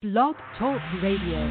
Blog 0.00 0.36
Talk 0.56 0.80
Radio. 1.02 1.42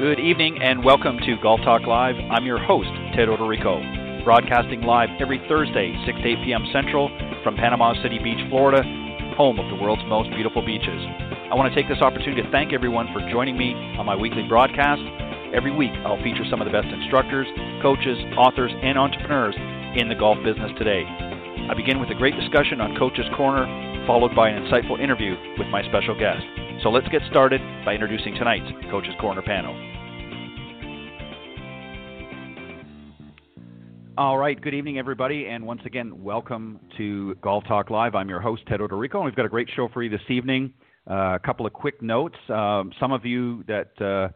Good 0.00 0.18
evening 0.18 0.58
and 0.60 0.84
welcome 0.84 1.18
to 1.18 1.36
Golf 1.40 1.60
Talk 1.60 1.82
Live. 1.86 2.16
I'm 2.32 2.44
your 2.44 2.58
host, 2.58 2.88
Ted 3.14 3.28
Odorico, 3.28 4.24
broadcasting 4.24 4.82
live 4.82 5.10
every 5.20 5.38
Thursday, 5.48 5.94
6 6.04 6.18
to 6.18 6.26
8 6.26 6.44
p.m. 6.44 6.66
Central 6.72 7.06
from 7.44 7.54
Panama 7.54 7.94
City 8.02 8.18
Beach, 8.18 8.42
Florida, 8.50 8.82
home 9.36 9.60
of 9.60 9.70
the 9.70 9.80
world's 9.80 10.02
most 10.08 10.28
beautiful 10.30 10.66
beaches. 10.66 10.88
I 10.90 11.54
want 11.54 11.72
to 11.72 11.80
take 11.80 11.88
this 11.88 12.02
opportunity 12.02 12.42
to 12.42 12.50
thank 12.50 12.72
everyone 12.72 13.06
for 13.12 13.22
joining 13.30 13.56
me 13.56 13.74
on 13.94 14.06
my 14.06 14.16
weekly 14.16 14.42
broadcast. 14.48 15.02
Every 15.56 15.72
week, 15.74 15.92
I'll 16.04 16.22
feature 16.22 16.44
some 16.50 16.60
of 16.60 16.66
the 16.66 16.70
best 16.70 16.88
instructors, 16.88 17.46
coaches, 17.80 18.18
authors, 18.36 18.70
and 18.82 18.98
entrepreneurs 18.98 19.54
in 19.96 20.06
the 20.06 20.14
golf 20.14 20.36
business 20.44 20.70
today. 20.76 21.02
I 21.02 21.72
begin 21.74 21.98
with 21.98 22.10
a 22.10 22.14
great 22.14 22.34
discussion 22.38 22.78
on 22.78 22.94
Coach's 22.98 23.24
Corner, 23.34 23.64
followed 24.06 24.36
by 24.36 24.50
an 24.50 24.62
insightful 24.62 25.00
interview 25.00 25.34
with 25.56 25.66
my 25.68 25.80
special 25.88 26.12
guest. 26.12 26.44
So 26.82 26.90
let's 26.90 27.08
get 27.08 27.22
started 27.30 27.62
by 27.86 27.94
introducing 27.94 28.34
tonight's 28.34 28.68
Coach's 28.90 29.14
Corner 29.18 29.40
panel. 29.40 29.72
All 34.18 34.36
right, 34.36 34.60
good 34.60 34.74
evening, 34.74 34.98
everybody, 34.98 35.46
and 35.46 35.64
once 35.64 35.80
again, 35.86 36.22
welcome 36.22 36.80
to 36.98 37.34
Golf 37.36 37.64
Talk 37.64 37.88
Live. 37.88 38.14
I'm 38.14 38.28
your 38.28 38.40
host, 38.40 38.62
Ted 38.68 38.80
Odorico, 38.80 39.14
and 39.14 39.24
we've 39.24 39.34
got 39.34 39.46
a 39.46 39.48
great 39.48 39.70
show 39.74 39.88
for 39.88 40.02
you 40.02 40.10
this 40.10 40.20
evening. 40.28 40.74
Uh, 41.10 41.34
a 41.34 41.40
couple 41.42 41.64
of 41.64 41.72
quick 41.72 42.02
notes. 42.02 42.36
Um, 42.50 42.92
some 43.00 43.10
of 43.10 43.24
you 43.24 43.64
that 43.68 43.98
uh, 44.02 44.28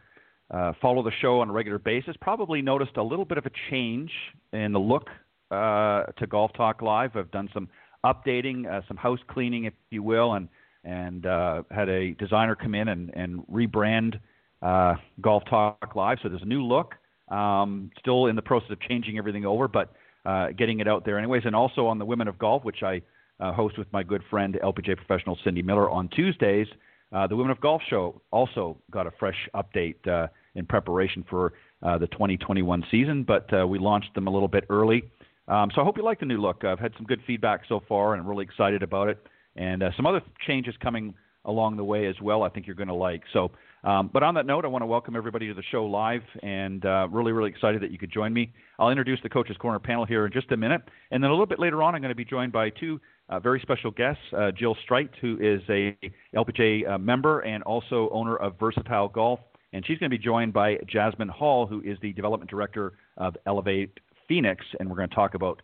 uh, 0.50 0.72
follow 0.80 1.02
the 1.02 1.12
show 1.20 1.40
on 1.40 1.50
a 1.50 1.52
regular 1.52 1.78
basis 1.78 2.16
probably 2.20 2.60
noticed 2.62 2.96
a 2.96 3.02
little 3.02 3.24
bit 3.24 3.38
of 3.38 3.46
a 3.46 3.50
change 3.70 4.10
in 4.52 4.72
the 4.72 4.78
look 4.78 5.08
uh, 5.50 6.04
to 6.18 6.27
Golf 6.28 6.52
Talk 6.54 6.82
Live. 6.82 7.16
I've 7.16 7.30
done 7.30 7.48
some 7.54 7.68
updating, 8.04 8.70
uh, 8.70 8.80
some 8.88 8.96
house 8.96 9.20
cleaning, 9.28 9.64
if 9.64 9.75
you 9.91 10.02
will, 10.02 10.34
and 10.34 10.48
and 10.83 11.27
uh, 11.27 11.62
had 11.70 11.88
a 11.91 12.12
designer 12.12 12.56
come 12.56 12.75
in 12.75 12.88
and, 12.88 13.10
and 13.14 13.47
rebrand 13.52 14.19
uh, 14.62 14.94
Golf 15.20 15.42
Talk 15.48 15.92
Live. 15.94 16.19
So 16.22 16.28
there's 16.28 16.42
a 16.42 16.47
new 16.47 16.64
look. 16.64 16.94
Um, 17.28 17.91
still 17.98 18.27
in 18.27 18.34
the 18.34 18.42
process 18.42 18.70
of 18.70 18.80
changing 18.80 19.19
everything 19.19 19.44
over, 19.44 19.69
but 19.69 19.92
uh, 20.25 20.48
getting 20.56 20.80
it 20.80 20.88
out 20.88 21.05
there 21.05 21.19
anyways. 21.19 21.42
And 21.44 21.55
also 21.55 21.86
on 21.86 21.98
the 21.98 22.05
Women 22.05 22.28
of 22.28 22.38
Golf, 22.38 22.64
which 22.64 22.82
I 22.82 23.03
uh, 23.38 23.53
host 23.53 23.78
with 23.78 23.86
my 23.92 24.03
good 24.03 24.22
friend 24.30 24.58
LPGA 24.62 24.97
professional 24.97 25.38
Cindy 25.44 25.62
Miller 25.62 25.88
on 25.88 26.08
Tuesdays. 26.08 26.66
Uh, 27.12 27.27
the 27.27 27.36
Women 27.36 27.50
of 27.50 27.60
Golf 27.60 27.82
show 27.88 28.20
also 28.30 28.77
got 28.91 29.06
a 29.06 29.10
fresh 29.19 29.48
update 29.55 30.06
uh, 30.08 30.28
in 30.55 30.67
preparation 30.67 31.25
for 31.29 31.53
uh, 31.83 31.98
the 31.98 32.06
2021 32.09 32.84
season, 32.91 33.25
but 33.25 33.53
uh, 33.53 33.67
we 33.67 33.79
launched 33.79 34.15
them 34.15 34.27
a 34.27 34.31
little 34.31 34.48
bit 34.48 34.65
early. 34.69 35.05
Um, 35.48 35.70
so 35.75 35.81
I 35.81 35.84
hope 35.84 35.97
you 35.97 36.05
like 36.05 36.20
the 36.20 36.27
new 36.27 36.41
look. 36.41 36.65
I've 36.65 36.79
had 36.79 36.93
some 36.97 37.06
good 37.06 37.20
feedback 37.27 37.62
so 37.69 37.83
far, 37.89 38.12
and 38.12 38.23
I'm 38.23 38.29
really 38.29 38.45
excited 38.45 38.83
about 38.83 39.09
it. 39.09 39.19
And 39.56 39.83
uh, 39.83 39.91
some 39.97 40.06
other 40.06 40.23
changes 40.47 40.75
coming 40.81 41.15
along 41.45 41.77
the 41.77 41.84
way 41.84 42.06
as 42.06 42.15
well. 42.21 42.43
I 42.43 42.48
think 42.48 42.67
you're 42.67 42.77
going 42.77 42.89
to 42.89 42.95
like. 42.95 43.23
So, 43.33 43.51
um, 43.83 44.11
but 44.12 44.23
on 44.23 44.34
that 44.34 44.47
note, 44.47 44.65
I 44.65 44.69
want 44.69 44.83
to 44.83 44.87
welcome 44.87 45.17
everybody 45.17 45.48
to 45.48 45.55
the 45.55 45.62
show 45.71 45.87
live, 45.87 46.23
and 46.43 46.84
uh, 46.84 47.09
really, 47.11 47.33
really 47.33 47.51
excited 47.51 47.81
that 47.83 47.91
you 47.91 47.98
could 47.98 48.12
join 48.12 48.33
me. 48.33 48.53
I'll 48.78 48.91
introduce 48.91 49.19
the 49.23 49.28
Coaches 49.28 49.56
Corner 49.59 49.78
panel 49.78 50.05
here 50.05 50.27
in 50.27 50.33
just 50.33 50.53
a 50.53 50.56
minute, 50.56 50.83
and 51.11 51.23
then 51.23 51.31
a 51.31 51.33
little 51.33 51.47
bit 51.47 51.59
later 51.59 51.83
on, 51.83 51.95
I'm 51.95 52.03
going 52.03 52.11
to 52.11 52.15
be 52.15 52.25
joined 52.25 52.53
by 52.53 52.71
two 52.71 53.01
uh, 53.31 53.41
very 53.41 53.59
special 53.61 53.91
guests: 53.91 54.23
uh, 54.37 54.51
Jill 54.51 54.77
Strite, 54.84 55.11
who 55.21 55.39
is 55.41 55.62
a 55.71 55.97
LPGA 56.37 56.91
uh, 56.91 56.98
member 56.98 57.41
and 57.41 57.62
also 57.62 58.11
owner 58.12 58.37
of 58.37 58.59
Versatile 58.61 59.09
Golf, 59.09 59.41
and 59.72 59.86
she's 59.86 59.98
going 59.98 60.10
to 60.10 60.16
be 60.16 60.22
joined 60.22 60.52
by 60.52 60.76
Jazmine 60.76 61.30
Hall, 61.30 61.66
who 61.66 61.80
is 61.82 61.98
the 62.02 62.12
development 62.12 62.50
director 62.50 62.94
of 63.16 63.36
Elevate 63.46 63.98
Phoenix, 64.28 64.64
and 64.78 64.88
we're 64.88 64.96
going 64.96 65.08
to 65.08 65.14
talk 65.14 65.34
about 65.34 65.62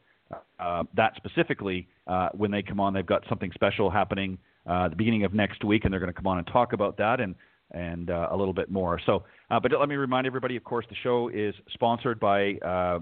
uh, 0.58 0.84
that 0.94 1.12
specifically 1.16 1.86
uh, 2.06 2.28
when 2.32 2.50
they 2.50 2.62
come 2.62 2.80
on. 2.80 2.94
They've 2.94 3.06
got 3.06 3.22
something 3.28 3.52
special 3.54 3.90
happening 3.90 4.38
uh, 4.66 4.88
the 4.88 4.96
beginning 4.96 5.24
of 5.24 5.32
next 5.32 5.64
week, 5.64 5.84
and 5.84 5.92
they're 5.92 6.00
going 6.00 6.12
to 6.12 6.16
come 6.16 6.26
on 6.26 6.38
and 6.38 6.46
talk 6.46 6.72
about 6.72 6.96
that 6.98 7.20
and 7.20 7.34
and 7.72 8.10
uh, 8.10 8.28
a 8.30 8.36
little 8.36 8.54
bit 8.54 8.70
more. 8.70 9.00
So, 9.04 9.24
uh, 9.50 9.58
but 9.58 9.72
let 9.78 9.88
me 9.88 9.96
remind 9.96 10.26
everybody, 10.26 10.56
of 10.56 10.62
course, 10.62 10.86
the 10.88 10.94
show 11.02 11.28
is 11.28 11.52
sponsored 11.70 12.20
by 12.20 12.54
uh, 12.64 13.00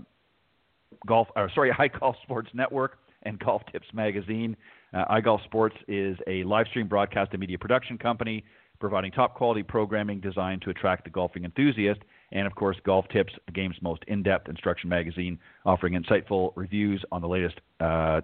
Golf, 1.06 1.28
or 1.37 1.50
sorry, 1.54 1.70
iGolf 1.78 2.14
Sports 2.22 2.48
Network 2.54 2.98
and 3.25 3.38
Golf 3.38 3.62
Tips 3.70 3.87
Magazine. 3.93 4.56
Uh, 4.94 5.04
iGolf 5.16 5.44
Sports 5.44 5.76
is 5.87 6.16
a 6.26 6.44
live 6.44 6.66
stream 6.69 6.88
broadcast 6.88 7.31
and 7.32 7.41
media 7.41 7.59
production 7.59 7.98
company 7.98 8.43
providing 8.81 9.12
top 9.12 9.35
quality 9.35 9.62
programming 9.62 10.21
designed 10.21 10.62
to 10.62 10.71
attract 10.71 11.05
the 11.05 11.11
golfing 11.11 11.45
enthusiast 11.45 12.01
and 12.35 12.47
of 12.47 12.55
course, 12.55 12.77
Golf 12.85 13.07
Tips, 13.09 13.33
the 13.47 13.53
game's 13.53 13.77
most 13.81 14.03
in-depth 14.09 14.49
instruction 14.49 14.91
magazine, 14.91 15.39
offering 15.65 15.95
insightful 15.95 16.53
reviews 16.57 17.03
on 17.12 17.23
the 17.23 17.29
latest 17.29 17.61
uh, 17.81 18.21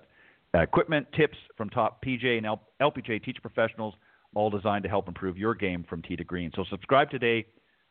equipment, 0.53 1.06
tips 1.16 1.38
from 1.56 1.71
top 1.71 2.05
PJ 2.05 2.37
and 2.37 2.44
L- 2.44 2.62
LPGA 2.83 3.22
teacher 3.22 3.41
professionals, 3.41 3.94
all 4.34 4.50
designed 4.50 4.83
to 4.83 4.88
help 4.88 5.06
improve 5.06 5.38
your 5.38 5.55
game 5.55 5.84
from 5.88 6.03
tee 6.03 6.16
to 6.16 6.25
green. 6.25 6.50
So 6.55 6.65
subscribe 6.69 7.11
today 7.11 7.47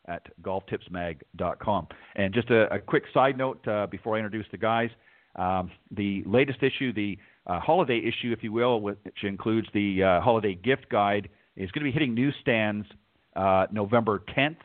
at 0.08 0.28
golftipsmag.com. 0.42 1.88
And 2.16 2.34
just 2.34 2.50
a, 2.50 2.74
a 2.74 2.80
quick 2.80 3.04
side 3.14 3.38
note 3.38 3.66
uh, 3.68 3.88
before 3.88 4.16
I 4.16 4.20
introduce 4.20 4.46
the 4.52 4.58
guys, 4.58 4.90
um, 5.36 5.72
the 5.92 6.24
latest 6.26 6.64
issue, 6.64 6.92
the 6.92 7.18
uh, 7.48 7.60
holiday 7.60 8.00
issue, 8.00 8.34
if 8.34 8.44
you 8.44 8.52
will, 8.52 8.82
which 8.82 8.98
includes 9.24 9.68
the 9.74 10.04
uh, 10.04 10.22
holiday 10.22 10.56
gift 10.56 10.90
guide, 10.90 11.30
is 11.60 11.70
going 11.72 11.86
to 11.86 11.90
be 11.90 11.92
hitting 11.92 12.16
newsstands 12.16 12.88
uh, 13.36 13.68
November 13.72 14.24
10th. 14.36 14.58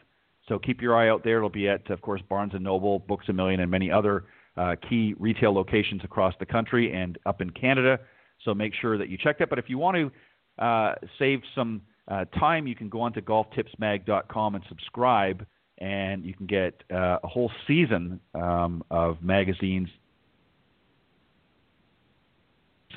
So 0.49 0.59
keep 0.59 0.81
your 0.81 0.97
eye 0.97 1.09
out 1.09 1.25
there. 1.25 1.39
It'll 1.39 1.51
be 1.51 1.69
at, 1.69 1.91
of 1.91 2.01
course, 2.01 2.23
Barnes 2.29 2.53
and 2.55 2.63
Noble, 2.63 3.01
Books 3.01 3.27
a 3.29 3.33
Million, 3.33 3.61
and 3.61 3.71
many 3.71 3.91
other 3.91 4.25
uh, 4.57 4.77
key 4.89 5.15
retail 5.19 5.53
locations 5.53 6.03
across 6.05 6.35
the 6.39 6.47
country 6.47 6.93
and 6.95 7.19
up 7.27 7.41
in 7.41 7.51
Canada. 7.51 7.99
So 8.45 8.55
make 8.55 8.73
sure 8.81 8.97
that 8.97 9.09
you 9.09 9.19
check 9.19 9.39
that. 9.41 9.51
But 9.51 9.59
if 9.59 9.69
you 9.69 9.79
want 9.79 9.97
to 9.97 10.65
uh, 10.65 10.95
save 11.19 11.41
some 11.55 11.83
uh, 12.09 12.27
time, 12.39 12.67
you 12.67 12.77
can 12.77 12.89
go 12.89 13.01
on 13.01 13.13
to 13.15 13.23
golftipsmag.com 13.23 14.55
and 14.55 14.65
subscribe, 14.69 15.47
and 15.79 16.25
you 16.25 16.35
can 16.35 16.47
get 16.47 16.85
uh, 16.93 17.19
a 17.25 17.27
whole 17.27 17.51
season 17.67 18.21
um, 18.35 18.85
of 18.91 19.21
magazines, 19.23 19.89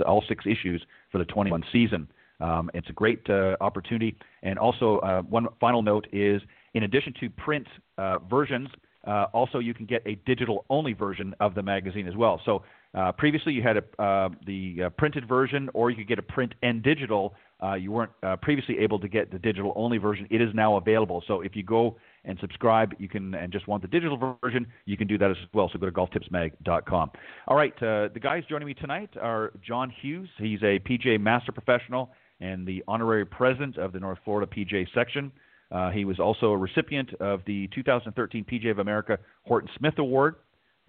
all 0.06 0.24
six 0.28 0.46
issues 0.46 0.86
for 1.12 1.18
the 1.18 1.26
21 1.26 1.64
season. 1.72 2.08
Um, 2.40 2.70
it's 2.74 2.90
a 2.90 2.94
great 2.94 3.28
uh, 3.30 3.56
opportunity. 3.62 4.16
And 4.44 4.60
also, 4.60 5.00
uh, 5.00 5.22
one 5.24 5.48
final 5.60 5.82
note 5.82 6.08
is 6.12 6.42
in 6.74 6.84
addition 6.84 7.14
to 7.20 7.30
print 7.30 7.68
uh, 7.98 8.20
versions, 8.30 8.70
uh, 9.08 9.28
also 9.34 9.60
you 9.60 9.74
can 9.74 9.86
get 9.86 10.02
a 10.06 10.16
digital 10.26 10.66
only 10.70 10.94
version 10.94 11.34
of 11.40 11.56
the 11.56 11.64
magazine 11.64 12.08
as 12.08 12.16
well. 12.16 12.42
So 12.46 12.64
uh, 12.94 13.12
previously 13.14 13.54
you 13.54 13.64
had 13.64 13.78
a, 13.78 14.02
uh, 14.02 14.30
the 14.46 14.84
uh, 14.84 14.90
printed 14.92 15.28
version, 15.28 15.70
or 15.74 15.90
you 15.90 15.96
could 15.96 16.08
get 16.08 16.20
a 16.20 16.24
print 16.24 16.54
and 16.62 16.84
digital. 16.84 17.34
Uh, 17.64 17.74
you 17.74 17.92
weren't 17.92 18.12
previously 18.42 18.78
able 18.78 19.00
to 19.00 19.08
get 19.08 19.32
the 19.32 19.40
digital 19.40 19.74
only 19.76 19.98
version. 19.98 20.28
It 20.30 20.42
is 20.42 20.50
now 20.54 20.76
available. 20.76 21.24
So 21.26 21.42
if 21.42 21.56
you 21.56 21.64
go 21.64 21.98
and 22.26 22.38
subscribe, 22.40 22.94
you 23.00 23.10
can 23.10 23.34
and 23.34 23.52
just 23.52 23.68
want 23.68 23.82
the 23.82 23.88
digital 23.88 24.38
version, 24.44 24.68
you 24.86 24.98
can 24.98 25.08
do 25.08 25.18
that 25.18 25.32
as 25.32 25.38
well. 25.54 25.70
So 25.72 25.80
go 25.80 25.88
to 25.88 25.92
golftipsmag.com. 25.92 27.12
All 27.48 27.58
right, 27.58 27.74
the 27.80 28.20
guys 28.22 28.44
joining 28.48 28.68
me 28.68 28.76
tonight 28.76 29.10
are 29.20 29.54
John 29.66 29.92
Hughes. 30.02 30.30
He's 30.38 30.62
a 30.62 30.80
PGA 30.80 31.20
Master 31.20 31.52
Professional 31.52 32.12
and 32.40 32.68
the 32.68 32.84
honorary 32.88 33.26
president 33.26 33.78
of 33.78 33.94
the 33.94 34.00
North 34.00 34.20
Florida 34.24 34.52
PGA 34.52 34.88
section. 34.94 35.32
Uh, 35.72 35.90
he 35.90 36.06
was 36.06 36.20
also 36.20 36.52
a 36.52 36.58
recipient 36.58 37.14
of 37.16 37.42
the 37.46 37.68
2013 37.74 38.46
PGA 38.46 38.72
of 38.72 38.80
America 38.80 39.18
Horton 39.44 39.70
Smith 39.78 39.98
Award. 39.98 40.36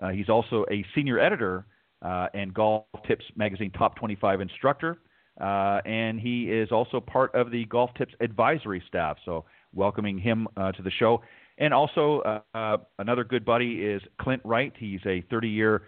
Uh, 0.01 0.11
he's 0.11 0.29
also 0.29 0.65
a 0.71 0.85
senior 0.95 1.19
editor 1.19 1.67
uh, 2.03 2.29
and 2.35 2.55
Golf 2.55 2.85
Tips 3.07 3.25
Magazine 3.37 3.71
Top 3.73 3.97
25 3.97 4.41
instructor. 4.41 4.99
Uh, 5.41 5.81
and 5.85 6.21
he 6.21 6.45
is 6.45 6.71
also 6.73 7.01
part 7.01 7.35
of 7.35 7.51
the 7.51 7.65
Golf 7.67 7.91
Tips 7.97 8.15
advisory 8.21 8.83
staff. 8.89 9.17
So, 9.25 9.45
welcoming 9.75 10.19
him 10.19 10.49
uh, 10.57 10.73
to 10.73 10.83
the 10.83 10.91
show. 10.91 11.23
And 11.59 11.75
also, 11.75 12.41
uh, 12.55 12.79
another 12.99 13.23
good 13.23 13.45
buddy 13.45 13.83
is 13.85 14.01
Clint 14.21 14.41
Wright. 14.45 14.73
He's 14.79 15.01
a 15.07 15.23
30 15.29 15.49
year 15.49 15.83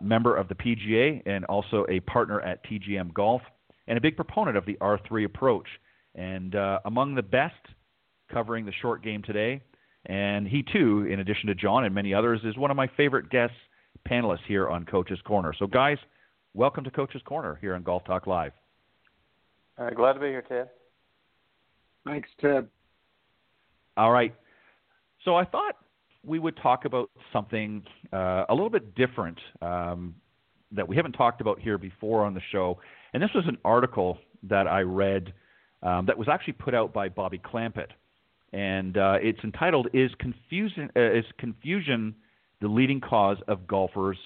member 0.00 0.36
of 0.36 0.48
the 0.48 0.54
PGA 0.54 1.22
and 1.26 1.44
also 1.44 1.84
a 1.88 2.00
partner 2.00 2.40
at 2.40 2.64
TGM 2.64 3.12
Golf 3.12 3.42
and 3.90 3.98
a 3.98 4.00
big 4.00 4.14
proponent 4.14 4.56
of 4.56 4.64
the 4.64 4.78
R3 4.80 5.24
approach. 5.24 5.66
And 6.14 6.54
among 6.84 7.16
the 7.16 7.22
best 7.22 7.56
covering 8.32 8.64
the 8.64 8.72
short 8.80 9.02
game 9.02 9.20
today. 9.22 9.60
And 10.06 10.46
he, 10.46 10.62
too, 10.62 11.06
in 11.10 11.20
addition 11.20 11.48
to 11.48 11.54
John 11.54 11.84
and 11.84 11.94
many 11.94 12.14
others, 12.14 12.40
is 12.44 12.56
one 12.56 12.70
of 12.70 12.76
my 12.76 12.88
favorite 12.96 13.28
guests, 13.30 13.56
panelists 14.08 14.46
here 14.46 14.68
on 14.68 14.86
Coach's 14.86 15.20
Corner. 15.26 15.52
So, 15.58 15.66
guys, 15.66 15.98
welcome 16.54 16.84
to 16.84 16.90
Coach's 16.90 17.20
Corner 17.22 17.58
here 17.60 17.74
on 17.74 17.82
Golf 17.82 18.04
Talk 18.04 18.26
Live. 18.26 18.52
Uh, 19.76 19.90
glad 19.90 20.14
to 20.14 20.20
be 20.20 20.28
here, 20.28 20.42
Ted. 20.42 20.70
Thanks, 22.06 22.28
Ted. 22.40 22.68
All 23.96 24.12
right. 24.12 24.34
So, 25.24 25.34
I 25.34 25.44
thought 25.44 25.74
we 26.24 26.38
would 26.38 26.56
talk 26.58 26.86
about 26.86 27.10
something 27.32 27.82
uh, 28.12 28.44
a 28.48 28.54
little 28.54 28.70
bit 28.70 28.94
different 28.94 29.38
um, 29.60 30.14
that 30.72 30.88
we 30.88 30.96
haven't 30.96 31.12
talked 31.12 31.40
about 31.40 31.58
here 31.58 31.76
before 31.76 32.24
on 32.24 32.34
the 32.34 32.42
show. 32.52 32.78
And 33.12 33.22
this 33.22 33.30
was 33.34 33.44
an 33.46 33.58
article 33.64 34.18
that 34.44 34.66
I 34.66 34.80
read 34.80 35.32
um, 35.82 36.06
that 36.06 36.18
was 36.18 36.28
actually 36.28 36.54
put 36.54 36.74
out 36.74 36.92
by 36.92 37.08
Bobby 37.08 37.38
Clampett 37.38 37.90
and 38.52 38.96
uh, 38.96 39.18
it's 39.22 39.38
entitled 39.44 39.88
"Is 39.92 40.10
Confusion 40.18 40.90
uh, 40.96 41.00
Is 41.00 41.24
Confusion 41.38 42.14
the 42.60 42.68
Leading 42.68 43.00
Cause 43.00 43.38
of 43.48 43.66
Golfers' 43.66 44.18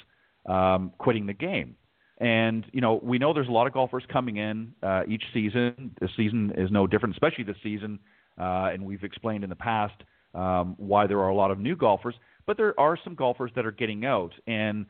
um, 0.49 0.93
quitting 0.99 1.27
the 1.27 1.35
game. 1.35 1.77
And 2.19 2.65
you 2.73 2.81
know, 2.81 3.01
we 3.03 3.19
know 3.19 3.35
there's 3.35 3.49
a 3.49 3.53
lot 3.53 3.67
of 3.67 3.73
golfers 3.73 4.05
coming 4.11 4.37
in 4.37 4.73
uh, 4.83 5.03
each 5.09 5.23
season. 5.33 5.95
The 6.01 6.09
season 6.17 6.53
is 6.57 6.71
no 6.71 6.87
different, 6.87 7.15
especially 7.15 7.45
this 7.45 7.57
season. 7.63 7.99
Uh, 8.39 8.71
and 8.73 8.85
we've 8.85 9.05
explained 9.05 9.45
in 9.45 9.51
the 9.51 9.57
past 9.57 9.95
um, 10.35 10.75
why 10.79 11.07
there 11.07 11.21
are 11.21 11.29
a 11.29 11.35
lot 11.35 11.51
of 11.51 11.59
new 11.59 11.77
golfers, 11.77 12.15
but 12.47 12.57
there 12.57 12.79
are 12.81 12.99
some 13.05 13.15
golfers 13.15 13.53
that 13.55 13.65
are 13.65 13.73
getting 13.73 14.05
out. 14.05 14.33
And 14.47 14.87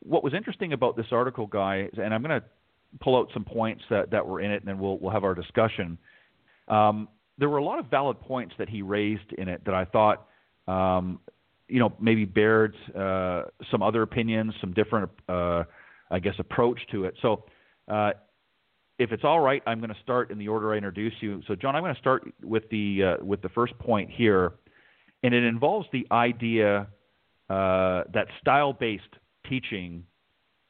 what 0.00 0.22
was 0.22 0.34
interesting 0.34 0.72
about 0.72 0.96
this 0.96 1.06
article, 1.10 1.46
guys, 1.46 1.90
and 1.96 2.14
I'm 2.14 2.22
going 2.22 2.40
to 2.40 2.46
pull 3.00 3.16
out 3.16 3.28
some 3.32 3.44
points 3.44 3.82
that, 3.90 4.10
that 4.10 4.26
were 4.26 4.40
in 4.40 4.50
it, 4.50 4.62
and 4.62 4.68
then 4.68 4.78
we'll 4.78 4.98
we'll 4.98 5.12
have 5.12 5.24
our 5.24 5.34
discussion. 5.34 5.98
Um, 6.68 7.08
there 7.38 7.48
were 7.48 7.58
a 7.58 7.64
lot 7.64 7.78
of 7.78 7.86
valid 7.86 8.20
points 8.20 8.54
that 8.58 8.68
he 8.68 8.82
raised 8.82 9.32
in 9.36 9.48
it 9.48 9.64
that 9.64 9.74
I 9.74 9.84
thought, 9.84 10.26
um, 10.68 11.20
you 11.68 11.80
know, 11.80 11.92
maybe 12.00 12.24
bared 12.24 12.76
uh, 12.96 13.44
some 13.70 13.82
other 13.82 14.02
opinions, 14.02 14.54
some 14.60 14.72
different, 14.72 15.10
uh, 15.28 15.64
I 16.10 16.20
guess, 16.20 16.34
approach 16.38 16.80
to 16.92 17.04
it. 17.04 17.14
So, 17.22 17.44
uh, 17.88 18.12
if 18.98 19.10
it's 19.10 19.24
all 19.24 19.40
right, 19.40 19.60
I'm 19.66 19.80
going 19.80 19.90
to 19.92 20.00
start 20.02 20.30
in 20.30 20.38
the 20.38 20.46
order 20.46 20.72
I 20.72 20.76
introduce 20.76 21.14
you. 21.20 21.42
So, 21.48 21.56
John, 21.56 21.74
I'm 21.74 21.82
going 21.82 21.94
to 21.94 22.00
start 22.00 22.22
with 22.42 22.68
the 22.70 23.16
uh, 23.20 23.24
with 23.24 23.42
the 23.42 23.48
first 23.48 23.76
point 23.78 24.10
here, 24.10 24.52
and 25.24 25.34
it 25.34 25.42
involves 25.42 25.88
the 25.92 26.06
idea 26.12 26.86
uh, 27.50 28.04
that 28.12 28.26
style-based 28.40 29.02
teaching 29.48 30.04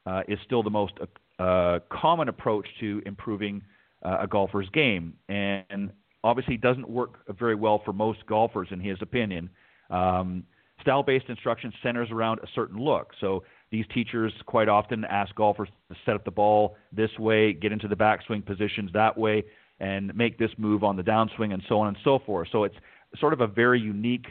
uh, 0.07 0.21
is 0.27 0.39
still 0.45 0.63
the 0.63 0.71
most 0.71 0.93
common 1.37 2.29
approach 2.29 2.67
to 2.79 3.01
improving 3.05 3.61
a 4.01 4.27
golfer's 4.27 4.69
game, 4.69 5.13
and 5.29 5.91
obviously 6.23 6.57
doesn't 6.57 6.89
work 6.89 7.19
very 7.37 7.55
well 7.55 7.81
for 7.85 7.93
most 7.93 8.25
golfers, 8.27 8.67
in 8.71 8.79
his 8.79 8.97
opinion. 9.01 9.49
Um, 9.89 10.43
style 10.81 11.03
based 11.03 11.25
instruction 11.29 11.71
centers 11.81 12.09
around 12.11 12.39
a 12.39 12.47
certain 12.53 12.79
look. 12.79 13.11
So 13.21 13.43
these 13.71 13.85
teachers 13.93 14.33
quite 14.45 14.67
often 14.67 15.05
ask 15.05 15.33
golfers 15.35 15.69
to 15.89 15.95
set 16.05 16.15
up 16.15 16.25
the 16.25 16.31
ball 16.31 16.77
this 16.91 17.09
way, 17.17 17.53
get 17.53 17.71
into 17.71 17.87
the 17.87 17.95
backswing 17.95 18.45
positions 18.45 18.91
that 18.93 19.17
way, 19.17 19.43
and 19.79 20.15
make 20.15 20.37
this 20.37 20.51
move 20.57 20.83
on 20.83 20.95
the 20.95 21.03
downswing, 21.03 21.53
and 21.53 21.61
so 21.67 21.79
on 21.79 21.87
and 21.87 21.97
so 22.03 22.19
forth. 22.25 22.47
So 22.51 22.63
it's 22.63 22.75
sort 23.19 23.33
of 23.33 23.41
a 23.41 23.47
very 23.47 23.79
unique 23.79 24.27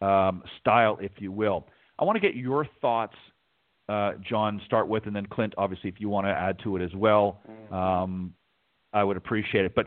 um, 0.00 0.42
style, 0.60 0.98
if 1.00 1.12
you 1.18 1.32
will. 1.32 1.66
I 1.98 2.04
want 2.04 2.16
to 2.16 2.20
get 2.20 2.36
your 2.36 2.66
thoughts, 2.80 3.14
uh, 3.88 4.12
John, 4.28 4.60
start 4.66 4.88
with, 4.88 5.06
and 5.06 5.14
then 5.14 5.26
Clint, 5.26 5.54
obviously, 5.56 5.88
if 5.88 6.00
you 6.00 6.08
want 6.08 6.26
to 6.26 6.32
add 6.32 6.58
to 6.64 6.76
it 6.76 6.82
as 6.82 6.94
well, 6.94 7.40
mm-hmm. 7.48 7.74
um, 7.74 8.34
I 8.92 9.04
would 9.04 9.16
appreciate 9.16 9.64
it. 9.64 9.74
But 9.74 9.86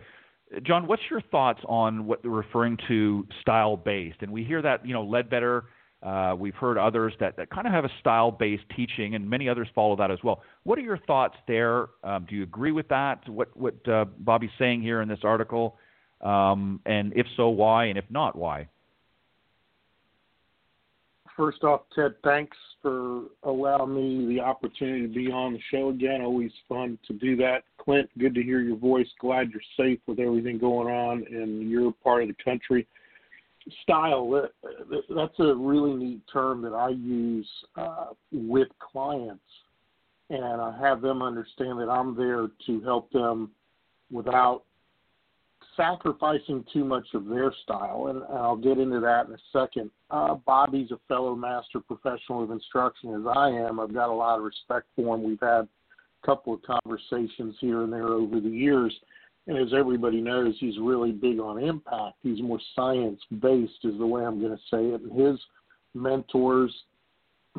John, 0.64 0.88
what's 0.88 1.02
your 1.12 1.22
thoughts 1.22 1.60
on 1.68 2.06
what 2.06 2.22
they're 2.22 2.32
referring 2.32 2.78
to 2.88 3.28
style 3.42 3.78
based? 3.78 4.18
And 4.22 4.32
we 4.32 4.44
hear 4.44 4.62
that, 4.62 4.86
you 4.86 4.94
know, 4.94 5.04
Leadbetter, 5.04 5.64
uh, 6.02 6.34
we've 6.38 6.56
heard 6.56 6.78
others 6.78 7.14
that, 7.20 7.36
that 7.38 7.50
kind 7.50 7.68
of 7.68 7.74
have 7.74 7.84
a 7.84 7.92
style 8.00 8.32
based 8.32 8.64
teaching, 8.76 9.16
and 9.16 9.30
many 9.30 9.50
others 9.50 9.68
follow 9.76 9.96
that 9.98 10.12
as 10.12 10.20
well. 10.24 10.42
What 10.64 10.80
are 10.80 10.82
your 10.82 10.98
thoughts 10.98 11.36
there? 11.48 11.88
Um, 12.04 12.26
do 12.30 12.36
you 12.36 12.44
agree 12.44 12.72
with 12.72 12.88
that? 12.88 13.28
What, 13.28 13.56
what 13.56 13.88
uh, 13.88 14.06
Bobby's 14.18 14.50
saying 14.58 14.82
here 14.82 15.02
in 15.02 15.10
this 15.10 15.20
article? 15.24 15.78
Um, 16.22 16.80
and 16.86 17.14
if 17.16 17.28
so, 17.36 17.50
why? 17.50 17.86
And 17.86 17.98
if 17.98 18.06
not, 18.10 18.36
why? 18.36 18.70
First 21.40 21.64
off, 21.64 21.84
Ted, 21.96 22.16
thanks 22.22 22.58
for 22.82 23.22
allowing 23.44 23.96
me 23.96 24.36
the 24.36 24.42
opportunity 24.42 25.04
to 25.04 25.08
be 25.08 25.32
on 25.32 25.54
the 25.54 25.60
show 25.72 25.88
again. 25.88 26.22
Always 26.22 26.52
fun 26.68 27.00
to 27.08 27.14
do 27.14 27.38
that. 27.38 27.64
Clint, 27.78 28.10
good 28.20 28.36
to 28.36 28.44
hear 28.44 28.60
your 28.60 28.76
voice. 28.76 29.08
Glad 29.22 29.50
you're 29.52 29.62
safe 29.78 30.00
with 30.06 30.20
everything 30.20 30.60
going 30.60 30.94
on 30.94 31.26
in 31.32 31.70
your 31.70 31.94
part 32.04 32.24
of 32.24 32.28
the 32.28 32.36
country. 32.44 32.86
Style, 33.84 34.50
that's 35.16 35.40
a 35.40 35.56
really 35.56 35.94
neat 35.94 36.22
term 36.32 36.62
that 36.62 36.74
I 36.74 36.90
use 36.90 37.48
uh, 37.78 38.08
with 38.34 38.68
clients, 38.80 39.40
and 40.30 40.44
I 40.44 40.78
have 40.78 41.00
them 41.00 41.22
understand 41.22 41.80
that 41.80 41.90
I'm 41.90 42.18
there 42.18 42.50
to 42.68 42.82
help 42.82 43.10
them 43.14 43.52
without 44.12 44.64
sacrificing 45.80 46.66
too 46.74 46.84
much 46.84 47.08
of 47.14 47.26
their 47.28 47.54
style, 47.64 48.08
and, 48.08 48.24
I'll 48.38 48.58
get 48.58 48.80
into 48.80 49.00
that 49.00 49.28
in 49.28 49.34
a 49.34 49.38
second. 49.54 49.90
Uh, 50.12 50.36
Bobby's 50.36 50.92
a 50.92 51.00
fellow 51.08 51.36
master 51.36 51.80
professional 51.80 52.44
of 52.44 52.52
instruction 52.52 53.14
as 53.14 53.22
I 53.34 53.50
am. 53.50 53.80
I've 53.80 53.94
got 53.94 54.10
a 54.10 54.14
lot 54.14 54.38
of 54.40 54.44
respect 54.44 54.88
for 54.96 55.16
him. 55.16 55.24
We've 55.24 55.40
had 55.40 55.62
a 55.62 55.68
couple 56.26 56.54
of 56.54 56.62
conversations 56.64 57.56
here 57.60 57.84
and 57.84 57.94
there 57.94 58.10
over 58.10 58.42
the 58.42 58.50
years. 58.50 58.94
And 59.48 59.58
as 59.58 59.74
everybody 59.74 60.20
knows, 60.20 60.56
he's 60.60 60.78
really 60.80 61.12
big 61.12 61.40
on 61.40 61.64
impact. 61.64 62.18
He's 62.22 62.42
more 62.42 62.60
science 62.76 63.20
based, 63.40 63.80
is 63.84 63.98
the 63.98 64.06
way 64.06 64.26
I'm 64.26 64.42
going 64.42 64.56
to 64.56 64.64
say 64.70 64.86
it. 64.86 65.02
And 65.02 65.20
his 65.20 65.40
mentors, 65.94 66.74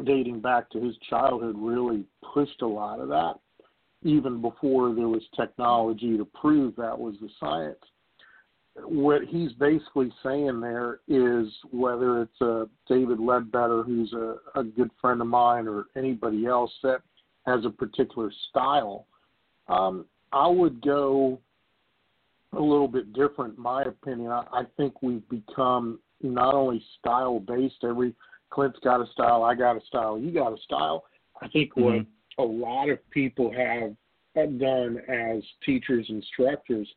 dating 0.05 0.41
back 0.41 0.69
to 0.71 0.81
his 0.81 0.95
childhood, 1.09 1.57
really 1.59 2.05
pushed 2.35 2.61
a 2.61 2.69
lot 2.69 3.01
of 3.01 3.09
that, 3.09 3.37
even 4.03 4.43
before 4.43 4.95
there 4.95 5.09
was 5.09 5.23
technology 5.35 6.19
to 6.19 6.27
prove 6.27 6.77
that 6.77 6.99
was 6.99 7.15
the 7.23 7.31
science 7.41 7.79
what 8.77 9.23
he's 9.25 9.53
basically 9.53 10.13
saying 10.23 10.61
there 10.61 11.01
is 11.09 11.49
whether 11.71 12.23
it's 12.23 12.41
a 12.41 12.69
David 12.89 13.19
Leadbetter, 13.19 13.85
who's 13.85 14.13
a, 14.13 14.37
a 14.59 14.65
good 14.65 14.91
friend 15.01 15.21
of 15.21 15.27
mine, 15.27 15.67
or 15.67 15.87
anybody 15.97 16.47
else 16.47 16.73
that 16.83 17.01
has 17.47 17.65
a 17.65 17.71
particular 17.71 18.33
style, 18.49 19.07
um, 19.69 20.05
I 20.33 20.47
would 20.47 20.83
go 20.83 21.41
a 22.53 22.61
little 22.61 22.89
bit 22.89 23.13
different. 23.13 23.59
My 23.59 23.83
opinion, 23.83 24.31
I, 24.31 24.45
I 24.53 24.63
think 24.77 25.03
we've 25.03 25.29
become 25.29 25.99
not 26.23 26.55
only 26.55 26.85
style 26.99 27.41
based. 27.41 27.83
Every 27.83 28.15
Clint's 28.51 28.79
got 28.83 29.01
a 29.01 29.11
style, 29.13 29.43
I 29.43 29.55
got 29.55 29.77
a 29.77 29.81
style, 29.87 30.19
you 30.19 30.33
got 30.33 30.53
a 30.53 30.61
style. 30.63 31.05
I 31.41 31.49
think 31.49 31.75
mm-hmm. 31.75 31.83
what 31.83 32.07
a 32.39 32.43
lot 32.43 32.91
of 32.91 32.99
people 33.11 33.53
have 33.53 34.59
done 34.59 34.99
as 35.09 35.43
teachers, 35.65 36.07
instructors 36.09 36.89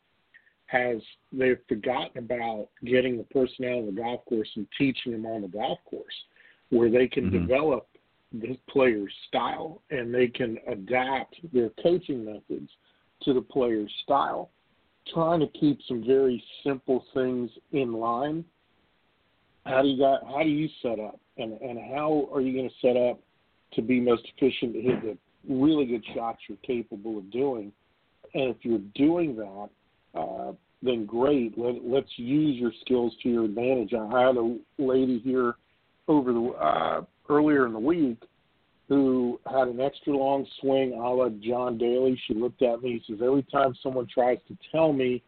has 0.73 0.97
they've 1.31 1.59
forgotten 1.69 2.17
about 2.17 2.67
getting 2.83 3.17
the 3.17 3.23
person 3.25 3.65
out 3.65 3.79
of 3.79 3.85
the 3.85 3.91
golf 3.91 4.25
course 4.25 4.49
and 4.55 4.67
teaching 4.75 5.11
them 5.11 5.25
on 5.25 5.43
the 5.43 5.47
golf 5.47 5.77
course, 5.85 6.13
where 6.69 6.89
they 6.89 7.07
can 7.07 7.25
mm-hmm. 7.25 7.45
develop 7.45 7.87
the 8.33 8.57
player's 8.67 9.13
style 9.27 9.83
and 9.91 10.13
they 10.13 10.27
can 10.27 10.57
adapt 10.67 11.35
their 11.53 11.69
coaching 11.81 12.25
methods 12.25 12.69
to 13.21 13.33
the 13.33 13.41
player's 13.41 13.91
style. 14.03 14.49
Trying 15.13 15.41
to 15.41 15.47
keep 15.47 15.79
some 15.87 16.03
very 16.03 16.43
simple 16.65 17.05
things 17.13 17.51
in 17.71 17.93
line. 17.93 18.43
How 19.65 19.81
do 19.83 19.89
you 19.89 19.99
got? 19.99 20.25
How 20.25 20.41
do 20.43 20.49
you 20.49 20.67
set 20.81 20.99
up, 20.99 21.19
and 21.37 21.53
and 21.61 21.77
how 21.77 22.29
are 22.33 22.41
you 22.41 22.53
going 22.53 22.69
to 22.69 22.75
set 22.81 22.97
up 22.97 23.19
to 23.73 23.81
be 23.81 23.99
most 23.99 24.23
efficient 24.35 24.73
to 24.73 24.81
hit 24.81 25.01
the 25.03 25.17
really 25.53 25.85
good 25.85 26.03
shots 26.15 26.39
you're 26.47 26.57
capable 26.65 27.17
of 27.19 27.29
doing? 27.31 27.71
And 28.33 28.55
if 28.55 28.57
you're 28.61 28.79
doing 28.95 29.35
that, 29.35 29.69
uh, 30.15 30.51
then 30.81 31.05
great. 31.05 31.57
Let, 31.57 31.75
let's 31.83 32.11
use 32.17 32.59
your 32.59 32.71
skills 32.81 33.13
to 33.23 33.29
your 33.29 33.45
advantage. 33.45 33.93
I 33.93 34.05
had 34.05 34.37
a 34.37 34.57
lady 34.77 35.19
here 35.19 35.55
over 36.07 36.33
the 36.33 36.41
uh, 36.59 37.01
earlier 37.29 37.65
in 37.65 37.73
the 37.73 37.79
week 37.79 38.21
who 38.89 39.39
had 39.49 39.69
an 39.69 39.79
extra 39.79 40.15
long 40.15 40.45
swing 40.59 40.93
a 40.93 40.97
la 40.97 41.29
John 41.29 41.77
Daly. 41.77 42.19
She 42.27 42.33
looked 42.33 42.61
at 42.61 42.81
me. 42.81 43.01
She 43.05 43.13
says, 43.13 43.21
every 43.23 43.43
time 43.43 43.73
someone 43.81 44.07
tries 44.13 44.39
to 44.49 44.57
tell 44.71 44.91
me 44.91 45.23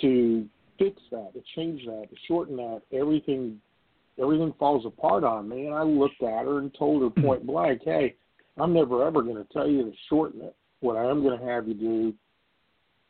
to 0.00 0.46
fix 0.78 1.00
that, 1.10 1.32
to 1.34 1.42
change 1.54 1.84
that, 1.86 2.08
to 2.10 2.16
shorten 2.26 2.56
that, 2.56 2.82
everything 2.92 3.60
everything 4.20 4.52
falls 4.58 4.84
apart 4.84 5.22
on 5.22 5.48
me. 5.48 5.66
And 5.66 5.74
I 5.74 5.82
looked 5.84 6.22
at 6.22 6.44
her 6.44 6.58
and 6.58 6.74
told 6.74 7.02
her 7.02 7.22
point 7.22 7.46
blank, 7.46 7.82
hey, 7.84 8.16
I'm 8.58 8.74
never 8.74 9.06
ever 9.06 9.22
going 9.22 9.36
to 9.36 9.52
tell 9.52 9.68
you 9.68 9.84
to 9.84 9.92
shorten 10.08 10.42
it. 10.42 10.56
What 10.80 10.96
I 10.96 11.08
am 11.08 11.22
going 11.22 11.38
to 11.38 11.46
have 11.46 11.68
you 11.68 11.74
do 11.74 12.14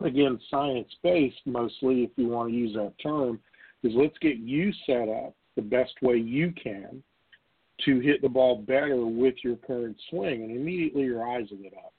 again, 0.00 0.38
science 0.50 0.88
based 1.02 1.40
mostly, 1.44 2.04
if 2.04 2.10
you 2.16 2.28
want 2.28 2.50
to 2.50 2.56
use 2.56 2.74
that 2.74 2.94
term, 3.02 3.40
is 3.82 3.92
let's 3.94 4.18
get 4.20 4.36
you 4.36 4.72
set 4.86 5.08
up 5.08 5.34
the 5.56 5.62
best 5.62 5.94
way 6.02 6.16
you 6.16 6.52
can 6.62 7.02
to 7.84 8.00
hit 8.00 8.22
the 8.22 8.28
ball 8.28 8.62
better 8.66 9.06
with 9.06 9.34
your 9.42 9.56
current 9.56 9.96
swing, 10.10 10.42
and 10.42 10.50
immediately 10.50 11.04
your 11.04 11.28
eyes 11.28 11.46
will 11.50 11.58
get 11.58 11.74
up. 11.74 11.92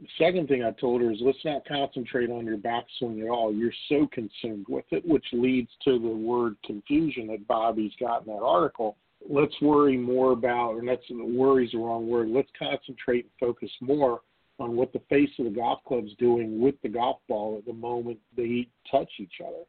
The 0.00 0.08
second 0.18 0.48
thing 0.48 0.64
I 0.64 0.72
told 0.72 1.00
her 1.00 1.12
is 1.12 1.18
let's 1.20 1.38
not 1.44 1.66
concentrate 1.66 2.28
on 2.28 2.44
your 2.44 2.58
backswing 2.58 3.22
at 3.22 3.30
all. 3.30 3.54
You're 3.54 3.72
so 3.88 4.08
consumed 4.12 4.66
with 4.68 4.84
it, 4.90 5.06
which 5.06 5.24
leads 5.32 5.70
to 5.84 5.98
the 5.98 6.08
word 6.08 6.56
confusion 6.64 7.28
that 7.28 7.46
Bobby's 7.46 7.92
got 8.00 8.26
in 8.26 8.32
that 8.32 8.42
article. 8.42 8.96
Let's 9.28 9.54
worry 9.62 9.96
more 9.96 10.32
about, 10.32 10.78
and 10.78 10.88
that's 10.88 11.08
worry's 11.10 11.70
the 11.70 11.78
wrong 11.78 12.08
word. 12.08 12.28
Let's 12.30 12.50
concentrate 12.58 13.26
and 13.26 13.32
focus 13.38 13.70
more 13.80 14.22
on 14.62 14.76
what 14.76 14.92
the 14.92 15.02
face 15.10 15.30
of 15.38 15.44
the 15.46 15.50
golf 15.50 15.80
club's 15.86 16.14
doing 16.18 16.60
with 16.60 16.76
the 16.82 16.88
golf 16.88 17.18
ball 17.28 17.58
at 17.58 17.66
the 17.66 17.72
moment 17.72 18.18
they 18.36 18.68
touch 18.90 19.10
each 19.18 19.40
other. 19.44 19.64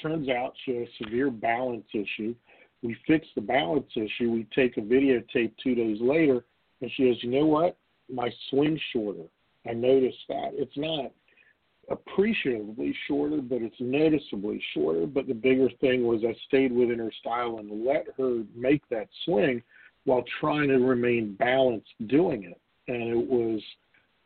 Turns 0.00 0.28
out 0.28 0.54
she 0.64 0.76
has 0.76 0.88
a 0.88 1.04
severe 1.04 1.30
balance 1.30 1.86
issue. 1.92 2.34
We 2.82 2.96
fix 3.06 3.26
the 3.34 3.42
balance 3.42 3.90
issue. 3.94 4.30
We 4.30 4.46
take 4.54 4.78
a 4.78 4.80
videotape 4.80 5.52
two 5.62 5.74
days 5.74 5.98
later, 6.00 6.44
and 6.80 6.90
she 6.92 7.04
goes, 7.04 7.22
"You 7.22 7.30
know 7.30 7.46
what? 7.46 7.76
My 8.08 8.32
swing's 8.48 8.80
shorter. 8.92 9.28
I 9.68 9.74
noticed 9.74 10.26
that. 10.28 10.54
It's 10.54 10.76
not 10.76 11.12
appreciably 11.90 12.94
shorter, 13.06 13.42
but 13.42 13.60
it's 13.60 13.80
noticeably 13.80 14.62
shorter. 14.72 15.06
But 15.06 15.26
the 15.26 15.34
bigger 15.34 15.68
thing 15.80 16.06
was 16.06 16.24
I 16.24 16.34
stayed 16.46 16.72
within 16.72 16.98
her 16.98 17.12
style 17.20 17.58
and 17.58 17.84
let 17.84 18.06
her 18.16 18.44
make 18.54 18.88
that 18.88 19.08
swing 19.24 19.62
while 20.04 20.24
trying 20.40 20.68
to 20.68 20.78
remain 20.78 21.34
balanced 21.34 21.92
doing 22.06 22.44
it. 22.44 22.58
And 22.90 23.02
it 23.02 23.30
was 23.30 23.60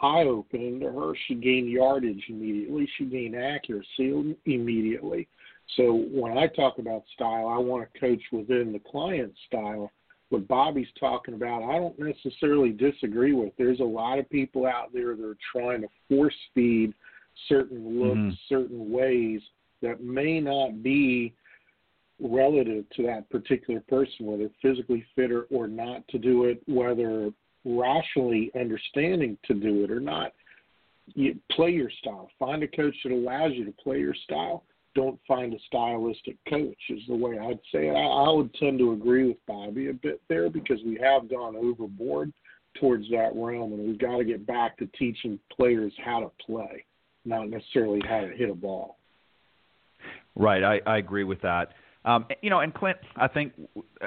eye 0.00 0.24
opening 0.24 0.80
to 0.80 0.90
her. 0.90 1.12
She 1.26 1.34
gained 1.34 1.68
yardage 1.68 2.24
immediately, 2.28 2.88
she 2.96 3.04
gained 3.04 3.36
accuracy 3.36 4.36
immediately. 4.46 5.28
So 5.76 6.04
when 6.10 6.36
I 6.36 6.46
talk 6.46 6.78
about 6.78 7.04
style, 7.14 7.48
I 7.48 7.58
want 7.58 7.88
to 7.92 8.00
coach 8.00 8.22
within 8.32 8.72
the 8.72 8.80
client's 8.90 9.38
style. 9.46 9.90
What 10.28 10.48
Bobby's 10.48 10.88
talking 10.98 11.34
about, 11.34 11.62
I 11.62 11.78
don't 11.78 11.98
necessarily 11.98 12.70
disagree 12.70 13.32
with. 13.32 13.52
There's 13.56 13.80
a 13.80 13.84
lot 13.84 14.18
of 14.18 14.28
people 14.30 14.66
out 14.66 14.92
there 14.92 15.14
that 15.14 15.24
are 15.24 15.36
trying 15.52 15.82
to 15.82 15.88
force 16.08 16.34
feed 16.54 16.92
certain 17.48 18.00
looks, 18.00 18.18
mm-hmm. 18.18 18.30
certain 18.48 18.90
ways 18.90 19.40
that 19.82 20.02
may 20.02 20.40
not 20.40 20.82
be 20.82 21.34
relative 22.20 22.84
to 22.96 23.02
that 23.04 23.28
particular 23.30 23.80
person, 23.88 24.26
whether 24.26 24.48
physically 24.62 25.04
fit 25.14 25.30
or, 25.30 25.42
or 25.50 25.66
not 25.66 26.06
to 26.08 26.18
do 26.18 26.44
it, 26.44 26.62
whether 26.66 27.30
rationally 27.64 28.50
understanding 28.58 29.38
to 29.46 29.54
do 29.54 29.84
it 29.84 29.90
or 29.90 30.00
not. 30.00 30.32
You 31.14 31.36
play 31.52 31.70
your 31.70 31.90
style. 32.00 32.30
Find 32.38 32.62
a 32.62 32.68
coach 32.68 32.94
that 33.04 33.12
allows 33.12 33.52
you 33.54 33.64
to 33.64 33.72
play 33.72 33.98
your 33.98 34.14
style. 34.24 34.64
Don't 34.94 35.18
find 35.26 35.52
a 35.52 35.58
stylistic 35.66 36.36
coach 36.48 36.78
is 36.88 37.00
the 37.08 37.16
way 37.16 37.38
I'd 37.38 37.58
say 37.72 37.88
it. 37.88 37.94
I, 37.94 38.00
I 38.00 38.30
would 38.30 38.54
tend 38.54 38.78
to 38.78 38.92
agree 38.92 39.28
with 39.28 39.36
Bobby 39.46 39.90
a 39.90 39.92
bit 39.92 40.20
there 40.28 40.48
because 40.48 40.78
we 40.86 40.98
have 41.02 41.28
gone 41.28 41.56
overboard 41.56 42.32
towards 42.80 43.08
that 43.10 43.30
realm, 43.34 43.72
and 43.72 43.86
we've 43.86 43.98
got 43.98 44.18
to 44.18 44.24
get 44.24 44.46
back 44.46 44.76
to 44.78 44.86
teaching 44.98 45.38
players 45.54 45.92
how 46.04 46.20
to 46.20 46.30
play, 46.44 46.84
not 47.24 47.48
necessarily 47.48 48.00
how 48.08 48.20
to 48.20 48.28
hit 48.28 48.50
a 48.50 48.54
ball. 48.54 48.98
Right, 50.36 50.62
I, 50.62 50.80
I 50.86 50.98
agree 50.98 51.24
with 51.24 51.40
that. 51.42 51.70
Um, 52.04 52.26
you 52.42 52.50
know, 52.50 52.60
and 52.60 52.74
Clint, 52.74 52.98
I 53.16 53.28
think, 53.28 53.52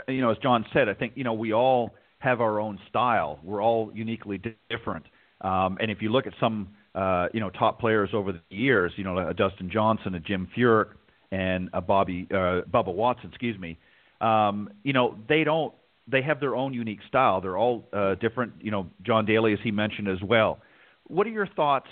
you 0.08 0.22
know, 0.22 0.32
as 0.32 0.38
John 0.38 0.66
said, 0.72 0.88
I 0.88 0.94
think 0.94 1.14
you 1.16 1.24
know 1.24 1.34
we 1.34 1.54
all 1.54 1.96
have 2.20 2.42
our 2.42 2.60
own 2.60 2.80
style. 2.90 3.40
We're 3.44 3.62
all 3.62 3.92
uniquely 3.94 4.42
different. 4.70 5.06
Um, 5.42 5.78
and 5.80 5.92
if 5.92 6.02
you 6.02 6.10
look 6.12 6.26
at 6.26 6.34
some, 6.40 6.70
uh, 6.96 7.28
you 7.34 7.40
know, 7.40 7.50
top 7.50 7.80
players 7.80 8.10
over 8.14 8.32
the 8.32 8.42
years, 8.50 8.92
you 8.96 9.04
know, 9.04 9.18
a 9.18 9.34
Dustin 9.34 9.70
Johnson, 9.70 10.16
a 10.16 10.20
Jim 10.20 10.48
Furyk, 10.58 10.90
and 11.32 11.70
a 11.74 11.82
Bobby 11.82 12.28
uh, 12.32 12.62
Bubba 12.72 12.94
Watson, 12.94 13.30
excuse 13.30 13.60
me, 13.60 13.78
um, 14.22 14.70
you 14.84 14.94
know, 14.94 15.18
they 15.28 15.44
don't. 15.44 15.74
They 16.10 16.22
have 16.22 16.40
their 16.40 16.56
own 16.56 16.74
unique 16.74 17.02
style. 17.10 17.42
They're 17.42 17.58
all 17.58 17.86
uh, 17.92 18.16
different. 18.16 18.54
You 18.62 18.72
know, 18.72 18.88
John 19.06 19.26
Daly, 19.26 19.54
as 19.54 19.60
he 19.62 19.72
mentioned 19.72 20.08
as 20.08 20.22
well. 20.24 20.60
What 21.08 21.28
are 21.28 21.32
your 21.32 21.48
thoughts, 21.48 21.90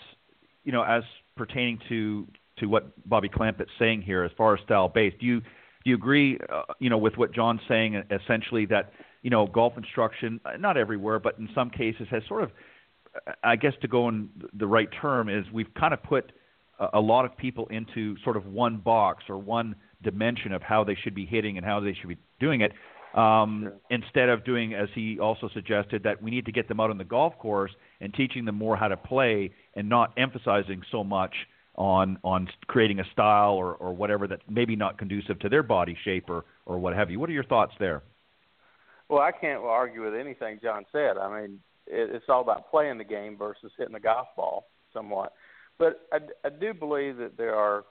you 0.63 0.71
know, 0.71 0.83
as 0.83 1.03
pertaining 1.35 1.79
to 1.89 2.27
to 2.59 2.67
what 2.67 3.07
Bobby 3.07 3.29
Clampett's 3.29 3.71
saying 3.77 4.01
here 4.01 4.23
as 4.23 4.31
far 4.37 4.55
as 4.55 4.63
style 4.63 4.87
based? 4.87 5.19
Do 5.19 5.25
you 5.25 5.41
do 5.41 5.91
you 5.91 5.95
agree, 5.95 6.39
uh, 6.51 6.63
you 6.79 6.89
know, 6.89 6.97
with 6.97 7.17
what 7.17 7.33
John's 7.33 7.61
saying 7.67 8.01
essentially 8.09 8.65
that 8.67 8.91
you 9.25 9.31
know 9.31 9.47
golf 9.47 9.73
instruction, 9.75 10.39
uh, 10.45 10.55
not 10.59 10.77
everywhere, 10.77 11.17
but 11.17 11.39
in 11.39 11.49
some 11.55 11.71
cases, 11.71 12.07
has 12.11 12.21
sort 12.27 12.43
of, 12.43 12.51
I 13.43 13.55
guess, 13.55 13.73
to 13.81 13.87
go 13.87 14.07
in 14.07 14.29
the 14.53 14.67
right 14.67 14.87
term 15.01 15.29
is 15.29 15.43
we've 15.51 15.73
kind 15.73 15.95
of 15.95 16.03
put 16.03 16.31
a 16.93 16.99
lot 16.99 17.25
of 17.25 17.35
people 17.35 17.65
into 17.71 18.15
sort 18.23 18.37
of 18.37 18.45
one 18.45 18.77
box 18.77 19.23
or 19.27 19.39
one 19.39 19.75
dimension 20.03 20.51
of 20.53 20.61
how 20.61 20.83
they 20.83 20.95
should 21.03 21.15
be 21.15 21.25
hitting 21.25 21.57
and 21.57 21.65
how 21.65 21.79
they 21.79 21.95
should 21.99 22.09
be 22.09 22.17
doing 22.39 22.61
it. 22.61 22.71
Um, 23.17 23.63
sure. 23.63 23.73
Instead 23.89 24.29
of 24.29 24.45
doing, 24.45 24.75
as 24.75 24.89
he 24.93 25.17
also 25.17 25.49
suggested, 25.55 26.03
that 26.03 26.21
we 26.21 26.29
need 26.29 26.45
to 26.45 26.51
get 26.51 26.67
them 26.67 26.79
out 26.79 26.91
on 26.91 26.99
the 26.99 27.03
golf 27.03 27.35
course 27.39 27.71
and 28.01 28.13
teaching 28.13 28.45
them 28.45 28.55
more 28.55 28.77
how 28.77 28.89
to 28.89 28.97
play 28.97 29.49
and 29.75 29.89
not 29.89 30.13
emphasizing 30.17 30.83
so 30.91 31.03
much 31.03 31.33
on 31.77 32.19
on 32.23 32.47
creating 32.67 32.99
a 32.99 33.05
style 33.11 33.53
or, 33.53 33.73
or 33.73 33.91
whatever 33.91 34.27
that's 34.27 34.43
maybe 34.47 34.75
not 34.75 34.99
conducive 34.99 35.39
to 35.39 35.49
their 35.49 35.63
body 35.63 35.97
shape 36.03 36.29
or, 36.29 36.45
or 36.67 36.77
what 36.77 36.95
have 36.95 37.09
you. 37.09 37.19
What 37.19 37.29
are 37.31 37.33
your 37.33 37.43
thoughts 37.43 37.73
there? 37.79 38.03
Well, 39.09 39.21
I 39.21 39.31
can't 39.31 39.61
argue 39.61 40.03
with 40.03 40.15
anything 40.15 40.59
John 40.61 40.85
said. 40.91 41.17
I 41.17 41.41
mean, 41.41 41.59
it, 41.87 42.15
it's 42.15 42.25
all 42.29 42.41
about 42.41 42.71
playing 42.71 42.97
the 42.97 43.03
game 43.03 43.37
versus 43.37 43.71
hitting 43.77 43.93
the 43.93 43.99
golf 43.99 44.27
ball 44.35 44.67
somewhat. 44.93 45.33
But 45.77 46.07
I, 46.11 46.19
I 46.45 46.49
do 46.49 46.73
believe 46.73 47.17
that 47.17 47.37
there 47.37 47.55
are 47.55 47.83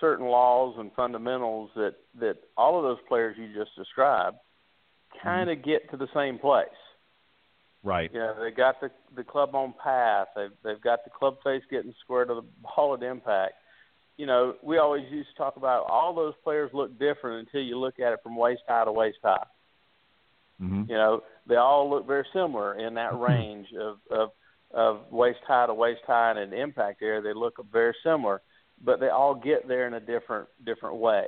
certain 0.00 0.26
laws 0.26 0.76
and 0.78 0.90
fundamentals 0.94 1.70
that 1.76 1.94
that 2.20 2.36
all 2.56 2.76
of 2.78 2.84
those 2.84 3.04
players 3.08 3.36
you 3.38 3.48
just 3.54 3.76
described 3.76 4.36
kind 5.22 5.50
of 5.50 5.58
mm-hmm. 5.58 5.70
get 5.70 5.90
to 5.90 5.96
the 5.96 6.08
same 6.14 6.38
place. 6.38 6.68
Right. 7.82 8.10
You 8.12 8.18
know, 8.20 8.34
they 8.42 8.50
got 8.50 8.80
the 8.80 8.90
the 9.14 9.24
club 9.24 9.54
on 9.54 9.74
path. 9.82 10.28
They've 10.34 10.50
they've 10.62 10.80
got 10.80 11.04
the 11.04 11.10
club 11.10 11.36
face 11.44 11.62
getting 11.70 11.94
square 12.02 12.24
to 12.24 12.34
the 12.34 12.44
ball 12.62 12.94
at 12.94 13.02
impact. 13.02 13.54
You 14.16 14.26
know, 14.26 14.54
we 14.62 14.78
always 14.78 15.04
used 15.10 15.28
to 15.30 15.34
talk 15.36 15.56
about 15.56 15.86
all 15.88 16.14
those 16.14 16.34
players 16.44 16.70
look 16.72 16.98
different 16.98 17.48
until 17.48 17.62
you 17.62 17.78
look 17.78 17.98
at 17.98 18.12
it 18.12 18.20
from 18.22 18.36
waist 18.36 18.62
high 18.68 18.84
to 18.84 18.92
waist 18.92 19.18
high. 19.22 19.44
Mm-hmm. 20.62 20.90
You 20.90 20.96
know, 20.96 21.22
they 21.46 21.56
all 21.56 21.90
look 21.90 22.06
very 22.06 22.26
similar 22.32 22.78
in 22.78 22.94
that 22.94 23.18
range 23.18 23.68
of 23.78 23.98
of 24.10 24.30
of 24.72 25.00
waist 25.10 25.40
high 25.46 25.66
to 25.66 25.74
waist 25.74 26.00
high 26.06 26.30
and 26.30 26.38
an 26.38 26.52
impact 26.52 27.02
area. 27.02 27.20
They 27.20 27.34
look 27.34 27.54
very 27.72 27.94
similar, 28.02 28.40
but 28.82 29.00
they 29.00 29.08
all 29.08 29.34
get 29.34 29.68
there 29.68 29.86
in 29.86 29.94
a 29.94 30.00
different 30.00 30.48
different 30.64 30.96
way. 30.96 31.26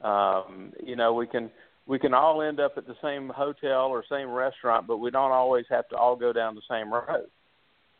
Um, 0.00 0.72
you 0.82 0.96
know, 0.96 1.14
we 1.14 1.26
can 1.26 1.50
we 1.86 1.98
can 1.98 2.14
all 2.14 2.42
end 2.42 2.60
up 2.60 2.74
at 2.76 2.86
the 2.86 2.96
same 3.02 3.28
hotel 3.28 3.86
or 3.86 4.04
same 4.10 4.30
restaurant, 4.30 4.86
but 4.86 4.98
we 4.98 5.10
don't 5.10 5.32
always 5.32 5.64
have 5.70 5.88
to 5.88 5.96
all 5.96 6.16
go 6.16 6.32
down 6.32 6.54
the 6.54 6.62
same 6.68 6.92
road. 6.92 7.26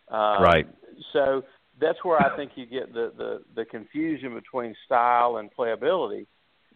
Um, 0.08 0.42
right. 0.42 0.66
So 1.12 1.42
that's 1.80 1.98
where 2.04 2.20
I 2.20 2.36
think 2.36 2.52
you 2.54 2.66
get 2.66 2.92
the, 2.92 3.12
the 3.16 3.42
the 3.54 3.64
confusion 3.64 4.34
between 4.34 4.74
style 4.84 5.36
and 5.36 5.50
playability. 5.56 6.26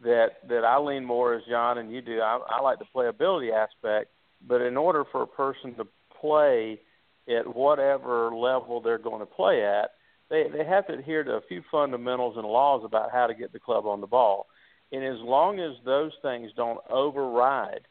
That 0.02 0.48
that 0.48 0.64
I 0.64 0.78
lean 0.78 1.04
more 1.04 1.34
as 1.34 1.42
John 1.48 1.78
and 1.78 1.92
you 1.92 2.00
do. 2.00 2.20
I, 2.20 2.40
I 2.48 2.62
like 2.62 2.78
the 2.78 2.86
playability 2.94 3.52
aspect, 3.52 4.10
but 4.46 4.62
in 4.62 4.76
order 4.76 5.04
for 5.12 5.22
a 5.22 5.26
person 5.26 5.74
to 5.74 5.86
play 6.20 6.80
at 7.28 7.54
whatever 7.54 8.34
level 8.34 8.80
they're 8.80 8.98
going 8.98 9.20
to 9.20 9.26
play 9.26 9.64
at, 9.64 9.90
they 10.30 10.46
they 10.50 10.64
have 10.64 10.86
to 10.86 10.94
adhere 10.94 11.22
to 11.24 11.32
a 11.32 11.40
few 11.48 11.62
fundamentals 11.70 12.36
and 12.36 12.46
laws 12.46 12.82
about 12.84 13.10
how 13.12 13.26
to 13.26 13.34
get 13.34 13.52
the 13.52 13.58
club 13.58 13.86
on 13.86 14.00
the 14.00 14.06
ball. 14.06 14.46
And 14.92 15.04
as 15.04 15.20
long 15.20 15.60
as 15.60 15.72
those 15.84 16.12
things 16.22 16.50
don't 16.56 16.80
override 16.88 17.82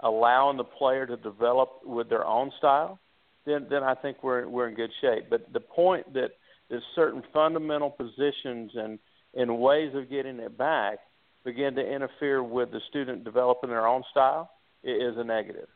allowing 0.00 0.56
the 0.56 0.64
player 0.64 1.06
to 1.06 1.16
develop 1.16 1.80
with 1.84 2.08
their 2.08 2.24
own 2.24 2.50
style, 2.58 2.98
then 3.44 3.66
then 3.70 3.82
I 3.82 3.94
think 3.94 4.22
we're 4.22 4.48
we're 4.48 4.68
in 4.68 4.74
good 4.74 4.90
shape. 5.00 5.30
But 5.30 5.52
the 5.52 5.60
point 5.60 6.14
that 6.14 6.30
there's 6.68 6.82
certain 6.94 7.22
fundamental 7.32 7.90
positions 7.90 8.72
and 8.74 8.98
and 9.34 9.58
ways 9.58 9.94
of 9.94 10.10
getting 10.10 10.38
it 10.38 10.56
back 10.56 10.98
begin 11.46 11.74
to 11.76 11.80
interfere 11.80 12.42
with 12.42 12.70
the 12.70 12.80
student 12.90 13.24
developing 13.24 13.70
their 13.70 13.86
own 13.86 14.02
style 14.10 14.50
is 14.84 15.16
a 15.16 15.24
negative, 15.24 15.68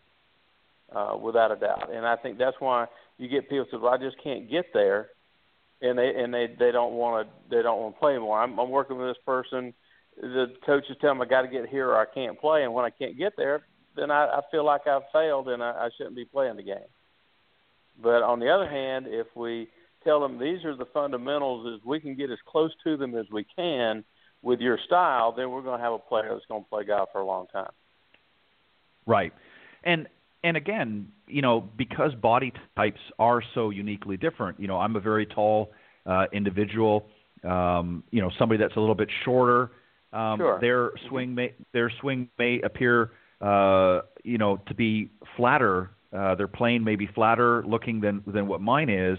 uh, 0.95 1.17
without 1.17 1.51
a 1.51 1.57
doubt. 1.57 1.91
And 1.91 2.05
I 2.05 2.17
think 2.17 2.37
that's 2.37 2.57
why 2.59 2.87
you 3.17 3.29
get 3.29 3.49
people 3.49 3.67
say, 3.71 3.79
"Well, 3.79 3.95
I 3.95 3.97
just 3.97 4.23
can't 4.23 4.51
get 4.51 4.67
there," 4.75 5.09
and 5.81 5.99
they 5.99 6.15
and 6.15 6.35
they 6.35 6.55
they 6.59 6.73
don't 6.73 6.93
want 6.93 7.27
to 7.27 7.57
they 7.57 7.63
don't 7.63 7.81
want 7.81 7.95
to 7.95 8.01
play 8.01 8.13
anymore. 8.13 8.43
I'm, 8.43 8.59
I'm 8.59 8.69
working 8.69 8.99
with 8.99 9.09
this 9.09 9.23
person 9.25 9.73
the 10.21 10.47
coaches 10.67 10.97
tell 11.01 11.11
them 11.11 11.23
I 11.23 11.27
got 11.27 11.43
to 11.43 11.49
get 11.49 11.69
here 11.69 11.89
or 11.89 11.99
I 11.99 12.05
can't 12.05 12.39
play, 12.39 12.65
and 12.65 12.75
when 12.75 12.85
I 12.85 12.91
can't 12.91 13.17
get 13.17 13.35
there, 13.37 13.63
then 13.97 14.11
I, 14.11 14.27
I 14.27 14.41
feel 14.51 14.65
like 14.65 14.87
I've 14.87 15.03
failed 15.13 15.49
and 15.49 15.63
I, 15.63 15.71
I 15.71 15.89
shouldn't 15.97 16.17
be 16.17 16.25
playing 16.25 16.57
the 16.57 16.63
game. 16.63 16.79
But 18.03 18.23
on 18.23 18.41
the 18.41 18.51
other 18.51 18.69
hand, 18.69 19.07
if 19.09 19.27
we 19.35 19.69
tell 20.05 20.21
them 20.21 20.39
these 20.39 20.65
are 20.65 20.77
the 20.77 20.87
fundamentals, 20.87 21.75
is 21.75 21.85
we 21.85 22.01
can 22.01 22.15
get 22.15 22.31
as 22.31 22.39
close 22.47 22.71
to 22.85 22.97
them 22.97 23.15
as 23.15 23.27
we 23.31 23.45
can 23.57 24.05
with 24.43 24.61
your 24.61 24.79
style, 24.87 25.33
then 25.33 25.51
we're 25.51 25.63
going 25.63 25.79
to 25.79 25.85
have 25.85 25.93
a 25.93 25.99
player 25.99 26.31
that's 26.33 26.47
going 26.47 26.63
to 26.63 26.69
play 26.69 26.85
golf 26.85 27.11
for 27.13 27.21
a 27.21 27.27
long 27.27 27.47
time. 27.53 27.71
Right, 29.07 29.33
and 29.85 30.07
and 30.43 30.57
again, 30.57 31.09
you 31.27 31.43
know, 31.43 31.61
because 31.77 32.15
body 32.15 32.53
types 32.77 33.01
are 33.19 33.43
so 33.55 33.71
uniquely 33.71 34.17
different. 34.17 34.61
You 34.61 34.69
know, 34.69 34.79
I'm 34.79 34.97
a 34.97 35.01
very 35.01 35.27
tall 35.27 35.73
uh, 36.07 36.27
individual. 36.33 37.07
Um, 37.43 38.05
you 38.11 38.21
know, 38.21 38.31
somebody 38.39 38.59
that's 38.59 38.77
a 38.77 38.81
little 38.81 38.95
bit 38.95 39.09
shorter 39.25 39.71
um, 40.13 40.39
sure. 40.39 40.61
Their 40.61 40.91
swing 41.09 41.35
may 41.35 41.55
their 41.73 41.91
swing 42.01 42.29
may 42.39 42.61
appear, 42.63 43.13
uh, 43.41 44.01
you 44.25 44.39
know, 44.39 44.61
to 44.67 44.75
be 44.75 45.11
flatter. 45.37 45.91
Uh, 46.13 46.35
their 46.35 46.49
plane 46.49 46.83
may 46.83 46.97
be 46.97 47.07
flatter 47.15 47.63
looking 47.65 48.01
than 48.01 48.23
than 48.27 48.49
what 48.49 48.61
mine 48.61 48.91
is. 48.91 49.19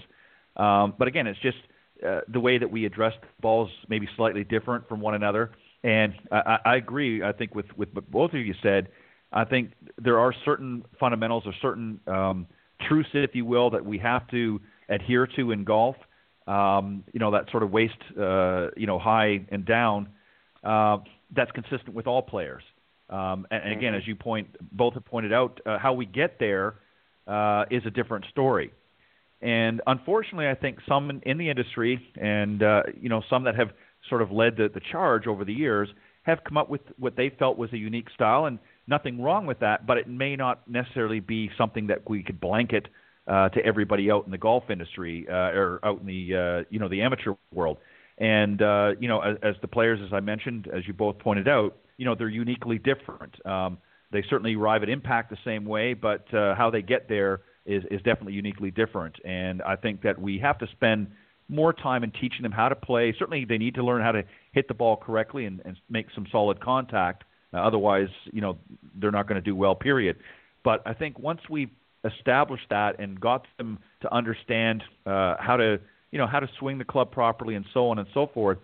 Um, 0.58 0.94
but 1.00 1.08
again, 1.08 1.28
it's 1.28 1.40
just 1.40 1.58
uh, 2.06 2.22
the 2.28 2.40
way 2.40 2.58
that 2.58 2.70
we 2.70 2.86
address 2.86 3.14
balls 3.42 3.70
may 3.88 4.00
be 4.00 4.08
slightly 4.16 4.44
different 4.44 4.88
from 4.88 5.00
one 5.02 5.14
another. 5.14 5.52
And 5.84 6.14
I, 6.32 6.58
I 6.66 6.76
agree. 6.76 7.24
I 7.24 7.32
think 7.32 7.56
with 7.56 7.66
with 7.76 7.90
what 7.94 8.10
both 8.12 8.34
of 8.34 8.40
you 8.40 8.54
said, 8.62 8.90
I 9.32 9.46
think 9.46 9.72
there 9.98 10.20
are 10.20 10.34
certain 10.46 10.84
fundamentals 11.00 11.44
or 11.46 11.54
certain 11.62 12.00
um, 12.08 12.48
truths, 12.88 13.10
if 13.14 13.34
you 13.34 13.46
will, 13.46 13.70
that 13.72 13.86
we 13.86 13.98
have 14.00 14.28
to 14.30 14.62
adhere 14.90 15.28
to 15.36 15.52
in 15.52 15.64
golf. 15.64 15.96
Um, 16.48 17.04
you 17.14 17.20
know, 17.20 17.32
that 17.32 17.50
sort 17.52 17.64
of 17.64 17.72
waist, 17.72 17.98
uh, 18.20 18.70
you 18.76 18.88
know, 18.88 19.00
high 19.00 19.46
and 19.50 19.64
down 19.64 20.10
uh, 20.64 20.98
that's 21.36 21.52
consistent 21.52 21.94
with 21.94 22.08
all 22.08 22.22
players. 22.22 22.64
Um, 23.10 23.46
and, 23.52 23.64
and, 23.64 23.74
again, 23.74 23.94
mm-hmm. 23.94 24.02
as 24.02 24.08
you 24.08 24.16
point, 24.16 24.48
both 24.72 24.96
have 24.96 25.06
pointed 25.06 25.34
out, 25.34 25.60
uh, 25.66 25.78
how 25.78 25.94
we 25.94 26.06
get 26.06 26.40
there 26.40 26.76
uh, 27.28 27.66
is 27.70 27.84
a 27.86 27.92
different 27.92 28.26
story. 28.32 28.72
And 29.42 29.82
unfortunately, 29.88 30.48
I 30.48 30.56
think 30.56 30.80
some 30.88 31.22
in, 31.24 31.38
the 31.38 31.50
industry, 31.50 32.00
and 32.20 32.62
uh, 32.62 32.84
you 33.00 33.10
know, 33.10 33.24
some 33.30 33.44
that 33.46 33.56
have 33.56 33.70
sort 34.08 34.22
of 34.22 34.32
led 34.32 34.58
the, 34.58 34.70
the 34.74 34.82
charge 34.92 35.28
over 35.28 35.44
the 35.44 35.54
years, 35.54 35.90
have 36.24 36.40
come 36.48 36.58
up 36.58 36.70
with 36.70 36.82
what 37.00 37.16
they 37.16 37.32
felt 37.40 37.58
was 37.58 37.72
a 37.74 37.78
unique 37.78 38.10
style, 38.14 38.46
and 38.46 38.60
nothing 38.88 39.22
wrong 39.22 39.48
with 39.48 39.60
that, 39.60 39.88
but 39.88 39.98
it 39.98 40.08
may 40.08 40.36
not 40.36 40.68
necessarily 40.70 41.20
be 41.20 41.50
something 41.58 41.88
that 41.88 42.08
we 42.08 42.22
could 42.22 42.40
blanket 42.40 42.88
uh, 43.28 43.50
to 43.50 43.66
everybody 43.66 44.12
out 44.12 44.26
in 44.26 44.32
the 44.32 44.38
golf 44.38 44.70
industry 44.70 45.26
uh, 45.30 45.34
or 45.34 45.80
out 45.84 46.00
in 46.02 46.06
the 46.06 46.36
uh, 46.36 46.64
you 46.70 46.80
know 46.80 46.88
the 46.88 47.02
amateur 47.02 47.34
world. 47.54 47.78
And 48.20 48.62
uh, 48.62 48.92
you 49.00 49.08
know, 49.08 49.22
as, 49.22 49.38
as 49.42 49.56
the 49.62 49.68
players, 49.68 50.00
as 50.06 50.14
I 50.14 50.20
mentioned, 50.20 50.68
as 50.72 50.88
you 50.88 50.94
both 50.94 51.18
pointed 51.18 51.48
out, 51.48 51.78
you 51.98 52.06
know, 52.06 52.14
they're 52.14 52.30
uniquely 52.30 52.78
different. 52.78 53.44
Um, 53.46 53.80
they 54.12 54.24
certainly 54.30 54.56
arrive 54.56 54.84
at 54.84 54.90
impact 54.90 55.30
the 55.32 55.38
same 55.46 55.66
way, 55.66 55.94
but 55.94 56.32
uh, 56.34 56.54
how 56.56 56.70
they 56.70 56.82
get 56.82 57.08
there 57.08 57.42
is, 57.66 57.84
is 57.92 58.02
definitely 58.02 58.34
uniquely 58.34 58.72
different. 58.72 59.16
And 59.26 59.62
I 59.62 59.76
think 59.76 60.02
that 60.04 60.20
we 60.20 60.40
have 60.40 60.58
to 60.60 60.68
spend 60.72 61.08
more 61.48 61.74
time 61.74 62.04
in 62.04 62.12
teaching 62.12 62.44
them 62.44 62.52
how 62.52 62.70
to 62.70 62.76
play. 62.76 63.14
Certainly, 63.18 63.46
they 63.46 63.58
need 63.58 63.76
to 63.76 63.84
learn 63.84 64.02
how 64.02 64.14
to 64.14 64.24
hit 64.54 64.68
the 64.68 64.74
ball 64.74 64.96
correctly 64.98 65.46
and, 65.46 65.62
and 65.66 65.78
make 65.90 66.08
some 66.16 66.26
solid 66.32 66.62
contact. 66.62 67.24
Uh, 67.54 67.58
otherwise, 67.58 68.08
you 68.32 68.42
know, 68.42 68.58
they're 69.00 69.12
not 69.12 69.28
going 69.28 69.42
to 69.42 69.46
do 69.46 69.56
well. 69.56 69.76
Period. 69.76 70.18
But 70.64 70.82
I 70.86 70.94
think 70.94 71.20
once 71.20 71.42
we've 71.50 71.70
established 72.06 72.68
that 72.70 73.00
and 73.00 73.20
got 73.20 73.46
them 73.58 73.80
to 74.02 74.14
understand 74.14 74.84
uh, 75.06 75.36
how 75.40 75.58
to, 75.58 75.80
you 76.12 76.18
know, 76.18 76.28
how 76.28 76.40
to 76.40 76.48
swing 76.60 76.78
the 76.78 76.86
club 76.86 77.12
properly 77.12 77.56
and 77.56 77.66
so 77.74 77.90
on 77.90 78.00
and 78.00 78.08
so 78.14 78.28
forth, 78.34 78.58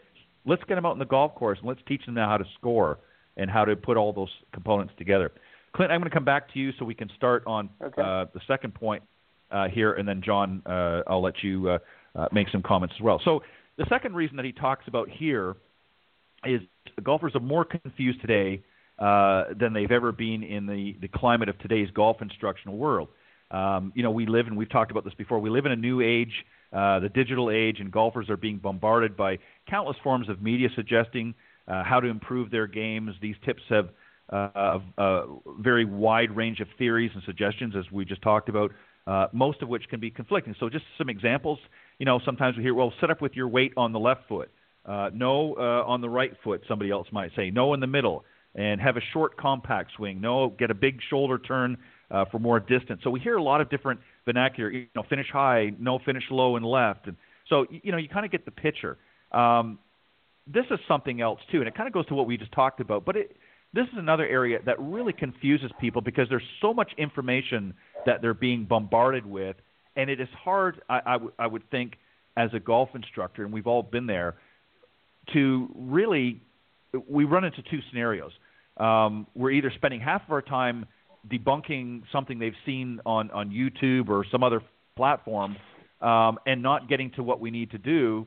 let's 0.46 0.64
get 0.68 0.76
them 0.76 0.86
out 0.86 0.94
in 0.94 1.00
the 1.00 1.06
golf 1.06 1.36
course 1.36 1.60
and 1.60 1.68
let's 1.68 1.82
teach 1.88 2.06
them 2.06 2.16
now 2.16 2.30
how 2.30 2.38
to 2.38 2.46
score 2.58 3.00
and 3.36 3.52
how 3.52 3.66
to 3.66 3.76
put 3.76 3.98
all 3.98 4.14
those 4.14 4.32
components 4.54 4.94
together. 4.98 5.32
Clint, 5.78 5.92
I'm 5.92 6.00
going 6.00 6.10
to 6.10 6.14
come 6.14 6.26
back 6.26 6.52
to 6.54 6.60
you 6.60 6.72
so 6.80 6.86
we 6.86 6.96
can 6.96 7.10
start 7.16 7.44
on 7.46 7.70
okay. 7.80 8.02
uh, 8.02 8.26
the 8.34 8.42
second 8.48 8.74
point 8.74 9.04
uh, 9.52 9.68
here, 9.68 9.94
and 9.94 10.08
then 10.08 10.24
John, 10.26 10.64
uh, 10.66 11.04
I'll 11.06 11.22
let 11.22 11.44
you 11.44 11.70
uh, 11.70 11.78
uh, 12.16 12.28
make 12.32 12.50
some 12.50 12.64
comments 12.64 12.96
as 12.98 13.04
well. 13.04 13.22
So 13.24 13.44
the 13.78 13.86
second 13.88 14.16
reason 14.16 14.38
that 14.38 14.46
he 14.46 14.52
talks 14.52 14.86
about 14.88 15.08
here 15.08 15.56
is 16.44 16.62
golfers 17.04 17.36
are 17.36 17.42
more 17.42 17.64
confused 17.64 18.22
today 18.22 18.64
uh, 18.98 19.54
than 19.60 19.74
they've 19.74 19.92
ever 19.92 20.12
been 20.12 20.42
in 20.42 20.66
the, 20.66 20.96
the 21.00 21.08
climate 21.08 21.48
of 21.48 21.60
today's 21.60 21.90
golf 21.92 22.24
instructional 22.24 22.76
world. 22.76 23.10
Um, 23.52 23.94
you 23.96 24.02
know, 24.02 24.12
we 24.12 24.26
live, 24.26 24.48
and 24.48 24.58
we've 24.58 24.72
talked 24.72 24.90
about 24.90 25.04
this 25.06 25.14
before, 25.14 25.38
we 25.38 25.52
live 25.52 25.68
in 25.68 25.72
a 25.72 25.76
new 25.76 26.02
age, 26.02 26.34
uh, 26.74 27.00
the 27.02 27.10
digital 27.10 27.52
age, 27.52 27.78
and 27.80 27.92
golfers 27.92 28.32
are 28.32 28.38
being 28.38 28.58
bombarded 28.58 29.16
by 29.16 29.38
countless 29.70 29.98
forms 30.04 30.28
of 30.28 30.42
media 30.42 30.70
suggesting 30.76 31.36
uh, 31.68 31.84
how 31.84 32.00
to 32.00 32.08
improve 32.08 32.50
their 32.50 32.66
games. 32.66 33.12
These 33.22 33.36
tips 33.46 33.62
have 33.70 33.90
uh, 34.32 34.80
a 34.98 35.26
very 35.60 35.86
wide 35.86 36.36
range 36.36 36.60
of 36.60 36.68
theories 36.78 37.12
and 37.14 37.24
suggestions, 37.24 37.76
as 37.78 37.90
we 37.92 38.06
just 38.06 38.22
talked 38.22 38.50
about, 38.50 38.72
uh, 39.06 39.28
most 39.32 39.62
of 39.62 39.70
which 39.70 39.88
can 39.90 40.00
be 40.00 40.12
conflicting. 40.12 40.56
So, 40.60 40.70
just 40.70 40.86
some 40.98 41.10
examples. 41.10 41.60
You 42.00 42.06
know, 42.06 42.20
sometimes 42.26 42.58
we 42.58 42.64
hear, 42.64 42.74
well, 42.74 42.94
set 43.00 43.10
up 43.10 43.22
with 43.22 43.34
your 43.34 43.48
weight 43.48 43.74
on 43.78 43.94
the 43.94 44.00
left 44.00 44.28
foot. 44.28 44.50
Uh, 44.86 45.10
no 45.14 45.56
uh, 45.58 45.90
on 45.90 46.02
the 46.02 46.10
right 46.10 46.32
foot, 46.44 46.62
somebody 46.68 46.92
else 46.92 47.08
might 47.12 47.32
say. 47.36 47.50
No 47.50 47.74
in 47.74 47.80
the 47.80 47.88
middle. 47.88 48.24
And 48.56 48.82
have 48.82 48.98
a 48.98 49.02
short, 49.14 49.38
compact 49.38 49.92
swing. 49.96 50.20
No, 50.20 50.50
get 50.50 50.72
a 50.72 50.74
big 50.74 51.00
shoulder 51.10 51.38
turn 51.38 51.78
uh, 52.10 52.26
for 52.32 52.40
more 52.40 52.60
distance. 52.60 53.02
So 53.04 53.10
we 53.10 53.20
hear 53.20 53.36
a 53.36 53.44
lot 53.44 53.62
of 53.62 53.70
different 53.70 54.00
vernacular. 54.26 54.72
You 54.72 54.88
know, 54.96 55.04
finish 55.10 55.28
high, 55.32 55.74
no 55.80 56.00
finish 56.04 56.24
low 56.32 56.56
and 56.56 56.66
left. 56.66 57.08
And 57.08 57.18
so 57.50 57.66
you 57.70 57.92
know, 57.92 57.98
you 57.98 58.10
kind 58.10 58.26
of 58.26 58.32
get 58.32 58.46
the 58.46 58.52
picture. 58.52 58.98
Um, 59.32 59.78
this 60.52 60.66
is 60.72 60.80
something 60.88 61.22
else 61.22 61.40
too, 61.52 61.60
and 61.60 61.68
it 61.68 61.76
kind 61.76 61.88
of 61.88 61.94
goes 61.94 62.06
to 62.08 62.16
what 62.16 62.26
we 62.26 62.38
just 62.38 62.52
talked 62.54 62.80
about. 62.80 63.06
But 63.06 63.18
it, 63.18 63.36
this 63.78 63.86
is 63.94 64.00
another 64.00 64.26
area 64.26 64.58
that 64.66 64.76
really 64.80 65.14
confuses 65.14 65.70
people 65.80 66.02
because 66.02 66.28
there's 66.30 66.42
so 66.62 66.74
much 66.74 66.92
information 66.98 67.76
that 68.08 68.24
they're 68.24 68.34
being 68.34 68.66
bombarded 68.66 69.24
with, 69.24 69.56
and 69.96 70.10
it 70.10 70.20
is 70.20 70.28
hard. 70.44 70.82
I, 70.90 71.00
I, 71.06 71.14
w- 71.14 71.32
I 71.38 71.46
would 71.46 71.70
think 71.70 71.94
as 72.36 72.50
a 72.56 72.60
golf 72.60 72.90
instructor, 72.96 73.44
and 73.44 73.54
we've 73.54 73.68
all 73.68 73.84
been 73.84 74.08
there, 74.08 74.34
to 75.34 75.70
really 75.76 76.42
we 77.08 77.26
run 77.26 77.44
into 77.44 77.62
two 77.70 77.80
scenarios. 77.90 78.32
Um, 78.78 79.28
we're 79.36 79.52
either 79.52 79.72
spending 79.76 80.00
half 80.00 80.24
of 80.26 80.32
our 80.32 80.42
time 80.42 80.88
debunking 81.32 82.02
something 82.12 82.40
they've 82.40 82.54
seen 82.66 83.00
on 83.06 83.30
on 83.30 83.52
YouTube 83.52 84.10
or 84.10 84.26
some 84.32 84.42
other 84.42 84.64
platform, 84.96 85.56
um, 86.02 86.40
and 86.48 86.64
not 86.64 86.90
getting 86.90 87.12
to 87.12 87.22
what 87.22 87.40
we 87.40 87.52
need 87.52 87.70
to 87.72 87.78
do, 87.78 88.26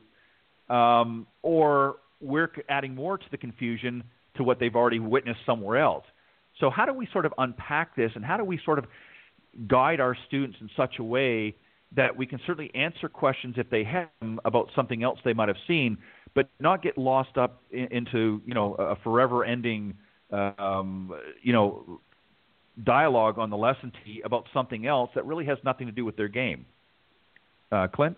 um, 0.73 1.27
or 1.41 1.97
we're 2.21 2.49
adding 2.69 2.95
more 2.95 3.17
to 3.17 3.25
the 3.31 3.37
confusion 3.37 4.01
to 4.35 4.43
what 4.43 4.59
they've 4.59 4.75
already 4.75 4.99
witnessed 4.99 5.39
somewhere 5.45 5.77
else. 5.77 6.05
So, 6.59 6.69
how 6.69 6.85
do 6.85 6.93
we 6.93 7.07
sort 7.11 7.25
of 7.25 7.33
unpack 7.37 7.95
this 7.95 8.11
and 8.15 8.23
how 8.23 8.37
do 8.37 8.43
we 8.43 8.59
sort 8.63 8.79
of 8.79 8.85
guide 9.67 9.99
our 9.99 10.15
students 10.27 10.57
in 10.61 10.69
such 10.75 10.95
a 10.99 11.03
way 11.03 11.55
that 11.95 12.15
we 12.15 12.25
can 12.25 12.39
certainly 12.45 12.71
answer 12.73 13.09
questions 13.09 13.55
if 13.57 13.69
they 13.69 13.83
have 13.83 14.07
them 14.21 14.39
about 14.45 14.69
something 14.75 15.03
else 15.03 15.19
they 15.25 15.33
might 15.33 15.49
have 15.49 15.57
seen, 15.67 15.97
but 16.33 16.49
not 16.59 16.81
get 16.81 16.97
lost 16.97 17.37
up 17.37 17.61
in, 17.71 17.87
into 17.91 18.41
you 18.45 18.53
know 18.53 18.75
a 18.75 18.95
forever 18.97 19.43
ending 19.43 19.95
um, 20.31 21.13
you 21.41 21.53
know 21.53 21.99
dialogue 22.83 23.37
on 23.37 23.49
the 23.49 23.57
lesson 23.57 23.91
tee 24.03 24.21
about 24.23 24.45
something 24.53 24.87
else 24.87 25.09
that 25.15 25.25
really 25.25 25.45
has 25.45 25.57
nothing 25.65 25.87
to 25.87 25.91
do 25.91 26.05
with 26.05 26.15
their 26.15 26.29
game. 26.29 26.65
Uh, 27.71 27.87
Clint, 27.87 28.17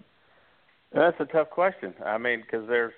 that's 0.93 1.19
a 1.19 1.25
tough 1.25 1.49
question. 1.49 1.93
I 2.05 2.17
mean, 2.17 2.41
because 2.41 2.67
there's 2.67 2.93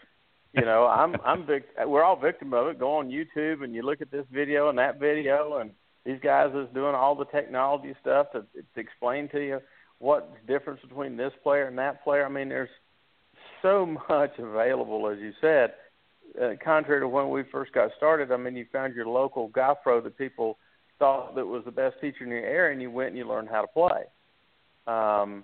you 0.56 0.66
know, 0.66 0.88
I'm 0.88 1.16
I'm 1.26 1.46
big. 1.46 1.64
We're 1.86 2.04
all 2.04 2.16
victim 2.16 2.54
of 2.54 2.68
it. 2.68 2.80
Go 2.80 2.98
on 2.98 3.10
YouTube 3.10 3.64
and 3.64 3.76
you 3.76 3.82
look 3.82 4.02
at 4.02 4.12
this 4.12 4.26
video 4.32 4.70
and 4.70 4.78
that 4.78 5.00
video, 5.00 5.58
and 5.58 5.72
these 6.06 6.20
guys 6.22 6.54
is 6.56 6.68
doing 6.74 6.96
all 6.96 7.16
the 7.16 7.26
technology 7.26 7.94
stuff 8.02 8.28
to, 8.32 8.42
to 8.42 8.80
explain 8.80 9.28
to 9.30 9.40
you 9.40 9.60
what 10.00 10.34
the 10.34 10.54
difference 10.54 10.82
between 10.82 11.18
this 11.18 11.34
player 11.44 11.68
and 11.68 11.78
that 11.78 12.04
player. 12.04 12.26
I 12.26 12.30
mean, 12.30 12.50
there's 12.50 12.70
so 13.62 13.86
much 14.10 14.32
available, 14.38 15.10
as 15.10 15.20
you 15.20 15.34
said. 15.42 15.74
Uh, 16.42 16.52
contrary 16.64 17.02
to 17.02 17.08
when 17.08 17.30
we 17.30 17.44
first 17.52 17.72
got 17.74 17.92
started, 17.96 18.32
I 18.32 18.38
mean, 18.38 18.56
you 18.56 18.66
found 18.72 18.94
your 18.94 19.08
local 19.08 19.48
golf 19.48 19.80
pro 19.84 20.02
that 20.02 20.18
people 20.18 20.58
thought 21.00 21.36
that 21.36 21.46
was 21.46 21.64
the 21.66 21.72
best 21.72 21.96
teacher 22.02 22.24
in 22.24 22.30
your 22.30 22.40
area, 22.40 22.74
and 22.74 22.82
you 22.82 22.92
went 22.92 23.10
and 23.10 23.18
you 23.18 23.28
learned 23.28 23.50
how 23.50 23.62
to 23.62 23.68
play. 23.68 24.04
Um, 24.88 25.44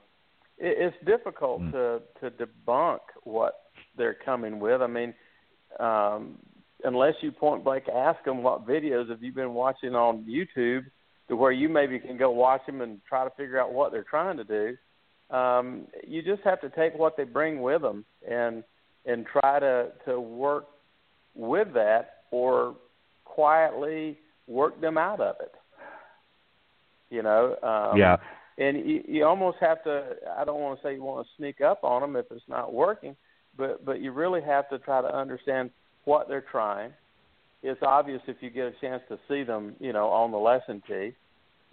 it, 0.58 0.94
it's 0.94 1.06
difficult 1.06 1.62
mm. 1.62 1.72
to 1.72 2.02
to 2.22 2.46
debunk 2.46 3.00
what 3.24 3.61
they're 3.98 4.18
coming 4.26 4.60
with. 4.60 4.82
I 4.82 4.88
mean, 4.88 5.14
um, 5.80 6.38
unless 6.84 7.16
you 7.22 7.32
point 7.32 7.64
blank 7.64 7.86
ask 7.94 8.24
them 8.24 8.44
what 8.44 8.68
videos 8.68 9.10
have 9.10 9.24
you 9.24 9.32
been 9.32 9.54
watching 9.54 9.96
on 9.96 10.26
YouTube, 10.26 10.86
to 11.32 11.36
where 11.38 11.52
you 11.52 11.70
maybe 11.70 11.98
can 11.98 12.18
go 12.18 12.30
watch 12.30 12.62
them 12.66 12.82
and 12.82 13.00
try 13.08 13.24
to 13.24 13.30
figure 13.32 13.60
out 13.60 13.72
what 13.72 13.92
they're 13.92 14.04
trying 14.04 14.36
to 14.38 14.44
do. 14.44 15.36
Um, 15.36 15.88
you 16.06 16.22
just 16.22 16.42
have 16.44 16.60
to 16.60 16.70
take 16.70 16.94
what 16.94 17.16
they 17.16 17.24
bring 17.24 17.62
with 17.62 17.82
them 17.82 18.04
and 18.30 18.64
and 19.06 19.26
try 19.26 19.60
to 19.60 19.92
to 20.06 20.20
work 20.20 20.66
with 21.34 21.74
that 21.74 22.16
or 22.32 22.76
quietly 23.24 24.18
work 24.48 24.80
them 24.82 24.98
out 24.98 25.22
of 25.22 25.36
it. 25.40 25.54
You 27.10 27.24
know. 27.24 27.56
Um, 27.64 27.98
yeah. 27.98 28.18
And 28.58 28.78
you, 28.88 29.02
you 29.08 29.26
almost 29.26 29.58
have 29.62 29.82
to. 29.86 30.16
I 30.38 30.44
don't 30.44 30.60
want 30.60 30.80
to 30.80 30.84
say 30.86 30.96
you 30.96 31.04
want 31.04 31.26
to 31.26 31.32
sneak 31.38 31.62
up 31.62 31.86
on 31.86 32.02
them 32.02 32.18
if 32.18 32.26
it's 32.30 32.44
not 32.50 32.74
working, 32.74 33.16
but 33.58 33.84
but 33.86 34.02
you 34.02 34.12
really 34.12 34.42
have 34.42 34.70
to 34.70 34.80
try 34.80 35.02
to 35.02 35.16
understand 35.16 35.72
what 36.06 36.28
they're 36.28 36.46
trying. 36.52 36.92
It's 37.64 37.82
obvious 37.84 38.22
if 38.28 38.38
you 38.42 38.50
get 38.50 38.66
a 38.66 38.74
chance 38.82 39.04
to 39.10 39.20
see 39.28 39.44
them, 39.44 39.76
you 39.80 39.94
know, 39.94 40.08
on 40.08 40.32
the 40.32 40.38
lesson 40.38 40.82
tee, 40.88 41.14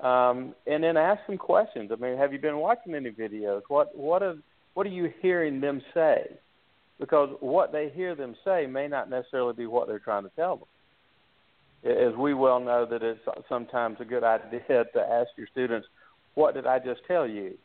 um, 0.00 0.54
and 0.66 0.84
then 0.84 0.96
ask 0.96 1.26
them 1.26 1.38
questions. 1.38 1.90
I 1.92 1.96
mean, 1.96 2.18
have 2.18 2.32
you 2.32 2.38
been 2.38 2.58
watching 2.58 2.94
any 2.94 3.10
videos? 3.10 3.62
What 3.68 3.96
what 3.96 4.22
are 4.22 4.36
what 4.74 4.86
are 4.86 4.90
you 4.90 5.12
hearing 5.20 5.60
them 5.60 5.82
say? 5.94 6.36
Because 7.00 7.30
what 7.40 7.72
they 7.72 7.90
hear 7.90 8.14
them 8.14 8.34
say 8.44 8.66
may 8.66 8.88
not 8.88 9.08
necessarily 9.08 9.54
be 9.54 9.66
what 9.66 9.88
they're 9.88 9.98
trying 9.98 10.24
to 10.24 10.30
tell 10.36 10.56
them. 10.56 10.68
As 11.84 12.14
we 12.16 12.34
well 12.34 12.58
know, 12.58 12.84
that 12.86 13.02
it's 13.02 13.20
sometimes 13.48 13.98
a 14.00 14.04
good 14.04 14.24
idea 14.24 14.84
to 14.92 15.00
ask 15.00 15.30
your 15.36 15.46
students, 15.46 15.86
"What 16.34 16.54
did 16.54 16.66
I 16.66 16.80
just 16.80 17.00
tell 17.06 17.26
you?" 17.26 17.56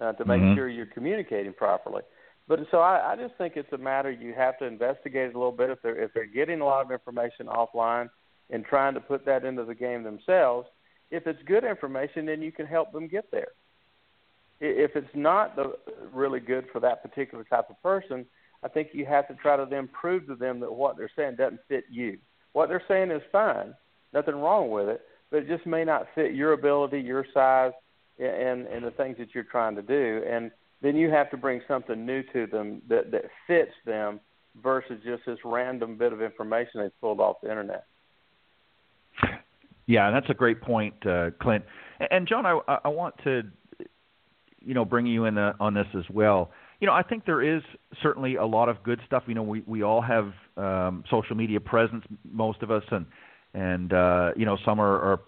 Uh, 0.00 0.12
to 0.12 0.24
make 0.24 0.40
mm-hmm. 0.40 0.54
sure 0.54 0.68
you're 0.68 0.86
communicating 0.86 1.52
properly. 1.52 2.02
But 2.48 2.60
so 2.70 2.78
I, 2.78 3.12
I 3.12 3.16
just 3.16 3.34
think 3.36 3.54
it's 3.56 3.72
a 3.72 3.78
matter 3.78 4.10
you 4.10 4.32
have 4.32 4.58
to 4.58 4.64
investigate 4.64 5.34
a 5.34 5.38
little 5.38 5.52
bit 5.52 5.68
if 5.68 5.82
they're 5.82 6.02
if 6.02 6.12
they're 6.14 6.26
getting 6.26 6.62
a 6.62 6.64
lot 6.64 6.84
of 6.84 6.90
information 6.90 7.46
offline 7.46 8.08
and 8.50 8.64
trying 8.64 8.94
to 8.94 9.00
put 9.00 9.26
that 9.26 9.44
into 9.44 9.64
the 9.64 9.74
game 9.74 10.02
themselves. 10.02 10.66
If 11.10 11.26
it's 11.26 11.42
good 11.44 11.64
information, 11.64 12.26
then 12.26 12.40
you 12.42 12.50
can 12.50 12.66
help 12.66 12.92
them 12.92 13.06
get 13.06 13.30
there. 13.30 13.48
If 14.60 14.96
it's 14.96 15.14
not 15.14 15.56
the, 15.56 15.76
really 16.12 16.40
good 16.40 16.66
for 16.72 16.80
that 16.80 17.02
particular 17.02 17.44
type 17.44 17.70
of 17.70 17.80
person, 17.82 18.26
I 18.62 18.68
think 18.68 18.88
you 18.92 19.06
have 19.06 19.28
to 19.28 19.34
try 19.34 19.56
to 19.56 19.66
then 19.68 19.88
prove 19.88 20.26
to 20.26 20.34
them 20.34 20.58
that 20.60 20.72
what 20.72 20.96
they're 20.96 21.10
saying 21.14 21.36
doesn't 21.36 21.60
fit 21.68 21.84
you. 21.90 22.18
What 22.52 22.68
they're 22.68 22.82
saying 22.88 23.10
is 23.10 23.22
fine, 23.30 23.74
nothing 24.12 24.34
wrong 24.34 24.70
with 24.70 24.88
it, 24.88 25.02
but 25.30 25.38
it 25.38 25.48
just 25.48 25.66
may 25.66 25.84
not 25.84 26.08
fit 26.14 26.34
your 26.34 26.54
ability, 26.54 27.00
your 27.00 27.26
size, 27.32 27.72
and 28.18 28.66
and 28.66 28.84
the 28.84 28.90
things 28.90 29.16
that 29.18 29.34
you're 29.34 29.44
trying 29.44 29.76
to 29.76 29.82
do. 29.82 30.22
And 30.28 30.50
then 30.82 30.96
you 30.96 31.10
have 31.10 31.30
to 31.30 31.36
bring 31.36 31.60
something 31.66 32.06
new 32.06 32.22
to 32.32 32.46
them 32.46 32.82
that 32.88 33.10
that 33.10 33.24
fits 33.46 33.72
them 33.84 34.20
versus 34.62 35.00
just 35.04 35.24
this 35.26 35.38
random 35.44 35.96
bit 35.96 36.12
of 36.12 36.22
information 36.22 36.80
they 36.80 36.90
pulled 37.00 37.20
off 37.20 37.36
the 37.42 37.50
internet. 37.50 37.84
Yeah, 39.86 40.10
that's 40.10 40.28
a 40.28 40.34
great 40.34 40.60
point, 40.60 40.94
uh, 41.06 41.30
Clint. 41.40 41.64
And 42.10 42.28
John, 42.28 42.44
I, 42.44 42.60
I 42.84 42.88
want 42.88 43.14
to, 43.24 43.42
you 44.60 44.74
know, 44.74 44.84
bring 44.84 45.06
you 45.06 45.24
in 45.24 45.38
uh, 45.38 45.54
on 45.58 45.74
this 45.74 45.86
as 45.96 46.04
well. 46.10 46.50
You 46.80 46.86
know, 46.86 46.92
I 46.92 47.02
think 47.02 47.24
there 47.24 47.42
is 47.42 47.62
certainly 48.02 48.36
a 48.36 48.44
lot 48.44 48.68
of 48.68 48.82
good 48.82 49.00
stuff. 49.06 49.24
You 49.26 49.34
know, 49.34 49.42
we 49.42 49.62
we 49.66 49.82
all 49.82 50.02
have 50.02 50.32
um, 50.56 51.04
social 51.10 51.34
media 51.34 51.58
presence, 51.58 52.04
most 52.30 52.62
of 52.62 52.70
us, 52.70 52.84
and 52.90 53.06
and 53.54 53.92
uh, 53.92 54.30
you 54.36 54.44
know 54.44 54.58
some 54.64 54.78
are, 54.78 55.00
are 55.00 55.20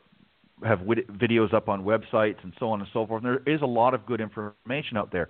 have 0.64 0.80
videos 0.80 1.52
up 1.54 1.68
on 1.68 1.84
websites 1.84 2.42
and 2.42 2.52
so 2.58 2.70
on 2.70 2.80
and 2.80 2.88
so 2.92 3.06
forth. 3.06 3.24
And 3.24 3.40
there 3.44 3.54
is 3.54 3.62
a 3.62 3.66
lot 3.66 3.94
of 3.94 4.06
good 4.06 4.20
information 4.20 4.96
out 4.96 5.10
there. 5.12 5.28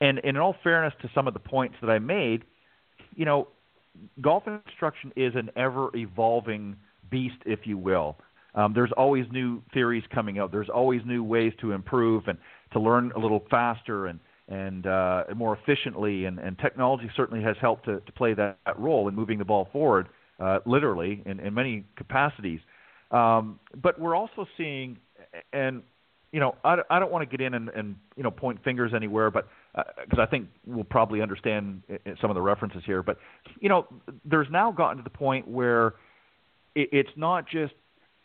And, 0.00 0.18
and 0.18 0.36
in 0.36 0.36
all 0.38 0.56
fairness 0.62 0.94
to 1.02 1.10
some 1.14 1.28
of 1.28 1.34
the 1.34 1.40
points 1.40 1.76
that 1.82 1.90
I 1.90 1.98
made, 1.98 2.44
you 3.14 3.24
know, 3.24 3.48
golf 4.20 4.44
instruction 4.46 5.12
is 5.16 5.34
an 5.34 5.50
ever 5.56 5.94
evolving 5.94 6.76
beast, 7.10 7.36
if 7.44 7.60
you 7.64 7.76
will. 7.76 8.16
Um, 8.54 8.72
there's 8.74 8.92
always 8.96 9.26
new 9.30 9.62
theories 9.72 10.04
coming 10.12 10.38
out. 10.38 10.50
There's 10.50 10.68
always 10.68 11.02
new 11.04 11.22
ways 11.22 11.52
to 11.60 11.72
improve 11.72 12.26
and 12.26 12.38
to 12.72 12.80
learn 12.80 13.12
a 13.14 13.18
little 13.18 13.44
faster 13.50 14.06
and 14.06 14.20
and 14.48 14.84
uh, 14.88 15.22
more 15.36 15.56
efficiently. 15.56 16.24
And, 16.24 16.40
and 16.40 16.58
technology 16.58 17.08
certainly 17.16 17.42
has 17.44 17.54
helped 17.60 17.84
to, 17.84 18.00
to 18.00 18.12
play 18.12 18.34
that, 18.34 18.58
that 18.66 18.76
role 18.80 19.06
in 19.06 19.14
moving 19.14 19.38
the 19.38 19.44
ball 19.44 19.68
forward, 19.72 20.08
uh, 20.40 20.58
literally 20.66 21.22
in, 21.24 21.38
in 21.38 21.54
many 21.54 21.84
capacities. 21.96 22.58
Um, 23.10 23.58
but 23.80 24.00
we're 24.00 24.14
also 24.14 24.46
seeing, 24.56 24.98
and 25.52 25.82
you 26.32 26.38
know, 26.38 26.54
I, 26.64 26.76
I 26.88 27.00
don't 27.00 27.10
want 27.10 27.28
to 27.28 27.36
get 27.36 27.44
in 27.44 27.54
and, 27.54 27.68
and 27.70 27.96
you 28.16 28.22
know 28.22 28.30
point 28.30 28.62
fingers 28.62 28.92
anywhere, 28.94 29.30
but 29.30 29.48
because 29.74 30.18
uh, 30.18 30.22
I 30.22 30.26
think 30.26 30.48
we'll 30.66 30.84
probably 30.84 31.22
understand 31.22 31.82
some 32.20 32.30
of 32.30 32.34
the 32.34 32.40
references 32.40 32.82
here. 32.86 33.02
But 33.02 33.18
you 33.60 33.68
know, 33.68 33.86
there's 34.24 34.48
now 34.50 34.70
gotten 34.70 34.98
to 34.98 35.02
the 35.02 35.10
point 35.10 35.48
where 35.48 35.94
it, 36.74 36.88
it's 36.92 37.10
not 37.16 37.48
just 37.48 37.74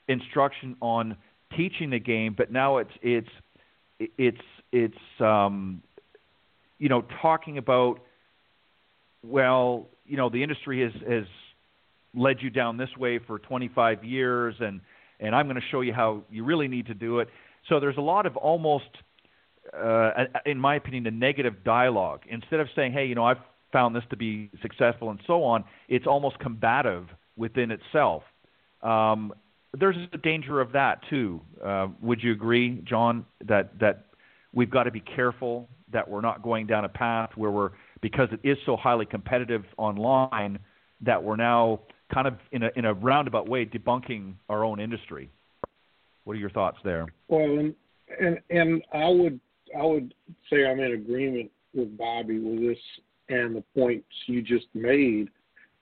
instruction 0.08 0.76
on 0.82 1.18
teaching 1.58 1.90
the 1.90 2.00
game, 2.00 2.36
but 2.38 2.52
now 2.52 2.78
it's 2.78 2.92
it's 3.02 3.30
it's 4.00 4.42
it's 4.72 4.98
um, 5.20 5.82
you 6.78 6.90
know 6.90 7.04
talking 7.22 7.58
about 7.58 8.00
well, 9.28 9.88
you 10.06 10.18
know, 10.18 10.30
the 10.30 10.44
industry 10.44 10.82
has 10.82 10.94
has 11.08 11.26
led 12.16 12.38
you 12.42 12.50
down 12.50 12.78
this 12.78 12.90
way 12.98 13.20
for 13.20 13.40
25 13.40 14.04
years, 14.04 14.56
and 14.60 14.82
and 15.20 15.36
I'm 15.36 15.46
going 15.46 15.56
to 15.56 15.68
show 15.72 15.82
you 15.82 15.94
how 15.94 16.24
you 16.30 16.44
really 16.44 16.68
need 16.68 16.88
to 16.88 16.94
do 16.94 17.20
it. 17.20 17.30
So 17.70 17.80
there's 17.80 17.98
a 17.98 18.02
lot 18.02 18.26
of 18.26 18.36
almost, 18.36 18.90
uh, 19.74 20.26
in 20.46 20.60
my 20.60 20.76
opinion, 20.76 21.08
a 21.08 21.12
negative 21.12 21.64
dialogue. 21.64 22.22
Instead 22.30 22.60
of 22.60 22.68
saying, 22.76 22.92
hey, 22.92 23.06
you 23.06 23.16
know, 23.16 23.24
I've 23.24 23.40
found 23.72 23.96
this 23.96 24.04
to 24.10 24.18
be 24.18 24.50
successful 24.62 25.10
and 25.10 25.20
so 25.26 25.44
on, 25.44 25.64
it's 25.88 26.06
almost 26.06 26.38
combative 26.40 27.08
within 27.38 27.72
itself. 27.72 28.24
Um, 28.82 29.34
there's 29.78 29.98
a 30.14 30.18
danger 30.18 30.62
of 30.62 30.72
that 30.74 31.00
too. 31.10 31.42
Uh, 31.64 31.88
would 32.02 32.22
you 32.22 32.32
agree, 32.32 32.82
John, 32.86 33.26
that 33.46 33.78
that 33.80 34.06
we've 34.54 34.70
got 34.70 34.84
to 34.84 34.92
be 34.92 35.02
careful 35.02 35.68
that 35.92 36.10
we're 36.10 36.22
not 36.22 36.42
going 36.42 36.68
down 36.68 36.86
a 36.86 36.90
path 36.90 37.32
where 37.36 37.52
we're 37.52 37.72
because 38.02 38.30
it 38.32 38.40
is 38.48 38.58
so 38.66 38.76
highly 38.76 39.06
competitive 39.06 39.64
online 39.78 40.60
that 41.02 41.24
we're 41.24 41.36
now 41.36 41.82
kind 42.14 42.28
of 42.28 42.36
in 42.52 42.64
a 42.64 42.70
in 42.76 42.86
a 42.86 42.94
roundabout 42.94 43.48
way 43.48 43.66
debunking 43.66 44.34
our 44.50 44.64
own 44.64 44.80
industry. 44.80 45.30
What 46.24 46.34
are 46.34 46.40
your 46.40 46.50
thoughts 46.50 46.78
there? 46.84 47.08
Well, 47.28 47.44
and 47.44 47.76
and, 48.20 48.40
and 48.50 48.84
I 48.94 49.10
would 49.10 49.40
I 49.78 49.84
would 49.84 50.14
say 50.50 50.66
I'm 50.66 50.80
in 50.80 50.94
agreement 50.94 51.52
with 51.74 51.98
Bobby 51.98 52.40
with 52.40 52.60
this 52.60 52.78
and 53.30 53.56
the 53.56 53.64
points 53.76 54.08
you 54.28 54.42
just 54.42 54.68
made, 54.74 55.30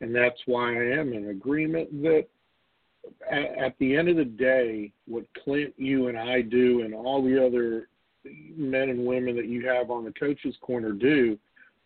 and 0.01 0.15
that's 0.15 0.39
why 0.45 0.71
I 0.71 0.99
am 0.99 1.13
in 1.13 1.29
agreement 1.29 2.01
that 2.03 2.27
at, 3.29 3.57
at 3.57 3.77
the 3.79 3.95
end 3.95 4.07
of 4.07 4.15
the 4.15 4.25
day, 4.25 4.93
what 5.07 5.25
Clint, 5.43 5.73
you, 5.77 6.07
and 6.07 6.17
I 6.17 6.41
do, 6.41 6.81
and 6.81 6.93
all 6.93 7.21
the 7.21 7.45
other 7.45 7.89
men 8.55 8.89
and 8.89 9.05
women 9.05 9.35
that 9.35 9.47
you 9.47 9.67
have 9.67 9.91
on 9.91 10.05
the 10.05 10.13
coaches 10.13 10.55
corner 10.61 10.93
do 10.93 11.37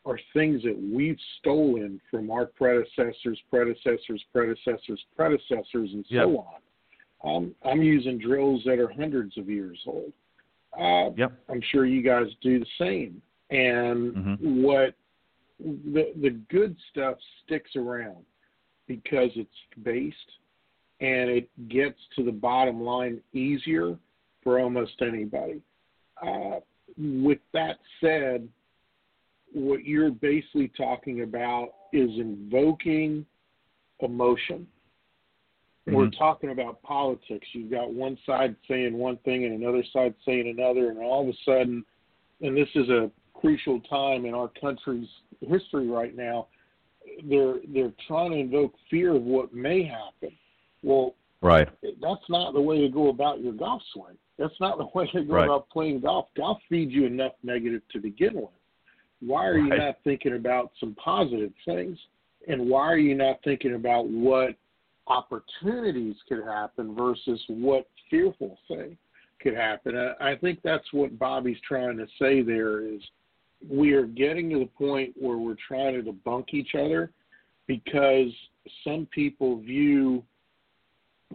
are 0.08 0.20
things 0.34 0.64
that 0.64 0.78
we've 0.94 1.20
stolen 1.40 2.00
from 2.10 2.32
our 2.32 2.46
predecessors, 2.46 3.40
predecessors, 3.50 4.24
predecessors, 4.32 5.04
predecessors, 5.16 5.92
and 5.94 6.06
yep. 6.08 6.24
so 6.24 6.38
on. 6.38 6.62
Um, 7.24 7.56
I'm 7.66 7.82
using 7.82 8.18
drills 8.18 8.62
that 8.66 8.80
are 8.80 8.92
hundreds 8.92 9.38
of 9.38 9.50
years 9.50 9.80
old. 9.86 10.14
Uh, 10.80 11.12
yep. 11.18 11.34
I'm 11.50 11.62
sure 11.72 11.86
you 11.86 12.02
guys 12.02 12.28
do 12.42 12.60
the 12.60 12.66
same. 12.80 13.22
And 13.50 14.16
mm-hmm. 14.16 14.64
what 14.64 14.96
the 15.60 16.14
the 16.22 16.40
good 16.50 16.76
stuff 16.92 17.18
sticks 17.44 17.72
around 17.76 18.24
because 18.88 19.32
it's 19.36 19.50
based 19.84 20.16
and 21.00 21.30
it 21.30 21.50
gets 21.70 22.00
to 22.16 22.24
the 22.24 22.32
bottom 22.32 22.82
line 22.82 23.20
easier 23.34 23.98
for 24.44 24.60
almost 24.60 24.94
anybody. 25.02 25.62
Uh, 26.22 26.60
with 26.98 27.40
that 27.54 27.78
said, 28.02 28.48
what 29.54 29.86
you're 29.86 30.12
basically 30.12 30.72
talking 30.78 31.22
about 31.22 31.70
is 31.94 32.10
invoking 32.18 33.26
emotion. 34.02 34.68
Mm-hmm. 35.88 35.96
We're 35.96 36.10
talking 36.10 36.52
about 36.52 36.82
politics. 36.82 37.48
You've 37.54 37.72
got 37.72 37.94
one 37.94 38.18
side 38.26 38.56
saying 38.68 38.98
one 38.98 39.18
thing 39.18 39.46
and 39.46 39.62
another 39.62 39.84
side 39.94 40.14
saying 40.26 40.54
another, 40.58 40.90
and 40.90 41.00
all 41.00 41.24
of 41.24 41.30
a 41.30 41.38
sudden, 41.46 41.86
and 42.42 42.56
this 42.56 42.70
is 42.76 42.90
a 42.90 43.10
crucial 43.34 43.80
time 43.82 44.26
in 44.26 44.34
our 44.34 44.50
country's 44.60 45.08
history 45.42 45.88
right 45.88 46.16
now. 46.16 46.48
They're 47.30 47.56
they're 47.74 47.94
trying 48.08 48.32
to 48.32 48.38
invoke 48.38 48.74
fear 48.90 49.16
of 49.16 49.24
what 49.24 49.54
may 49.54 49.84
happen. 49.84 50.36
Well, 50.84 51.16
right. 51.42 51.70
That's 51.82 52.30
not 52.30 52.54
the 52.54 52.62
way 52.62 52.82
to 52.82 52.90
go 52.90 53.10
about 53.10 53.42
your 53.42 53.54
golf 53.54 53.82
swing. 53.94 54.18
That's 54.38 54.60
not 54.60 54.78
the 54.78 54.88
way 54.94 55.10
to 55.14 55.24
go 55.24 55.34
right. 55.34 55.46
about 55.46 55.70
playing 55.70 56.02
golf. 56.02 56.28
Golf 56.36 56.60
feeds 56.70 56.92
you 56.92 57.06
enough 57.06 57.32
negative 57.44 57.82
to 57.94 58.00
begin 58.00 58.36
with. 58.36 58.50
Why 59.22 59.46
are 59.46 59.58
you 59.58 59.70
right. 59.70 59.80
not 59.80 59.98
thinking 60.04 60.36
about 60.36 60.72
some 60.80 60.96
positive 60.96 61.52
things? 61.66 61.98
And 62.48 62.70
why 62.70 62.88
are 62.88 62.98
you 62.98 63.16
not 63.16 63.40
thinking 63.44 63.76
about 63.76 64.08
what 64.08 64.56
opportunities 65.08 66.16
could 66.28 66.44
happen 66.46 66.96
versus 66.96 67.42
what 67.48 67.90
fearful 68.10 68.58
thing 68.68 68.98
could 69.42 69.56
happen? 69.56 69.98
I, 69.98 70.32
I 70.32 70.36
think 70.38 70.60
that's 70.64 70.86
what 70.92 71.18
Bobby's 71.18 71.58
trying 71.68 71.98
to 71.98 72.08
say 72.20 72.42
there 72.42 72.82
is 72.82 73.02
we 73.68 73.94
are 73.94 74.06
getting 74.06 74.50
to 74.52 74.60
the 74.60 74.70
point 74.78 75.14
where 75.18 75.38
we're 75.38 75.56
trying 75.68 75.94
to 75.96 76.12
debunk 76.12 76.54
each 76.54 76.76
other 76.76 77.12
because 77.66 78.32
some 78.84 79.08
people 79.12 79.60
view 79.60 80.24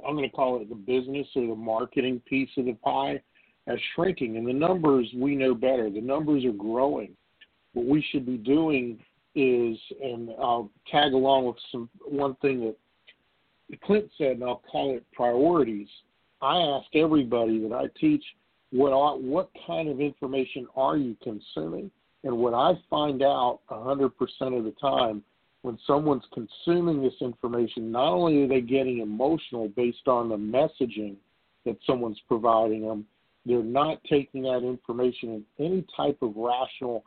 I'm 0.07 0.16
going 0.16 0.29
to 0.29 0.35
call 0.35 0.61
it 0.61 0.68
the 0.68 0.75
business 0.75 1.27
or 1.35 1.47
the 1.47 1.55
marketing 1.55 2.21
piece 2.27 2.49
of 2.57 2.64
the 2.64 2.75
pie 2.75 3.21
as 3.66 3.79
shrinking 3.95 4.37
and 4.37 4.47
the 4.47 4.53
numbers 4.53 5.07
we 5.14 5.35
know 5.35 5.55
better 5.55 5.90
the 5.90 6.01
numbers 6.01 6.45
are 6.45 6.53
growing 6.53 7.14
what 7.74 7.87
we 7.87 8.04
should 8.11 8.26
be 8.26 8.37
doing 8.37 8.98
is, 9.35 9.78
and 10.02 10.30
I'll 10.38 10.70
tag 10.90 11.12
along 11.12 11.46
with 11.46 11.56
some 11.70 11.88
one 12.04 12.35
thing 12.37 12.61
that 12.61 13.80
Clint 13.85 14.11
said, 14.18 14.32
and 14.32 14.44
I'll 14.44 14.62
call 14.70 14.94
it 14.94 15.04
priorities. 15.12 15.88
I 16.42 16.58
ask 16.58 16.87
everybody 16.94 17.61
that 17.61 17.72
I 17.72 17.87
teach, 17.98 18.24
what 18.70 19.22
what 19.22 19.50
kind 19.66 19.88
of 19.88 20.00
information 20.00 20.66
are 20.76 20.96
you 20.96 21.16
consuming? 21.22 21.90
And 22.24 22.37
what 22.37 22.54
I 22.54 22.72
find 22.88 23.22
out 23.22 23.61
100% 23.70 24.11
of 24.58 24.64
the 24.64 24.74
time, 24.80 25.22
when 25.62 25.78
someone's 25.87 26.24
consuming 26.32 27.02
this 27.02 27.14
information, 27.20 27.90
not 27.90 28.12
only 28.12 28.42
are 28.42 28.48
they 28.48 28.61
getting 28.61 29.00
emotional 29.00 29.68
based 29.68 30.06
on 30.08 30.28
the 30.28 30.37
messaging 30.37 31.16
that 31.64 31.76
someone's 31.87 32.20
providing 32.28 32.87
them, 32.87 33.06
they're 33.44 33.62
not 33.62 34.02
taking 34.04 34.42
that 34.42 34.62
information 34.64 35.44
in 35.58 35.64
any 35.64 35.85
type 35.96 36.18
of 36.22 36.35
rational 36.37 37.04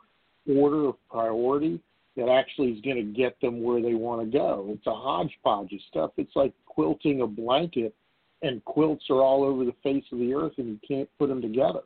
order 0.48 0.88
of 0.88 0.96
priority 1.10 1.80
that 2.16 2.28
actually 2.28 2.68
is 2.68 2.80
going 2.80 2.96
to 2.96 3.02
get 3.02 3.38
them 3.40 3.62
where 3.62 3.82
they 3.82 3.94
want 3.94 4.20
to 4.22 4.38
go. 4.38 4.66
It's 4.70 4.86
a 4.86 4.94
hodgepodge 4.94 5.72
of 5.72 5.80
stuff. 5.88 6.10
It's 6.16 6.34
like 6.34 6.52
quilting 6.64 7.20
a 7.22 7.26
blanket, 7.26 7.94
and 8.42 8.64
quilts 8.64 9.04
are 9.10 9.22
all 9.22 9.44
over 9.44 9.64
the 9.64 9.74
face 9.82 10.04
of 10.12 10.18
the 10.18 10.34
earth, 10.34 10.52
and 10.58 10.68
you 10.68 10.78
can't 10.86 11.08
put 11.18 11.28
them 11.28 11.42
together. 11.42 11.80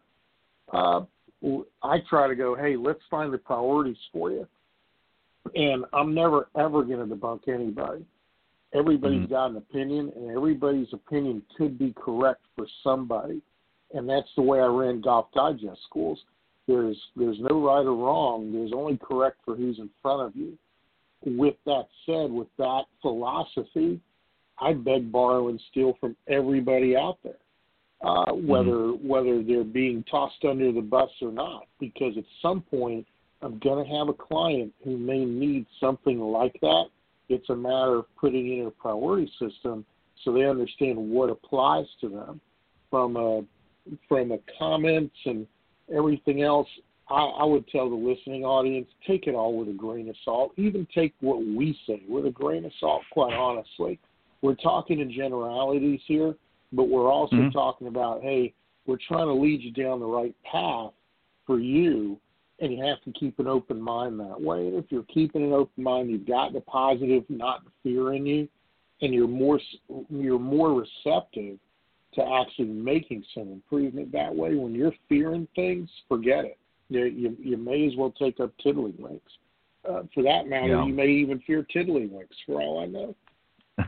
Uh, 0.72 1.02
I 1.82 1.98
try 2.08 2.28
to 2.28 2.34
go, 2.34 2.54
hey, 2.54 2.76
let's 2.76 3.00
find 3.10 3.32
the 3.32 3.38
priorities 3.38 3.96
for 4.12 4.30
you. 4.30 4.46
And 5.54 5.84
I'm 5.92 6.14
never, 6.14 6.48
ever 6.56 6.84
going 6.84 7.08
to 7.08 7.14
debunk 7.14 7.48
anybody. 7.48 8.04
Everybody's 8.72 9.22
mm-hmm. 9.22 9.32
got 9.32 9.50
an 9.50 9.56
opinion, 9.56 10.12
and 10.14 10.30
everybody's 10.30 10.92
opinion 10.92 11.42
could 11.56 11.78
be 11.78 11.92
correct 11.96 12.42
for 12.56 12.66
somebody. 12.84 13.40
And 13.94 14.08
that's 14.08 14.28
the 14.36 14.42
way 14.42 14.60
I 14.60 14.66
ran 14.66 15.00
Golf 15.00 15.26
Digest 15.34 15.80
schools. 15.88 16.20
There's 16.66 16.96
there's 17.16 17.38
no 17.40 17.60
right 17.64 17.84
or 17.84 17.94
wrong. 17.96 18.52
There's 18.52 18.72
only 18.74 18.98
correct 18.98 19.38
for 19.44 19.56
who's 19.56 19.78
in 19.78 19.90
front 20.02 20.22
of 20.22 20.36
you. 20.36 20.56
With 21.24 21.56
that 21.66 21.86
said, 22.06 22.30
with 22.30 22.48
that 22.58 22.84
philosophy, 23.02 24.00
I 24.58 24.72
beg, 24.72 25.10
borrow, 25.10 25.48
and 25.48 25.60
steal 25.70 25.96
from 26.00 26.16
everybody 26.28 26.96
out 26.96 27.18
there, 27.22 27.38
uh, 28.02 28.32
whether 28.32 28.70
mm-hmm. 28.70 29.08
whether 29.08 29.42
they're 29.42 29.64
being 29.64 30.04
tossed 30.10 30.44
under 30.48 30.72
the 30.72 30.80
bus 30.80 31.10
or 31.20 31.32
not. 31.32 31.64
Because 31.78 32.16
at 32.16 32.24
some 32.40 32.62
point, 32.62 33.06
I'm 33.42 33.58
going 33.58 33.84
to 33.84 33.90
have 33.96 34.08
a 34.08 34.14
client 34.14 34.72
who 34.84 34.96
may 34.96 35.24
need 35.24 35.66
something 35.80 36.20
like 36.20 36.56
that. 36.60 36.84
It's 37.28 37.48
a 37.48 37.56
matter 37.56 37.96
of 37.96 38.16
putting 38.16 38.58
in 38.58 38.66
a 38.66 38.70
priority 38.70 39.30
system 39.38 39.84
so 40.24 40.32
they 40.32 40.44
understand 40.44 40.98
what 40.98 41.30
applies 41.30 41.86
to 42.00 42.08
them 42.08 42.40
from 42.90 43.16
a 43.16 43.42
from 44.08 44.32
a 44.32 44.38
comments 44.58 45.16
and 45.24 45.46
everything 45.94 46.42
else, 46.42 46.68
I, 47.09 47.22
I 47.22 47.44
would 47.44 47.66
tell 47.68 47.90
the 47.90 47.96
listening 47.96 48.44
audience 48.44 48.88
take 49.07 49.26
it 49.26 49.35
all 49.35 49.57
with 49.57 49.68
a 49.68 49.72
grain 49.72 50.09
of 50.09 50.16
salt. 50.24 50.53
Even 50.57 50.87
take 50.94 51.14
what 51.20 51.38
we 51.38 51.76
say 51.87 52.03
with 52.09 52.26
a 52.26 52.31
grain 52.31 52.64
of 52.64 52.72
salt, 52.79 53.03
quite 53.11 53.35
honestly. 53.35 53.98
we're 54.42 54.55
talking 54.55 55.00
in 55.00 55.12
generalities 55.12 56.00
here, 56.07 56.35
but 56.72 56.85
we're 56.85 57.12
also 57.12 57.37
Mhm. 57.37 57.53
talking 57.53 57.88
about, 57.88 58.22
hey, 58.22 58.55
we're 58.87 58.96
trying 58.96 59.26
to 59.26 59.35
lead 59.35 59.61
you 59.61 59.70
down 59.70 60.00
the 60.00 60.07
right 60.07 60.35
path 60.44 60.94
for 61.44 61.59
you, 61.59 62.18
and 62.61 62.72
you 62.72 62.83
have 62.83 63.03
to 63.03 63.12
keep 63.12 63.38
an 63.38 63.46
open 63.46 63.79
mind 63.79 64.18
that 64.18 64.40
way. 64.40 64.66
And 64.66 64.76
if 64.76 64.90
you're 64.90 65.03
keeping 65.03 65.42
an 65.42 65.53
open 65.53 65.85
mind, 65.85 66.11
you've 66.11 66.24
got 66.24 66.55
the 66.55 66.62
positive, 66.62 67.29
not 67.29 67.64
the 67.64 67.70
fear 67.83 68.14
in 68.14 68.24
you, 68.24 68.48
and 69.03 69.12
you're 69.12 69.29
more 69.29 69.61
you're 70.09 70.38
more 70.38 70.72
receptive 70.72 71.59
to 72.14 72.22
actually 72.40 72.66
making 72.68 73.24
some 73.34 73.52
improvement 73.52 74.10
that 74.12 74.34
way. 74.34 74.54
When 74.54 74.74
you're 74.74 74.92
fearing 75.08 75.46
things, 75.54 75.88
forget 76.08 76.44
it. 76.44 76.58
You 76.88 77.04
you, 77.04 77.36
you 77.40 77.56
may 77.56 77.86
as 77.86 77.92
well 77.96 78.12
take 78.18 78.40
up 78.40 78.52
tiddlywinks. 78.64 79.20
Uh, 79.88 80.02
for 80.12 80.22
that 80.24 80.46
matter, 80.46 80.68
Yeah. 80.68 80.84
you 80.84 80.92
may 80.92 81.06
even 81.08 81.40
fear 81.46 81.66
tiddlywinks. 81.74 82.34
For 82.46 82.60
all 82.60 82.80
I 82.80 82.86
know. 82.86 83.14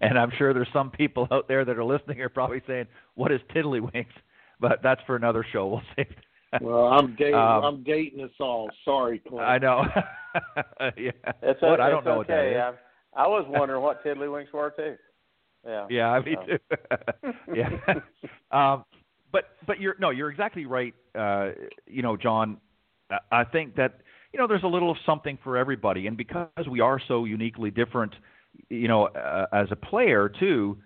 and 0.00 0.18
I'm 0.18 0.30
sure 0.36 0.52
there's 0.52 0.68
some 0.72 0.90
people 0.90 1.26
out 1.30 1.48
there 1.48 1.64
that 1.64 1.76
are 1.78 1.84
listening 1.84 2.20
are 2.20 2.28
probably 2.28 2.62
saying, 2.66 2.86
"What 3.14 3.32
is 3.32 3.40
tiddlywinks?" 3.54 4.06
But 4.60 4.80
that's 4.82 5.00
for 5.06 5.16
another 5.16 5.44
show. 5.52 5.66
We'll 5.66 5.82
save. 5.96 6.06
that. 6.52 6.62
Well, 6.62 6.86
I'm 6.86 7.14
dating. 7.18 7.34
Um, 7.34 7.64
I'm 7.64 7.82
dating 7.82 8.22
us 8.24 8.30
all. 8.40 8.70
Sorry, 8.84 9.18
Clint. 9.20 9.42
I 9.44 9.58
know. 9.58 9.84
yeah. 10.96 11.10
It's, 11.42 11.60
What? 11.62 11.80
o- 11.80 11.82
I 11.82 11.90
don't 11.90 11.98
it's 11.98 12.06
know 12.06 12.16
what 12.18 12.28
that 12.28 12.38
okay. 12.38 12.52
is. 12.52 12.78
I, 13.16 13.24
I 13.24 13.26
was 13.26 13.44
wondering 13.48 13.82
what 13.82 14.04
tiddlywinks 14.04 14.52
were 14.52 14.72
too. 14.76 14.96
Yeah. 15.66 15.86
Yeah, 15.90 16.20
me 16.24 16.36
So. 16.46 16.46
too. 16.46 17.54
yeah. 17.54 17.70
um, 18.50 18.84
but 19.32 19.44
but 19.66 19.80
you're 19.80 19.96
no, 19.98 20.10
you're 20.10 20.30
exactly 20.30 20.66
right. 20.66 20.94
Uh, 21.14 21.50
you 21.86 22.02
know, 22.02 22.16
John, 22.16 22.58
I- 23.10 23.40
I 23.40 23.44
think 23.44 23.76
that 23.76 24.00
you 24.32 24.38
know 24.38 24.46
there's 24.46 24.62
a 24.62 24.68
little 24.68 24.90
of 24.90 24.96
something 25.04 25.38
for 25.42 25.56
everybody, 25.56 26.06
and 26.06 26.16
because 26.16 26.48
we 26.70 26.80
are 26.80 27.00
so 27.08 27.24
uniquely 27.24 27.70
different, 27.70 28.14
you 28.70 28.88
know, 28.88 29.06
uh, 29.06 29.46
as 29.52 29.68
a 29.70 29.76
player 29.76 30.28
too. 30.28 30.78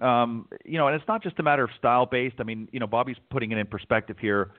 Um, 0.00 0.48
you 0.64 0.78
know, 0.78 0.86
and 0.88 0.96
it's 0.96 1.06
not 1.06 1.22
just 1.22 1.38
a 1.38 1.42
matter 1.42 1.62
of 1.64 1.70
style 1.78 2.06
based. 2.06 2.36
I 2.38 2.44
mean, 2.44 2.66
you 2.72 2.80
know, 2.80 2.86
Bobby's 2.86 3.18
putting 3.30 3.52
it 3.52 3.58
in 3.58 3.66
perspective 3.66 4.16
here, 4.18 4.52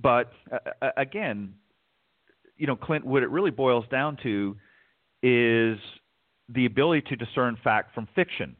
but 0.00 0.32
uh, 0.52 0.58
uh, 0.80 0.90
again, 0.96 1.54
you 2.56 2.68
know, 2.68 2.76
Clint, 2.76 3.04
what 3.04 3.24
it 3.24 3.30
really 3.30 3.50
boils 3.50 3.84
down 3.90 4.16
to 4.22 4.56
is 5.22 5.78
the 6.48 6.66
ability 6.66 7.02
to 7.08 7.16
discern 7.16 7.58
fact 7.64 7.92
from 7.94 8.06
fiction. 8.14 8.56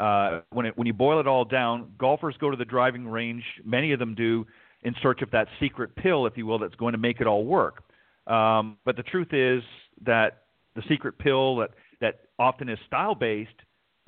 Uh, 0.00 0.40
when 0.50 0.64
it, 0.66 0.78
when 0.78 0.86
you 0.86 0.94
boil 0.94 1.20
it 1.20 1.26
all 1.26 1.44
down, 1.44 1.92
golfers 1.98 2.34
go 2.40 2.50
to 2.50 2.56
the 2.56 2.64
driving 2.64 3.06
range. 3.06 3.44
Many 3.64 3.92
of 3.92 3.98
them 3.98 4.14
do 4.14 4.46
in 4.82 4.94
search 5.02 5.20
of 5.20 5.30
that 5.32 5.46
secret 5.60 5.94
pill, 5.94 6.26
if 6.26 6.36
you 6.38 6.46
will, 6.46 6.58
that's 6.58 6.74
going 6.76 6.92
to 6.92 6.98
make 6.98 7.20
it 7.20 7.26
all 7.26 7.44
work. 7.44 7.82
Um, 8.26 8.78
but 8.86 8.96
the 8.96 9.02
truth 9.02 9.32
is 9.32 9.62
that 10.06 10.44
the 10.74 10.82
secret 10.88 11.18
pill 11.18 11.56
that 11.56 11.70
that 12.00 12.20
often 12.38 12.68
is 12.70 12.78
style 12.86 13.14
based 13.14 13.50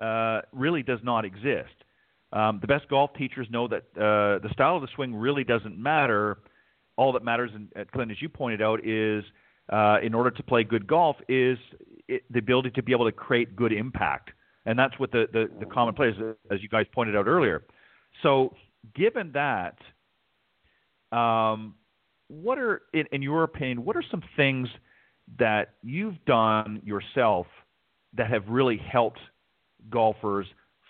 uh, 0.01 0.41
really 0.53 0.83
does 0.83 1.01
not 1.03 1.25
exist. 1.27 1.75
Um, 2.33 2.59
the 2.63 2.67
best 2.67 2.89
golf 2.89 3.11
teachers 3.19 3.47
know 3.51 3.69
that 3.69 3.83
uh, 3.97 4.39
the 4.43 4.49
style 4.55 4.77
of 4.77 4.83
the 4.83 4.89
swing 4.95 5.15
really 5.15 5.45
doesn't 5.45 5.77
matter. 5.77 6.39
All 6.97 7.13
that 7.13 7.23
matters, 7.23 7.51
in, 7.55 7.69
at 7.77 7.93
Clint, 7.93 8.11
as 8.11 8.17
you 8.23 8.31
pointed 8.31 8.63
out, 8.63 8.87
is 8.87 9.25
uh, 9.71 9.99
in 10.03 10.15
order 10.15 10.31
to 10.31 10.43
play 10.43 10.65
good 10.65 10.87
golf, 10.87 11.17
is 11.29 11.59
it, 12.09 12.23
the 12.31 12.39
ability 12.39 12.71
to 12.71 12.83
be 12.83 12.93
able 12.93 13.05
to 13.05 13.13
create 13.13 13.55
good 13.55 13.73
impact, 13.73 14.31
and 14.67 14.79
that's 14.79 14.99
what 14.99 15.13
the 15.13 15.27
the, 15.33 15.49
the 15.61 15.67
common 15.67 15.95
play 15.95 16.09
is, 16.09 16.17
as 16.51 16.63
you 16.63 16.69
guys 16.69 16.87
pointed 16.95 17.17
out 17.17 17.27
earlier. 17.27 17.65
So, 18.23 18.55
given 18.95 19.33
that, 19.33 19.77
um, 21.17 21.75
what 22.29 22.59
are, 22.59 22.83
in, 22.93 23.05
in 23.13 23.23
your 23.23 23.45
opinion, 23.45 23.85
what 23.85 23.97
are 23.97 24.05
some 24.11 24.23
things 24.37 24.69
that 25.39 25.75
you've 25.83 26.23
done 26.27 26.81
yourself 26.85 27.47
that 28.15 28.31
have 28.31 28.47
really 28.49 28.77
helped 28.77 29.21
golfers 29.91 30.47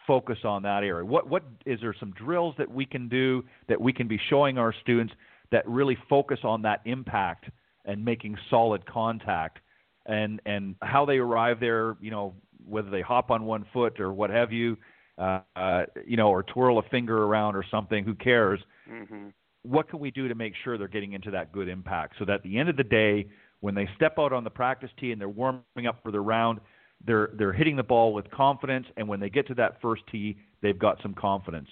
focus 0.07 0.39
on 0.45 0.63
that 0.63 0.83
area? 0.83 1.05
What 1.05 1.29
what 1.29 1.43
is 1.67 1.81
there 1.81 1.95
some 1.99 2.13
drills 2.13 2.55
that 2.59 2.71
we 2.71 2.85
can 2.85 3.09
do 3.09 3.45
that 3.69 3.81
we 3.81 3.93
can 3.93 4.09
be 4.09 4.21
showing 4.29 4.59
our 4.59 4.75
students 4.83 5.15
that 5.51 5.67
really 5.69 5.97
focus 6.09 6.41
on 6.45 6.63
that 6.63 6.81
impact 6.85 7.47
and 7.85 8.05
making 8.05 8.37
solid 8.51 8.85
contact 8.87 9.59
and 10.07 10.41
and 10.47 10.75
how 10.83 11.05
they 11.05 11.19
arrive 11.19 11.61
there, 11.61 11.97
you 12.01 12.11
know, 12.11 12.35
whether 12.67 12.91
they 12.91 13.03
hop 13.03 13.31
on 13.31 13.45
one 13.45 13.67
foot 13.73 14.01
or 14.01 14.13
what 14.13 14.31
have 14.31 14.53
you, 14.53 14.77
uh, 15.19 15.41
uh, 15.57 15.83
you 16.07 16.17
know, 16.17 16.29
or 16.29 16.43
twirl 16.43 16.79
a 16.79 16.83
finger 16.91 17.25
around 17.25 17.57
or 17.57 17.65
something, 17.71 18.05
who 18.05 18.15
cares? 18.15 18.61
hmm 18.89 19.29
what 19.63 19.89
can 19.89 20.01
we 20.01 20.11
do 20.11 20.29
to 20.29 20.35
make 20.35 20.55
sure 20.65 20.77
they're 20.77 20.89
getting 20.89 21.13
into 21.13 21.31
that 21.31 21.53
good 21.53 21.69
impact 21.69 22.15
so 22.19 22.25
that 22.25 22.35
at 22.35 22.43
the 22.43 22.59
end 22.59 22.69
of 22.69 22.77
the 22.77 22.85
day 22.85 23.27
when 23.61 23.75
they 23.75 23.89
step 23.95 24.19
out 24.19 24.33
on 24.33 24.43
the 24.43 24.51
practice 24.51 24.91
tee 24.99 25.13
and 25.13 25.21
they're 25.21 25.29
warming 25.29 25.87
up 25.89 26.03
for 26.03 26.11
the 26.11 26.21
round 26.21 26.61
they're 27.07 27.31
they're 27.35 27.53
hitting 27.53 27.77
the 27.77 27.83
ball 27.83 28.13
with 28.13 28.29
confidence 28.31 28.87
and 28.97 29.07
when 29.07 29.21
they 29.21 29.31
get 29.31 29.47
to 29.47 29.55
that 29.55 29.81
first 29.81 30.03
tee 30.11 30.37
they've 30.63 30.79
got 30.79 31.01
some 31.01 31.15
confidence 31.15 31.69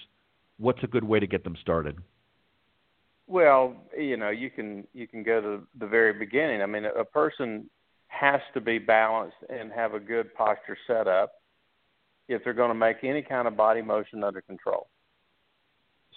what's 0.59 0.83
a 0.83 0.87
good 0.87 1.05
way 1.05 1.19
to 1.19 1.27
get 1.27 1.43
them 1.45 1.57
started 1.61 1.97
Well, 3.27 3.77
you 3.97 4.17
know, 4.17 4.31
you 4.31 4.51
can 4.51 4.87
you 4.93 5.07
can 5.07 5.23
go 5.23 5.41
to 5.41 5.67
the 5.79 5.87
very 5.87 6.13
beginning. 6.13 6.63
I 6.63 6.67
mean, 6.67 6.85
a 6.85 7.05
person 7.05 7.71
has 8.11 8.41
to 8.53 8.61
be 8.61 8.79
balanced 8.79 9.37
and 9.49 9.73
have 9.73 9.95
a 9.95 10.01
good 10.01 10.35
posture 10.35 10.77
set 10.87 11.09
up 11.09 11.33
if 12.29 12.45
they're 12.45 12.53
going 12.53 12.69
to 12.71 12.75
make 12.75 12.99
any 13.03 13.23
kind 13.23 13.49
of 13.49 13.57
body 13.57 13.81
motion 13.83 14.23
under 14.23 14.41
control. 14.43 14.89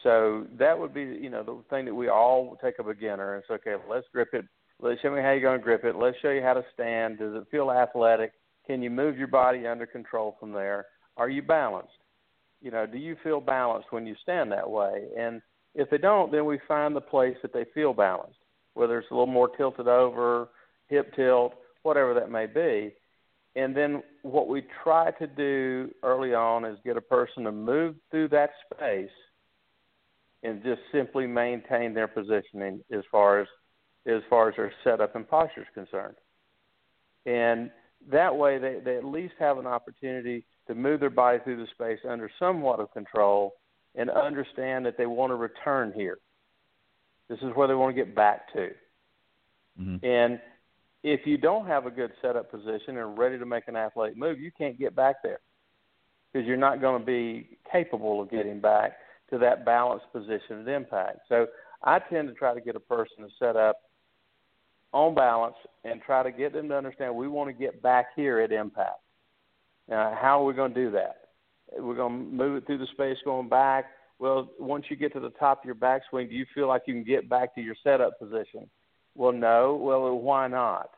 So 0.03 0.45
that 0.59 0.77
would 0.77 0.93
be, 0.93 1.01
you 1.01 1.29
know, 1.29 1.43
the 1.43 1.63
thing 1.69 1.85
that 1.85 1.95
we 1.95 2.09
all 2.09 2.57
take 2.61 2.79
a 2.79 2.83
beginner 2.83 3.35
and 3.35 3.43
say, 3.47 3.53
okay, 3.55 3.75
let's 3.89 4.05
grip 4.11 4.29
it. 4.33 4.45
Let's 4.81 4.99
show 5.01 5.15
me 5.15 5.21
how 5.21 5.31
you're 5.31 5.41
going 5.41 5.59
to 5.59 5.63
grip 5.63 5.85
it. 5.85 5.95
Let's 5.95 6.17
show 6.21 6.31
you 6.31 6.41
how 6.41 6.55
to 6.55 6.65
stand. 6.73 7.19
Does 7.19 7.35
it 7.35 7.47
feel 7.49 7.71
athletic? 7.71 8.33
Can 8.67 8.81
you 8.81 8.89
move 8.89 9.17
your 9.17 9.27
body 9.27 9.65
under 9.65 9.85
control 9.85 10.35
from 10.39 10.51
there? 10.51 10.87
Are 11.15 11.29
you 11.29 11.41
balanced? 11.41 11.93
You 12.61 12.71
know, 12.71 12.85
do 12.85 12.97
you 12.97 13.15
feel 13.23 13.39
balanced 13.39 13.91
when 13.91 14.05
you 14.05 14.15
stand 14.21 14.51
that 14.51 14.69
way? 14.69 15.05
And 15.17 15.41
if 15.73 15.89
they 15.89 15.97
don't, 15.97 16.31
then 16.31 16.45
we 16.45 16.59
find 16.67 16.95
the 16.95 17.01
place 17.01 17.37
that 17.41 17.53
they 17.53 17.65
feel 17.73 17.93
balanced, 17.93 18.39
whether 18.73 18.97
it's 18.99 19.09
a 19.09 19.13
little 19.13 19.27
more 19.27 19.49
tilted 19.49 19.87
over, 19.87 20.49
hip 20.87 21.15
tilt, 21.15 21.53
whatever 21.83 22.13
that 22.15 22.31
may 22.31 22.45
be. 22.45 22.93
And 23.55 23.75
then 23.75 24.01
what 24.23 24.47
we 24.47 24.65
try 24.83 25.11
to 25.11 25.27
do 25.27 25.91
early 26.01 26.33
on 26.33 26.65
is 26.65 26.79
get 26.83 26.97
a 26.97 27.01
person 27.01 27.43
to 27.43 27.51
move 27.51 27.95
through 28.09 28.29
that 28.29 28.49
space 28.73 29.11
and 30.41 30.63
just 30.63 30.81
simply 30.91 31.27
maintain 31.27 31.93
their 31.93 32.07
positioning 32.07 32.81
as 32.91 33.03
far 33.11 33.41
as 33.41 33.47
as 34.05 34.21
far 34.29 34.49
as 34.49 34.55
their 34.57 34.73
setup 34.83 35.15
and 35.15 35.29
posture 35.29 35.61
is 35.61 35.67
concerned. 35.73 36.15
And 37.25 37.71
that 38.11 38.35
way 38.35 38.57
they, 38.57 38.79
they 38.83 38.97
at 38.97 39.05
least 39.05 39.35
have 39.39 39.57
an 39.57 39.65
opportunity 39.65 40.45
to 40.67 40.75
move 40.75 40.99
their 40.99 41.09
body 41.09 41.39
through 41.43 41.57
the 41.57 41.67
space 41.73 41.99
under 42.07 42.29
somewhat 42.37 42.81
of 42.81 42.91
control 42.91 43.53
and 43.95 44.09
understand 44.09 44.85
that 44.85 44.97
they 44.97 45.05
want 45.05 45.31
to 45.31 45.35
return 45.35 45.93
here. 45.95 46.17
This 47.29 47.39
is 47.39 47.55
where 47.55 47.67
they 47.67 47.75
want 47.75 47.95
to 47.95 48.03
get 48.03 48.13
back 48.13 48.51
to. 48.53 48.69
mm-hmm. 49.79 50.05
And 50.05 50.39
if 51.03 51.27
you 51.27 51.37
don't 51.37 51.67
have 51.67 51.85
a 51.85 51.91
good 51.91 52.11
setup 52.21 52.49
position 52.49 52.97
and 52.97 53.17
ready 53.17 53.37
to 53.37 53.45
make 53.45 53.67
an 53.67 53.75
athletic 53.75 54.17
move, 54.17 54.39
you 54.39 54.51
can't 54.57 54.79
get 54.79 54.95
back 54.95 55.17
there 55.21 55.39
because 56.31 56.47
you're 56.47 56.57
not 56.57 56.81
going 56.81 56.99
to 56.99 57.05
be 57.05 57.57
capable 57.71 58.21
of 58.21 58.31
getting 58.31 58.59
back 58.59 58.93
to 59.29 59.37
that 59.37 59.65
balanced 59.65 60.05
position 60.13 60.61
of 60.61 60.67
impact. 60.67 61.19
So 61.27 61.47
I 61.83 61.99
tend 61.99 62.29
to 62.29 62.33
try 62.33 62.53
to 62.53 62.61
get 62.61 62.75
a 62.75 62.79
person 62.79 63.17
to 63.19 63.27
set 63.37 63.55
up 63.55 63.81
on 64.93 65.13
balance 65.13 65.55
and 65.83 66.01
try 66.01 66.23
to 66.23 66.31
get 66.31 66.53
them 66.53 66.69
to 66.69 66.77
understand 66.77 67.15
we 67.15 67.27
want 67.27 67.49
to 67.49 67.53
get 67.53 67.81
back 67.81 68.07
here 68.15 68.39
at 68.39 68.51
impact. 68.51 69.01
Now, 69.89 70.17
how 70.19 70.41
are 70.41 70.45
we 70.45 70.53
going 70.53 70.73
to 70.73 70.85
do 70.85 70.91
that? 70.91 71.29
We're 71.77 71.95
going 71.95 72.17
to 72.17 72.35
move 72.35 72.57
it 72.57 72.65
through 72.65 72.77
the 72.77 72.87
space 72.93 73.17
going 73.25 73.49
back. 73.49 73.85
Well, 74.19 74.49
once 74.59 74.85
you 74.89 74.95
get 74.95 75.11
to 75.13 75.19
the 75.19 75.31
top 75.31 75.59
of 75.59 75.65
your 75.65 75.75
backswing, 75.75 76.29
do 76.29 76.35
you 76.35 76.45
feel 76.53 76.67
like 76.67 76.83
you 76.85 76.93
can 76.93 77.03
get 77.03 77.27
back 77.27 77.53
to 77.55 77.61
your 77.61 77.75
setup 77.83 78.17
position? 78.19 78.69
Well, 79.15 79.31
no. 79.31 79.75
Well, 79.75 80.17
why 80.17 80.47
not? 80.47 80.91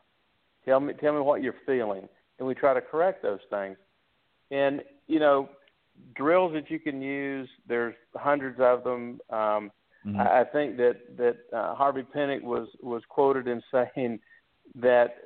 Tell 0.65 0.79
me, 0.79 0.93
tell 0.93 1.13
me 1.13 1.19
what 1.19 1.43
you're 1.43 1.55
feeling, 1.65 2.07
and 2.39 2.47
we 2.47 2.55
try 2.55 2.73
to 2.73 2.81
correct 2.81 3.21
those 3.21 3.39
things. 3.49 3.77
And 4.51 4.81
you 5.07 5.19
know, 5.19 5.49
drills 6.15 6.53
that 6.53 6.69
you 6.69 6.79
can 6.79 7.01
use. 7.01 7.47
There's 7.67 7.95
hundreds 8.15 8.59
of 8.59 8.83
them. 8.83 9.19
Um, 9.29 9.71
Mm-hmm. 10.05 10.19
I, 10.19 10.41
I 10.41 10.43
think 10.43 10.77
that 10.77 10.97
that 11.17 11.37
uh, 11.51 11.73
Harvey 11.75 12.03
Penick 12.03 12.43
was 12.43 12.67
was 12.81 13.01
quoted 13.09 13.47
in 13.47 13.61
saying 13.71 14.19
that 14.75 15.17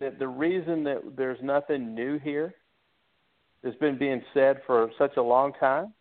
that 0.00 0.18
the 0.18 0.28
reason 0.28 0.84
that 0.84 1.16
there's 1.16 1.38
nothing 1.42 1.94
new 1.94 2.18
here 2.18 2.54
that's 3.62 3.76
been 3.78 3.98
being 3.98 4.22
said 4.32 4.60
for 4.66 4.90
such 4.96 5.16
a 5.16 5.22
long 5.22 5.52
time 5.58 5.92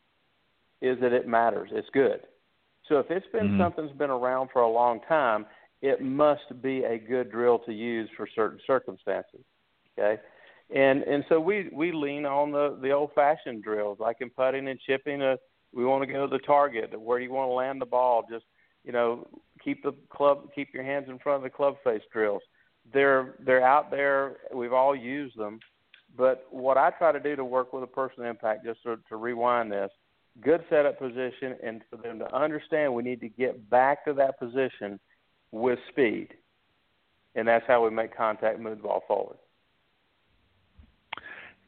is 0.81 0.99
that 1.01 1.13
it 1.13 1.27
matters. 1.27 1.69
It's 1.73 1.89
good. 1.91 2.21
So 2.87 2.99
if 2.99 3.09
it's 3.09 3.25
been 3.33 3.49
Mhm. 3.49 3.57
something's 3.57 3.91
been 3.93 4.11
around 4.11 4.51
for 4.51 4.61
a 4.61 4.69
long 4.69 4.99
time, 5.01 5.47
it 5.81 6.01
must 6.01 6.61
be 6.61 6.83
a 6.83 6.97
good 6.97 7.31
drill 7.31 7.59
to 7.59 7.73
use 7.73 8.09
for 8.17 8.27
certain 8.33 8.59
circumstances. 8.65 9.41
Okay, 9.97 10.21
and 10.73 11.03
and 11.03 11.23
so 11.29 11.39
we 11.39 11.69
we 11.71 11.91
lean 11.91 12.25
on 12.25 12.51
the 12.51 12.77
the 12.81 12.91
old 12.91 13.11
fashioned 13.13 13.63
drills 13.63 13.99
like 13.99 14.17
in 14.21 14.29
putting 14.29 14.67
and 14.67 14.79
chipping. 14.79 15.21
A 15.21 15.37
we 15.73 15.85
want 15.85 16.01
to 16.05 16.11
go 16.11 16.27
to 16.27 16.37
the 16.37 16.43
target. 16.43 16.99
Where 16.99 17.19
do 17.19 17.25
you 17.25 17.31
want 17.31 17.49
to 17.49 17.53
land 17.53 17.81
the 17.81 17.85
ball? 17.85 18.25
Just 18.29 18.45
you 18.83 18.93
know, 18.93 19.27
keep 19.63 19.83
the 19.83 19.93
club, 20.09 20.47
keep 20.55 20.73
your 20.73 20.83
hands 20.83 21.07
in 21.09 21.19
front 21.19 21.37
of 21.37 21.43
the 21.43 21.49
club 21.49 21.75
face 21.83 22.01
drills. 22.11 22.41
They're 22.93 23.35
they're 23.45 23.65
out 23.65 23.91
there. 23.91 24.37
We've 24.53 24.73
all 24.73 24.95
used 24.95 25.37
them, 25.37 25.59
But 26.15 26.45
what 26.51 26.77
I 26.77 26.91
try 26.91 27.11
to 27.11 27.19
do 27.19 27.35
to 27.35 27.43
work 27.43 27.73
with 27.73 27.83
a 27.83 27.87
personal 27.87 28.29
impact, 28.29 28.65
just 28.65 28.81
to, 28.83 28.97
to 29.09 29.17
rewind 29.17 29.71
this, 29.71 29.91
good 30.41 30.63
setup 30.69 30.97
position, 30.99 31.57
and 31.63 31.81
for 31.89 31.97
them 31.97 32.17
to 32.19 32.33
understand 32.33 32.93
we 32.93 33.03
need 33.03 33.19
to 33.21 33.29
get 33.29 33.69
back 33.69 34.05
to 34.05 34.13
that 34.13 34.39
position 34.39 34.99
with 35.51 35.79
speed, 35.89 36.29
and 37.35 37.47
that's 37.47 37.65
how 37.67 37.83
we 37.83 37.89
make 37.91 38.15
contact, 38.15 38.59
move 38.59 38.77
the 38.77 38.83
ball 38.83 39.03
forward. 39.07 39.37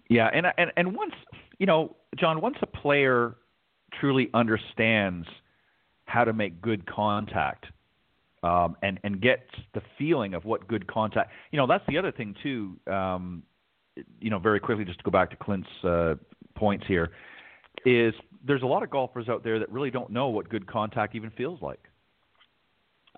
Yeah, 0.10 0.30
and 0.34 0.48
and 0.58 0.72
and 0.76 0.96
once 0.96 1.14
you 1.60 1.66
know, 1.66 1.96
John, 2.18 2.42
once 2.42 2.58
a 2.62 2.66
player 2.66 3.36
truly 4.00 4.30
understands 4.34 5.28
how 6.06 6.24
to 6.24 6.34
make 6.34 6.62
good 6.62 6.86
contact, 6.88 7.66
um, 8.42 8.76
and 8.82 9.00
and 9.04 9.22
gets 9.22 9.44
the 9.74 9.82
feeling 9.98 10.34
of 10.34 10.46
what 10.46 10.68
good 10.68 10.88
contact, 10.88 11.32
you 11.52 11.58
know, 11.58 11.68
that's 11.68 11.84
the 11.88 11.98
other 11.98 12.12
thing 12.12 12.36
too. 12.42 12.80
Um, 12.92 13.44
you 14.20 14.30
know, 14.30 14.40
very 14.40 14.60
quickly, 14.60 14.86
just 14.86 14.98
to 15.00 15.04
go 15.04 15.12
back 15.12 15.30
to 15.30 15.36
Clint's 15.36 15.68
uh, 15.84 16.16
points 16.56 16.86
here, 16.88 17.12
is 17.86 18.14
there's 18.46 18.64
a 18.64 18.68
lot 18.68 18.82
of 18.82 18.90
golfers 18.90 19.30
out 19.30 19.44
there 19.44 19.60
that 19.60 19.70
really 19.72 19.92
don't 19.92 20.10
know 20.10 20.30
what 20.30 20.50
good 20.50 20.66
contact 20.66 21.16
even 21.16 21.30
feels 21.32 21.62
like. 21.62 21.89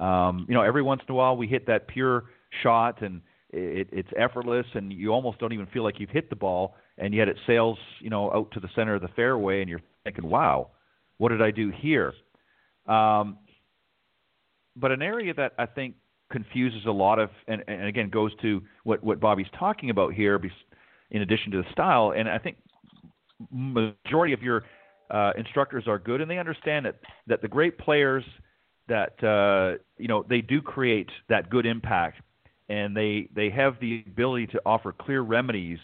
Um, 0.02 0.46
you 0.50 0.56
know, 0.56 0.64
every 0.64 0.82
once 0.82 1.02
in 1.08 1.14
a 1.14 1.16
while 1.16 1.38
we 1.38 1.48
hit 1.48 1.68
that 1.68 1.88
pure 1.88 2.26
shot 2.64 3.02
and 3.02 3.22
it, 3.52 3.88
it's 3.92 4.10
effortless, 4.18 4.66
and 4.74 4.92
you 4.92 5.12
almost 5.12 5.40
don't 5.40 5.54
even 5.54 5.68
feel 5.68 5.84
like 5.84 6.00
you've 6.00 6.10
hit 6.10 6.30
the 6.30 6.36
ball, 6.36 6.76
and 6.98 7.14
yet 7.14 7.28
it 7.28 7.38
sails, 7.46 7.78
you 8.00 8.10
know, 8.10 8.32
out 8.34 8.50
to 8.52 8.60
the 8.60 8.70
center 8.76 8.96
of 8.96 9.02
the 9.02 9.10
fairway, 9.10 9.62
and 9.62 9.70
you're 9.70 9.82
thinking, 10.04 10.30
"Wow, 10.30 10.70
what 11.18 11.30
did 11.30 11.42
I 11.42 11.52
do 11.52 11.70
here?" 11.70 12.14
Um, 12.88 13.38
but 14.76 14.92
an 14.92 15.02
area 15.02 15.34
that 15.34 15.54
I 15.60 15.66
think 15.66 15.96
confuses 16.32 16.86
a 16.88 16.92
lot 16.92 17.20
of, 17.20 17.30
and, 17.48 17.64
and 17.68 17.86
again 17.86 18.10
goes 18.10 18.32
to 18.42 18.62
what 18.86 19.04
what 19.04 19.20
Bobby's 19.20 19.52
talking 19.60 19.90
about 19.90 20.14
here, 20.14 20.42
in 21.12 21.22
addition 21.22 21.52
to 21.52 21.62
the 21.62 21.72
style, 21.74 22.14
and 22.16 22.30
I 22.30 22.38
think 22.38 22.58
majority 23.52 24.34
of 24.34 24.42
your 24.42 24.64
uh, 25.10 25.34
instructors 25.38 25.88
are 25.88 26.00
good, 26.00 26.22
and 26.22 26.32
they 26.32 26.38
understand 26.38 26.86
that 26.86 26.96
that 27.28 27.42
the 27.42 27.50
great 27.50 27.78
players 27.78 28.24
that 28.92 29.24
uh, 29.24 29.82
you 29.98 30.10
know 30.10 30.24
they 30.28 30.42
do 30.42 30.62
create 30.62 31.10
that 31.30 31.50
good 31.50 31.66
impact, 31.66 32.22
and 32.68 32.96
they 32.96 33.30
they 33.34 33.50
have 33.50 33.80
the 33.80 34.04
ability 34.06 34.48
to 34.48 34.62
offer 34.66 34.92
clear 34.92 35.22
remedies 35.22 35.80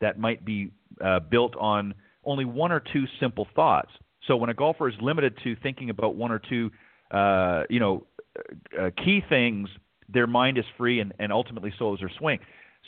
that 0.00 0.18
might 0.18 0.44
be 0.44 0.70
uh, 1.04 1.18
built 1.20 1.54
on 1.56 1.92
only 2.24 2.44
one 2.44 2.70
or 2.70 2.80
two 2.80 3.04
simple 3.18 3.48
thoughts. 3.56 3.90
So 4.28 4.36
when 4.36 4.48
a 4.48 4.54
golfer 4.54 4.88
is 4.88 4.94
limited 5.00 5.36
to 5.42 5.56
thinking 5.56 5.90
about 5.90 6.14
one 6.14 6.30
or 6.30 6.38
two, 6.38 6.70
uh, 7.10 7.64
you 7.68 7.80
know, 7.80 8.06
uh, 8.80 8.90
key 9.04 9.22
things, 9.28 9.68
their 10.08 10.28
mind 10.28 10.56
is 10.56 10.64
free, 10.78 11.00
and, 11.00 11.12
and 11.18 11.32
ultimately 11.32 11.72
so 11.76 11.94
is 11.94 11.98
their 12.00 12.12
swing. 12.16 12.38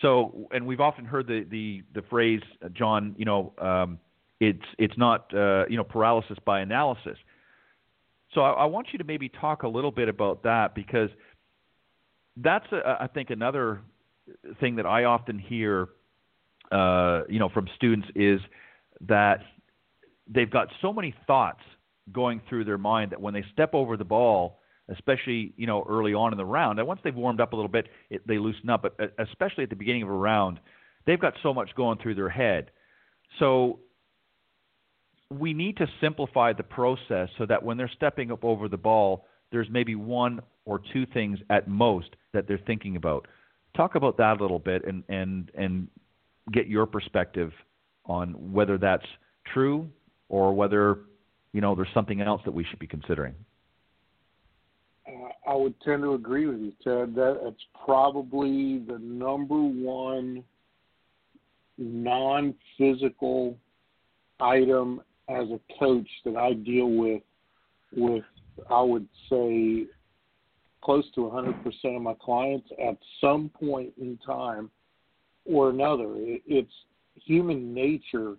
So, 0.03 0.49
and 0.53 0.67
we've 0.67 0.81
often 0.81 1.05
heard 1.05 1.27
the 1.27 1.45
the 1.51 1.83
the 1.95 2.03
phrase, 2.03 2.43
uh, 2.65 2.69
John, 2.69 3.17
you 3.19 3.25
know, 3.25 3.53
um, 3.59 3.99
it's 4.39 4.67
it's 4.79 4.97
not 4.97 5.35
uh, 5.35 5.65
you 5.69 5.77
know 5.77 5.85
paralysis 5.85 6.39
by 6.45 6.61
analysis. 6.61 7.19
So 8.35 8.41
I, 8.41 8.51
I, 8.51 8.65
want 8.65 8.89
you 8.93 8.99
to 8.99 9.05
maybe 9.05 9.29
talk 9.29 9.63
a 9.63 9.69
little 9.69 9.91
bit 9.91 10.09
about 10.09 10.43
that 10.43 10.75
because 10.75 11.09
that's 12.37 12.67
a, 12.73 12.99
I 13.01 13.07
think 13.07 13.31
another 13.31 13.81
thing 14.61 14.77
that 14.77 14.87
I 14.87 15.05
often 15.05 15.39
hear 15.39 15.89
uh, 16.73 17.23
you 17.29 17.39
know 17.39 17.49
from 17.49 17.69
students 17.77 18.09
is 18.15 18.41
that 19.03 19.41
they've 20.27 20.51
got 20.51 20.69
so 20.83 20.93
many 20.93 21.15
thoughts 21.27 21.61
going 22.13 22.41
through 22.49 22.65
their 22.65 22.79
mind 22.79 23.13
that 23.13 23.21
when 23.21 23.35
they 23.35 23.45
step 23.53 23.75
over 23.75 23.97
the 23.97 24.05
ball, 24.05 24.61
especially 24.89 25.53
you 25.57 25.67
know 25.67 25.85
early 25.89 26.15
on 26.15 26.33
in 26.33 26.39
the 26.39 26.45
round, 26.45 26.79
and 26.79 26.89
once 26.89 27.01
they've 27.05 27.15
warmed 27.15 27.41
up 27.41 27.53
a 27.53 27.57
little 27.57 27.71
bit, 27.71 27.87
it, 28.11 28.27
they 28.27 28.39
loosen 28.39 28.69
up. 28.71 28.83
But 28.83 28.97
uh, 29.01 29.23
especially 29.23 29.65
at 29.65 29.71
the 29.71 29.77
beginning 29.77 30.03
of 30.03 30.09
a 30.09 30.13
round, 30.13 30.59
they've 31.07 31.21
got 31.21 31.35
so 31.43 31.55
much 31.55 31.71
going 31.77 31.99
through 32.03 32.17
their 32.17 32.31
head. 32.31 32.71
So 33.39 33.81
we 35.31 35.53
need 35.53 35.77
to 35.79 35.87
simplify 36.01 36.53
the 36.53 36.63
process 36.63 37.29
so 37.39 37.47
that 37.47 37.63
when 37.63 37.77
they're 37.77 37.91
stepping 37.97 38.31
up 38.31 38.45
over 38.45 38.69
the 38.69 38.77
ball, 38.77 39.27
there's 39.51 39.69
maybe 39.71 39.95
one 39.95 40.41
or 40.65 40.81
two 40.93 41.07
things 41.07 41.39
at 41.51 41.69
most 41.69 42.09
that 42.33 42.47
they're 42.47 42.61
thinking 42.67 42.97
about. 42.97 43.27
Talk 43.77 43.95
about 43.95 44.17
that 44.19 44.39
a 44.39 44.43
little 44.43 44.59
bit 44.59 44.85
and, 44.85 45.03
and, 45.09 45.51
and 45.57 45.89
get 46.53 46.69
your 46.69 46.87
perspective 46.87 47.53
on 48.07 48.53
whether 48.53 48.79
that's 48.79 49.07
true 49.53 49.89
or 50.29 50.55
whether 50.55 51.01
you 51.53 51.61
know 51.61 51.75
there's 51.75 51.89
something 51.95 52.21
else 52.21 52.43
that 52.45 52.53
we 52.53 52.65
should 52.65 52.79
be 52.79 52.87
considering. 52.87 53.35
Uh, 55.07 55.51
I 55.51 55.55
would 55.55 55.75
tend 55.83 56.03
to 56.03 56.15
agree 56.15 56.47
with 56.47 56.59
you, 56.59 56.73
Ted. 56.83 57.15
That 57.15 57.41
it's 57.43 57.63
probably 57.85 58.81
the 58.81 58.99
number 58.99 59.57
one 59.57 60.45
non-physical 61.77 63.57
item 64.41 65.01
as 65.29 65.49
a 65.51 65.61
coach 65.79 66.09
that 66.25 66.37
I 66.37 66.53
deal 66.55 66.91
with 66.91 67.23
with 67.97 68.25
I 68.71 68.83
would 68.83 69.09
say 69.29 69.87
close 70.83 71.05
to 71.15 71.23
100% 71.23 71.97
of 71.97 72.03
my 72.03 72.15
clients 72.21 72.69
at 72.83 72.97
some 73.21 73.49
point 73.49 73.93
in 73.99 74.19
time 74.25 74.71
or 75.45 75.71
another. 75.71 76.13
It's 76.17 76.71
human 77.15 77.75
nature 77.75 78.37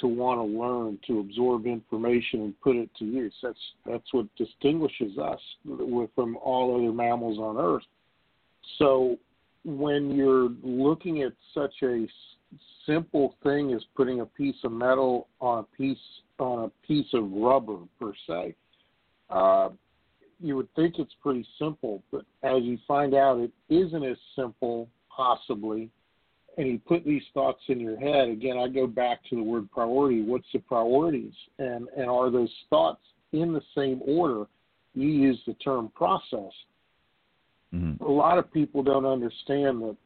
to 0.00 0.06
want 0.06 0.38
to 0.38 0.44
learn, 0.44 0.98
to 1.06 1.20
absorb 1.20 1.66
information 1.66 2.42
and 2.42 2.60
put 2.60 2.76
it 2.76 2.90
to 2.98 3.04
use. 3.04 3.32
That's 3.42 3.58
that's 3.86 4.12
what 4.12 4.26
distinguishes 4.36 5.16
us 5.16 5.40
from 6.14 6.36
all 6.36 6.76
other 6.76 6.92
mammals 6.92 7.38
on 7.38 7.56
Earth. 7.56 7.84
So 8.78 9.16
when 9.64 10.10
you're 10.10 10.50
looking 10.62 11.22
at 11.22 11.32
such 11.54 11.74
a 11.82 12.06
simple 12.86 13.34
thing 13.42 13.72
as 13.72 13.82
putting 13.96 14.20
a 14.20 14.26
piece 14.26 14.56
of 14.64 14.72
metal 14.72 15.28
on 15.40 15.60
a 15.60 15.76
piece 15.76 15.98
on 16.38 16.64
a 16.64 16.86
piece 16.86 17.06
of 17.14 17.30
rubber 17.32 17.78
per 17.98 18.12
se. 18.26 18.54
Uh, 19.30 19.70
you 20.40 20.54
would 20.56 20.72
think 20.74 20.98
it's 20.98 21.14
pretty 21.22 21.46
simple, 21.58 22.02
but 22.12 22.24
as 22.42 22.62
you 22.62 22.78
find 22.86 23.14
out, 23.14 23.38
it 23.38 23.50
isn't 23.68 24.04
as 24.04 24.18
simple, 24.34 24.88
possibly. 25.14 25.90
And 26.58 26.68
you 26.68 26.78
put 26.78 27.04
these 27.04 27.22
thoughts 27.34 27.60
in 27.68 27.80
your 27.80 27.98
head. 27.98 28.28
Again, 28.28 28.56
I 28.58 28.68
go 28.68 28.86
back 28.86 29.20
to 29.28 29.36
the 29.36 29.42
word 29.42 29.70
priority. 29.70 30.22
What's 30.22 30.46
the 30.52 30.58
priorities? 30.60 31.34
And 31.58 31.88
and 31.96 32.08
are 32.08 32.30
those 32.30 32.52
thoughts 32.70 33.00
in 33.32 33.52
the 33.52 33.62
same 33.74 34.00
order? 34.06 34.46
You 34.94 35.08
use 35.08 35.38
the 35.46 35.54
term 35.54 35.90
process. 35.94 36.52
Mm-hmm. 37.74 38.02
A 38.02 38.10
lot 38.10 38.38
of 38.38 38.50
people 38.52 38.82
don't 38.82 39.04
understand 39.04 39.82
that 39.82 39.96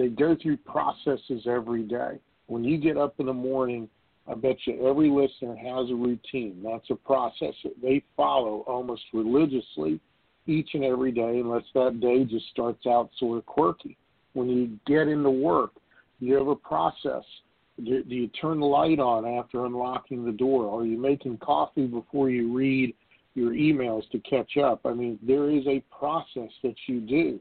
they 0.00 0.08
go 0.08 0.36
through 0.40 0.56
processes 0.58 1.46
every 1.46 1.82
day. 1.82 2.18
When 2.46 2.64
you 2.64 2.78
get 2.78 2.96
up 2.96 3.14
in 3.18 3.26
the 3.26 3.32
morning, 3.32 3.88
I 4.26 4.34
bet 4.34 4.56
you 4.64 4.86
every 4.88 5.10
listener 5.10 5.56
has 5.56 5.90
a 5.90 5.94
routine. 5.94 6.62
That's 6.64 6.88
a 6.90 6.94
process 6.94 7.54
that 7.64 7.80
they 7.82 8.02
follow 8.16 8.64
almost 8.66 9.02
religiously 9.12 10.00
each 10.46 10.70
and 10.74 10.84
every 10.84 11.12
day, 11.12 11.40
unless 11.40 11.64
that 11.74 12.00
day 12.00 12.24
just 12.24 12.48
starts 12.50 12.86
out 12.86 13.10
sort 13.18 13.38
of 13.38 13.46
quirky. 13.46 13.96
When 14.32 14.48
you 14.48 14.78
get 14.86 15.08
into 15.08 15.30
work, 15.30 15.72
you 16.18 16.34
have 16.36 16.48
a 16.48 16.56
process. 16.56 17.24
Do, 17.84 18.02
do 18.02 18.14
you 18.14 18.28
turn 18.28 18.60
the 18.60 18.66
light 18.66 19.00
on 19.00 19.26
after 19.26 19.64
unlocking 19.64 20.24
the 20.24 20.32
door? 20.32 20.70
Are 20.70 20.84
you 20.84 20.98
making 20.98 21.38
coffee 21.38 21.86
before 21.86 22.30
you 22.30 22.54
read 22.56 22.94
your 23.34 23.52
emails 23.52 24.08
to 24.10 24.18
catch 24.20 24.56
up? 24.56 24.80
I 24.84 24.92
mean, 24.92 25.18
there 25.22 25.50
is 25.50 25.66
a 25.66 25.82
process 25.96 26.50
that 26.62 26.74
you 26.86 27.00
do. 27.00 27.40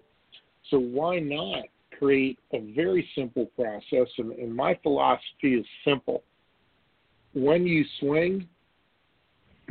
So 0.69 0.79
why 0.79 1.19
not 1.19 1.65
create 1.99 2.39
a 2.53 2.71
very 2.73 3.07
simple 3.15 3.45
process, 3.55 4.07
and, 4.17 4.31
and 4.31 4.55
my 4.55 4.79
philosophy 4.81 5.53
is 5.53 5.65
simple. 5.85 6.23
When 7.33 7.67
you 7.67 7.85
swing, 7.99 8.47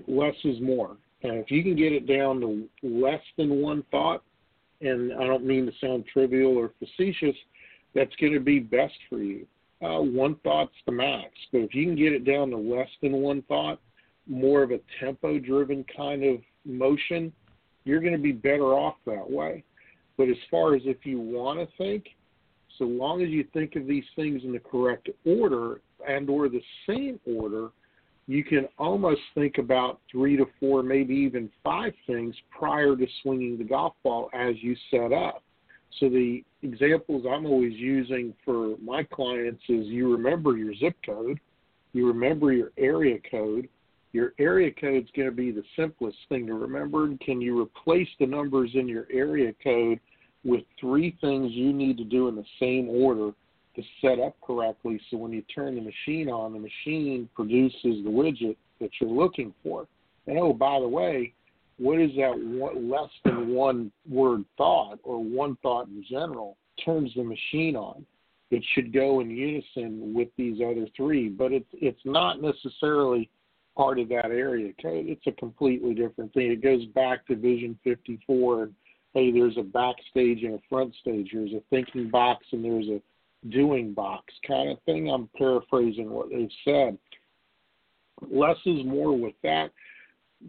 less 0.07 0.35
is 0.45 0.61
more. 0.61 0.97
And 1.23 1.35
if 1.35 1.51
you 1.51 1.63
can 1.65 1.75
get 1.75 1.93
it 1.93 2.07
down 2.07 2.41
to 2.41 2.69
less 2.83 3.23
than 3.37 3.61
one 3.61 3.83
thought, 3.91 4.23
and 4.81 5.13
I 5.15 5.27
don't 5.27 5.45
mean 5.45 5.67
to 5.67 5.73
sound 5.81 6.05
trivial 6.13 6.57
or 6.57 6.71
facetious, 6.79 7.35
that's 7.95 8.15
going 8.21 8.35
to 8.35 8.41
be 8.41 8.61
best 8.61 8.95
for 9.09 9.19
you. 9.19 9.47
Uh, 9.83 10.01
one 10.01 10.37
thought's 10.45 10.75
the 10.87 10.93
max, 10.93 11.31
but 11.53 11.59
if 11.59 11.75
you 11.75 11.85
can 11.87 11.97
get 11.97 12.13
it 12.13 12.25
down 12.25 12.51
to 12.51 12.57
less 12.57 12.89
than 13.01 13.13
one 13.13 13.43
thought, 13.43 13.81
more 14.27 14.63
of 14.63 14.71
a 14.71 14.81
tempo 15.01 15.39
driven 15.39 15.85
kind 15.97 16.23
of 16.25 16.37
motion, 16.65 17.33
you're 17.85 18.01
going 18.01 18.13
to 18.13 18.19
be 18.19 18.33
better 18.33 18.75
off 18.75 18.97
that 19.07 19.29
way. 19.29 19.65
But 20.17 20.29
as 20.29 20.37
far 20.51 20.75
as 20.75 20.83
if 20.85 21.07
you 21.07 21.21
want 21.21 21.61
to 21.61 21.69
think, 21.77 22.07
so 22.79 22.85
long 22.85 23.23
as 23.23 23.29
you 23.29 23.45
think 23.53 23.77
of 23.77 23.87
these 23.87 24.05
things 24.17 24.43
in 24.45 24.53
the 24.53 24.59
correct 24.59 25.09
order 25.27 25.81
and 26.09 26.31
or 26.31 26.49
the 26.49 26.63
same 26.87 27.19
order, 27.27 27.71
you 28.27 28.45
can 28.45 28.69
almost 28.79 29.21
think 29.35 29.59
about 29.59 30.01
three 30.11 30.37
to 30.37 30.47
four, 30.61 30.83
maybe 30.83 31.15
even 31.15 31.51
five 31.65 31.93
things 32.07 32.35
prior 32.57 32.95
to 32.95 33.07
swinging 33.23 33.59
the 33.59 33.65
golf 33.65 33.95
ball 34.05 34.31
as 34.35 34.55
you 34.61 34.77
set 34.91 35.13
up. 35.13 35.43
So 35.99 36.09
the 36.09 36.45
examples 36.63 37.25
I'm 37.29 37.47
always 37.47 37.73
using 37.75 38.35
for 38.45 38.77
my 38.83 39.03
clients 39.03 39.63
is 39.69 39.87
you 39.87 40.13
remember 40.13 40.57
your 40.57 40.75
zip 40.75 40.97
code, 41.05 41.41
you 41.93 42.07
remember 42.07 42.53
your 42.53 42.71
area 42.77 43.19
code. 43.31 43.69
Your 44.13 44.33
area 44.39 44.71
code 44.73 45.05
is 45.05 45.11
going 45.15 45.29
to 45.29 45.35
be 45.35 45.51
the 45.51 45.65
simplest 45.77 46.17
thing 46.31 46.47
to 46.47 46.55
remember. 46.55 47.15
Can 47.19 47.43
you 47.43 47.61
replace 47.61 48.09
the 48.19 48.27
numbers 48.27 48.71
in 48.75 48.89
your 48.89 49.07
area 49.13 49.53
code 49.63 50.01
with 50.45 50.63
three 50.81 51.17
things 51.21 51.53
you 51.53 51.73
need 51.73 51.97
to 51.99 52.05
do 52.05 52.29
in 52.29 52.37
the 52.37 52.45
same 52.61 52.89
order 52.89 53.33
to 53.77 53.83
set 54.01 54.19
up 54.19 54.35
correctly 54.41 55.01
so 55.11 55.17
when 55.17 55.33
you 55.33 55.43
turn 55.43 55.75
the 55.75 55.81
machine 55.81 56.29
on, 56.29 56.53
the 56.53 56.59
machine 56.59 57.29
produces 57.35 58.05
the 58.05 58.11
widget 58.11 58.57
that 58.81 58.91
you're 59.01 59.11
looking 59.11 59.55
for. 59.63 59.87
And 60.27 60.39
oh, 60.39 60.53
by 60.53 60.81
the 60.81 60.89
way, 60.89 61.33
what 61.79 62.01
is 62.01 62.11
that 62.17 62.33
one, 62.37 62.91
less 62.91 63.11
than 63.25 63.55
one 63.55 63.93
word 64.09 64.45
thought 64.57 64.99
or 65.05 65.23
one 65.23 65.57
thought 65.63 65.87
in 65.89 66.05
general 66.09 66.57
turns 66.85 67.13
the 67.15 67.23
machine 67.23 67.77
on? 67.77 68.05
It 68.51 68.65
should 68.75 68.93
go 68.93 69.21
in 69.21 69.31
unison 69.31 70.15
with 70.15 70.29
these 70.37 70.61
other 70.61 70.87
three, 70.97 71.29
but 71.29 71.53
it's 71.53 71.69
it's 71.75 72.01
not 72.05 72.41
necessarily 72.41 73.29
part 73.77 74.01
of 74.01 74.09
that 74.09 74.27
area 74.27 74.73
code. 74.83 75.07
It's 75.07 75.27
a 75.27 75.33
completely 75.33 75.95
different 75.95 76.33
thing. 76.35 76.51
It 76.51 76.63
goes 76.63 76.85
back 76.87 77.27
to 77.27 77.37
Vision 77.37 77.79
54 77.85 78.63
and 78.65 78.75
hey, 79.19 79.33
there's 79.33 79.57
a 79.57 79.63
backstage 79.63 80.43
and 80.45 80.55
a 80.55 80.63
front 80.69 80.95
stage. 81.01 81.31
There's 81.33 81.53
a 81.53 81.63
thinking 81.71 82.09
box 82.09 82.47
and 82.53 82.65
there's 82.65 82.87
a 82.87 83.01
doing 83.49 83.93
box 83.93 84.33
kind 84.47 84.71
of 84.71 84.79
thing. 84.83 85.11
I'm 85.11 85.29
paraphrasing 85.37 86.11
what 86.11 86.29
they've 86.31 86.49
said. 86.65 86.99
Less 88.31 88.57
is 88.65 88.85
more 88.85 89.17
with 89.17 89.35
that. 89.43 89.71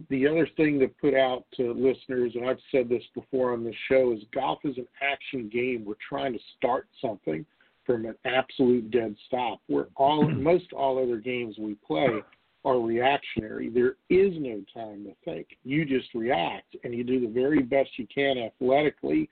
The 0.10 0.28
other 0.28 0.48
thing 0.56 0.80
to 0.80 0.88
put 0.88 1.16
out 1.16 1.46
to 1.58 1.74
listeners, 1.74 2.34
and 2.36 2.48
I've 2.48 2.60
said 2.72 2.90
this 2.90 3.04
before 3.16 3.54
on 3.54 3.64
the 3.64 3.74
show, 3.90 4.14
is 4.14 4.20
golf 4.34 4.60
is 4.64 4.78
an 4.78 4.88
action 5.02 5.50
game. 5.52 5.84
We're 5.84 5.96
trying 6.08 6.34
to 6.34 6.40
start 6.58 6.88
something 7.02 7.46
from 7.86 8.06
an 8.06 8.16
absolute 8.26 8.92
dead 8.92 9.16
stop. 9.26 9.62
Where 9.66 9.88
all 9.96 10.28
most 10.30 10.74
all 10.74 11.02
other 11.02 11.18
games 11.18 11.56
we 11.58 11.76
play 11.76 12.22
are 12.70 12.80
reactionary. 12.80 13.70
There 13.70 13.96
is 14.10 14.34
no 14.38 14.62
time 14.74 15.06
to 15.06 15.14
think. 15.26 15.48
You 15.64 15.86
just 15.86 16.14
react 16.14 16.76
and 16.84 16.94
you 16.94 17.04
do 17.04 17.20
the 17.20 17.32
very 17.32 17.62
best 17.62 17.90
you 17.98 18.08
can 18.14 18.38
athletically 18.38 19.30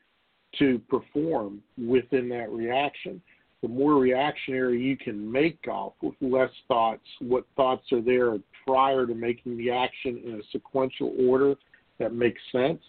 to 0.58 0.80
perform 0.90 1.62
within 1.78 2.28
that 2.30 2.50
reaction. 2.50 3.22
The 3.62 3.68
more 3.68 3.96
reactionary 3.96 4.82
you 4.82 4.98
can 4.98 5.32
make 5.32 5.62
golf 5.64 5.94
with 6.02 6.16
less 6.22 6.52
thoughts, 6.68 7.06
what 7.20 7.46
thoughts 7.56 7.92
are 7.92 8.02
there 8.02 8.38
prior 8.66 9.06
to 9.06 9.14
making 9.14 9.58
the 9.58 9.72
action 9.72 10.22
in 10.26 10.36
a 10.36 10.44
sequential 10.52 11.14
order 11.20 11.56
that 12.00 12.14
makes 12.14 12.42
sense. 12.52 12.82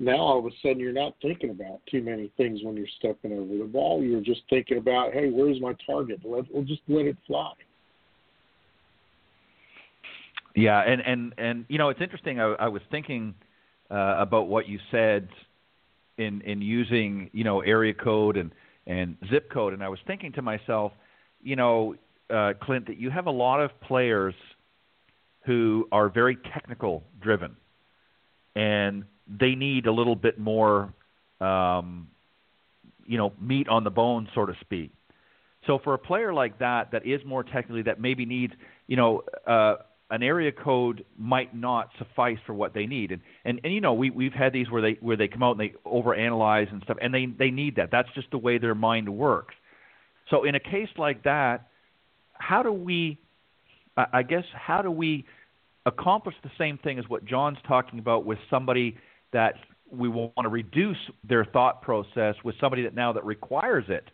Now 0.00 0.16
all 0.16 0.38
of 0.38 0.46
a 0.46 0.50
sudden 0.62 0.80
you're 0.80 0.92
not 0.92 1.14
thinking 1.20 1.50
about 1.50 1.80
too 1.90 2.02
many 2.02 2.30
things 2.36 2.60
when 2.62 2.76
you're 2.76 2.86
stepping 2.98 3.32
over 3.32 3.56
the 3.56 3.64
ball. 3.64 4.02
You're 4.02 4.20
just 4.20 4.42
thinking 4.48 4.78
about, 4.78 5.12
hey, 5.12 5.30
where's 5.30 5.60
my 5.60 5.74
target? 5.86 6.20
Let, 6.24 6.44
we'll 6.52 6.64
just 6.64 6.82
let 6.88 7.06
it 7.06 7.16
fly. 7.26 7.52
Yeah, 10.54 10.80
and 10.80 11.00
and 11.00 11.34
and 11.38 11.64
you 11.68 11.78
know 11.78 11.90
it's 11.90 12.00
interesting. 12.00 12.40
I, 12.40 12.54
I 12.54 12.68
was 12.68 12.82
thinking 12.90 13.34
uh, 13.90 14.16
about 14.18 14.48
what 14.48 14.68
you 14.68 14.78
said 14.90 15.28
in 16.16 16.40
in 16.42 16.60
using 16.62 17.30
you 17.32 17.44
know 17.44 17.60
area 17.60 17.94
code 17.94 18.36
and 18.36 18.50
and 18.86 19.16
zip 19.30 19.50
code, 19.52 19.72
and 19.74 19.82
I 19.82 19.88
was 19.88 19.98
thinking 20.06 20.32
to 20.32 20.42
myself, 20.42 20.92
you 21.42 21.56
know, 21.56 21.94
uh, 22.30 22.54
Clint, 22.62 22.86
that 22.86 22.98
you 22.98 23.10
have 23.10 23.26
a 23.26 23.30
lot 23.30 23.60
of 23.60 23.70
players 23.82 24.34
who 25.44 25.86
are 25.92 26.08
very 26.08 26.36
technical 26.54 27.04
driven, 27.20 27.56
and 28.56 29.04
they 29.28 29.54
need 29.54 29.86
a 29.86 29.92
little 29.92 30.16
bit 30.16 30.38
more, 30.38 30.92
um, 31.40 32.08
you 33.06 33.18
know, 33.18 33.32
meat 33.40 33.68
on 33.68 33.84
the 33.84 33.90
bone, 33.90 34.28
so 34.34 34.46
to 34.46 34.54
speak. 34.60 34.90
So 35.66 35.78
for 35.84 35.92
a 35.94 35.98
player 35.98 36.32
like 36.32 36.58
that, 36.60 36.92
that 36.92 37.06
is 37.06 37.20
more 37.26 37.42
technically, 37.42 37.82
that 37.82 38.00
maybe 38.00 38.24
needs, 38.24 38.54
you 38.86 38.96
know, 38.96 39.22
uh, 39.46 39.76
an 40.10 40.22
area 40.22 40.50
code 40.50 41.04
might 41.18 41.54
not 41.54 41.90
suffice 41.98 42.38
for 42.46 42.54
what 42.54 42.72
they 42.72 42.86
need. 42.86 43.12
And 43.12 43.20
and, 43.44 43.60
and 43.62 43.72
you 43.72 43.80
know, 43.80 43.92
we 43.92 44.10
we've 44.10 44.32
had 44.32 44.52
these 44.52 44.70
where 44.70 44.82
they 44.82 44.96
where 45.00 45.16
they 45.16 45.28
come 45.28 45.42
out 45.42 45.52
and 45.52 45.60
they 45.60 45.74
overanalyze 45.86 46.72
and 46.72 46.82
stuff 46.82 46.96
and 47.00 47.12
they 47.12 47.26
they 47.26 47.50
need 47.50 47.76
that. 47.76 47.90
That's 47.90 48.08
just 48.14 48.30
the 48.30 48.38
way 48.38 48.58
their 48.58 48.74
mind 48.74 49.08
works. 49.08 49.54
So 50.30 50.44
in 50.44 50.54
a 50.54 50.60
case 50.60 50.88
like 50.96 51.24
that, 51.24 51.68
how 52.34 52.62
do 52.62 52.72
we 52.72 53.18
I 53.96 54.22
guess 54.22 54.44
how 54.54 54.82
do 54.82 54.90
we 54.90 55.24
accomplish 55.84 56.36
the 56.42 56.50
same 56.58 56.78
thing 56.78 56.98
as 56.98 57.08
what 57.08 57.24
John's 57.24 57.58
talking 57.66 57.98
about 57.98 58.24
with 58.24 58.38
somebody 58.48 58.96
that 59.32 59.54
we 59.90 60.08
want 60.08 60.32
to 60.42 60.48
reduce 60.48 60.98
their 61.26 61.44
thought 61.44 61.82
process 61.82 62.34
with 62.44 62.54
somebody 62.60 62.82
that 62.82 62.94
now 62.94 63.12
that 63.12 63.24
requires 63.24 63.84
it 63.88 64.04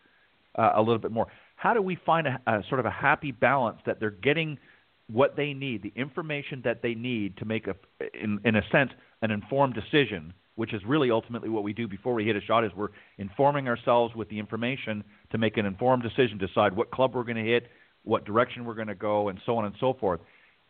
uh, 0.56 0.72
a 0.76 0.80
little 0.80 0.98
bit 0.98 1.10
more. 1.10 1.26
How 1.56 1.74
do 1.74 1.82
we 1.82 1.98
find 2.06 2.26
a, 2.26 2.40
a 2.46 2.62
sort 2.68 2.78
of 2.78 2.86
a 2.86 2.90
happy 2.90 3.32
balance 3.32 3.78
that 3.86 4.00
they're 4.00 4.10
getting– 4.10 4.58
what 5.12 5.36
they 5.36 5.52
need, 5.52 5.82
the 5.82 5.92
information 5.96 6.62
that 6.64 6.82
they 6.82 6.94
need 6.94 7.36
to 7.38 7.44
make 7.44 7.66
a, 7.66 7.74
in, 8.14 8.40
in 8.44 8.56
a 8.56 8.62
sense, 8.72 8.90
an 9.22 9.30
informed 9.30 9.74
decision, 9.74 10.32
which 10.56 10.72
is 10.72 10.80
really 10.86 11.10
ultimately 11.10 11.48
what 11.48 11.62
we 11.62 11.72
do 11.72 11.86
before 11.86 12.14
we 12.14 12.24
hit 12.24 12.36
a 12.36 12.40
shot. 12.40 12.64
Is 12.64 12.70
we're 12.74 12.88
informing 13.18 13.68
ourselves 13.68 14.14
with 14.14 14.28
the 14.28 14.38
information 14.38 15.04
to 15.32 15.38
make 15.38 15.56
an 15.56 15.66
informed 15.66 16.02
decision, 16.02 16.38
decide 16.38 16.74
what 16.74 16.90
club 16.90 17.14
we're 17.14 17.24
going 17.24 17.36
to 17.36 17.44
hit, 17.44 17.68
what 18.04 18.24
direction 18.24 18.64
we're 18.64 18.74
going 18.74 18.88
to 18.88 18.94
go, 18.94 19.28
and 19.28 19.38
so 19.44 19.56
on 19.56 19.66
and 19.66 19.74
so 19.78 19.94
forth. 19.94 20.20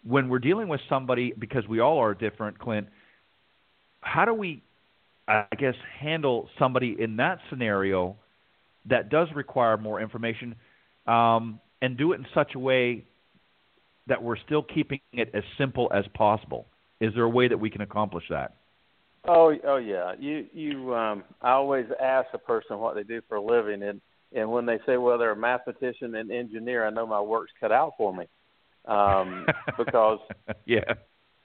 When 0.03 0.29
we're 0.29 0.39
dealing 0.41 0.69
with 0.69 0.81
somebody, 0.89 1.33
because 1.39 1.67
we 1.69 1.81
all 1.81 1.99
are 1.99 2.15
different, 2.15 2.59
Clint, 2.59 2.89
how 4.01 4.25
do 4.25 4.35
we, 4.35 4.63
I 5.27 5.47
guess, 5.59 5.75
handle 5.99 6.49
somebody 6.59 6.97
in 6.99 7.17
that 7.17 7.39
scenario 7.49 8.17
that 8.87 9.09
does 9.09 9.29
require 9.35 9.79
more 9.79 10.01
information 10.01 10.57
um, 11.07 11.61
and 11.81 11.97
do 11.97 12.13
it 12.13 12.17
in 12.17 12.27
such 12.35 12.55
a 12.55 12.59
way 12.59 13.05
that 14.07 14.23
we're 14.23 14.37
still 14.37 14.63
keeping 14.63 15.01
it 15.13 15.31
as 15.35 15.43
simple 15.59 15.91
as 15.95 16.05
possible? 16.15 16.67
Is 17.01 17.13
there 17.15 17.25
a 17.25 17.29
way 17.29 17.49
that 17.49 17.59
we 17.59 17.71
can 17.71 17.81
accomplish 17.81 18.25
that? 18.31 18.55
Oh, 19.27 19.55
oh 19.67 19.77
yeah. 19.77 20.13
You, 20.19 20.47
you. 20.53 20.95
Um, 20.95 21.25
I 21.41 21.53
always 21.53 21.87
ask 22.03 22.29
a 22.35 22.39
person 22.39 22.79
what 22.79 22.95
they 22.95 23.03
do 23.03 23.21
for 23.29 23.37
a 23.37 23.43
living, 23.43 23.83
and 23.83 24.01
and 24.35 24.51
when 24.51 24.67
they 24.67 24.79
say, 24.85 24.97
well, 24.97 25.17
they're 25.17 25.33
a 25.33 25.37
mathematician 25.37 26.15
and 26.17 26.31
engineer, 26.31 26.87
I 26.87 26.91
know 26.91 27.07
my 27.07 27.21
work's 27.21 27.53
cut 27.61 27.73
out 27.73 27.93
for 27.97 28.15
me, 28.15 28.27
um, 28.87 29.47
because 29.79 30.19
yeah, 30.67 30.95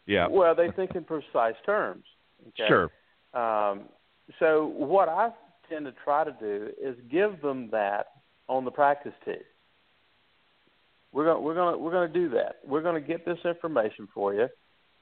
yeah. 0.06 0.28
Well, 0.28 0.56
they 0.56 0.72
think 0.72 0.96
in 0.96 1.04
precise 1.04 1.56
terms. 1.66 2.04
Okay? 2.50 2.68
Sure. 2.68 2.90
Um, 3.34 3.82
so 4.40 4.74
what 4.76 5.08
I 5.08 5.30
tend 5.70 5.86
to 5.86 5.94
try 6.04 6.24
to 6.24 6.36
do 6.40 6.70
is 6.82 6.96
give 7.12 7.42
them 7.42 7.70
that 7.72 8.08
on 8.48 8.66
the 8.66 8.72
practice 8.72 9.14
tee. 9.24 9.34
We're 11.12 11.26
going 11.26 11.44
we're 11.44 11.56
going 11.56 11.82
we're 11.82 11.92
going 11.92 12.12
to 12.12 12.20
do 12.20 12.30
that. 12.36 12.58
We're 12.66 12.82
going 12.82 13.02
to 13.02 13.08
get 13.08 13.26
this 13.26 13.40
information 13.44 14.08
for 14.14 14.34
you, 14.34 14.48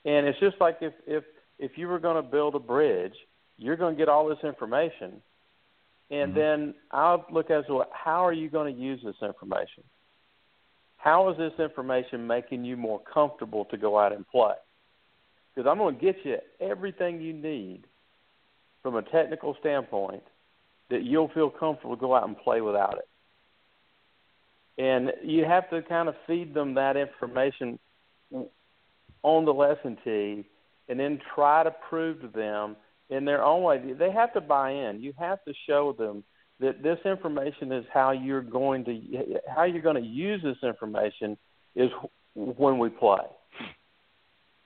and 0.06 0.26
it's 0.26 0.40
just 0.40 0.56
like 0.60 0.78
if 0.82 0.94
if 1.06 1.24
if 1.60 1.72
you 1.78 1.88
were 1.88 2.00
going 2.00 2.22
to 2.24 2.30
build 2.30 2.56
a 2.56 2.60
bridge, 2.60 3.16
you're 3.58 3.76
going 3.76 3.96
to 3.96 3.98
get 3.98 4.08
all 4.08 4.28
this 4.28 4.38
information, 4.44 5.22
and 6.10 6.32
mm-hmm. 6.32 6.40
then 6.40 6.76
I'll 6.92 7.26
look 7.32 7.52
as 7.52 7.66
well. 7.70 7.88
How 7.92 8.26
are 8.26 8.34
you 8.34 8.50
going 8.50 8.74
to 8.74 8.80
use 8.80 9.02
this 9.04 9.16
information? 9.22 9.84
How 10.98 11.30
is 11.30 11.38
this 11.38 11.54
information 11.60 12.26
making 12.26 12.64
you 12.64 12.78
more 12.78 13.02
comfortable 13.02 13.66
to 13.66 13.78
go 13.78 14.00
out 14.00 14.14
and 14.14 14.28
play? 14.28 14.56
Because 15.54 15.70
I'm 15.70 15.78
going 15.78 15.96
to 15.96 16.02
get 16.02 16.16
you 16.24 16.38
everything 16.60 17.22
you 17.22 17.34
need 17.34 17.84
from 18.82 18.96
a 18.96 19.02
technical 19.02 19.56
standpoint 19.60 20.24
that 20.90 21.04
you'll 21.04 21.30
feel 21.30 21.50
comfortable 21.50 21.96
to 21.96 22.00
go 22.00 22.16
out 22.16 22.28
and 22.28 22.38
play 22.38 22.62
without 22.62 22.98
it 22.98 23.08
and 24.78 25.12
you 25.24 25.46
have 25.46 25.70
to 25.70 25.82
kind 25.82 26.08
of 26.08 26.16
feed 26.26 26.54
them 26.54 26.76
that 26.76 26.98
information 26.98 27.80
on 29.24 29.46
the 29.46 29.54
lesson 29.54 29.98
tee 30.04 30.46
and 30.90 31.00
then 31.00 31.20
try 31.36 31.64
to 31.64 31.72
prove 31.90 32.22
to 32.22 32.28
them 32.28 32.76
in 33.10 33.26
their 33.26 33.44
own 33.44 33.64
way. 33.64 33.94
They 33.94 34.12
have 34.12 34.34
to 34.34 34.42
buy 34.42 34.72
in. 34.72 35.02
You 35.02 35.14
have 35.18 35.44
to 35.46 35.54
show 35.68 35.94
them 35.94 36.24
that 36.60 36.84
this 36.84 37.00
information 37.06 37.72
is 37.72 37.86
how 37.94 38.12
you're 38.12 38.42
going 38.42 38.86
to 38.86 39.40
how 39.54 39.64
you're 39.64 39.82
going 39.82 40.02
to 40.02 40.08
use 40.08 40.42
this 40.44 40.58
information 40.64 41.38
is 41.76 41.90
when 42.36 42.80
we 42.80 42.90
play. 42.90 43.26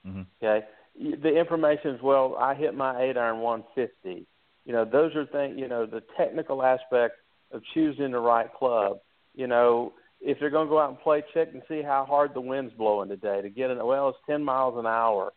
Mm-hmm. 0.06 0.22
okay? 0.42 0.66
The 1.00 1.38
information 1.38 1.94
is 1.94 2.02
well 2.02 2.36
i 2.38 2.54
hit 2.54 2.74
my 2.74 3.00
8 3.00 3.16
iron 3.16 3.38
150 3.38 4.26
you 4.64 4.72
know 4.72 4.84
those 4.84 5.14
are 5.14 5.26
things 5.26 5.58
you 5.58 5.68
know 5.68 5.86
the 5.86 6.02
technical 6.16 6.62
aspect 6.62 7.16
of 7.52 7.62
choosing 7.74 8.12
the 8.12 8.18
right 8.18 8.52
club. 8.52 8.98
You 9.34 9.46
know 9.46 9.92
if 10.24 10.38
they're 10.38 10.50
going 10.50 10.68
to 10.68 10.70
go 10.70 10.78
out 10.78 10.90
and 10.90 11.00
play, 11.00 11.24
check 11.34 11.48
and 11.52 11.62
see 11.68 11.82
how 11.82 12.04
hard 12.08 12.32
the 12.32 12.40
wind's 12.40 12.72
blowing 12.74 13.08
today 13.08 13.42
to 13.42 13.50
get 13.50 13.70
it. 13.70 13.84
Well, 13.84 14.10
it's 14.10 14.18
10 14.26 14.44
miles 14.44 14.78
an 14.78 14.86
hour. 14.86 15.32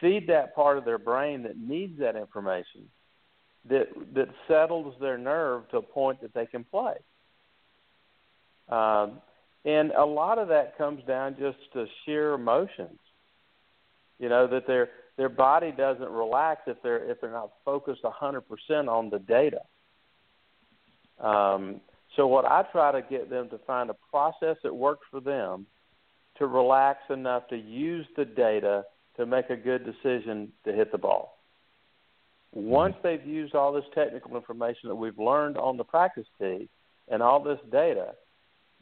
Feed 0.00 0.28
that 0.28 0.54
part 0.54 0.78
of 0.78 0.86
their 0.86 0.98
brain 0.98 1.42
that 1.42 1.58
needs 1.58 1.98
that 1.98 2.16
information, 2.16 2.88
that 3.68 3.88
that 4.14 4.28
settles 4.48 4.94
their 4.98 5.18
nerve 5.18 5.68
to 5.70 5.76
a 5.78 5.82
point 5.82 6.22
that 6.22 6.32
they 6.32 6.46
can 6.46 6.64
play. 6.64 6.94
Um, 8.70 9.20
and 9.66 9.90
a 9.90 10.06
lot 10.06 10.38
of 10.38 10.48
that 10.48 10.78
comes 10.78 11.04
down 11.04 11.36
just 11.38 11.58
to 11.74 11.84
sheer 12.06 12.32
emotions. 12.32 12.98
You 14.18 14.30
know 14.30 14.46
that 14.46 14.66
their 14.66 14.88
their 15.18 15.28
body 15.28 15.70
doesn't 15.70 16.10
relax 16.10 16.62
if 16.66 16.78
they're 16.82 17.10
if 17.10 17.20
they're 17.20 17.30
not 17.30 17.50
focused 17.66 18.04
100% 18.04 18.40
on 18.88 19.10
the 19.10 19.18
data. 19.18 19.60
Um, 21.18 21.82
so 22.16 22.26
what 22.26 22.44
I 22.44 22.62
try 22.72 22.92
to 22.92 23.02
get 23.02 23.30
them 23.30 23.48
to 23.50 23.58
find 23.66 23.90
a 23.90 23.96
process 24.10 24.56
that 24.62 24.74
works 24.74 25.06
for 25.10 25.20
them 25.20 25.66
to 26.38 26.46
relax 26.46 27.00
enough 27.10 27.48
to 27.48 27.56
use 27.56 28.06
the 28.16 28.24
data 28.24 28.84
to 29.16 29.26
make 29.26 29.50
a 29.50 29.56
good 29.56 29.84
decision 29.84 30.50
to 30.64 30.72
hit 30.72 30.90
the 30.90 30.98
ball. 30.98 31.38
Once 32.52 32.94
mm-hmm. 32.94 33.06
they've 33.06 33.26
used 33.26 33.54
all 33.54 33.72
this 33.72 33.84
technical 33.94 34.36
information 34.36 34.88
that 34.88 34.94
we've 34.94 35.18
learned 35.18 35.56
on 35.56 35.76
the 35.76 35.84
practice 35.84 36.26
tee 36.40 36.68
and 37.08 37.22
all 37.22 37.42
this 37.42 37.58
data, 37.70 38.14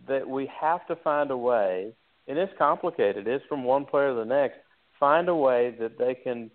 that 0.07 0.29
we 0.29 0.51
have 0.61 0.87
to 0.87 0.97
find 0.97 1.31
a 1.31 1.37
way, 1.37 1.93
and 2.29 2.39
it's 2.39 2.53
complicated. 2.57 3.26
It's 3.26 3.45
from 3.47 3.64
one 3.64 3.85
player 3.85 4.11
to 4.11 4.14
the 4.14 4.24
next. 4.24 4.59
Find 5.01 5.29
a 5.29 5.35
way 5.35 5.74
that 5.81 5.99
they 5.99 6.14
can 6.14 6.51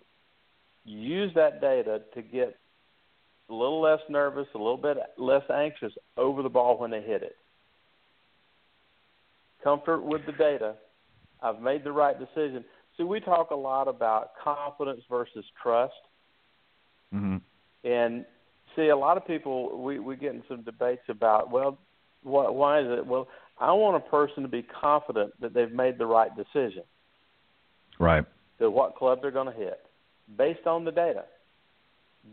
use 0.84 1.32
that 1.34 1.60
data 1.60 2.02
to 2.14 2.22
get 2.22 2.56
a 3.50 3.52
little 3.52 3.80
less 3.80 4.00
nervous, 4.08 4.46
a 4.54 4.58
little 4.58 4.76
bit 4.76 4.96
less 5.18 5.42
anxious 5.52 5.92
over 6.16 6.42
the 6.42 6.48
ball 6.48 6.78
when 6.78 6.90
they 6.90 7.02
hit 7.02 7.22
it. 7.22 7.36
Comfort 9.62 10.02
with 10.02 10.24
the 10.26 10.32
data. 10.32 10.74
I've 11.42 11.60
made 11.60 11.84
the 11.84 11.92
right 11.92 12.16
decision. 12.18 12.64
See, 12.96 13.02
we 13.02 13.20
talk 13.20 13.50
a 13.50 13.56
lot 13.56 13.88
about 13.88 14.32
confidence 14.42 15.00
versus 15.10 15.44
trust. 15.62 15.92
Mm-hmm. 17.14 17.36
And 17.88 18.24
see, 18.76 18.88
a 18.88 18.96
lot 18.96 19.16
of 19.16 19.26
people 19.26 19.82
we 19.82 19.98
we 19.98 20.16
get 20.16 20.34
in 20.34 20.42
some 20.48 20.62
debates 20.62 21.02
about 21.08 21.50
well, 21.50 21.78
what, 22.22 22.54
why 22.54 22.80
is 22.80 22.86
it? 22.88 23.06
Well, 23.06 23.28
I 23.58 23.72
want 23.72 23.96
a 23.96 24.10
person 24.10 24.42
to 24.42 24.48
be 24.48 24.62
confident 24.62 25.38
that 25.40 25.54
they've 25.54 25.70
made 25.70 25.98
the 25.98 26.06
right 26.06 26.30
decision. 26.36 26.82
Right. 27.98 28.24
That 28.58 28.70
what 28.70 28.96
club 28.96 29.20
they're 29.22 29.30
going 29.30 29.52
to 29.52 29.58
hit, 29.58 29.80
based 30.36 30.66
on 30.66 30.84
the 30.84 30.92
data. 30.92 31.24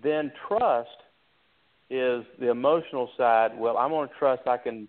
Then 0.04 0.32
trust 0.48 0.89
is 1.89 2.24
the 2.39 2.50
emotional 2.50 3.10
side. 3.18 3.52
Well, 3.58 3.78
I'm 3.78 3.89
going 3.89 4.08
to 4.08 4.16
trust 4.16 4.48
I 4.48 4.58
can 4.58 4.88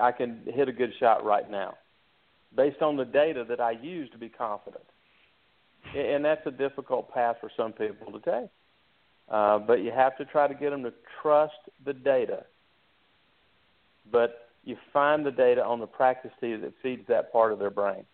I 0.00 0.12
can 0.12 0.42
hit 0.46 0.68
a 0.68 0.72
good 0.72 0.92
shot 1.00 1.24
right 1.24 1.50
now, 1.50 1.74
based 2.54 2.82
on 2.82 2.96
the 2.96 3.04
data 3.04 3.44
that 3.48 3.60
I 3.60 3.72
use 3.72 4.08
to 4.10 4.18
be 4.18 4.28
confident. 4.28 4.84
And 5.96 6.24
that's 6.24 6.46
a 6.46 6.50
difficult 6.50 7.12
path 7.12 7.36
for 7.40 7.50
some 7.56 7.72
people 7.72 8.12
to 8.12 8.20
take. 8.20 8.50
Uh, 9.28 9.58
but 9.58 9.82
you 9.82 9.90
have 9.90 10.16
to 10.18 10.24
try 10.24 10.46
to 10.46 10.54
get 10.54 10.70
them 10.70 10.82
to 10.84 10.92
trust 11.20 11.54
the 11.84 11.92
data. 11.92 12.44
But 14.10 14.48
you 14.64 14.76
find 14.92 15.26
the 15.26 15.30
data 15.30 15.64
on 15.64 15.80
the 15.80 15.86
practice 15.86 16.30
tee 16.40 16.54
that 16.56 16.72
feeds 16.82 17.02
that 17.08 17.32
part 17.32 17.52
of 17.52 17.58
their 17.58 17.70
brain. 17.70 18.04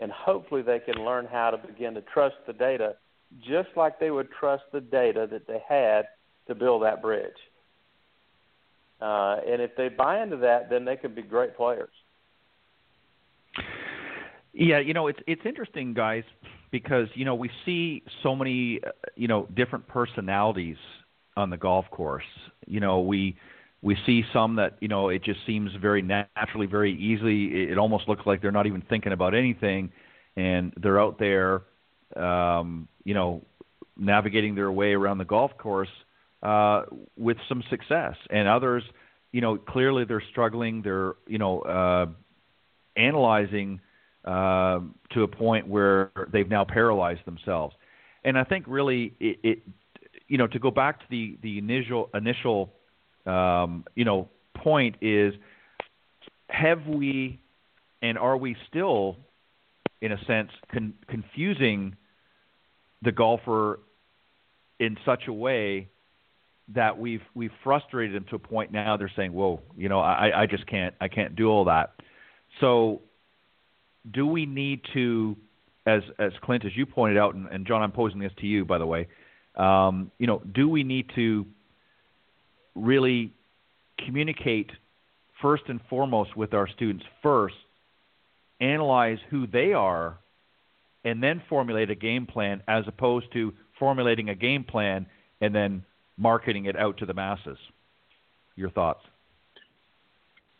And 0.00 0.10
hopefully 0.10 0.62
they 0.62 0.80
can 0.80 1.04
learn 1.04 1.26
how 1.30 1.50
to 1.50 1.58
begin 1.58 1.94
to 1.94 2.00
trust 2.00 2.36
the 2.46 2.52
data 2.52 2.96
just 3.40 3.68
like 3.76 3.98
they 3.98 4.10
would 4.10 4.28
trust 4.30 4.64
the 4.72 4.80
data 4.80 5.28
that 5.30 5.46
they 5.46 5.62
had 5.66 6.02
to 6.48 6.54
build 6.54 6.82
that 6.82 7.02
bridge. 7.02 7.30
Uh, 9.00 9.38
and 9.48 9.60
if 9.60 9.74
they 9.76 9.88
buy 9.88 10.22
into 10.22 10.36
that, 10.36 10.70
then 10.70 10.84
they 10.84 10.96
can 10.96 11.14
be 11.14 11.22
great 11.22 11.56
players. 11.56 11.90
Yeah, 14.52 14.78
you 14.78 14.94
know, 14.94 15.06
it's 15.06 15.18
it's 15.26 15.42
interesting, 15.44 15.94
guys, 15.94 16.24
because 16.70 17.08
you 17.14 17.24
know 17.24 17.34
we 17.34 17.50
see 17.64 18.02
so 18.22 18.36
many 18.36 18.80
uh, 18.86 18.90
you 19.16 19.26
know 19.26 19.48
different 19.56 19.88
personalities 19.88 20.76
on 21.36 21.50
the 21.50 21.56
golf 21.56 21.86
course. 21.90 22.24
You 22.66 22.80
know, 22.80 23.00
we 23.00 23.36
we 23.80 23.96
see 24.06 24.24
some 24.32 24.56
that 24.56 24.76
you 24.80 24.88
know 24.88 25.08
it 25.08 25.24
just 25.24 25.40
seems 25.46 25.70
very 25.80 26.02
naturally, 26.02 26.66
very 26.66 26.92
easily. 26.96 27.70
It 27.70 27.78
almost 27.78 28.08
looks 28.08 28.26
like 28.26 28.42
they're 28.42 28.52
not 28.52 28.66
even 28.66 28.82
thinking 28.88 29.12
about 29.12 29.34
anything, 29.34 29.90
and 30.36 30.72
they're 30.76 31.00
out 31.00 31.18
there, 31.18 31.62
um, 32.16 32.88
you 33.04 33.14
know, 33.14 33.42
navigating 33.96 34.54
their 34.54 34.72
way 34.72 34.92
around 34.92 35.18
the 35.18 35.24
golf 35.24 35.56
course 35.58 35.88
uh, 36.42 36.82
with 37.16 37.36
some 37.48 37.62
success. 37.70 38.16
And 38.30 38.48
others, 38.48 38.82
you 39.32 39.40
know, 39.40 39.56
clearly 39.56 40.04
they're 40.04 40.22
struggling. 40.30 40.82
They're 40.82 41.14
you 41.26 41.38
know 41.38 41.60
uh, 41.60 42.06
analyzing 42.96 43.80
uh, 44.24 44.80
to 45.12 45.22
a 45.22 45.28
point 45.28 45.66
where 45.68 46.10
they've 46.32 46.48
now 46.48 46.64
paralyzed 46.64 47.24
themselves. 47.24 47.74
And 48.24 48.38
I 48.38 48.44
think 48.44 48.66
really 48.68 49.14
it, 49.18 49.38
it 49.42 49.58
you 50.28 50.38
know, 50.38 50.46
to 50.46 50.58
go 50.58 50.70
back 50.70 51.00
to 51.00 51.06
the 51.10 51.36
the 51.42 51.58
initial 51.58 52.08
initial 52.14 52.72
um, 53.26 53.84
you 53.94 54.04
know 54.04 54.28
point 54.56 54.96
is 55.00 55.34
have 56.48 56.86
we 56.86 57.40
and 58.00 58.18
are 58.18 58.36
we 58.36 58.56
still 58.68 59.16
in 60.00 60.12
a 60.12 60.24
sense 60.24 60.50
con- 60.72 60.94
confusing 61.08 61.96
the 63.02 63.12
golfer 63.12 63.80
in 64.78 64.96
such 65.04 65.24
a 65.28 65.32
way 65.32 65.88
that 66.74 66.98
we've 66.98 67.22
we've 67.34 67.52
frustrated 67.62 68.16
them 68.16 68.24
to 68.30 68.36
a 68.36 68.38
point 68.38 68.72
now 68.72 68.96
they're 68.96 69.10
saying 69.16 69.32
whoa 69.32 69.60
you 69.76 69.88
know 69.88 70.00
I, 70.00 70.42
I 70.42 70.46
just 70.46 70.66
can't 70.66 70.94
I 71.00 71.08
can't 71.08 71.36
do 71.36 71.48
all 71.48 71.64
that. 71.66 71.94
So 72.60 73.02
do 74.10 74.26
we 74.26 74.46
need 74.46 74.80
to, 74.94 75.36
as 75.86 76.02
as 76.18 76.32
Clint, 76.42 76.64
as 76.64 76.72
you 76.76 76.86
pointed 76.86 77.18
out, 77.18 77.34
and, 77.34 77.46
and 77.48 77.66
John, 77.66 77.82
I'm 77.82 77.92
posing 77.92 78.20
this 78.20 78.32
to 78.38 78.46
you, 78.46 78.64
by 78.64 78.78
the 78.78 78.86
way, 78.86 79.08
um, 79.56 80.10
you 80.18 80.26
know, 80.26 80.42
do 80.54 80.68
we 80.68 80.82
need 80.82 81.10
to 81.14 81.46
really 82.74 83.32
communicate 84.04 84.70
first 85.40 85.64
and 85.68 85.80
foremost 85.88 86.36
with 86.36 86.54
our 86.54 86.68
students 86.68 87.04
first, 87.22 87.54
analyze 88.60 89.18
who 89.30 89.46
they 89.46 89.72
are, 89.72 90.18
and 91.04 91.22
then 91.22 91.42
formulate 91.48 91.90
a 91.90 91.94
game 91.94 92.26
plan, 92.26 92.62
as 92.68 92.84
opposed 92.86 93.32
to 93.32 93.52
formulating 93.78 94.28
a 94.28 94.34
game 94.34 94.64
plan 94.64 95.06
and 95.40 95.54
then 95.54 95.84
marketing 96.16 96.66
it 96.66 96.76
out 96.76 96.96
to 96.98 97.06
the 97.06 97.14
masses. 97.14 97.58
Your 98.54 98.70
thoughts? 98.70 99.04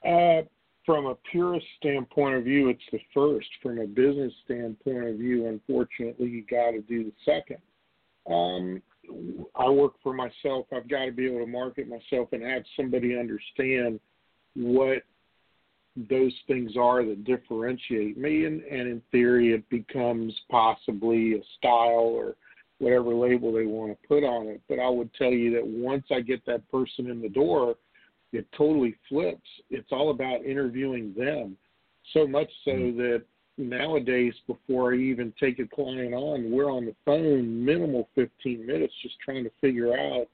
Uh, 0.05 0.43
from 0.85 1.07
a 1.07 1.15
purist 1.31 1.67
standpoint 1.79 2.37
of 2.37 2.45
view, 2.45 2.69
it's 2.69 2.83
the 2.91 3.01
first. 3.15 3.47
From 3.63 3.79
a 3.79 3.87
business 3.87 4.33
standpoint 4.45 5.07
of 5.07 5.17
view, 5.17 5.47
unfortunately, 5.47 6.29
you 6.29 6.45
got 6.51 6.73
to 6.73 6.81
do 6.83 7.05
the 7.05 7.13
second. 7.25 7.59
Um, 8.29 8.83
I 9.55 9.69
work 9.69 9.95
for 10.03 10.13
myself. 10.13 10.67
I've 10.75 10.89
got 10.89 11.07
to 11.07 11.13
be 11.13 11.27
able 11.27 11.41
to 11.41 11.47
market 11.47 11.89
myself 11.89 12.29
and 12.33 12.43
have 12.43 12.63
somebody 12.77 13.17
understand 13.19 14.01
what 14.55 15.03
those 15.97 16.35
things 16.47 16.77
are 16.77 17.05
that 17.05 17.25
differentiate 17.25 18.17
me. 18.17 18.47
And, 18.47 18.63
and 18.63 18.89
in 18.89 19.03
theory, 19.11 19.53
it 19.53 19.69
becomes 19.69 20.35
possibly 20.51 21.35
a 21.35 21.43
style 21.59 22.13
or 22.15 22.35
whatever 22.79 23.15
label 23.15 23.53
they 23.53 23.67
want 23.67 23.93
to 23.93 24.09
put 24.09 24.25
on 24.25 24.49
it. 24.49 24.61
But 24.69 24.79
I 24.79 24.89
would 24.89 25.13
tell 25.15 25.31
you 25.31 25.53
that 25.53 25.67
once 25.67 26.05
I 26.11 26.21
get 26.21 26.45
that 26.47 26.69
person 26.71 27.11
in 27.11 27.21
the 27.21 27.29
door, 27.29 27.77
it 28.33 28.47
totally 28.57 28.97
flips. 29.09 29.49
It's 29.71 29.93
all 29.93 30.11
about 30.11 30.45
interviewing 30.45 31.15
them. 31.17 31.57
So 32.13 32.27
much 32.27 32.51
so 32.65 32.73
mm-hmm. 32.73 32.99
that 32.99 33.23
nowadays, 33.59 34.35
before 34.47 34.95
I 34.95 34.97
even 34.97 35.33
take 35.39 35.59
a 35.59 35.67
client 35.67 36.15
on, 36.15 36.51
we're 36.51 36.71
on 36.71 36.87
the 36.87 36.95
phone 37.05 37.65
minimal 37.65 38.09
15 38.15 38.67
minutes 38.67 38.95
just 39.03 39.15
trying 39.25 39.45
to 39.45 39.51
figure 39.61 39.93
out 39.93 40.27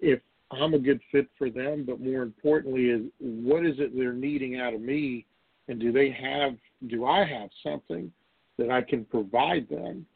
if 0.00 0.20
I'm 0.52 0.74
a 0.74 0.78
good 0.78 1.00
fit 1.10 1.28
for 1.36 1.50
them, 1.50 1.84
but 1.86 2.00
more 2.00 2.22
importantly, 2.22 2.86
is 2.86 3.02
what 3.18 3.66
is 3.66 3.76
it 3.78 3.96
they're 3.96 4.12
needing 4.12 4.60
out 4.60 4.74
of 4.74 4.80
me, 4.80 5.26
and 5.68 5.80
do 5.80 5.90
they 5.92 6.10
have, 6.10 6.52
do 6.88 7.04
I 7.04 7.24
have 7.24 7.50
something 7.62 8.12
that 8.58 8.70
I 8.70 8.82
can 8.82 9.04
provide 9.04 9.68
them 9.68 10.06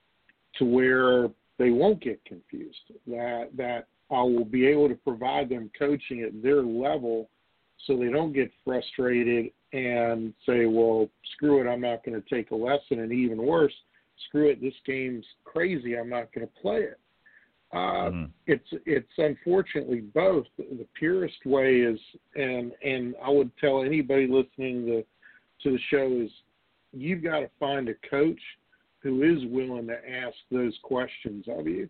to 0.59 0.65
where 0.65 1.29
they 1.59 1.71
won't 1.71 2.03
get 2.03 2.25
confused, 2.25 2.93
that 3.07 3.51
that 3.57 3.87
I 4.11 4.23
will 4.23 4.45
be 4.45 4.67
able 4.67 4.89
to 4.89 4.95
provide 4.95 5.49
them 5.49 5.71
coaching 5.79 6.23
at 6.23 6.43
their 6.43 6.63
level 6.63 7.29
so 7.87 7.97
they 7.97 8.09
don't 8.09 8.33
get 8.33 8.51
frustrated 8.65 9.53
and 9.73 10.35
say, 10.47 10.67
well, 10.67 11.09
screw 11.35 11.61
it, 11.61 11.71
I'm 11.71 11.81
not 11.81 12.05
going 12.05 12.21
to 12.21 12.35
take 12.35 12.51
a 12.51 12.57
lesson. 12.57 13.01
And 13.01 13.13
even 13.13 13.39
worse, 13.39 13.73
screw 14.27 14.49
it, 14.51 14.61
this 14.61 14.75
game's 14.85 15.25
crazy, 15.45 15.97
I'm 15.97 16.09
not 16.09 16.33
going 16.33 16.47
to 16.47 16.61
play 16.61 16.79
it. 16.79 16.99
Uh, 17.73 17.77
mm-hmm. 17.77 18.25
It's 18.47 18.67
it's 18.85 19.13
unfortunately 19.19 20.01
both. 20.01 20.47
The 20.59 20.87
purest 20.99 21.47
way 21.47 21.81
is, 21.81 22.01
and 22.35 22.73
and 22.83 23.15
I 23.25 23.31
would 23.31 23.51
tell 23.59 23.83
anybody 23.83 24.27
listening 24.27 24.87
to 24.87 25.05
to 25.63 25.73
the 25.77 25.79
show 25.91 26.11
is, 26.25 26.31
you've 26.93 27.23
got 27.23 27.41
to 27.41 27.51
find 27.61 27.89
a 27.89 27.95
coach 28.09 28.41
who 29.03 29.23
is 29.23 29.45
willing 29.51 29.87
to 29.87 30.11
ask 30.11 30.35
those 30.51 30.77
questions 30.83 31.45
of 31.49 31.67
you. 31.67 31.89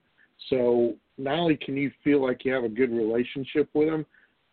So 0.49 0.95
not 1.19 1.39
only 1.39 1.57
can 1.57 1.77
you 1.77 1.91
feel 2.03 2.23
like 2.23 2.45
you 2.45 2.53
have 2.53 2.65
a 2.65 2.69
good 2.69 2.91
relationship 2.91 3.69
with 3.73 3.89
them, 3.89 4.07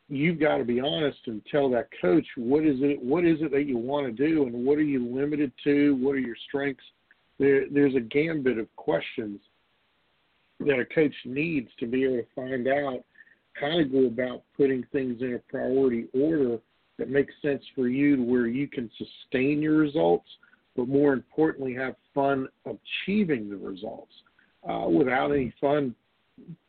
you've 0.09 0.39
got 0.39 0.57
to 0.57 0.63
be 0.63 0.79
honest 0.79 1.19
and 1.25 1.41
tell 1.51 1.69
that 1.71 1.89
coach 2.01 2.25
what 2.37 2.63
is 2.63 2.77
it 2.79 3.01
what 3.01 3.25
is 3.25 3.39
it 3.41 3.51
that 3.51 3.65
you 3.65 3.77
want 3.77 4.05
to 4.05 4.11
do 4.11 4.43
and 4.43 4.65
what 4.65 4.77
are 4.77 4.81
you 4.81 5.05
limited 5.13 5.51
to, 5.65 5.95
what 5.95 6.11
are 6.11 6.19
your 6.19 6.37
strengths. 6.47 6.83
There, 7.37 7.65
there's 7.69 7.95
a 7.95 7.99
gambit 7.99 8.57
of 8.57 8.73
questions 8.77 9.39
that 10.59 10.79
a 10.79 10.85
coach 10.85 11.13
needs 11.25 11.69
to 11.79 11.85
be 11.85 12.03
able 12.03 12.17
to 12.17 12.27
find 12.35 12.67
out 12.67 13.03
how 13.53 13.77
to 13.77 13.85
go 13.85 14.05
about 14.05 14.43
putting 14.55 14.83
things 14.91 15.21
in 15.21 15.35
a 15.35 15.39
priority 15.51 16.07
order 16.13 16.59
that 16.97 17.09
makes 17.09 17.33
sense 17.41 17.63
for 17.75 17.87
you 17.87 18.15
to 18.15 18.23
where 18.23 18.47
you 18.47 18.67
can 18.67 18.89
sustain 18.97 19.61
your 19.61 19.77
results, 19.77 20.27
but 20.75 20.87
more 20.87 21.13
importantly, 21.13 21.73
have 21.73 21.95
fun 22.13 22.47
achieving 22.65 23.49
the 23.49 23.57
results. 23.57 24.11
Uh, 24.67 24.87
without 24.89 25.31
any 25.31 25.53
fun, 25.61 25.95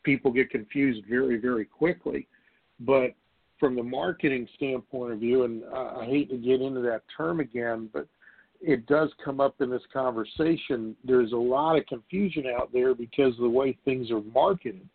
people 0.03 0.30
get 0.30 0.51
confused 0.51 1.05
very, 1.09 1.39
very 1.39 1.64
quickly. 1.64 2.26
But 2.80 3.14
from 3.59 3.74
the 3.74 3.82
marketing 3.82 4.47
standpoint 4.57 5.12
of 5.12 5.18
view, 5.18 5.45
and 5.45 5.64
I 5.74 6.05
hate 6.05 6.30
to 6.30 6.36
get 6.36 6.61
into 6.61 6.80
that 6.82 7.03
term 7.16 7.41
again, 7.41 7.89
but 7.93 8.07
it 8.61 8.87
does 8.87 9.11
come 9.25 9.41
up 9.41 9.61
in 9.61 9.71
this 9.71 9.83
conversation. 9.93 10.97
There's 11.05 11.33
a 11.33 11.37
lot 11.37 11.77
of 11.77 11.87
confusion 11.87 12.45
out 12.47 12.73
there 12.73 12.95
because 12.95 13.35
of 13.35 13.41
the 13.41 13.49
way 13.49 13.77
things 13.85 14.11
are 14.11 14.23
marketed. 14.23 14.87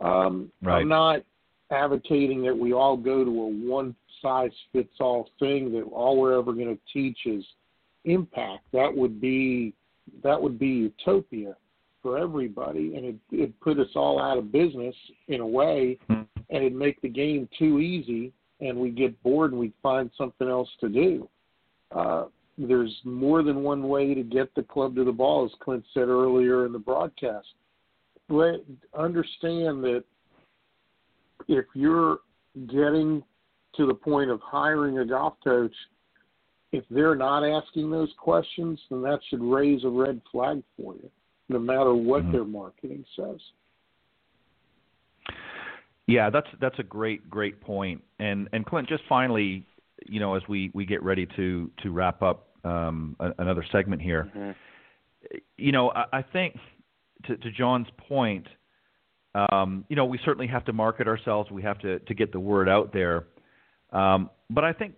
Um, 0.00 0.50
right. 0.62 0.80
I'm 0.80 0.88
not 0.88 1.22
advocating 1.70 2.42
that 2.44 2.56
we 2.56 2.72
all 2.72 2.96
go 2.96 3.24
to 3.24 3.30
a 3.30 3.46
one 3.46 3.94
size 4.22 4.50
fits 4.72 4.94
all 5.00 5.28
thing 5.38 5.72
that 5.72 5.82
all 5.92 6.18
we're 6.18 6.38
ever 6.38 6.52
going 6.52 6.76
to 6.76 6.78
teach 6.92 7.18
is 7.26 7.44
impact. 8.04 8.64
That 8.72 8.94
would 8.94 9.20
be 9.20 9.74
that 10.22 10.40
would 10.40 10.58
be 10.58 10.66
utopia 10.66 11.54
for 12.02 12.18
everybody, 12.18 12.96
and 12.96 13.06
it 13.06 13.16
it 13.30 13.60
put 13.60 13.78
us 13.78 13.88
all 13.94 14.20
out 14.20 14.38
of 14.38 14.52
business 14.52 14.94
in 15.28 15.40
a 15.40 15.46
way, 15.46 15.98
and 16.08 16.26
it'd 16.48 16.74
make 16.74 17.00
the 17.00 17.08
game 17.08 17.48
too 17.58 17.78
easy, 17.78 18.32
and 18.60 18.76
we 18.78 18.90
get 18.90 19.20
bored 19.22 19.52
and 19.52 19.60
we'd 19.60 19.72
find 19.82 20.10
something 20.16 20.48
else 20.48 20.68
to 20.80 20.88
do. 20.88 21.28
Uh, 21.92 22.24
there's 22.68 22.94
more 23.04 23.42
than 23.42 23.62
one 23.62 23.88
way 23.88 24.14
to 24.14 24.22
get 24.22 24.54
the 24.54 24.62
club 24.62 24.94
to 24.96 25.04
the 25.04 25.12
ball, 25.12 25.44
as 25.44 25.50
Clint 25.60 25.84
said 25.94 26.08
earlier 26.08 26.66
in 26.66 26.72
the 26.72 26.78
broadcast. 26.78 27.46
But 28.28 28.64
understand 28.96 29.82
that 29.84 30.04
if 31.48 31.64
you're 31.74 32.18
getting 32.66 33.22
to 33.76 33.86
the 33.86 33.94
point 33.94 34.30
of 34.30 34.40
hiring 34.42 34.98
a 34.98 35.06
golf 35.06 35.34
coach, 35.42 35.74
if 36.72 36.84
they're 36.90 37.16
not 37.16 37.44
asking 37.44 37.90
those 37.90 38.12
questions, 38.18 38.78
then 38.90 39.02
that 39.02 39.20
should 39.28 39.42
raise 39.42 39.84
a 39.84 39.88
red 39.88 40.20
flag 40.30 40.62
for 40.76 40.94
you, 40.94 41.10
no 41.48 41.58
matter 41.58 41.94
what 41.94 42.22
mm-hmm. 42.22 42.32
their 42.32 42.44
marketing 42.44 43.04
says. 43.16 43.40
Yeah, 46.06 46.28
that's 46.28 46.46
that's 46.60 46.78
a 46.78 46.82
great 46.82 47.30
great 47.30 47.60
point. 47.60 48.02
And 48.18 48.48
and 48.52 48.66
Clint, 48.66 48.88
just 48.88 49.04
finally, 49.08 49.64
you 50.06 50.20
know, 50.20 50.34
as 50.34 50.42
we 50.48 50.70
we 50.74 50.84
get 50.84 51.02
ready 51.02 51.26
to 51.36 51.70
to 51.82 51.90
wrap 51.90 52.22
up 52.22 52.49
um, 52.64 53.16
a, 53.20 53.30
another 53.38 53.64
segment 53.72 54.02
here, 54.02 54.30
mm-hmm. 54.34 54.50
you 55.56 55.72
know, 55.72 55.90
I, 55.90 56.18
I 56.18 56.22
think 56.22 56.56
to, 57.26 57.36
to 57.36 57.50
John's 57.50 57.88
point, 58.08 58.46
um, 59.34 59.84
you 59.88 59.96
know, 59.96 60.04
we 60.04 60.18
certainly 60.24 60.46
have 60.48 60.64
to 60.64 60.72
market 60.72 61.06
ourselves. 61.06 61.50
We 61.50 61.62
have 61.62 61.78
to 61.80 61.98
to 62.00 62.14
get 62.14 62.32
the 62.32 62.40
word 62.40 62.68
out 62.68 62.92
there. 62.92 63.26
Um, 63.92 64.30
but 64.48 64.64
I 64.64 64.72
think 64.72 64.94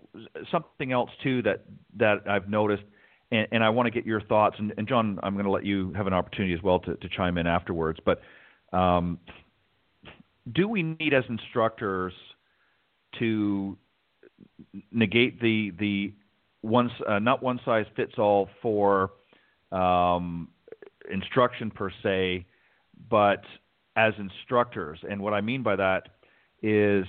something 0.50 0.92
else 0.92 1.10
too 1.22 1.42
that 1.42 1.64
that 1.98 2.28
I've 2.28 2.48
noticed, 2.48 2.84
and, 3.30 3.46
and 3.52 3.64
I 3.64 3.70
want 3.70 3.86
to 3.86 3.90
get 3.90 4.06
your 4.06 4.20
thoughts. 4.20 4.56
And, 4.58 4.72
and 4.76 4.88
John, 4.88 5.18
I'm 5.22 5.34
going 5.34 5.44
to 5.44 5.50
let 5.50 5.64
you 5.64 5.92
have 5.94 6.06
an 6.06 6.14
opportunity 6.14 6.54
as 6.54 6.62
well 6.62 6.78
to, 6.80 6.96
to 6.96 7.08
chime 7.08 7.38
in 7.38 7.46
afterwards. 7.46 8.00
But 8.04 8.22
um, 8.72 9.18
do 10.50 10.66
we 10.66 10.82
need 10.82 11.12
as 11.12 11.24
instructors 11.28 12.12
to 13.18 13.76
negate 14.90 15.40
the 15.40 15.72
the 15.78 16.14
one 16.62 16.90
uh, 17.06 17.18
not 17.18 17.42
one 17.42 17.60
size 17.64 17.86
fits 17.94 18.14
all 18.18 18.48
for 18.62 19.10
um, 19.70 20.48
instruction 21.10 21.70
per 21.70 21.90
se, 22.02 22.46
but 23.10 23.42
as 23.96 24.14
instructors? 24.18 24.98
And 25.08 25.20
what 25.20 25.34
I 25.34 25.40
mean 25.40 25.62
by 25.62 25.76
that 25.76 26.08
is 26.62 27.04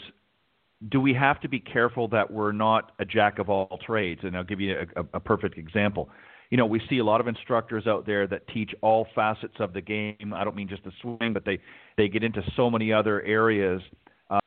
do 0.89 0.99
we 0.99 1.13
have 1.13 1.39
to 1.41 1.47
be 1.47 1.59
careful 1.59 2.07
that 2.09 2.29
we're 2.29 2.51
not 2.51 2.91
a 2.99 3.05
jack 3.05 3.39
of 3.39 3.49
all 3.49 3.79
trades? 3.85 4.21
And 4.23 4.35
I'll 4.35 4.43
give 4.43 4.59
you 4.59 4.75
a, 4.95 5.01
a, 5.01 5.05
a, 5.13 5.19
perfect 5.19 5.57
example. 5.57 6.09
You 6.49 6.57
know, 6.57 6.65
we 6.65 6.81
see 6.89 6.97
a 6.99 7.03
lot 7.03 7.21
of 7.21 7.27
instructors 7.27 7.87
out 7.87 8.05
there 8.05 8.27
that 8.27 8.47
teach 8.49 8.71
all 8.81 9.07
facets 9.15 9.55
of 9.59 9.73
the 9.73 9.81
game. 9.81 10.33
I 10.35 10.43
don't 10.43 10.55
mean 10.55 10.67
just 10.67 10.83
the 10.83 10.91
swing, 11.01 11.33
but 11.33 11.45
they 11.45 11.59
they 11.97 12.09
get 12.09 12.23
into 12.23 12.41
so 12.55 12.69
many 12.69 12.91
other 12.91 13.21
areas 13.21 13.81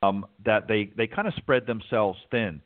um, 0.03 0.25
that 0.45 0.67
they 0.67 0.91
they 0.95 1.07
kind 1.07 1.27
of 1.27 1.33
spread 1.35 1.65
themselves 1.65 2.19
thin. 2.31 2.61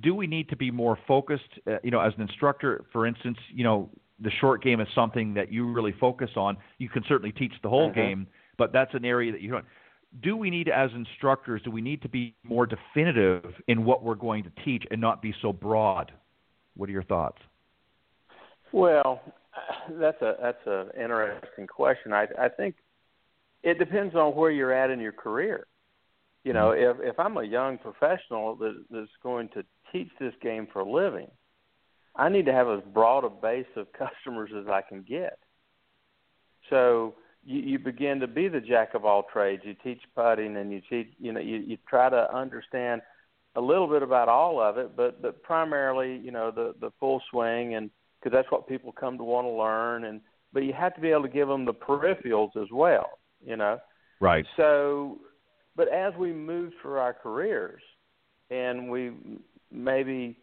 Do 0.00 0.14
we 0.14 0.26
need 0.26 0.48
to 0.50 0.56
be 0.56 0.70
more 0.70 0.98
focused? 1.06 1.44
Uh, 1.66 1.76
you 1.82 1.90
know, 1.90 2.00
as 2.00 2.12
an 2.16 2.22
instructor, 2.22 2.84
for 2.92 3.06
instance, 3.06 3.38
you 3.52 3.64
know, 3.64 3.90
the 4.20 4.30
short 4.40 4.62
game 4.62 4.80
is 4.80 4.88
something 4.94 5.34
that 5.34 5.52
you 5.52 5.70
really 5.72 5.94
focus 6.00 6.30
on. 6.36 6.56
You 6.78 6.88
can 6.88 7.04
certainly 7.08 7.32
teach 7.32 7.52
the 7.62 7.68
whole 7.68 7.90
mm-hmm. 7.90 8.00
game, 8.00 8.26
but 8.56 8.72
that's 8.72 8.94
an 8.94 9.04
area 9.04 9.32
that 9.32 9.40
you 9.40 9.50
don't 9.50 9.64
do 10.22 10.36
we 10.36 10.50
need 10.50 10.68
as 10.68 10.90
instructors 10.94 11.60
do 11.62 11.70
we 11.70 11.80
need 11.80 12.02
to 12.02 12.08
be 12.08 12.34
more 12.42 12.66
definitive 12.66 13.44
in 13.68 13.84
what 13.84 14.02
we're 14.02 14.14
going 14.14 14.44
to 14.44 14.50
teach 14.64 14.84
and 14.90 15.00
not 15.00 15.20
be 15.20 15.34
so 15.42 15.52
broad 15.52 16.12
what 16.76 16.88
are 16.88 16.92
your 16.92 17.02
thoughts 17.02 17.38
well 18.72 19.20
that's 19.92 20.20
a 20.22 20.34
that's 20.40 20.66
an 20.66 20.88
interesting 20.96 21.66
question 21.66 22.12
i 22.12 22.26
i 22.38 22.48
think 22.48 22.76
it 23.62 23.78
depends 23.78 24.14
on 24.14 24.34
where 24.34 24.50
you're 24.50 24.72
at 24.72 24.90
in 24.90 25.00
your 25.00 25.12
career 25.12 25.66
you 26.44 26.52
know 26.52 26.70
mm-hmm. 26.70 27.02
if 27.02 27.12
if 27.12 27.20
i'm 27.20 27.36
a 27.36 27.44
young 27.44 27.78
professional 27.78 28.54
that 28.56 28.84
that's 28.90 29.08
going 29.22 29.48
to 29.48 29.62
teach 29.96 30.10
this 30.18 30.34
game 30.42 30.66
for 30.72 30.80
a 30.80 30.90
living 30.90 31.28
i 32.14 32.28
need 32.28 32.46
to 32.46 32.52
have 32.52 32.68
as 32.68 32.80
broad 32.92 33.24
a 33.24 33.30
base 33.30 33.66
of 33.76 33.86
customers 33.98 34.50
as 34.58 34.66
i 34.68 34.80
can 34.80 35.02
get 35.02 35.38
so 36.70 37.14
you, 37.46 37.60
you 37.60 37.78
begin 37.78 38.20
to 38.20 38.26
be 38.26 38.48
the 38.48 38.60
jack 38.60 38.94
of 38.94 39.04
all 39.04 39.24
trades. 39.32 39.62
You 39.64 39.74
teach 39.82 40.02
putting, 40.14 40.56
and 40.56 40.72
you 40.72 40.82
teach. 40.90 41.08
You 41.18 41.32
know, 41.32 41.40
you, 41.40 41.58
you 41.58 41.78
try 41.88 42.10
to 42.10 42.34
understand 42.34 43.00
a 43.54 43.60
little 43.60 43.86
bit 43.86 44.02
about 44.02 44.28
all 44.28 44.60
of 44.60 44.76
it, 44.76 44.96
but 44.96 45.22
but 45.22 45.42
primarily, 45.42 46.18
you 46.18 46.32
know, 46.32 46.50
the 46.50 46.74
the 46.80 46.90
full 46.98 47.22
swing, 47.30 47.76
and 47.76 47.90
because 48.20 48.36
that's 48.36 48.50
what 48.50 48.68
people 48.68 48.92
come 48.92 49.16
to 49.16 49.24
want 49.24 49.46
to 49.46 49.50
learn. 49.50 50.04
And 50.04 50.20
but 50.52 50.64
you 50.64 50.72
have 50.72 50.94
to 50.96 51.00
be 51.00 51.10
able 51.10 51.22
to 51.22 51.28
give 51.28 51.48
them 51.48 51.64
the 51.64 51.74
peripherals 51.74 52.56
as 52.56 52.68
well. 52.72 53.18
You 53.44 53.56
know. 53.56 53.78
Right. 54.20 54.46
So, 54.56 55.18
but 55.76 55.88
as 55.88 56.14
we 56.18 56.32
move 56.32 56.72
through 56.82 56.98
our 56.98 57.14
careers, 57.14 57.82
and 58.50 58.90
we 58.90 59.12
maybe, 59.70 60.38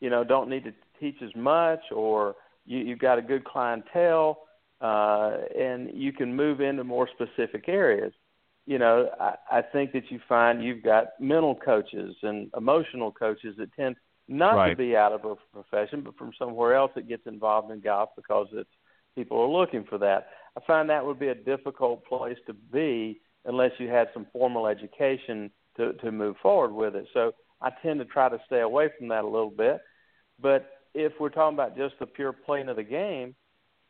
you 0.00 0.10
know, 0.10 0.24
don't 0.24 0.48
need 0.48 0.64
to 0.64 0.72
teach 1.00 1.16
as 1.22 1.34
much, 1.34 1.80
or 1.94 2.36
you, 2.64 2.78
you've 2.78 2.98
got 2.98 3.18
a 3.18 3.22
good 3.22 3.44
clientele 3.44 4.42
uh, 4.80 5.38
and 5.58 5.90
you 5.94 6.12
can 6.12 6.34
move 6.34 6.60
into 6.60 6.84
more 6.84 7.08
specific 7.08 7.68
areas. 7.68 8.12
You 8.66 8.78
know, 8.78 9.08
I, 9.20 9.34
I 9.50 9.62
think 9.62 9.92
that 9.92 10.10
you 10.10 10.20
find 10.28 10.62
you've 10.62 10.82
got 10.82 11.08
mental 11.20 11.54
coaches 11.54 12.16
and 12.22 12.50
emotional 12.56 13.12
coaches 13.12 13.54
that 13.58 13.72
tend 13.74 13.96
not 14.28 14.56
right. 14.56 14.70
to 14.70 14.76
be 14.76 14.96
out 14.96 15.12
of 15.12 15.24
a 15.24 15.36
profession, 15.52 16.02
but 16.02 16.16
from 16.16 16.32
somewhere 16.38 16.74
else 16.74 16.90
that 16.96 17.08
gets 17.08 17.26
involved 17.26 17.70
in 17.70 17.80
golf 17.80 18.10
because 18.16 18.48
it's 18.52 18.68
people 19.14 19.40
are 19.40 19.48
looking 19.48 19.84
for 19.84 19.98
that. 19.98 20.28
I 20.56 20.60
find 20.66 20.90
that 20.90 21.06
would 21.06 21.18
be 21.18 21.28
a 21.28 21.34
difficult 21.34 22.04
place 22.06 22.36
to 22.46 22.52
be 22.52 23.20
unless 23.44 23.70
you 23.78 23.88
had 23.88 24.08
some 24.12 24.26
formal 24.32 24.66
education 24.66 25.50
to 25.76 25.92
to 25.94 26.10
move 26.10 26.36
forward 26.42 26.72
with 26.72 26.96
it. 26.96 27.06
So 27.14 27.32
I 27.60 27.70
tend 27.82 28.00
to 28.00 28.04
try 28.04 28.28
to 28.28 28.38
stay 28.46 28.60
away 28.60 28.90
from 28.98 29.08
that 29.08 29.24
a 29.24 29.28
little 29.28 29.50
bit. 29.50 29.80
But 30.40 30.70
if 30.94 31.12
we're 31.18 31.30
talking 31.30 31.56
about 31.56 31.76
just 31.76 31.98
the 31.98 32.06
pure 32.06 32.32
playing 32.32 32.68
of 32.68 32.76
the 32.76 32.82
game, 32.82 33.34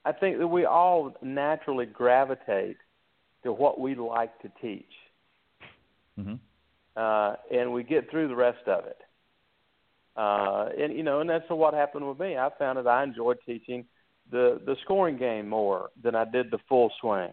I 0.05 0.13
think 0.13 0.39
that 0.39 0.47
we 0.47 0.65
all 0.65 1.17
naturally 1.21 1.87
gravitate 1.87 2.77
to 3.43 3.53
what 3.53 3.81
we 3.81 3.95
like 3.95 4.41
to 4.43 4.51
teach, 4.61 4.93
mm-hmm. 6.19 6.35
uh, 6.97 7.35
and 7.51 7.73
we 7.73 7.83
get 7.83 8.11
through 8.11 8.29
the 8.29 8.37
rest 8.37 8.67
of 8.67 8.87
it. 8.87 8.99
Uh, 10.17 10.69
and 10.79 10.97
you 10.97 11.03
know, 11.03 11.21
and 11.21 11.29
that's 11.29 11.45
what 11.49 11.75
happened 11.75 12.09
with 12.09 12.19
me. 12.19 12.37
I 12.37 12.49
found 12.59 12.79
that 12.79 12.87
I 12.87 13.03
enjoyed 13.03 13.39
teaching 13.45 13.85
the 14.31 14.61
the 14.65 14.77
scoring 14.85 15.19
game 15.19 15.49
more 15.49 15.91
than 16.03 16.15
I 16.15 16.25
did 16.25 16.51
the 16.51 16.59
full 16.69 16.91
swing, 17.01 17.33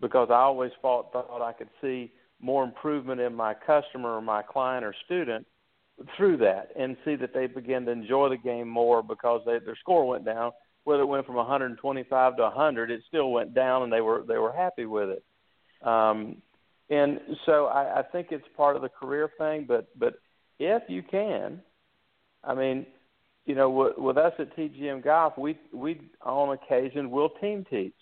because 0.00 0.28
I 0.30 0.40
always 0.40 0.72
thought 0.82 1.12
thought 1.12 1.42
I 1.42 1.52
could 1.52 1.70
see 1.80 2.12
more 2.40 2.64
improvement 2.64 3.20
in 3.20 3.34
my 3.34 3.54
customer 3.54 4.16
or 4.16 4.22
my 4.22 4.42
client 4.42 4.84
or 4.84 4.94
student 5.04 5.46
through 6.16 6.38
that, 6.38 6.70
and 6.78 6.96
see 7.04 7.14
that 7.16 7.34
they 7.34 7.46
begin 7.46 7.84
to 7.84 7.90
enjoy 7.90 8.28
the 8.30 8.36
game 8.36 8.68
more 8.68 9.02
because 9.02 9.42
they, 9.44 9.58
their 9.58 9.76
score 9.76 10.06
went 10.08 10.24
down 10.24 10.52
whether 10.84 11.02
it 11.02 11.06
went 11.06 11.26
from 11.26 11.36
125 11.36 12.36
to 12.36 12.42
100, 12.42 12.90
it 12.90 13.02
still 13.08 13.30
went 13.30 13.54
down, 13.54 13.82
and 13.82 13.92
they 13.92 14.00
were 14.00 14.24
they 14.26 14.38
were 14.38 14.52
happy 14.52 14.86
with 14.86 15.10
it. 15.10 15.24
Um, 15.86 16.42
and 16.88 17.20
so 17.46 17.66
I, 17.66 18.00
I 18.00 18.02
think 18.02 18.28
it's 18.30 18.46
part 18.56 18.76
of 18.76 18.82
the 18.82 18.88
career 18.88 19.30
thing. 19.38 19.66
But 19.68 19.88
but 19.98 20.14
if 20.58 20.82
you 20.88 21.02
can, 21.02 21.60
I 22.42 22.54
mean, 22.54 22.86
you 23.46 23.54
know, 23.54 23.70
with, 23.70 23.98
with 23.98 24.16
us 24.16 24.32
at 24.38 24.56
TGM 24.56 25.04
Golf, 25.04 25.36
we 25.36 25.58
we 25.72 26.00
on 26.22 26.54
occasion 26.54 27.10
will 27.10 27.30
team 27.40 27.66
teach. 27.68 27.94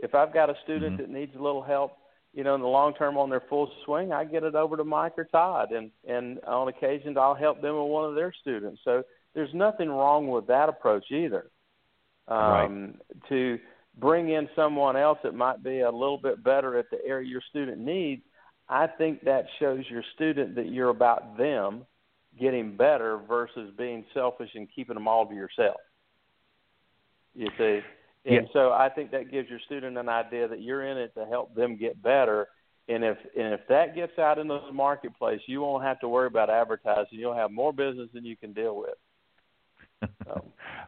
If 0.00 0.14
I've 0.14 0.34
got 0.34 0.50
a 0.50 0.54
student 0.64 0.98
mm-hmm. 0.98 1.12
that 1.12 1.18
needs 1.18 1.36
a 1.36 1.42
little 1.42 1.62
help, 1.62 1.96
you 2.34 2.42
know, 2.42 2.54
in 2.54 2.60
the 2.60 2.66
long 2.66 2.94
term 2.94 3.16
on 3.16 3.30
their 3.30 3.42
full 3.48 3.70
swing, 3.84 4.12
I 4.12 4.24
get 4.24 4.42
it 4.42 4.54
over 4.54 4.76
to 4.76 4.84
Mike 4.84 5.14
or 5.16 5.24
Todd, 5.24 5.72
and 5.72 5.90
and 6.06 6.40
on 6.44 6.68
occasions 6.68 7.16
I'll 7.16 7.34
help 7.34 7.62
them 7.62 7.76
with 7.76 7.90
one 7.90 8.08
of 8.08 8.14
their 8.14 8.32
students. 8.40 8.80
So 8.84 9.04
there's 9.34 9.54
nothing 9.54 9.88
wrong 9.88 10.28
with 10.28 10.46
that 10.48 10.68
approach 10.68 11.10
either 11.10 11.50
um, 12.28 12.38
right. 12.38 12.94
to 13.28 13.58
bring 13.98 14.30
in 14.30 14.48
someone 14.56 14.96
else 14.96 15.18
that 15.22 15.34
might 15.34 15.62
be 15.62 15.80
a 15.80 15.90
little 15.90 16.18
bit 16.18 16.42
better 16.42 16.76
at 16.78 16.90
the 16.90 16.98
area 17.04 17.28
your 17.28 17.42
student 17.50 17.78
needs, 17.78 18.22
I 18.68 18.86
think 18.86 19.24
that 19.24 19.46
shows 19.60 19.84
your 19.88 20.02
student 20.14 20.54
that 20.56 20.66
you're 20.66 20.90
about 20.90 21.36
them 21.36 21.84
getting 22.40 22.76
better 22.76 23.20
versus 23.28 23.72
being 23.76 24.04
selfish 24.12 24.50
and 24.54 24.68
keeping 24.74 24.94
them 24.94 25.06
all 25.06 25.26
to 25.26 25.34
yourself. 25.34 25.76
You 27.34 27.48
see? 27.58 27.80
And 28.26 28.34
yeah. 28.34 28.40
so 28.52 28.72
I 28.72 28.88
think 28.88 29.10
that 29.10 29.30
gives 29.30 29.50
your 29.50 29.60
student 29.66 29.98
an 29.98 30.08
idea 30.08 30.48
that 30.48 30.62
you're 30.62 30.86
in 30.86 30.96
it 30.96 31.14
to 31.14 31.26
help 31.26 31.54
them 31.54 31.76
get 31.76 32.02
better. 32.02 32.48
And 32.88 33.04
if 33.04 33.18
and 33.36 33.54
if 33.54 33.60
that 33.68 33.94
gets 33.94 34.18
out 34.18 34.38
into 34.38 34.58
the 34.66 34.72
marketplace, 34.72 35.40
you 35.46 35.60
won't 35.60 35.84
have 35.84 36.00
to 36.00 36.08
worry 36.08 36.26
about 36.26 36.50
advertising. 36.50 37.18
You'll 37.18 37.34
have 37.34 37.50
more 37.50 37.72
business 37.72 38.08
than 38.12 38.24
you 38.24 38.36
can 38.36 38.52
deal 38.52 38.76
with. 38.76 38.94
So. 40.26 40.44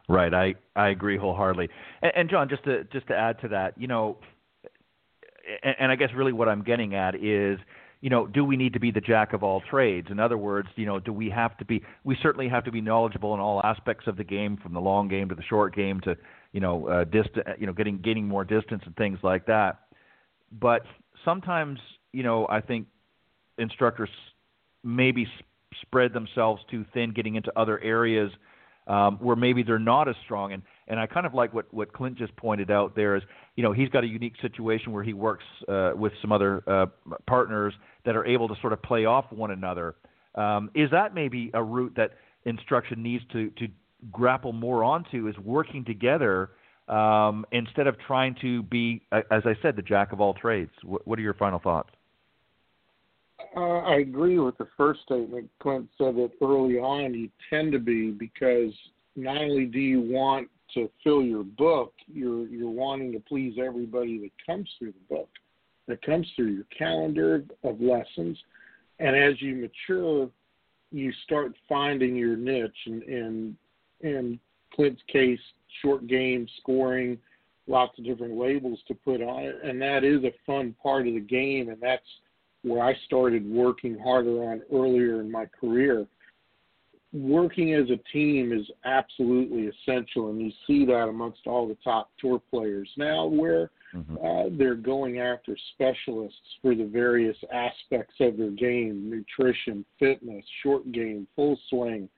right, 0.07 0.31
I 0.31 0.55
I 0.75 0.89
agree 0.89 1.17
wholeheartedly. 1.17 1.69
And, 2.03 2.11
and 2.15 2.29
John, 2.29 2.49
just 2.49 2.63
to 2.65 2.83
just 2.85 3.07
to 3.07 3.15
add 3.15 3.39
to 3.41 3.47
that, 3.47 3.73
you 3.75 3.87
know, 3.87 4.17
and, 5.63 5.75
and 5.79 5.91
I 5.91 5.95
guess 5.95 6.09
really 6.15 6.33
what 6.33 6.47
I'm 6.47 6.63
getting 6.63 6.93
at 6.93 7.15
is, 7.15 7.57
you 8.01 8.09
know, 8.09 8.27
do 8.27 8.45
we 8.45 8.57
need 8.57 8.73
to 8.73 8.79
be 8.79 8.91
the 8.91 9.01
jack 9.01 9.33
of 9.33 9.43
all 9.43 9.61
trades? 9.61 10.09
In 10.11 10.19
other 10.19 10.37
words, 10.37 10.67
you 10.75 10.85
know, 10.85 10.99
do 10.99 11.11
we 11.11 11.29
have 11.29 11.57
to 11.57 11.65
be? 11.65 11.81
We 12.03 12.17
certainly 12.21 12.47
have 12.49 12.63
to 12.65 12.71
be 12.71 12.81
knowledgeable 12.81 13.33
in 13.33 13.39
all 13.39 13.61
aspects 13.63 14.07
of 14.07 14.17
the 14.17 14.23
game, 14.23 14.57
from 14.57 14.73
the 14.73 14.81
long 14.81 15.07
game 15.07 15.29
to 15.29 15.35
the 15.35 15.43
short 15.43 15.75
game 15.75 15.99
to, 16.01 16.15
you 16.51 16.59
know, 16.59 16.87
uh, 16.87 17.03
dist- 17.05 17.37
you 17.59 17.65
know, 17.65 17.73
getting 17.73 17.97
gaining 17.97 18.27
more 18.27 18.43
distance 18.43 18.83
and 18.85 18.95
things 18.95 19.19
like 19.23 19.45
that. 19.47 19.79
But 20.59 20.83
sometimes, 21.25 21.79
you 22.13 22.23
know, 22.23 22.47
I 22.49 22.61
think 22.61 22.87
instructors 23.57 24.09
maybe 24.83 25.25
sp- 25.25 25.45
spread 25.81 26.13
themselves 26.13 26.61
too 26.69 26.85
thin, 26.93 27.11
getting 27.11 27.35
into 27.35 27.51
other 27.59 27.79
areas 27.79 28.31
um, 28.87 29.17
where 29.17 29.35
maybe 29.35 29.63
they're 29.63 29.79
not 29.79 30.07
as 30.07 30.15
strong. 30.23 30.53
And 30.53 30.63
and 30.87 30.99
I 30.99 31.05
kind 31.05 31.25
of 31.25 31.33
like 31.33 31.53
what 31.53 31.71
what 31.73 31.91
Clint 31.93 32.17
just 32.17 32.35
pointed 32.35 32.71
out 32.71 32.95
there 32.95 33.15
is, 33.15 33.23
you 33.55 33.63
know, 33.63 33.73
he's 33.73 33.89
got 33.89 34.03
a 34.03 34.07
unique 34.07 34.35
situation 34.41 34.91
where 34.91 35.03
he 35.03 35.13
works 35.13 35.43
uh, 35.67 35.91
with 35.95 36.13
some 36.21 36.31
other 36.31 36.63
uh, 36.67 36.85
partners 37.25 37.73
that 38.05 38.15
are 38.15 38.25
able 38.25 38.47
to 38.47 38.55
sort 38.61 38.73
of 38.73 38.81
play 38.81 39.05
off 39.05 39.25
one 39.31 39.51
another. 39.51 39.95
Um, 40.35 40.69
is 40.75 40.89
that 40.91 41.13
maybe 41.13 41.51
a 41.53 41.63
route 41.63 41.93
that 41.97 42.11
instruction 42.45 43.03
needs 43.03 43.23
to 43.33 43.49
to 43.51 43.67
grapple 44.11 44.53
more 44.53 44.83
onto? 44.83 45.27
Is 45.27 45.37
working 45.39 45.83
together 45.83 46.51
um, 46.87 47.45
instead 47.51 47.87
of 47.87 47.97
trying 47.99 48.35
to 48.41 48.63
be, 48.63 49.01
as 49.11 49.43
I 49.45 49.55
said, 49.61 49.75
the 49.75 49.81
jack 49.81 50.13
of 50.13 50.21
all 50.21 50.33
trades. 50.33 50.71
What, 50.83 51.05
what 51.07 51.19
are 51.19 51.21
your 51.21 51.33
final 51.33 51.59
thoughts? 51.59 51.89
Uh, 53.55 53.79
I 53.79 53.97
agree 53.97 54.39
with 54.39 54.57
the 54.57 54.67
first 54.77 55.01
statement. 55.03 55.49
Clint 55.59 55.89
said 55.97 56.15
that 56.15 56.31
early 56.41 56.77
on 56.77 57.13
you 57.13 57.29
tend 57.49 57.71
to 57.73 57.79
be 57.79 58.11
because 58.11 58.73
not 59.15 59.37
only 59.37 59.65
do 59.65 59.79
you 59.79 60.01
want 60.01 60.49
to 60.73 60.89
fill 61.03 61.21
your 61.21 61.43
book, 61.43 61.93
you're 62.07 62.47
you're 62.47 62.69
wanting 62.69 63.11
to 63.13 63.19
please 63.19 63.57
everybody 63.63 64.19
that 64.19 64.31
comes 64.45 64.69
through 64.77 64.93
the 64.93 65.15
book, 65.15 65.29
that 65.87 66.01
comes 66.01 66.27
through 66.35 66.51
your 66.51 66.65
calendar 66.77 67.43
of 67.63 67.79
lessons, 67.81 68.37
and 68.99 69.15
as 69.15 69.41
you 69.41 69.55
mature, 69.55 70.29
you 70.91 71.11
start 71.25 71.53
finding 71.67 72.15
your 72.15 72.35
niche. 72.35 72.71
And 72.85 73.03
in 73.03 73.57
in 74.01 74.39
Clint's 74.73 75.01
case, 75.11 75.39
short 75.81 76.07
game 76.07 76.47
scoring, 76.61 77.17
lots 77.67 77.97
of 77.97 78.05
different 78.05 78.37
labels 78.37 78.79
to 78.87 78.93
put 78.93 79.21
on 79.21 79.43
it, 79.43 79.59
and 79.63 79.81
that 79.81 80.03
is 80.03 80.23
a 80.23 80.33
fun 80.45 80.75
part 80.81 81.07
of 81.07 81.13
the 81.13 81.19
game, 81.19 81.69
and 81.69 81.81
that's 81.81 82.05
where 82.63 82.83
I 82.83 82.95
started 83.05 83.49
working 83.49 83.97
harder 83.97 84.43
on 84.51 84.61
earlier 84.73 85.21
in 85.21 85.31
my 85.31 85.45
career. 85.45 86.05
Working 87.13 87.73
as 87.73 87.89
a 87.89 87.97
team 88.11 88.51
is 88.51 88.69
absolutely 88.83 89.67
essential, 89.67 90.29
and 90.29 90.41
you 90.41 90.51
see 90.67 90.85
that 90.85 91.07
amongst 91.07 91.47
all 91.47 91.67
the 91.67 91.77
top 91.83 92.11
tour 92.19 92.41
players 92.49 92.89
now, 92.97 93.25
where 93.25 93.71
mm-hmm. 93.95 94.17
uh, 94.17 94.57
they're 94.57 94.75
going 94.75 95.19
after 95.19 95.57
specialists 95.73 96.37
for 96.61 96.75
the 96.75 96.85
various 96.85 97.37
aspects 97.53 98.15
of 98.19 98.37
their 98.37 98.51
game 98.51 99.09
nutrition, 99.09 99.85
fitness, 99.97 100.43
short 100.61 100.91
game, 100.91 101.27
full 101.35 101.57
swing. 101.69 102.09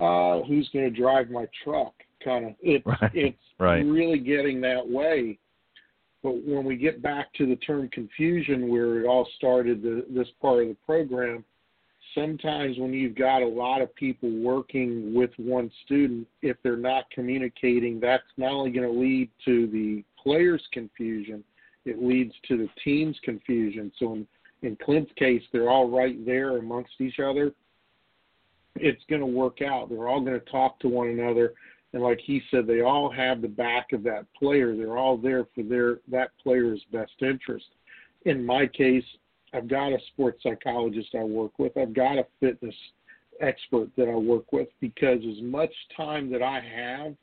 Uh, 0.00 0.42
who's 0.42 0.68
going 0.72 0.84
to 0.84 1.00
drive 1.00 1.28
my 1.30 1.46
truck? 1.64 1.94
Kind 2.24 2.46
of, 2.46 2.52
it's 2.60 2.86
right. 2.86 3.10
it's 3.14 3.38
right. 3.58 3.84
really 3.84 4.20
getting 4.20 4.60
that 4.60 4.88
way 4.88 5.38
but 6.22 6.44
when 6.44 6.64
we 6.64 6.76
get 6.76 7.00
back 7.00 7.32
to 7.34 7.46
the 7.46 7.56
term 7.56 7.88
confusion, 7.90 8.68
where 8.68 9.00
it 9.00 9.06
all 9.06 9.26
started, 9.36 9.82
the, 9.82 10.04
this 10.10 10.28
part 10.40 10.62
of 10.62 10.68
the 10.68 10.76
program, 10.84 11.44
sometimes 12.18 12.78
when 12.78 12.92
you've 12.92 13.14
got 13.14 13.42
a 13.42 13.46
lot 13.46 13.82
of 13.82 13.94
people 13.94 14.30
working 14.30 15.14
with 15.14 15.30
one 15.36 15.70
student, 15.84 16.26
if 16.42 16.56
they're 16.62 16.76
not 16.76 17.10
communicating, 17.10 18.00
that's 18.00 18.22
not 18.36 18.52
only 18.52 18.70
going 18.70 18.90
to 18.90 18.98
lead 18.98 19.30
to 19.44 19.66
the 19.68 20.04
players' 20.22 20.62
confusion, 20.72 21.44
it 21.84 22.02
leads 22.02 22.34
to 22.48 22.56
the 22.56 22.68
team's 22.82 23.16
confusion. 23.22 23.92
So 23.98 24.14
in, 24.14 24.26
in 24.62 24.76
Clint's 24.76 25.12
case, 25.16 25.42
they're 25.52 25.70
all 25.70 25.88
right 25.88 26.24
there 26.26 26.58
amongst 26.58 26.92
each 27.00 27.20
other. 27.20 27.52
It's 28.76 29.02
going 29.08 29.20
to 29.20 29.26
work 29.26 29.62
out. 29.62 29.88
They're 29.88 30.08
all 30.08 30.20
going 30.20 30.38
to 30.38 30.50
talk 30.50 30.78
to 30.80 30.88
one 30.88 31.08
another 31.08 31.54
and 31.92 32.02
like 32.02 32.20
he 32.22 32.42
said, 32.50 32.66
they 32.66 32.82
all 32.82 33.10
have 33.10 33.40
the 33.40 33.48
back 33.48 33.92
of 33.92 34.02
that 34.04 34.26
player. 34.38 34.76
They're 34.76 34.98
all 34.98 35.16
there 35.16 35.46
for 35.54 35.62
their 35.62 36.00
that 36.08 36.30
player's 36.42 36.82
best 36.92 37.12
interest. 37.20 37.66
In 38.24 38.44
my 38.44 38.66
case, 38.66 39.04
I've 39.52 39.68
got 39.68 39.92
a 39.92 39.98
sports 40.12 40.42
psychologist 40.42 41.08
I 41.18 41.24
work 41.24 41.58
with. 41.58 41.76
I've 41.76 41.94
got 41.94 42.18
a 42.18 42.26
fitness 42.40 42.74
expert 43.40 43.88
that 43.96 44.08
I 44.08 44.14
work 44.14 44.52
with 44.52 44.68
because 44.80 45.20
as 45.20 45.42
much 45.42 45.72
time 45.96 46.30
that 46.32 46.42
I 46.42 46.60
have, 46.60 47.14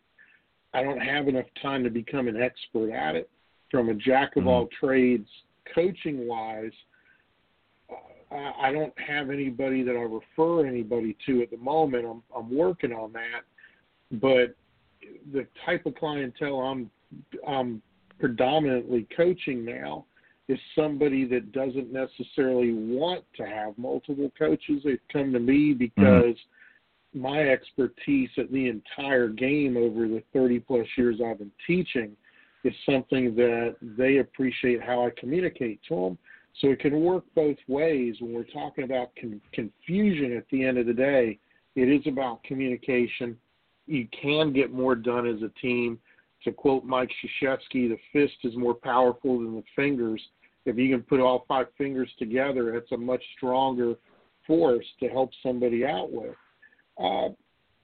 I 0.73 0.83
don't 0.83 0.99
have 0.99 1.27
enough 1.27 1.45
time 1.61 1.83
to 1.83 1.89
become 1.89 2.27
an 2.27 2.41
expert 2.41 2.91
at 2.91 3.15
it. 3.15 3.29
From 3.71 3.89
a 3.89 3.93
jack 3.93 4.35
of 4.35 4.41
mm-hmm. 4.41 4.49
all 4.49 4.69
trades, 4.79 5.27
coaching 5.73 6.27
wise, 6.27 6.71
I 8.31 8.71
don't 8.71 8.93
have 8.99 9.29
anybody 9.29 9.83
that 9.83 9.95
I 9.95 10.01
refer 10.01 10.65
anybody 10.65 11.15
to 11.25 11.41
at 11.41 11.51
the 11.51 11.57
moment. 11.57 12.05
I'm 12.05 12.23
I'm 12.35 12.53
working 12.53 12.91
on 12.91 13.13
that 13.13 13.43
but 14.11 14.55
the 15.33 15.45
type 15.65 15.85
of 15.85 15.95
clientele 15.95 16.59
I'm 16.59 16.89
I'm 17.47 17.81
predominantly 18.19 19.07
coaching 19.15 19.65
now 19.65 20.05
is 20.47 20.59
somebody 20.75 21.25
that 21.25 21.51
doesn't 21.51 21.91
necessarily 21.91 22.73
want 22.73 23.23
to 23.35 23.45
have 23.45 23.77
multiple 23.77 24.31
coaches. 24.37 24.81
They've 24.83 24.99
come 25.11 25.33
to 25.33 25.39
me 25.39 25.73
mm-hmm. 25.73 25.77
because 25.79 26.35
mm-hmm. 26.35 27.21
my 27.21 27.39
expertise 27.41 28.29
at 28.37 28.51
the 28.51 28.69
entire 28.69 29.29
game 29.29 29.75
over 29.77 30.07
the 30.07 30.23
30 30.33 30.59
plus 30.59 30.87
years 30.97 31.19
I've 31.25 31.39
been 31.39 31.51
teaching 31.65 32.15
is 32.63 32.73
something 32.89 33.35
that 33.35 33.75
they 33.81 34.17
appreciate 34.17 34.81
how 34.81 35.05
I 35.05 35.11
communicate 35.17 35.79
to 35.89 35.95
them. 35.95 36.17
So 36.61 36.69
it 36.69 36.79
can 36.79 37.01
work 37.01 37.25
both 37.35 37.57
ways 37.67 38.15
when 38.19 38.33
we're 38.33 38.43
talking 38.43 38.85
about 38.85 39.11
con- 39.19 39.41
confusion 39.53 40.35
at 40.37 40.45
the 40.51 40.63
end 40.63 40.77
of 40.77 40.85
the 40.85 40.93
day. 40.93 41.37
It 41.75 41.89
is 41.89 42.07
about 42.07 42.43
communication 42.43 43.37
you 43.87 44.07
can 44.21 44.53
get 44.53 44.71
more 44.71 44.95
done 44.95 45.27
as 45.27 45.41
a 45.41 45.49
team. 45.59 45.99
To 46.45 46.51
quote 46.51 46.85
Mike 46.85 47.09
Krzyzewski, 47.41 47.89
the 47.89 47.97
fist 48.13 48.37
is 48.43 48.55
more 48.55 48.75
powerful 48.75 49.39
than 49.39 49.55
the 49.55 49.63
fingers. 49.75 50.21
If 50.65 50.77
you 50.77 50.89
can 50.89 51.03
put 51.03 51.19
all 51.19 51.43
five 51.47 51.67
fingers 51.77 52.09
together, 52.17 52.75
it's 52.75 52.91
a 52.91 52.97
much 52.97 53.23
stronger 53.35 53.95
force 54.45 54.85
to 54.99 55.07
help 55.07 55.31
somebody 55.41 55.85
out 55.85 56.11
with. 56.11 56.35
Uh, 57.03 57.29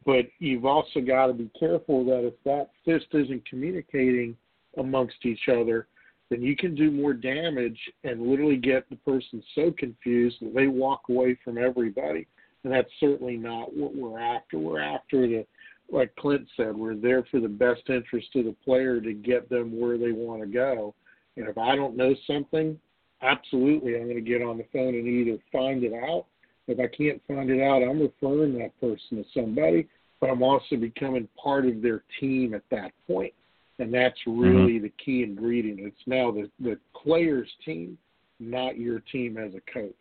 but 0.06 0.26
you've 0.40 0.66
also 0.66 1.00
got 1.00 1.28
to 1.28 1.34
be 1.34 1.50
careful 1.60 2.06
that 2.06 2.26
if 2.26 2.34
that 2.46 2.70
fist 2.86 3.08
isn't 3.14 3.48
communicating 3.48 4.38
amongst 4.78 5.26
each 5.26 5.50
other, 5.50 5.88
then 6.30 6.42
you 6.42 6.56
can 6.56 6.74
do 6.76 6.92
more 6.92 7.14
damage 7.14 7.80
and 8.04 8.22
literally 8.22 8.58
get 8.58 8.90
the 8.90 8.96
person 8.98 9.44
so 9.54 9.74
confused 9.78 10.38
that 10.42 10.56
they 10.56 10.68
walk 10.68 11.02
away 11.10 11.38
from 11.44 11.58
everybody. 11.58 12.28
And 12.64 12.72
that's 12.72 12.90
certainly 13.00 13.38
not 13.38 13.76
what 13.76 13.96
we're 13.96 14.20
after. 14.20 14.60
We're 14.60 14.82
after 14.82 15.28
the 15.28 15.46
like 15.92 16.16
Clint 16.16 16.48
said, 16.56 16.76
we're 16.76 16.96
there 16.96 17.24
for 17.30 17.40
the 17.40 17.48
best 17.48 17.82
interest 17.90 18.30
of 18.36 18.46
the 18.46 18.56
player 18.64 19.02
to 19.02 19.14
get 19.14 19.50
them 19.50 19.80
where 19.80 19.98
they 19.98 20.12
want 20.12 20.42
to 20.42 20.48
go. 20.48 20.96
And 21.38 21.48
if 21.48 21.58
I 21.58 21.76
don't 21.76 21.98
know 21.98 22.16
something, 22.26 22.80
absolutely, 23.22 23.96
I'm 23.96 24.04
going 24.04 24.16
to 24.16 24.22
get 24.22 24.42
on 24.42 24.58
the 24.58 24.66
phone 24.74 24.96
and 24.96 25.08
either 25.08 25.38
find 25.52 25.84
it 25.84 25.94
out. 25.94 26.26
If 26.68 26.80
I 26.80 26.88
can't 26.96 27.22
find 27.28 27.50
it 27.50 27.62
out, 27.62 27.84
I'm 27.84 28.02
referring 28.02 28.58
that 28.60 28.80
person 28.80 29.18
to 29.18 29.26
somebody, 29.34 29.88
but 30.20 30.30
I'm 30.30 30.44
also 30.44 30.76
becoming 30.78 31.28
part 31.42 31.66
of 31.66 31.82
their 31.82 32.04
team 32.20 32.54
at 32.54 32.64
that 32.72 32.92
point. 33.08 33.34
And 33.80 33.94
that's 33.94 34.20
mm-hmm. 34.28 34.40
really 34.40 34.74
mm-hmm. 34.74 34.84
the 34.84 34.94
key 35.04 35.24
ingredient. 35.24 35.80
It's 35.82 35.98
now 36.06 36.32
the, 36.32 36.50
the 36.60 36.78
player's 36.96 37.50
team, 37.66 37.98
not 38.40 38.78
your 38.78 39.00
team 39.00 39.38
as 39.38 39.54
a 39.56 39.72
coach. 39.72 39.94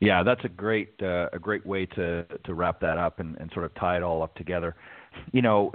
Yeah, 0.00 0.22
that's 0.22 0.44
a 0.44 0.48
great 0.48 0.94
uh, 1.02 1.28
a 1.32 1.38
great 1.40 1.66
way 1.66 1.86
to 1.86 2.24
to 2.44 2.54
wrap 2.54 2.80
that 2.80 2.98
up 2.98 3.18
and, 3.18 3.36
and 3.38 3.50
sort 3.52 3.64
of 3.64 3.74
tie 3.74 3.96
it 3.96 4.02
all 4.02 4.22
up 4.22 4.34
together. 4.36 4.76
You 5.32 5.42
know, 5.42 5.72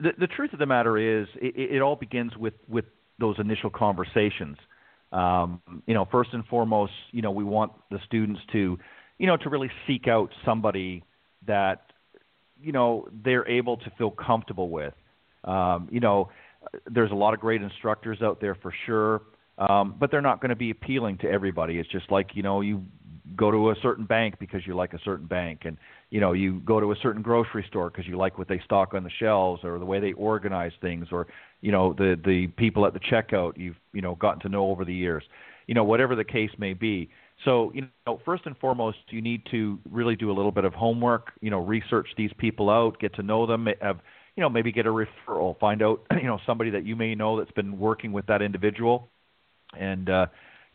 the 0.00 0.10
the 0.18 0.26
truth 0.26 0.52
of 0.52 0.58
the 0.58 0.66
matter 0.66 0.98
is, 0.98 1.26
it, 1.36 1.76
it 1.76 1.80
all 1.80 1.96
begins 1.96 2.36
with 2.36 2.54
with 2.68 2.84
those 3.18 3.36
initial 3.38 3.70
conversations. 3.70 4.58
Um, 5.12 5.62
you 5.86 5.94
know, 5.94 6.06
first 6.10 6.30
and 6.34 6.44
foremost, 6.46 6.92
you 7.12 7.22
know, 7.22 7.30
we 7.30 7.44
want 7.44 7.72
the 7.90 7.98
students 8.06 8.40
to, 8.52 8.78
you 9.18 9.26
know, 9.26 9.36
to 9.38 9.48
really 9.48 9.70
seek 9.86 10.08
out 10.08 10.30
somebody 10.44 11.04
that, 11.46 11.92
you 12.60 12.72
know, 12.72 13.08
they're 13.24 13.48
able 13.48 13.78
to 13.78 13.90
feel 13.96 14.10
comfortable 14.10 14.68
with. 14.68 14.92
Um, 15.44 15.88
you 15.90 16.00
know, 16.00 16.28
there's 16.90 17.12
a 17.12 17.14
lot 17.14 17.32
of 17.32 17.40
great 17.40 17.62
instructors 17.62 18.20
out 18.20 18.40
there 18.40 18.56
for 18.56 18.74
sure. 18.84 19.22
Um, 19.58 19.94
but 19.98 20.10
they're 20.10 20.20
not 20.20 20.40
going 20.42 20.50
to 20.50 20.56
be 20.56 20.70
appealing 20.70 21.18
to 21.18 21.30
everybody. 21.30 21.78
It's 21.78 21.88
just 21.88 22.10
like 22.10 22.30
you 22.34 22.42
know 22.42 22.60
you 22.60 22.84
go 23.34 23.50
to 23.50 23.70
a 23.70 23.74
certain 23.82 24.04
bank 24.04 24.36
because 24.38 24.66
you 24.66 24.74
like 24.74 24.92
a 24.92 25.00
certain 25.04 25.26
bank. 25.26 25.62
And 25.64 25.76
you 26.10 26.20
know 26.20 26.32
you 26.32 26.60
go 26.60 26.78
to 26.78 26.92
a 26.92 26.96
certain 27.02 27.22
grocery 27.22 27.64
store 27.68 27.90
because 27.90 28.06
you 28.06 28.16
like 28.16 28.38
what 28.38 28.48
they 28.48 28.60
stock 28.64 28.94
on 28.94 29.02
the 29.02 29.10
shelves 29.18 29.64
or 29.64 29.78
the 29.78 29.84
way 29.84 29.98
they 29.98 30.12
organize 30.12 30.72
things 30.80 31.08
or 31.10 31.26
you 31.60 31.72
know 31.72 31.94
the 31.94 32.18
the 32.24 32.46
people 32.56 32.86
at 32.86 32.92
the 32.92 33.00
checkout 33.00 33.56
you've 33.56 33.76
you 33.92 34.02
know 34.02 34.14
gotten 34.14 34.40
to 34.40 34.48
know 34.48 34.70
over 34.70 34.84
the 34.84 34.94
years 34.94 35.24
you 35.66 35.74
know 35.74 35.84
whatever 35.84 36.14
the 36.14 36.24
case 36.24 36.50
may 36.58 36.74
be. 36.74 37.10
So 37.44 37.72
you 37.74 37.88
know 38.06 38.20
first 38.24 38.46
and 38.46 38.56
foremost 38.58 38.98
you 39.08 39.20
need 39.20 39.42
to 39.50 39.78
really 39.90 40.16
do 40.16 40.30
a 40.30 40.34
little 40.34 40.52
bit 40.52 40.64
of 40.64 40.74
homework 40.74 41.32
you 41.40 41.50
know 41.50 41.58
research 41.58 42.08
these 42.16 42.30
people 42.38 42.70
out 42.70 42.98
get 43.00 43.14
to 43.16 43.22
know 43.22 43.46
them 43.46 43.68
have 43.80 43.98
you 44.36 44.42
know 44.42 44.48
maybe 44.48 44.70
get 44.70 44.86
a 44.86 44.90
referral 44.90 45.58
find 45.58 45.82
out 45.82 46.00
you 46.22 46.28
know 46.28 46.38
somebody 46.46 46.70
that 46.70 46.84
you 46.84 46.94
may 46.94 47.14
know 47.14 47.38
that's 47.38 47.52
been 47.52 47.78
working 47.78 48.12
with 48.12 48.26
that 48.26 48.42
individual. 48.42 49.08
And 49.76 50.08
uh 50.08 50.26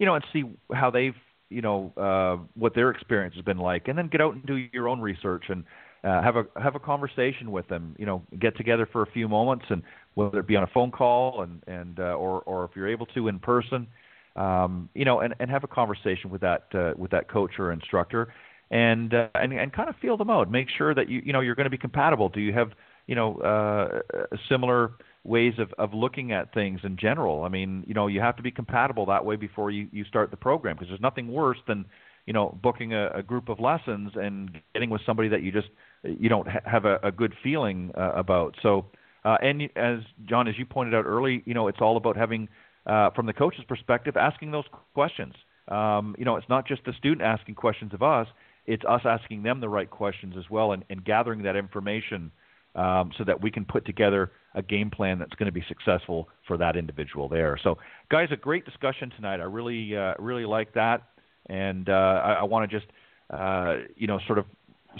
you 0.01 0.07
know, 0.07 0.15
and 0.15 0.25
see 0.33 0.43
how 0.73 0.89
they've 0.89 1.13
you 1.51 1.61
know 1.61 1.93
uh, 1.97 2.43
what 2.55 2.73
their 2.73 2.89
experience 2.89 3.35
has 3.35 3.43
been 3.43 3.57
like, 3.57 3.87
and 3.87 3.97
then 3.97 4.07
get 4.07 4.21
out 4.21 4.33
and 4.33 4.45
do 4.45 4.55
your 4.71 4.87
own 4.87 5.01
research 5.01 5.45
and 5.49 5.63
uh, 6.03 6.21
have 6.21 6.35
a 6.35 6.45
have 6.59 6.75
a 6.75 6.79
conversation 6.79 7.51
with 7.51 7.67
them. 7.67 7.95
You 7.99 8.05
know, 8.05 8.23
get 8.39 8.57
together 8.57 8.87
for 8.91 9.03
a 9.03 9.11
few 9.11 9.27
moments, 9.27 9.65
and 9.69 9.83
whether 10.15 10.39
it 10.39 10.47
be 10.47 10.55
on 10.55 10.63
a 10.63 10.67
phone 10.73 10.91
call 10.91 11.43
and 11.43 11.61
and 11.67 11.99
uh, 11.99 12.13
or 12.13 12.41
or 12.41 12.65
if 12.65 12.71
you're 12.75 12.89
able 12.89 13.05
to 13.07 13.27
in 13.27 13.39
person, 13.39 13.87
um, 14.35 14.89
you 14.93 15.05
know, 15.05 15.19
and, 15.19 15.35
and 15.39 15.51
have 15.51 15.63
a 15.63 15.67
conversation 15.67 16.29
with 16.29 16.41
that 16.41 16.63
uh, 16.73 16.93
with 16.97 17.11
that 17.11 17.29
coach 17.29 17.51
or 17.59 17.71
instructor, 17.71 18.33
and 18.71 19.13
uh, 19.13 19.27
and 19.35 19.53
and 19.53 19.73
kind 19.73 19.89
of 19.89 19.95
feel 19.97 20.17
them 20.17 20.29
out. 20.29 20.49
Make 20.49 20.69
sure 20.75 20.95
that 20.95 21.09
you 21.09 21.21
you 21.23 21.33
know 21.33 21.41
you're 21.41 21.55
going 21.55 21.65
to 21.65 21.71
be 21.71 21.77
compatible. 21.77 22.29
Do 22.29 22.39
you 22.39 22.53
have 22.53 22.71
you 23.07 23.15
know 23.15 23.37
uh, 23.37 23.99
a 24.31 24.37
similar 24.49 24.93
ways 25.23 25.53
of, 25.59 25.71
of 25.77 25.93
looking 25.93 26.31
at 26.31 26.53
things 26.53 26.79
in 26.83 26.97
general? 26.97 27.43
I 27.43 27.49
mean, 27.49 27.83
you 27.87 27.93
know, 27.93 28.07
you 28.07 28.21
have 28.21 28.35
to 28.37 28.43
be 28.43 28.51
compatible 28.51 29.05
that 29.07 29.25
way 29.25 29.35
before 29.35 29.71
you 29.71 29.87
you 29.91 30.05
start 30.05 30.31
the 30.31 30.37
program 30.37 30.75
because 30.75 30.89
there's 30.89 31.01
nothing 31.01 31.31
worse 31.31 31.59
than 31.67 31.85
you 32.25 32.33
know 32.33 32.57
booking 32.61 32.93
a, 32.93 33.09
a 33.09 33.23
group 33.23 33.49
of 33.49 33.59
lessons 33.59 34.11
and 34.15 34.59
getting 34.73 34.89
with 34.89 35.01
somebody 35.05 35.29
that 35.29 35.43
you 35.43 35.51
just 35.51 35.69
you 36.03 36.29
don't 36.29 36.47
ha- 36.47 36.61
have 36.65 36.85
a, 36.85 36.99
a 37.03 37.11
good 37.11 37.33
feeling 37.43 37.91
uh, 37.97 38.11
about. 38.13 38.55
So. 38.61 38.85
Uh, 39.23 39.37
and 39.43 39.69
as 39.75 39.99
John, 40.27 40.47
as 40.47 40.55
you 40.57 40.65
pointed 40.65 40.95
out 40.95 41.05
early, 41.05 41.43
you 41.45 41.53
know, 41.53 41.67
it's 41.67 41.77
all 41.79 41.95
about 41.95 42.17
having 42.17 42.49
uh, 42.87 43.11
from 43.11 43.27
the 43.27 43.33
coach's 43.33 43.63
perspective, 43.67 44.17
asking 44.17 44.49
those 44.49 44.65
questions. 44.95 45.35
Um, 45.67 46.15
you 46.17 46.25
know, 46.25 46.37
it's 46.37 46.49
not 46.49 46.67
just 46.67 46.83
the 46.85 46.93
student 46.93 47.21
asking 47.21 47.53
questions 47.53 47.93
of 47.93 48.01
us; 48.01 48.25
it's 48.65 48.83
us 48.87 49.01
asking 49.05 49.43
them 49.43 49.59
the 49.59 49.69
right 49.69 49.89
questions 49.89 50.35
as 50.37 50.49
well, 50.49 50.71
and, 50.71 50.83
and 50.89 51.05
gathering 51.05 51.43
that 51.43 51.55
information 51.55 52.31
um, 52.75 53.11
so 53.17 53.23
that 53.23 53.41
we 53.41 53.51
can 53.51 53.65
put 53.65 53.85
together 53.85 54.31
a 54.55 54.61
game 54.61 54.89
plan 54.89 55.19
that's 55.19 55.33
going 55.33 55.47
to 55.47 55.51
be 55.51 55.63
successful 55.67 56.29
for 56.47 56.57
that 56.57 56.75
individual 56.75 57.29
there. 57.29 57.57
So, 57.63 57.77
guys, 58.09 58.29
a 58.31 58.35
great 58.35 58.65
discussion 58.65 59.11
tonight. 59.15 59.39
I 59.39 59.43
really, 59.43 59.95
uh, 59.95 60.13
really 60.19 60.45
like 60.45 60.73
that, 60.73 61.03
and 61.47 61.89
uh, 61.89 61.93
I, 62.23 62.33
I 62.33 62.43
want 62.43 62.69
to 62.69 62.79
just, 62.79 62.91
uh, 63.29 63.77
you 63.95 64.07
know, 64.07 64.19
sort 64.27 64.39
of 64.39 64.45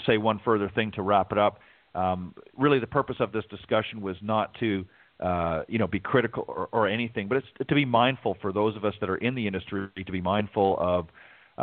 say 0.06 0.16
one 0.18 0.40
further 0.44 0.70
thing 0.74 0.92
to 0.92 1.02
wrap 1.02 1.32
it 1.32 1.38
up. 1.38 1.60
Um, 1.94 2.34
really, 2.56 2.78
the 2.78 2.86
purpose 2.86 3.16
of 3.20 3.32
this 3.32 3.44
discussion 3.50 4.00
was 4.00 4.16
not 4.22 4.54
to 4.60 4.86
uh, 5.22 5.62
you 5.68 5.78
know, 5.78 5.86
be 5.86 6.00
critical 6.00 6.44
or, 6.48 6.68
or 6.72 6.88
anything, 6.88 7.28
but 7.28 7.36
it's 7.36 7.46
to 7.68 7.74
be 7.74 7.84
mindful 7.84 8.36
for 8.42 8.52
those 8.52 8.74
of 8.76 8.84
us 8.84 8.94
that 9.00 9.08
are 9.08 9.18
in 9.18 9.36
the 9.36 9.46
industry 9.46 9.88
to 10.04 10.10
be 10.10 10.20
mindful 10.20 10.76
of, 10.80 11.06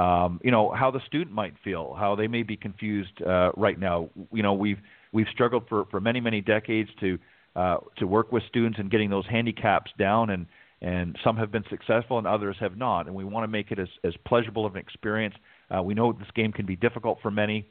um, 0.01 0.39
you 0.43 0.49
know, 0.49 0.71
how 0.71 0.89
the 0.89 1.01
student 1.05 1.31
might 1.31 1.53
feel, 1.61 1.93
how 1.99 2.15
they 2.15 2.27
may 2.27 2.41
be 2.43 2.55
confused 2.55 3.21
uh, 3.21 3.51
right 3.57 3.77
now. 3.77 4.09
You 4.31 4.43
know, 4.43 4.53
we've 4.53 4.79
we've 5.11 5.27
struggled 5.33 5.67
for, 5.67 5.85
for 5.91 5.99
many 5.99 6.21
many 6.21 6.39
decades 6.39 6.89
to 7.01 7.19
uh, 7.59 7.77
to 7.97 8.07
work 8.07 8.31
with 8.31 8.43
students 8.47 8.79
and 8.79 8.89
getting 8.89 9.09
those 9.09 9.25
handicaps 9.27 9.91
down, 9.97 10.29
and 10.29 10.45
and 10.81 11.17
some 11.25 11.35
have 11.35 11.51
been 11.51 11.65
successful 11.69 12.17
and 12.17 12.25
others 12.25 12.55
have 12.61 12.77
not, 12.77 13.05
and 13.07 13.13
we 13.13 13.25
want 13.25 13.43
to 13.43 13.49
make 13.49 13.71
it 13.71 13.79
as 13.79 13.89
as 14.03 14.13
pleasurable 14.25 14.65
of 14.65 14.75
an 14.75 14.81
experience. 14.81 15.35
Uh, 15.69 15.83
we 15.83 15.93
know 15.93 16.13
this 16.13 16.31
game 16.35 16.53
can 16.53 16.65
be 16.65 16.77
difficult 16.77 17.17
for 17.21 17.31
many, 17.31 17.67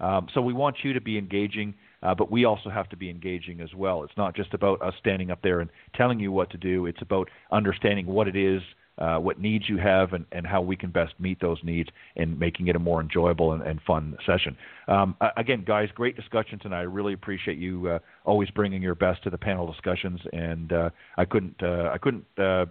um, 0.00 0.26
so 0.34 0.42
we 0.42 0.52
want 0.52 0.76
you 0.84 0.92
to 0.92 1.00
be 1.00 1.16
engaging. 1.16 1.74
Uh, 2.02 2.12
but 2.12 2.32
we 2.32 2.44
also 2.44 2.68
have 2.68 2.88
to 2.88 2.96
be 2.96 3.08
engaging 3.08 3.60
as 3.60 3.72
well. 3.76 4.02
It's 4.02 4.16
not 4.16 4.34
just 4.34 4.52
about 4.54 4.82
us 4.82 4.92
standing 4.98 5.30
up 5.30 5.40
there 5.40 5.60
and 5.60 5.70
telling 5.94 6.18
you 6.18 6.32
what 6.32 6.50
to 6.50 6.58
do. 6.58 6.86
It's 6.86 7.00
about 7.00 7.30
understanding 7.52 8.06
what 8.06 8.26
it 8.26 8.34
is, 8.34 8.60
uh, 8.98 9.16
what 9.16 9.40
needs 9.40 9.68
you 9.68 9.78
have, 9.78 10.12
and, 10.12 10.24
and 10.32 10.46
how 10.46 10.60
we 10.60 10.76
can 10.76 10.90
best 10.90 11.14
meet 11.18 11.40
those 11.40 11.58
needs 11.62 11.88
and 12.16 12.38
making 12.38 12.68
it 12.68 12.76
a 12.76 12.78
more 12.78 13.00
enjoyable 13.00 13.52
and, 13.52 13.62
and 13.62 13.80
fun 13.86 14.16
session. 14.26 14.56
Um, 14.86 15.16
again, 15.36 15.64
guys, 15.66 15.88
great 15.94 16.14
discussion 16.16 16.58
tonight. 16.58 16.80
I 16.80 16.82
really 16.82 17.14
appreciate 17.14 17.58
you 17.58 17.88
uh, 17.88 17.98
always 18.24 18.50
bringing 18.50 18.82
your 18.82 18.94
best 18.94 19.22
to 19.24 19.30
the 19.30 19.38
panel 19.38 19.70
discussions, 19.70 20.20
and 20.32 20.72
uh, 20.72 20.90
I 21.16 21.24
couldn't 21.24 21.62
uh, 21.62 21.90
I 21.92 21.98
couldn't 21.98 22.26
uh, 22.38 22.66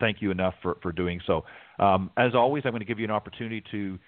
thank 0.00 0.20
you 0.20 0.30
enough 0.30 0.54
for, 0.62 0.76
for 0.82 0.92
doing 0.92 1.20
so. 1.26 1.44
Um, 1.78 2.10
as 2.16 2.34
always, 2.34 2.64
I'm 2.64 2.72
going 2.72 2.80
to 2.80 2.86
give 2.86 2.98
you 2.98 3.04
an 3.04 3.10
opportunity 3.10 3.62
to 3.70 3.98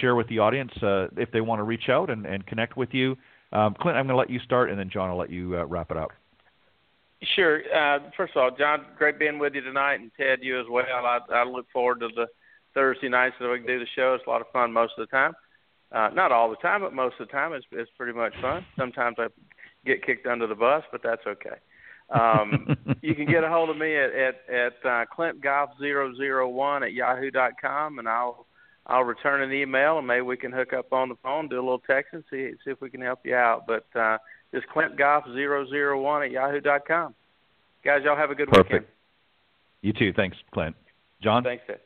share 0.00 0.14
with 0.14 0.28
the 0.28 0.38
audience 0.38 0.70
if 1.16 1.32
they 1.32 1.40
want 1.40 1.58
to 1.58 1.64
reach 1.64 1.88
out 1.88 2.08
and, 2.08 2.26
and 2.26 2.46
connect 2.46 2.76
with 2.76 2.90
you. 2.92 3.16
Um, 3.52 3.74
Clint, 3.80 3.96
I'm 3.96 4.06
going 4.06 4.14
to 4.14 4.18
let 4.18 4.30
you 4.30 4.40
start, 4.40 4.70
and 4.70 4.78
then 4.78 4.90
John, 4.92 5.10
I'll 5.10 5.16
let 5.16 5.30
you 5.30 5.56
uh, 5.56 5.64
wrap 5.64 5.90
it 5.90 5.96
up. 5.96 6.10
Sure. 7.34 7.60
Uh, 7.74 7.98
first 8.16 8.34
of 8.36 8.42
all, 8.42 8.50
John, 8.56 8.86
great 8.96 9.18
being 9.18 9.38
with 9.38 9.54
you 9.54 9.60
tonight, 9.60 10.00
and 10.00 10.10
Ted, 10.16 10.40
you 10.42 10.60
as 10.60 10.66
well. 10.70 10.84
I, 10.86 11.18
I 11.32 11.44
look 11.44 11.66
forward 11.72 12.00
to 12.00 12.08
the 12.14 12.26
Thursday 12.74 13.08
nights 13.08 13.36
that 13.40 13.48
we 13.48 13.58
can 13.58 13.66
do 13.66 13.78
the 13.78 13.86
show. 13.94 14.14
It's 14.14 14.26
a 14.26 14.30
lot 14.30 14.40
of 14.40 14.48
fun 14.52 14.72
most 14.72 14.92
of 14.98 15.06
the 15.08 15.16
time. 15.16 15.32
Uh, 15.92 16.10
not 16.12 16.32
all 16.32 16.50
the 16.50 16.56
time, 16.56 16.80
but 16.80 16.92
most 16.92 17.14
of 17.20 17.28
the 17.28 17.32
time, 17.32 17.52
it's, 17.52 17.66
it's 17.70 17.90
pretty 17.96 18.12
much 18.12 18.32
fun. 18.40 18.64
Sometimes 18.76 19.16
I 19.18 19.28
get 19.86 20.04
kicked 20.04 20.26
under 20.26 20.46
the 20.46 20.54
bus, 20.54 20.82
but 20.90 21.02
that's 21.02 21.24
okay. 21.26 21.56
Um, 22.10 22.76
you 23.00 23.14
can 23.14 23.26
get 23.26 23.44
a 23.44 23.48
hold 23.48 23.70
of 23.70 23.76
me 23.76 23.96
at 23.96 24.10
at, 24.12 24.34
at 24.52 24.72
uh, 24.84 25.04
clintgolf001 25.16 26.82
at 26.82 26.92
yahoo 26.92 27.30
dot 27.30 27.52
com, 27.60 27.98
and 27.98 28.08
I'll 28.08 28.46
I'll 28.86 29.04
return 29.04 29.42
an 29.42 29.52
email 29.52 29.98
and 29.98 30.06
maybe 30.06 30.22
we 30.22 30.36
can 30.36 30.52
hook 30.52 30.72
up 30.72 30.92
on 30.92 31.08
the 31.08 31.16
phone, 31.22 31.48
do 31.48 31.56
a 31.56 31.62
little 31.62 31.80
texting, 31.88 32.22
see 32.30 32.52
see 32.64 32.70
if 32.70 32.80
we 32.80 32.90
can 32.90 33.00
help 33.00 33.20
you 33.24 33.34
out. 33.34 33.66
But 33.66 33.86
uh, 33.98 34.18
just 34.54 34.66
clintgolf001 34.68 36.26
at 36.26 36.30
yahoo 36.30 36.60
dot 36.60 36.86
com. 36.86 37.14
Guys, 37.84 38.02
y'all 38.04 38.16
have 38.16 38.30
a 38.30 38.34
good 38.34 38.48
Perfect. 38.48 38.72
weekend. 38.72 38.86
You 39.82 39.92
too. 39.92 40.12
Thanks, 40.14 40.36
Clint. 40.52 40.76
John? 41.22 41.42
Thanks, 41.42 41.64
Ed. 41.68 41.80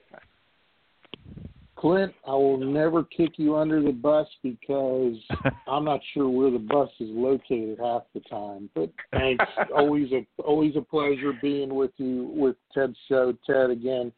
Clint, 1.76 2.12
I 2.26 2.32
will 2.32 2.58
never 2.58 3.04
kick 3.04 3.32
you 3.36 3.56
under 3.56 3.80
the 3.80 3.92
bus 3.92 4.26
because 4.42 5.14
I'm 5.68 5.84
not 5.84 6.00
sure 6.12 6.28
where 6.28 6.50
the 6.50 6.58
bus 6.58 6.90
is 6.98 7.08
located 7.10 7.78
half 7.80 8.02
the 8.14 8.20
time. 8.28 8.68
But 8.74 8.90
thanks. 9.12 9.44
always 9.76 10.10
a 10.12 10.26
always 10.42 10.74
a 10.76 10.82
pleasure 10.82 11.32
being 11.40 11.74
with 11.74 11.92
you 11.96 12.30
with 12.34 12.56
Ted's 12.74 12.96
show. 13.08 13.32
Ted, 13.46 13.70
again, 13.70 14.12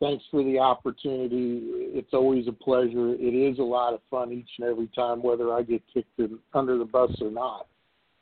thanks 0.00 0.24
for 0.30 0.42
the 0.42 0.58
opportunity. 0.58 1.60
It's 1.94 2.14
always 2.14 2.48
a 2.48 2.52
pleasure. 2.52 3.14
It 3.14 3.34
is 3.34 3.58
a 3.58 3.62
lot 3.62 3.92
of 3.92 4.00
fun 4.10 4.32
each 4.32 4.48
and 4.58 4.68
every 4.68 4.88
time, 4.96 5.22
whether 5.22 5.52
I 5.52 5.62
get 5.62 5.82
kicked 5.92 6.18
in, 6.18 6.38
under 6.54 6.78
the 6.78 6.86
bus 6.86 7.10
or 7.20 7.30
not. 7.30 7.66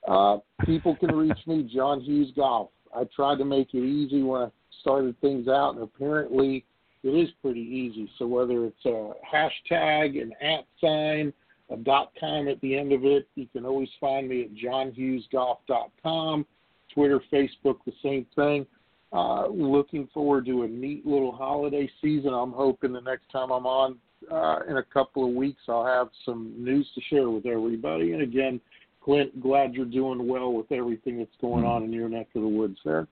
Uh, 0.06 0.38
people 0.64 0.96
can 0.96 1.14
reach 1.14 1.38
me, 1.46 1.70
John 1.72 2.00
Hughes 2.00 2.32
Golf. 2.34 2.70
I 2.94 3.04
tried 3.14 3.38
to 3.38 3.44
make 3.44 3.74
it 3.74 3.84
easy 3.84 4.22
when 4.22 4.42
I 4.42 4.48
started 4.80 5.20
things 5.20 5.48
out, 5.48 5.74
and 5.74 5.82
apparently 5.82 6.64
it 7.02 7.08
is 7.08 7.28
pretty 7.42 7.60
easy. 7.60 8.10
So 8.18 8.26
whether 8.26 8.66
it's 8.66 8.84
a 8.84 9.12
hashtag, 9.32 10.20
an 10.20 10.32
at 10.40 10.66
sign, 10.80 11.32
a 11.70 11.76
dot 11.76 12.12
com 12.18 12.48
at 12.48 12.60
the 12.60 12.76
end 12.76 12.92
of 12.92 13.04
it, 13.04 13.28
you 13.36 13.46
can 13.52 13.64
always 13.64 13.90
find 14.00 14.28
me 14.28 14.42
at 14.42 14.54
johnhughesgolf.com. 14.54 16.46
Twitter, 16.92 17.20
Facebook, 17.32 17.76
the 17.86 17.92
same 18.02 18.26
thing. 18.34 18.66
Uh, 19.12 19.46
looking 19.48 20.08
forward 20.12 20.46
to 20.46 20.62
a 20.62 20.68
neat 20.68 21.06
little 21.06 21.32
holiday 21.32 21.88
season. 22.02 22.32
I'm 22.32 22.52
hoping 22.52 22.92
the 22.92 23.00
next 23.00 23.30
time 23.30 23.50
I'm 23.50 23.66
on 23.66 23.98
uh, 24.30 24.60
in 24.68 24.76
a 24.76 24.82
couple 24.82 25.26
of 25.26 25.34
weeks, 25.34 25.62
I'll 25.68 25.86
have 25.86 26.08
some 26.24 26.52
news 26.56 26.88
to 26.94 27.00
share 27.08 27.30
with 27.30 27.46
everybody. 27.46 28.12
And 28.12 28.22
again, 28.22 28.60
Clint, 29.02 29.40
glad 29.40 29.74
you're 29.74 29.86
doing 29.86 30.28
well 30.28 30.52
with 30.52 30.70
everything 30.72 31.18
that's 31.18 31.30
going 31.40 31.64
on 31.64 31.84
in 31.84 31.92
your 31.92 32.08
neck 32.08 32.28
of 32.34 32.42
the 32.42 32.48
woods 32.48 32.78
there. 32.84 33.06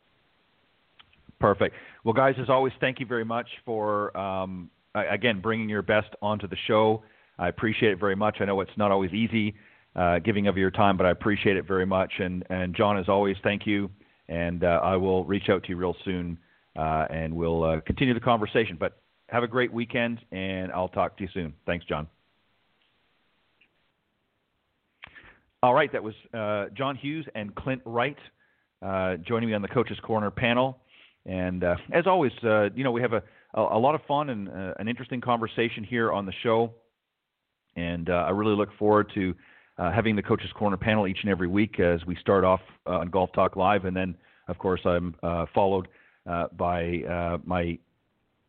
Perfect. 1.40 1.74
Well, 2.04 2.14
guys, 2.14 2.34
as 2.40 2.50
always, 2.50 2.72
thank 2.80 3.00
you 3.00 3.06
very 3.06 3.24
much 3.24 3.48
for 3.64 4.16
um, 4.16 4.70
again 4.94 5.40
bringing 5.40 5.68
your 5.68 5.82
best 5.82 6.08
onto 6.20 6.48
the 6.48 6.56
show. 6.66 7.02
I 7.38 7.48
appreciate 7.48 7.92
it 7.92 8.00
very 8.00 8.16
much. 8.16 8.38
I 8.40 8.44
know 8.44 8.60
it's 8.60 8.70
not 8.76 8.90
always 8.90 9.12
easy 9.12 9.54
uh, 9.94 10.18
giving 10.18 10.48
of 10.48 10.56
your 10.56 10.70
time, 10.70 10.96
but 10.96 11.06
I 11.06 11.10
appreciate 11.10 11.56
it 11.56 11.66
very 11.66 11.86
much. 11.86 12.12
And 12.18 12.44
and 12.50 12.74
John, 12.74 12.98
as 12.98 13.08
always, 13.08 13.36
thank 13.42 13.66
you 13.66 13.88
and 14.28 14.64
uh, 14.64 14.80
I 14.82 14.96
will 14.96 15.24
reach 15.24 15.48
out 15.48 15.62
to 15.64 15.68
you 15.70 15.76
real 15.76 15.96
soon, 16.04 16.38
uh, 16.76 17.06
and 17.10 17.34
we'll 17.34 17.64
uh, 17.64 17.80
continue 17.80 18.14
the 18.14 18.20
conversation. 18.20 18.76
But 18.78 19.00
have 19.28 19.42
a 19.42 19.48
great 19.48 19.72
weekend, 19.72 20.20
and 20.32 20.70
I'll 20.72 20.88
talk 20.88 21.16
to 21.18 21.22
you 21.22 21.28
soon. 21.32 21.54
Thanks, 21.66 21.84
John. 21.86 22.08
All 25.62 25.74
right, 25.74 25.90
that 25.92 26.02
was 26.02 26.14
uh, 26.32 26.66
John 26.76 26.94
Hughes 26.96 27.26
and 27.34 27.54
Clint 27.54 27.82
Wright 27.84 28.16
uh, 28.80 29.16
joining 29.16 29.48
me 29.48 29.54
on 29.54 29.62
the 29.62 29.68
Coaches 29.68 29.98
Corner 30.02 30.30
panel. 30.30 30.78
And 31.26 31.64
uh, 31.64 31.74
as 31.92 32.06
always, 32.06 32.32
you 32.42 32.84
know, 32.84 32.92
we 32.92 33.02
have 33.02 33.12
a, 33.12 33.22
a, 33.54 33.60
a 33.60 33.78
lot 33.78 33.94
of 33.94 34.00
fun 34.06 34.30
and 34.30 34.48
an 34.48 34.88
interesting 34.88 35.20
conversation 35.20 35.82
here 35.82 36.12
on 36.12 36.26
the 36.26 36.32
show. 36.42 36.72
And 37.76 38.08
I 38.08 38.30
really 38.30 38.54
look 38.54 38.70
forward 38.78 39.10
to 39.14 39.34
uh, 39.78 39.92
having 39.92 40.16
the 40.16 40.22
Coaches 40.22 40.50
Corner 40.54 40.76
panel 40.76 41.06
each 41.06 41.18
and 41.22 41.30
every 41.30 41.48
week 41.48 41.80
as 41.80 42.04
we 42.06 42.16
start 42.16 42.44
off 42.44 42.60
uh, 42.86 42.98
on 42.98 43.10
Golf 43.10 43.30
Talk 43.32 43.56
Live, 43.56 43.84
and 43.84 43.96
then 43.96 44.16
of 44.48 44.58
course 44.58 44.80
I'm 44.84 45.14
uh, 45.22 45.46
followed 45.54 45.88
uh, 46.28 46.46
by 46.56 47.02
uh, 47.08 47.38
my 47.44 47.78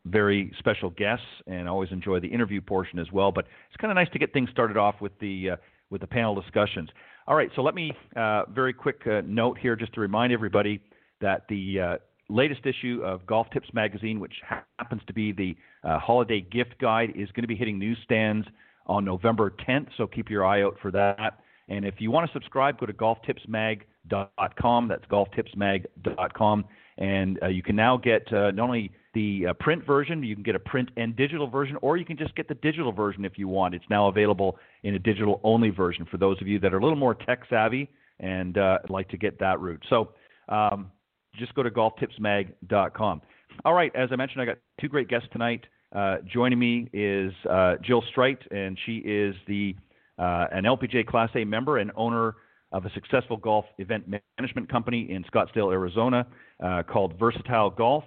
very 0.05 0.51
special 0.57 0.89
guests, 0.89 1.25
and 1.45 1.67
I 1.67 1.71
always 1.71 1.91
enjoy 1.91 2.19
the 2.19 2.27
interview 2.27 2.61
portion 2.61 2.99
as 2.99 3.11
well. 3.11 3.31
But 3.31 3.45
it's 3.69 3.77
kind 3.79 3.91
of 3.91 3.95
nice 3.95 4.09
to 4.13 4.19
get 4.19 4.33
things 4.33 4.49
started 4.49 4.77
off 4.77 4.95
with 5.01 5.17
the 5.19 5.51
with 5.89 6.01
the 6.01 6.07
panel 6.07 6.39
discussions. 6.39 6.89
All 7.27 7.35
right, 7.35 7.49
so 7.55 7.61
let 7.61 7.75
me 7.75 7.91
uh, 8.15 8.43
very 8.53 8.73
quick 8.73 9.01
uh, 9.05 9.21
note 9.25 9.57
here 9.57 9.75
just 9.75 9.93
to 9.93 10.01
remind 10.01 10.33
everybody 10.33 10.81
that 11.21 11.43
the 11.49 11.79
uh, 11.79 11.97
latest 12.29 12.65
issue 12.65 13.01
of 13.03 13.25
Golf 13.25 13.47
Tips 13.51 13.69
Magazine, 13.73 14.19
which 14.19 14.33
happens 14.77 15.01
to 15.07 15.13
be 15.13 15.31
the 15.31 15.55
uh, 15.83 15.99
holiday 15.99 16.41
gift 16.41 16.79
guide, 16.79 17.11
is 17.15 17.29
going 17.31 17.43
to 17.43 17.47
be 17.47 17.55
hitting 17.55 17.77
newsstands 17.77 18.47
on 18.87 19.05
November 19.05 19.53
10th, 19.67 19.89
so 19.97 20.07
keep 20.07 20.29
your 20.29 20.45
eye 20.45 20.63
out 20.63 20.75
for 20.81 20.91
that. 20.91 21.39
And 21.69 21.85
if 21.85 21.95
you 21.99 22.09
want 22.09 22.27
to 22.27 22.33
subscribe, 22.33 22.79
go 22.79 22.87
to 22.87 22.93
golftipsmag.com. 22.93 24.87
That's 24.87 25.05
golftipsmag.com. 25.05 26.65
And 26.99 27.39
uh, 27.41 27.47
you 27.47 27.63
can 27.63 27.75
now 27.75 27.97
get 27.97 28.31
uh, 28.31 28.51
not 28.51 28.65
only 28.65 28.91
the 29.13 29.47
uh, 29.49 29.53
print 29.53 29.85
version, 29.85 30.21
you 30.21 30.35
can 30.35 30.43
get 30.43 30.55
a 30.55 30.59
print 30.59 30.89
and 30.97 31.15
digital 31.15 31.47
version, 31.47 31.77
or 31.81 31.97
you 31.97 32.05
can 32.05 32.17
just 32.17 32.35
get 32.35 32.47
the 32.47 32.55
digital 32.55 32.91
version 32.91 33.25
if 33.25 33.37
you 33.37 33.47
want. 33.47 33.73
It's 33.73 33.85
now 33.89 34.09
available 34.09 34.57
in 34.83 34.95
a 34.95 34.99
digital 34.99 35.39
only 35.43 35.69
version 35.69 36.05
for 36.11 36.17
those 36.17 36.39
of 36.41 36.47
you 36.47 36.59
that 36.59 36.73
are 36.73 36.77
a 36.77 36.83
little 36.83 36.97
more 36.97 37.15
tech 37.15 37.43
savvy 37.49 37.89
and 38.19 38.57
uh, 38.57 38.79
like 38.89 39.07
to 39.09 39.17
get 39.17 39.39
that 39.39 39.61
route. 39.61 39.81
So 39.89 40.09
um, 40.49 40.91
just 41.37 41.55
go 41.55 41.63
to 41.63 41.71
golftipsmag.com. 41.71 43.21
All 43.65 43.73
right, 43.73 43.95
as 43.95 44.09
I 44.11 44.15
mentioned, 44.17 44.41
I 44.41 44.45
got 44.45 44.57
two 44.79 44.89
great 44.89 45.07
guests 45.07 45.29
tonight. 45.31 45.65
Uh, 45.95 46.17
joining 46.31 46.59
me 46.59 46.89
is 46.91 47.31
uh, 47.49 47.75
Jill 47.81 48.03
Strite, 48.09 48.39
and 48.51 48.77
she 48.85 48.97
is 48.97 49.35
the 49.47 49.73
an 50.17 50.65
LPGA 50.65 51.07
Class 51.07 51.29
A 51.35 51.45
member 51.45 51.77
and 51.77 51.91
owner 51.95 52.35
of 52.71 52.85
a 52.85 52.91
successful 52.93 53.37
golf 53.37 53.65
event 53.77 54.05
management 54.37 54.69
company 54.69 55.11
in 55.11 55.23
Scottsdale, 55.23 55.71
Arizona, 55.71 56.25
uh, 56.63 56.83
called 56.83 57.17
Versatile 57.19 57.69
Golf. 57.69 58.03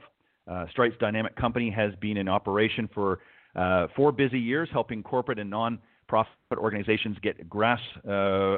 Uh, 0.50 0.66
dynamic 1.00 1.36
company 1.36 1.70
has 1.70 1.92
been 2.00 2.16
in 2.16 2.28
operation 2.28 2.88
for 2.94 3.20
uh, 3.54 3.86
four 3.94 4.12
busy 4.12 4.38
years, 4.38 4.68
helping 4.72 5.02
corporate 5.02 5.38
and 5.38 5.48
non-profit 5.50 6.32
organizations 6.56 7.16
get 7.22 7.48
grass 7.48 7.80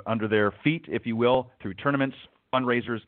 under 0.07 0.29
their 0.29 0.53
feet, 0.63 0.85
if 0.89 1.07
you 1.07 1.17
will, 1.17 1.51
through 1.61 1.75
tournaments, 1.75 2.17
fundraisers, 2.55 3.01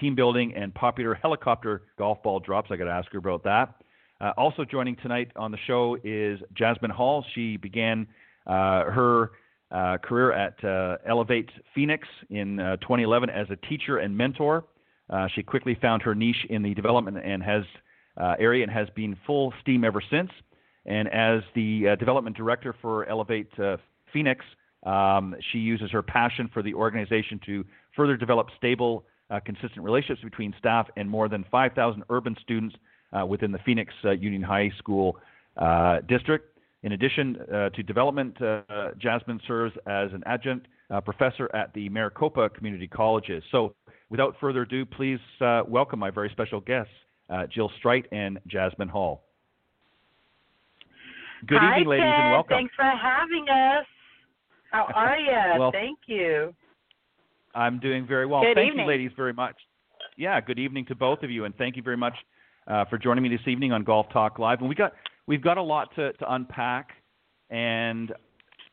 team 0.00 0.14
building, 0.14 0.54
and 0.54 0.74
popular 0.74 1.14
helicopter 1.14 1.82
golf 1.98 2.22
ball 2.22 2.40
drops. 2.40 2.70
I 2.70 2.76
got 2.76 2.84
to 2.84 2.90
ask 2.90 3.10
her 3.12 3.18
about 3.18 3.42
that. 3.44 3.74
Uh, 4.20 4.32
also 4.36 4.64
joining 4.64 4.96
tonight 4.96 5.30
on 5.36 5.52
the 5.52 5.58
show 5.66 5.96
is 6.02 6.40
Jazmine 6.54 6.90
Hall. 6.90 7.24
She 7.34 7.56
began 7.56 8.06
uh, 8.46 8.84
her 8.84 9.32
uh, 9.70 9.98
career 9.98 10.32
at 10.32 10.62
uh, 10.64 10.96
Elevate 11.06 11.50
Phoenix 11.74 12.06
in 12.30 12.58
uh, 12.58 12.76
2011 12.76 13.30
as 13.30 13.46
a 13.50 13.56
teacher 13.68 13.98
and 13.98 14.16
mentor. 14.16 14.64
Uh, 15.10 15.28
she 15.34 15.42
quickly 15.42 15.76
found 15.80 16.02
her 16.02 16.14
niche 16.14 16.46
in 16.50 16.62
the 16.62 16.74
development 16.74 17.18
and 17.24 17.42
has 17.42 17.62
area 18.38 18.64
and 18.64 18.72
has 18.72 18.88
been 18.96 19.16
full 19.26 19.52
steam 19.60 19.84
ever 19.84 20.02
since. 20.10 20.30
And 20.86 21.08
as 21.08 21.42
the 21.54 21.96
development 21.98 22.36
director 22.36 22.74
for 22.82 23.06
Elevate 23.06 23.48
Phoenix, 24.12 24.44
um, 24.84 25.34
she 25.52 25.58
uses 25.58 25.90
her 25.90 26.02
passion 26.02 26.50
for 26.52 26.62
the 26.62 26.74
organization 26.74 27.40
to 27.46 27.64
further 27.94 28.16
develop 28.16 28.48
stable, 28.56 29.04
consistent 29.44 29.82
relationships 29.84 30.22
between 30.24 30.54
staff 30.58 30.88
and 30.96 31.08
more 31.08 31.28
than 31.28 31.44
5,000 31.50 32.02
urban 32.10 32.36
students 32.42 32.74
uh, 33.12 33.24
within 33.24 33.52
the 33.52 33.58
Phoenix 33.58 33.92
uh, 34.04 34.10
Union 34.10 34.42
High 34.42 34.70
School 34.78 35.18
uh, 35.56 36.00
district. 36.08 36.57
In 36.82 36.92
addition 36.92 37.36
uh, 37.52 37.70
to 37.70 37.82
development, 37.82 38.40
uh, 38.40 38.62
Jazmine 39.02 39.40
serves 39.46 39.74
as 39.86 40.12
an 40.12 40.22
adjunct 40.26 40.68
uh, 40.90 41.00
professor 41.00 41.50
at 41.54 41.72
the 41.74 41.88
Maricopa 41.88 42.48
Community 42.50 42.86
Colleges. 42.86 43.42
So, 43.50 43.74
without 44.10 44.36
further 44.40 44.62
ado, 44.62 44.86
please 44.86 45.18
welcome 45.66 45.98
my 45.98 46.10
very 46.10 46.30
special 46.30 46.60
guests, 46.60 46.92
Jill 47.52 47.70
Strite 47.78 48.06
and 48.12 48.38
Jazmine 48.48 48.88
Hall. 48.88 49.24
Good 51.46 51.58
Hi, 51.60 51.80
evening, 51.80 51.88
ladies, 51.88 52.02
Ted. 52.02 52.20
and 52.20 52.32
welcome. 52.32 52.56
Thanks 52.56 52.74
for 52.74 52.84
having 52.84 53.46
us. 53.48 53.86
How 54.72 54.86
are 54.94 55.18
you? 55.18 55.60
well, 55.60 55.72
Thank 55.72 55.98
you. 56.06 56.54
I'm 57.54 57.78
doing 57.80 58.06
very 58.06 58.26
well. 58.26 58.42
Good 58.42 58.54
thank 58.56 58.68
evening. 58.70 58.86
you, 58.86 58.90
ladies, 58.90 59.10
very 59.16 59.32
much. 59.32 59.56
Yeah, 60.16 60.40
good 60.40 60.58
evening 60.58 60.86
to 60.86 60.94
both 60.94 61.22
of 61.22 61.30
you, 61.30 61.44
and 61.44 61.54
thank 61.56 61.76
you 61.76 61.82
very 61.82 61.96
much 61.96 62.14
uh, 62.66 62.84
for 62.86 62.98
joining 62.98 63.22
me 63.22 63.28
this 63.28 63.46
evening 63.46 63.72
on 63.72 63.84
Golf 63.84 64.06
Talk 64.12 64.38
Live. 64.38 64.60
And 64.60 64.68
we 64.68 64.74
got 64.74 64.92
we've 65.28 65.42
got 65.42 65.58
a 65.58 65.62
lot 65.62 65.94
to, 65.94 66.12
to 66.14 66.34
unpack, 66.34 66.88
and 67.50 68.12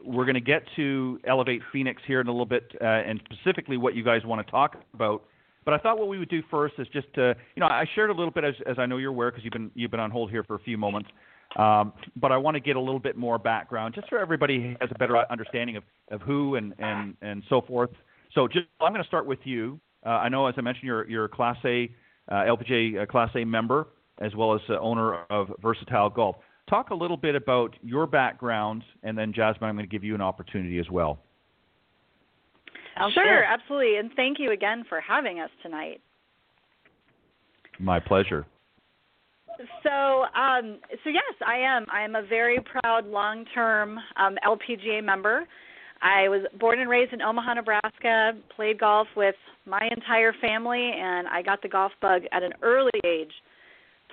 we're 0.04 0.26
going 0.26 0.36
to 0.36 0.42
get 0.42 0.64
to 0.78 1.20
Elevate 1.28 1.62
Phoenix 1.72 2.02
here 2.08 2.22
in 2.22 2.28
a 2.28 2.32
little 2.32 2.46
bit, 2.46 2.72
uh, 2.82 2.86
and 2.86 3.22
specifically 3.32 3.78
what 3.78 3.96
you 3.96 4.04
guys 4.04 4.26
want 4.26 4.46
to 4.46 4.50
talk 4.50 4.78
about. 4.96 5.24
But 5.66 5.74
I 5.74 5.78
thought 5.80 6.00
what 6.00 6.08
we 6.08 6.18
would 6.18 6.30
do 6.30 6.42
first 6.50 6.76
is 6.78 6.88
just 6.94 7.14
to, 7.16 7.36
you 7.56 7.60
know, 7.60 7.68
I 7.68 7.86
shared 7.94 8.10
a 8.10 8.14
little 8.14 8.32
bit 8.32 8.44
as, 8.44 8.56
as 8.66 8.78
I 8.80 8.86
know 8.86 8.98
you're 8.98 9.12
aware 9.12 9.32
because 9.32 9.44
you've 9.44 9.54
been 9.54 9.72
you've 9.74 9.92
been 9.92 10.00
on 10.00 10.12
hold 10.12 10.30
here 10.32 10.44
for 10.44 10.56
a 10.56 10.60
few 10.60 10.78
moments. 10.78 11.10
Um, 11.58 11.94
but 12.18 12.32
I 12.32 12.38
want 12.38 12.56
to 12.56 12.60
get 12.60 12.76
a 12.76 12.80
little 12.80 13.00
bit 13.00 13.16
more 13.16 13.38
background, 13.38 13.96
just 13.96 14.10
so 14.10 14.18
everybody 14.18 14.76
has 14.82 14.90
a 14.94 14.98
better 14.98 15.18
understanding 15.32 15.78
of, 15.78 15.84
of 16.12 16.22
who 16.22 16.56
and, 16.56 16.74
and, 16.80 17.16
and 17.22 17.44
so 17.50 17.62
forth. 17.62 17.92
So, 18.34 18.48
just, 18.48 18.66
I'm 18.82 18.92
going 18.92 19.02
to 19.02 19.08
start 19.08 19.26
with 19.26 19.40
you. 19.46 19.80
Uh, 20.06 20.10
I 20.10 20.30
know, 20.30 20.48
as 20.48 20.56
I 20.58 20.62
mentioned, 20.62 20.84
you're, 20.84 21.08
you're 21.08 21.26
a 21.26 21.30
Class 21.30 21.56
A 21.64 21.90
uh, 22.30 22.34
LPGA 22.34 23.04
uh, 23.04 23.06
Class 23.06 23.30
A 23.36 23.46
member, 23.46 23.88
as 24.20 24.36
well 24.36 24.54
as 24.54 24.62
the 24.68 24.80
owner 24.80 25.24
of 25.30 25.52
Versatile 25.62 26.10
Golf. 26.10 26.36
Talk 26.70 26.90
a 26.90 26.96
little 26.96 27.18
bit 27.18 27.36
about 27.36 27.76
your 27.84 28.08
background, 28.08 28.84
and 29.04 29.18
then 29.18 29.34
Jazmine, 29.34 29.64
I'm 29.64 29.76
going 29.76 29.88
to 29.88 29.92
give 29.92 30.04
you 30.04 30.16
an 30.16 30.22
opportunity 30.22 30.80
as 30.80 30.90
well. 30.90 31.20
Sure, 33.14 33.44
absolutely, 33.44 33.98
and 33.98 34.10
thank 34.16 34.40
you 34.40 34.52
again 34.52 34.86
for 34.88 35.02
having 35.02 35.40
us 35.40 35.50
tonight. 35.62 36.00
My 37.78 38.00
pleasure. 38.00 38.46
So, 39.84 40.24
um, 40.36 40.80
so 41.04 41.10
yes, 41.10 41.34
I 41.46 41.58
am. 41.58 41.86
I 41.92 42.04
am 42.04 42.16
a 42.16 42.24
very 42.24 42.60
proud 42.60 43.06
long-term 43.06 43.98
um, 44.18 44.36
LPGA 44.46 45.04
member. 45.04 45.46
I 46.02 46.28
was 46.28 46.42
born 46.60 46.80
and 46.80 46.90
raised 46.90 47.14
in 47.14 47.22
Omaha, 47.22 47.56
Nebraska, 47.56 48.34
played 48.56 48.80
golf 48.80 49.08
with 49.16 49.36
my 49.66 49.90
entire 49.92 50.34
family, 50.42 50.92
and 50.96 51.28
I 51.28 51.42
got 51.42 51.62
the 51.62 51.70
golf 51.70 51.92
bug 52.02 52.24
at 52.32 52.44
an 52.44 52.54
early 52.62 52.92
age. 53.06 53.32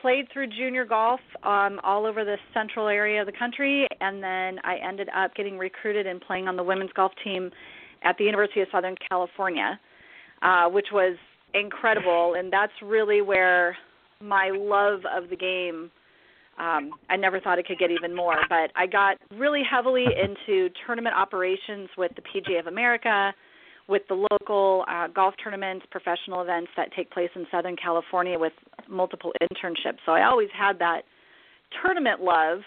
Played 0.02 0.26
through 0.32 0.48
junior 0.48 0.84
golf 0.84 1.20
um, 1.44 1.78
all 1.84 2.06
over 2.06 2.24
the 2.24 2.36
central 2.52 2.88
area 2.88 3.20
of 3.20 3.26
the 3.26 3.32
country, 3.32 3.86
and 4.00 4.22
then 4.22 4.58
I 4.64 4.76
ended 4.86 5.08
up 5.16 5.32
getting 5.36 5.56
recruited 5.56 6.08
and 6.08 6.20
playing 6.20 6.48
on 6.48 6.56
the 6.56 6.64
women's 6.64 6.92
golf 6.92 7.12
team 7.22 7.50
at 8.02 8.18
the 8.18 8.24
University 8.24 8.60
of 8.62 8.68
Southern 8.72 8.96
California, 9.08 9.78
uh, 10.42 10.68
which 10.68 10.88
was 10.92 11.16
incredible. 11.54 12.34
And 12.36 12.52
that's 12.52 12.72
really 12.82 13.22
where 13.22 13.76
my 14.20 14.50
love 14.52 15.02
of 15.16 15.30
the 15.30 15.36
game 15.36 15.90
um, 16.58 16.90
I 17.08 17.16
never 17.16 17.40
thought 17.40 17.58
it 17.58 17.66
could 17.66 17.78
get 17.78 17.90
even 17.90 18.14
more, 18.14 18.36
but 18.48 18.70
I 18.76 18.86
got 18.86 19.16
really 19.38 19.62
heavily 19.68 20.04
into 20.04 20.68
tournament 20.84 21.16
operations 21.16 21.88
with 21.96 22.12
the 22.14 22.22
PGA 22.22 22.60
of 22.60 22.66
America, 22.66 23.32
with 23.88 24.02
the 24.08 24.26
local 24.30 24.84
uh, 24.88 25.08
golf 25.08 25.34
tournaments, 25.42 25.84
professional 25.90 26.42
events 26.42 26.70
that 26.76 26.88
take 26.94 27.10
place 27.10 27.30
in 27.34 27.46
Southern 27.50 27.76
California 27.76 28.38
with 28.38 28.52
multiple 28.88 29.32
internships. 29.42 29.98
So 30.06 30.12
I 30.12 30.24
always 30.26 30.48
had 30.56 30.78
that 30.78 31.02
tournament 31.82 32.20
love. 32.20 32.58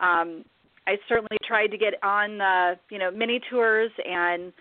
Um, 0.00 0.44
I 0.86 0.96
certainly 1.08 1.38
tried 1.46 1.68
to 1.68 1.78
get 1.78 1.94
on, 2.02 2.40
uh, 2.40 2.74
you 2.90 2.98
know, 2.98 3.10
mini 3.10 3.40
tours 3.50 3.90
and 4.04 4.52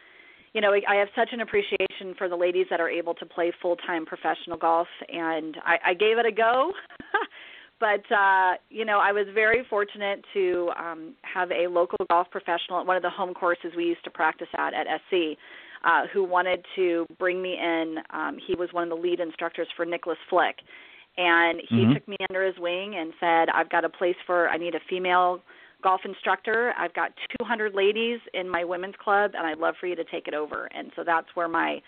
you 0.54 0.60
know, 0.60 0.74
I 0.74 0.96
have 0.96 1.08
such 1.16 1.30
an 1.32 1.42
appreciation 1.42 2.14
for 2.18 2.28
the 2.28 2.36
ladies 2.36 2.68
that 2.70 2.82
are 2.82 2.90
able 2.90 3.14
to 3.16 3.26
play 3.26 3.54
full 3.62 3.78
time 3.78 4.06
professional 4.06 4.58
golf, 4.58 4.88
and 5.08 5.56
I, 5.66 5.78
I 5.88 5.94
gave 5.94 6.18
it 6.18 6.26
a 6.26 6.32
go. 6.32 6.74
but 7.80 8.04
uh, 8.14 8.54
you 8.70 8.84
know, 8.84 9.00
I 9.00 9.14
was 9.14 9.28
very 9.34 9.66
fortunate 9.70 10.26
to 10.34 10.72
um, 10.78 11.14
have 11.22 11.52
a 11.52 11.68
local 11.68 12.06
golf 12.10 12.28
professional 12.32 12.82
at 12.82 12.86
one 12.86 12.98
of 12.98 13.02
the 13.02 13.10
home 13.10 13.34
courses 13.34 13.72
we 13.78 13.86
used 13.86 14.04
to 14.04 14.10
practice 14.10 14.50
at 14.58 14.74
at 14.74 14.88
SC, 15.10 15.38
uh, 15.84 16.08
who 16.14 16.24
wanted 16.24 16.66
to 16.76 17.06
bring 17.18 17.42
me 17.42 17.58
in. 17.58 17.98
Um, 18.12 18.38
he 18.46 18.56
was 18.56 18.70
one 18.72 18.84
of 18.84 18.90
the 18.90 18.96
lead 18.96 19.20
instructors 19.20 19.68
for 19.76 19.86
Nicklaus 19.86 20.18
Flick, 20.30 20.62
and 21.18 21.62
he 21.62 21.86
Mhm. 21.86 21.94
took 21.94 22.08
me 22.08 22.18
under 22.30 22.44
his 22.44 22.58
wing 22.58 22.96
and 22.96 23.14
said, 23.20 23.50
"I've 23.50 23.70
got 23.70 23.84
a 23.84 23.90
place 23.90 24.18
for. 24.26 24.50
I 24.50 24.58
need 24.58 24.76
a 24.76 24.80
female." 24.82 25.42
golf 25.82 26.06
instructor. 26.06 26.76
I've 26.78 26.94
got 26.94 27.12
200 27.40 27.74
ladies 27.74 28.20
in 28.36 28.48
my 28.48 28.64
women's 28.64 28.96
club, 28.98 29.32
and 29.36 29.48
I'd 29.48 29.58
love 29.58 29.76
for 29.78 29.88
you 29.88 29.96
to 29.96 30.04
take 30.04 30.28
it 30.28 30.34
over. 30.36 30.66
And 30.66 30.92
so 30.96 31.04
that's 31.04 31.36
where 31.36 31.48
my 31.48 31.82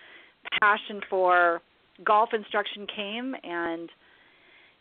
passion 0.59 1.01
for 1.09 1.61
golf 2.03 2.33
instruction 2.33 2.87
came. 2.87 3.35
And 3.43 3.91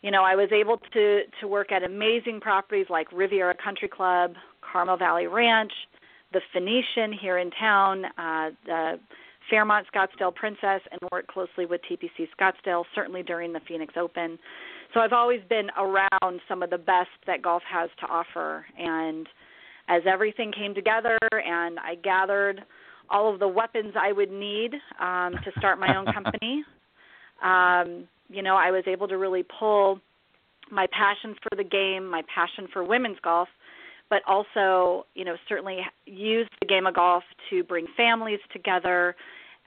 you 0.01 0.11
know, 0.11 0.23
I 0.23 0.35
was 0.35 0.51
able 0.51 0.77
to 0.93 1.21
to 1.39 1.47
work 1.47 1.71
at 1.71 1.83
amazing 1.83 2.41
properties 2.41 2.87
like 2.89 3.07
Riviera 3.11 3.55
Country 3.55 3.87
Club, 3.87 4.35
Carmel 4.61 4.97
Valley 4.97 5.27
Ranch, 5.27 5.71
the 6.33 6.41
Phoenician 6.51 7.17
here 7.17 7.37
in 7.37 7.51
town, 7.51 8.05
uh, 8.17 8.49
the 8.65 8.99
Fairmont 9.49 9.85
Scottsdale 9.93 10.33
Princess, 10.33 10.81
and 10.91 10.99
worked 11.11 11.27
closely 11.27 11.65
with 11.65 11.81
TPC 11.89 12.27
Scottsdale, 12.37 12.83
certainly 12.95 13.23
during 13.23 13.53
the 13.53 13.59
Phoenix 13.67 13.93
Open. 13.97 14.37
So 14.93 14.99
I've 14.99 15.13
always 15.13 15.41
been 15.49 15.69
around 15.77 16.41
some 16.47 16.63
of 16.63 16.69
the 16.69 16.77
best 16.77 17.09
that 17.27 17.41
golf 17.41 17.63
has 17.71 17.89
to 17.99 18.07
offer. 18.07 18.65
And 18.77 19.27
as 19.89 20.03
everything 20.05 20.51
came 20.51 20.73
together 20.73 21.17
and 21.31 21.79
I 21.79 21.95
gathered 21.95 22.63
all 23.09 23.31
of 23.31 23.39
the 23.39 23.47
weapons 23.47 23.93
I 23.99 24.11
would 24.11 24.31
need 24.31 24.73
um, 24.99 25.33
to 25.43 25.51
start 25.57 25.79
my 25.79 25.95
own 25.97 26.05
company, 26.13 26.63
um, 27.43 28.07
you 28.29 28.41
know, 28.41 28.55
I 28.55 28.71
was 28.71 28.83
able 28.87 29.07
to 29.07 29.17
really 29.17 29.43
pull 29.59 29.99
my 30.71 30.87
passion 30.87 31.35
for 31.41 31.55
the 31.55 31.63
game, 31.63 32.09
my 32.09 32.21
passion 32.33 32.67
for 32.71 32.83
women's 32.83 33.19
golf, 33.21 33.49
but 34.13 34.21
also, 34.27 35.07
you 35.15 35.25
know, 35.25 35.35
certainly 35.49 35.79
use 36.05 36.47
the 36.61 36.67
game 36.67 36.85
of 36.85 36.93
golf 36.93 37.23
to 37.49 37.63
bring 37.63 37.87
families 37.97 38.39
together 38.51 39.15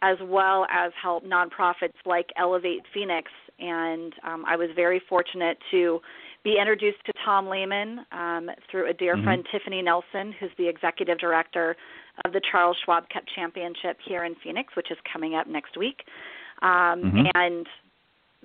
as 0.03 0.17
well 0.23 0.69
as 0.71 0.93
help 1.03 1.25
nonprofits 1.25 1.99
like 2.05 2.27
Elevate 2.37 2.83
Phoenix. 2.95 3.29
And 3.59 4.13
um, 4.23 4.45
I 4.47 4.55
was 4.55 4.69
very 4.77 5.03
fortunate 5.09 5.59
to 5.73 6.01
be 6.45 6.59
introduced 6.61 7.05
to 7.07 7.13
Tom 7.25 7.49
Lehman 7.49 8.07
um, 8.13 8.49
through 8.71 8.89
a 8.89 8.93
dear 8.93 9.17
Mhm. 9.17 9.25
friend, 9.25 9.49
Tiffany 9.51 9.83
Nelson, 9.83 10.31
who's 10.31 10.53
the 10.59 10.69
executive 10.69 11.19
director 11.19 11.77
of 12.25 12.33
the 12.33 12.41
Charles 12.53 12.77
Schwab 12.85 13.09
Cup 13.09 13.25
Championship 13.35 13.99
here 14.07 14.23
in 14.23 14.37
Phoenix, 14.37 14.77
which 14.77 14.93
is 14.93 14.99
coming 15.13 15.35
up 15.35 15.49
next 15.49 15.77
week. 15.77 16.07
Um, 16.63 17.03
Mhm. 17.03 17.31
And 17.35 17.69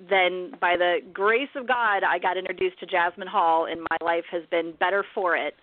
then 0.00 0.56
by 0.58 0.76
the 0.76 1.00
grace 1.12 1.54
of 1.54 1.68
God, 1.68 2.02
I 2.02 2.18
got 2.18 2.36
introduced 2.36 2.80
to 2.80 2.86
Jazmine 2.86 3.28
Hall, 3.28 3.66
and 3.66 3.80
my 3.82 3.98
life 4.00 4.26
has 4.32 4.44
been 4.46 4.72
better 4.72 5.04
for 5.14 5.36
it. 5.36 5.54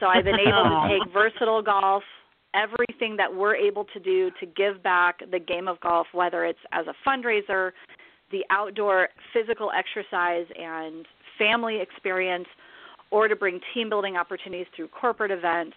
So 0.00 0.06
I've 0.06 0.24
been 0.24 0.40
able 0.40 0.64
to 0.64 0.88
take 1.04 1.12
versatile 1.12 1.62
golf, 1.62 2.02
everything 2.54 3.16
that 3.16 3.32
we're 3.32 3.54
able 3.54 3.84
to 3.92 4.00
do 4.00 4.30
to 4.40 4.46
give 4.46 4.82
back 4.82 5.20
the 5.30 5.38
game 5.38 5.68
of 5.68 5.78
golf, 5.80 6.06
whether 6.12 6.44
it's 6.44 6.58
as 6.72 6.86
a 6.86 7.08
fundraiser, 7.08 7.70
the 8.32 8.44
outdoor 8.50 9.08
physical 9.32 9.70
exercise 9.76 10.46
and 10.58 11.06
family 11.38 11.80
experience, 11.80 12.46
or 13.10 13.28
to 13.28 13.36
bring 13.36 13.60
team 13.74 13.88
building 13.88 14.16
opportunities 14.16 14.66
through 14.74 14.88
corporate 14.88 15.30
events. 15.30 15.76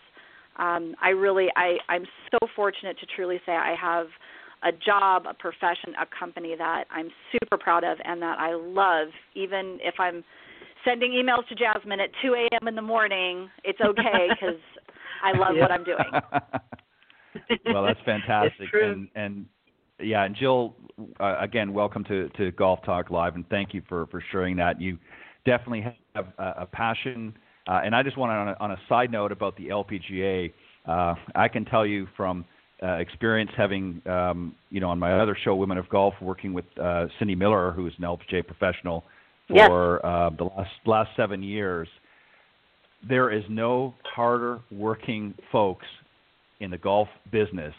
Um, 0.58 0.96
I 1.02 1.10
really, 1.10 1.48
I, 1.56 1.78
I'm 1.90 2.06
so 2.32 2.48
fortunate 2.56 2.98
to 3.00 3.08
truly 3.16 3.40
say 3.46 3.54
I 3.54 3.76
have 3.80 4.08
a 4.64 4.72
job, 4.72 5.24
a 5.28 5.34
profession, 5.34 5.94
a 6.00 6.06
company 6.18 6.56
that 6.58 6.86
I'm 6.92 7.10
super 7.32 7.58
proud 7.58 7.84
of 7.84 7.98
and 8.04 8.22
that 8.22 8.40
I 8.40 8.54
love, 8.54 9.10
even 9.36 9.80
if 9.82 9.96
I'm 10.00 10.24
sending 10.86 11.12
emails 11.12 11.48
to 11.50 11.56
Jazmine 11.56 12.00
at 12.00 12.10
2 12.22 12.34
a.m. 12.34 12.68
in 12.68 12.76
the 12.76 12.82
morning. 12.82 13.50
It's 13.64 13.80
okay 13.82 14.28
because 14.30 14.60
I 15.24 15.38
love 15.38 15.56
Yeah. 15.56 15.62
what 15.62 15.72
I'm 15.72 15.84
doing. 15.84 17.58
well, 17.74 17.84
that's 17.84 18.00
fantastic. 18.06 18.54
It's 18.60 18.72
true. 18.72 18.92
And 18.92 19.08
and 19.16 19.46
yeah, 20.00 20.24
and 20.24 20.36
Jill, 20.36 20.76
uh, 21.20 21.38
again, 21.40 21.74
welcome 21.74 22.04
to 22.06 22.30
to 22.30 22.52
Golf 22.52 22.80
Talk 22.86 23.10
Live, 23.10 23.36
and 23.36 23.48
thank 23.50 23.74
you 23.74 23.82
for 23.88 24.08
for 24.08 24.24
sharing 24.32 24.56
that. 24.58 24.82
You 24.82 24.98
definitely 25.46 25.86
have 26.16 26.26
a, 26.38 26.62
a 26.62 26.66
passion. 26.66 27.34
Uh, 27.68 27.80
and 27.84 27.96
I 27.96 28.04
just 28.04 28.18
want 28.18 28.32
to, 28.32 28.34
on 28.34 28.48
a, 28.50 28.56
on 28.60 28.72
a 28.72 28.78
side 28.90 29.10
note 29.10 29.32
about 29.32 29.56
the 29.56 29.70
LPGA, 29.70 30.52
uh, 30.86 31.16
I 31.34 31.48
can 31.48 31.64
tell 31.64 31.86
you 31.86 32.08
from 32.18 32.44
uh, 32.82 32.96
experience 32.96 33.52
having, 33.56 34.02
um, 34.06 34.54
you 34.70 34.82
know, 34.82 34.90
on 34.90 35.00
my 35.00 35.18
other 35.18 35.38
show, 35.46 35.56
Women 35.56 35.78
of 35.78 35.88
Golf, 35.88 36.14
working 36.22 36.54
with 36.54 36.66
uh, 36.82 37.06
Cindy 37.20 37.36
Miller, 37.36 37.72
who 37.72 37.88
is 37.88 37.94
an 37.98 38.04
LPGA 38.04 38.46
professional 38.46 39.06
Yes. 39.50 39.68
for 39.68 40.06
uh, 40.06 40.30
the 40.32 40.46
last 40.46 40.72
last 40.86 41.10
seven 41.16 41.44
years. 41.44 41.88
There 43.08 43.30
is 43.30 43.44
no 43.50 43.94
harder 44.04 44.62
working 44.72 45.34
folks 45.52 45.86
in 46.62 46.72
the 46.72 46.78
golf 46.78 47.10
business 47.32 47.74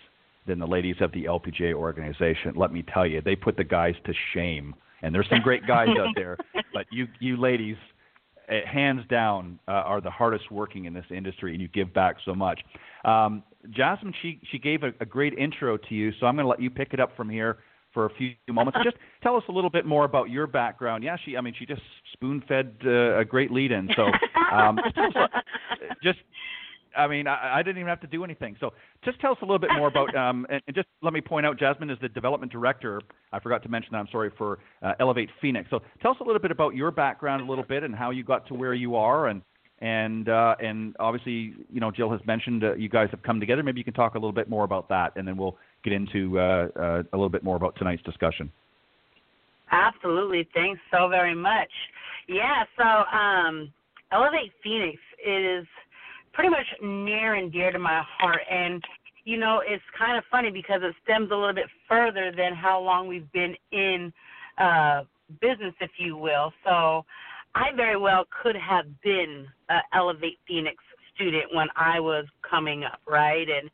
than 0.47 0.59
the 0.59 0.67
ladies 0.67 0.97
of 1.01 1.11
the 1.13 1.25
LPGA 1.25 1.73
organization. 1.73 2.53
Let 2.55 2.73
me 2.73 2.85
tell 2.93 3.07
you, 3.07 3.23
they 3.23 3.35
put 3.35 3.57
the 3.57 3.65
guys 3.65 3.95
to 4.05 4.13
shame. 4.35 4.75
And 5.03 5.15
there's 5.15 5.29
some 5.29 5.41
great 5.41 5.67
guys 5.67 5.89
out 5.99 6.15
there, 6.15 6.37
but 6.75 6.87
you 6.91 7.07
you 7.21 7.39
ladies, 7.39 7.77
eh, 8.49 8.61
hands 8.67 9.03
down, 9.11 9.59
uh, 9.69 9.73
are 9.73 10.01
the 10.01 10.11
hardest 10.11 10.51
working 10.51 10.87
in 10.87 10.95
this 10.95 11.05
industry, 11.11 11.53
and 11.53 11.61
you 11.61 11.69
give 11.69 11.93
back 11.93 12.17
so 12.25 12.35
much. 12.35 12.61
Um, 13.05 13.43
Jazmine, 13.71 14.15
she 14.23 14.41
she 14.51 14.59
gave 14.59 14.83
a, 14.83 14.93
a 15.01 15.07
great 15.07 15.35
intro 15.35 15.77
to 15.77 15.95
you, 15.95 16.13
so 16.21 16.27
I'm 16.27 16.37
going 16.37 16.45
to 16.45 16.49
let 16.49 16.61
you 16.61 16.71
pick 16.71 16.95
it 16.95 17.01
up 17.01 17.17
from 17.17 17.29
here 17.29 17.59
for 17.95 18.07
a 18.07 18.11
few 18.15 18.33
moments. 18.51 18.79
Just 18.85 18.97
tell 19.23 19.37
us 19.37 19.45
a 19.49 19.53
little 19.53 19.71
bit 19.71 19.87
more 19.87 20.05
about 20.05 20.29
your 20.29 20.47
background. 20.47 21.03
Yeah, 21.05 21.17
she 21.25 21.37
I 21.37 21.41
mean 21.41 21.55
she 21.59 21.65
just 21.65 21.83
spoon 22.13 22.43
fed 22.47 22.75
uh, 22.85 23.19
a 23.19 23.25
great 23.25 23.51
lead 23.51 23.73
in. 23.73 23.89
So 23.97 24.07
um, 24.53 24.79
just 24.85 24.95
tell 24.97 25.07
us, 25.07 25.15
a- 25.17 25.95
just 26.03 26.19
I 26.97 27.07
mean, 27.07 27.27
I, 27.27 27.59
I 27.59 27.63
didn't 27.63 27.79
even 27.79 27.89
have 27.89 28.01
to 28.03 28.07
do 28.07 28.25
anything. 28.25 28.57
So 28.61 28.73
just 29.05 29.21
tell 29.21 29.33
us 29.33 29.39
a 29.43 29.45
little 29.45 29.59
bit 29.59 29.71
more 29.77 29.89
about, 29.89 30.15
um, 30.15 30.47
and, 30.49 30.63
and 30.67 30.77
just 30.77 30.89
let 31.03 31.13
me 31.13 31.21
point 31.21 31.45
out, 31.47 31.59
Jazmine 31.59 31.91
is 31.91 31.99
the 32.01 32.09
development 32.09 32.53
director. 32.53 33.01
I 33.33 33.41
forgot 33.41 33.63
to 33.65 33.69
mention 33.69 33.91
that. 33.93 33.99
I'm 33.99 34.09
sorry 34.13 34.31
for 34.37 34.59
uh, 34.83 34.93
Elevate 35.01 35.29
Phoenix. 35.41 35.69
So 35.71 35.81
tell 36.03 36.13
us 36.13 36.19
a 36.21 36.25
little 36.25 36.41
bit 36.41 36.51
about 36.51 36.75
your 36.75 36.91
background 36.91 37.43
a 37.43 37.47
little 37.47 37.65
bit 37.65 37.83
and 37.83 37.95
how 37.95 38.11
you 38.11 38.25
got 38.25 38.47
to 38.49 38.55
where 38.55 38.75
you 38.75 38.97
are, 38.97 39.29
and 39.29 39.43
and 39.81 40.29
uh, 40.29 40.55
and 40.63 40.95
obviously, 41.01 41.55
you 41.73 41.81
know, 41.81 41.91
Jill 41.91 42.11
has 42.11 42.21
mentioned 42.27 42.63
uh, 42.65 42.75
you 42.75 42.89
guys 42.89 43.09
have 43.11 43.23
come 43.23 43.41
together. 43.41 43.63
Maybe 43.63 43.81
you 43.81 43.85
can 43.85 43.95
talk 43.95 44.15
a 44.15 44.19
little 44.19 44.33
bit 44.33 44.49
more 44.49 44.65
about 44.65 44.89
that, 44.91 45.13
and 45.17 45.27
then 45.27 45.37
we'll 45.37 45.57
get 45.85 45.93
into 45.93 46.39
uh, 46.39 46.69
uh, 46.77 47.03
a 47.13 47.17
little 47.17 47.29
bit 47.29 47.45
more 47.45 47.57
about 47.57 47.77
tonight's 47.77 48.03
discussion. 48.03 48.51
Absolutely. 49.71 50.49
Thanks 50.55 50.81
so 50.91 51.09
very 51.09 51.35
much. 51.35 51.71
Yeah, 52.27 52.65
so 52.79 53.17
um, 53.17 53.73
Elevate 54.13 54.53
Phoenix 54.63 54.99
is 55.25 55.67
pretty 56.33 56.51
much 56.51 56.67
near 56.83 57.35
and 57.35 57.53
dear 57.53 57.71
to 57.71 57.79
my 57.79 58.03
heart. 58.19 58.41
And, 58.51 58.83
you 59.25 59.37
know, 59.37 59.63
it's 59.67 59.83
kind 59.99 60.17
of 60.17 60.25
funny 60.31 60.51
because 60.51 60.81
it 60.83 60.95
stems 61.05 61.31
a 61.31 61.35
little 61.35 61.55
bit 61.55 61.67
further 61.89 62.33
than 62.37 62.55
how 62.55 62.81
long 62.81 63.07
we've 63.09 63.31
been 63.33 63.55
in 63.73 64.13
uh, 64.59 65.03
business, 65.41 65.75
if 65.81 65.91
you 65.99 66.17
will. 66.17 66.53
So 66.65 67.05
I 67.55 67.71
very 67.77 67.97
well 67.97 68.25
could 68.43 68.57
have 68.57 68.87
been 69.03 69.47
a 69.71 69.79
Elevate 69.95 70.39
Phoenix 70.47 70.77
student 71.15 71.45
when 71.53 71.69
I 71.77 72.01
was 72.01 72.27
coming 72.49 72.85
up, 72.85 73.01
right? 73.07 73.47
And, 73.49 73.71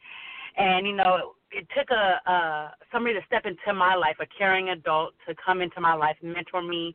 and 0.56 0.86
you 0.86 0.94
know, 0.96 1.32
it 1.52 1.66
took 1.76 1.90
a, 1.90 2.30
a 2.30 2.74
somebody 2.92 3.14
to 3.14 3.20
step 3.26 3.44
into 3.44 3.72
my 3.76 3.94
life, 3.94 4.16
a 4.20 4.26
caring 4.38 4.70
adult, 4.70 5.14
to 5.28 5.34
come 5.44 5.60
into 5.60 5.80
my 5.80 5.94
life, 5.94 6.16
mentor 6.22 6.62
me 6.62 6.94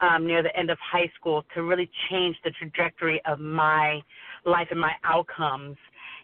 um, 0.00 0.26
near 0.26 0.42
the 0.42 0.54
end 0.56 0.70
of 0.70 0.78
high 0.80 1.10
school 1.18 1.44
to 1.54 1.62
really 1.62 1.90
change 2.10 2.36
the 2.44 2.50
trajectory 2.50 3.20
of 3.26 3.40
my 3.40 4.00
life 4.44 4.68
and 4.70 4.80
my 4.80 4.92
outcomes. 5.04 5.76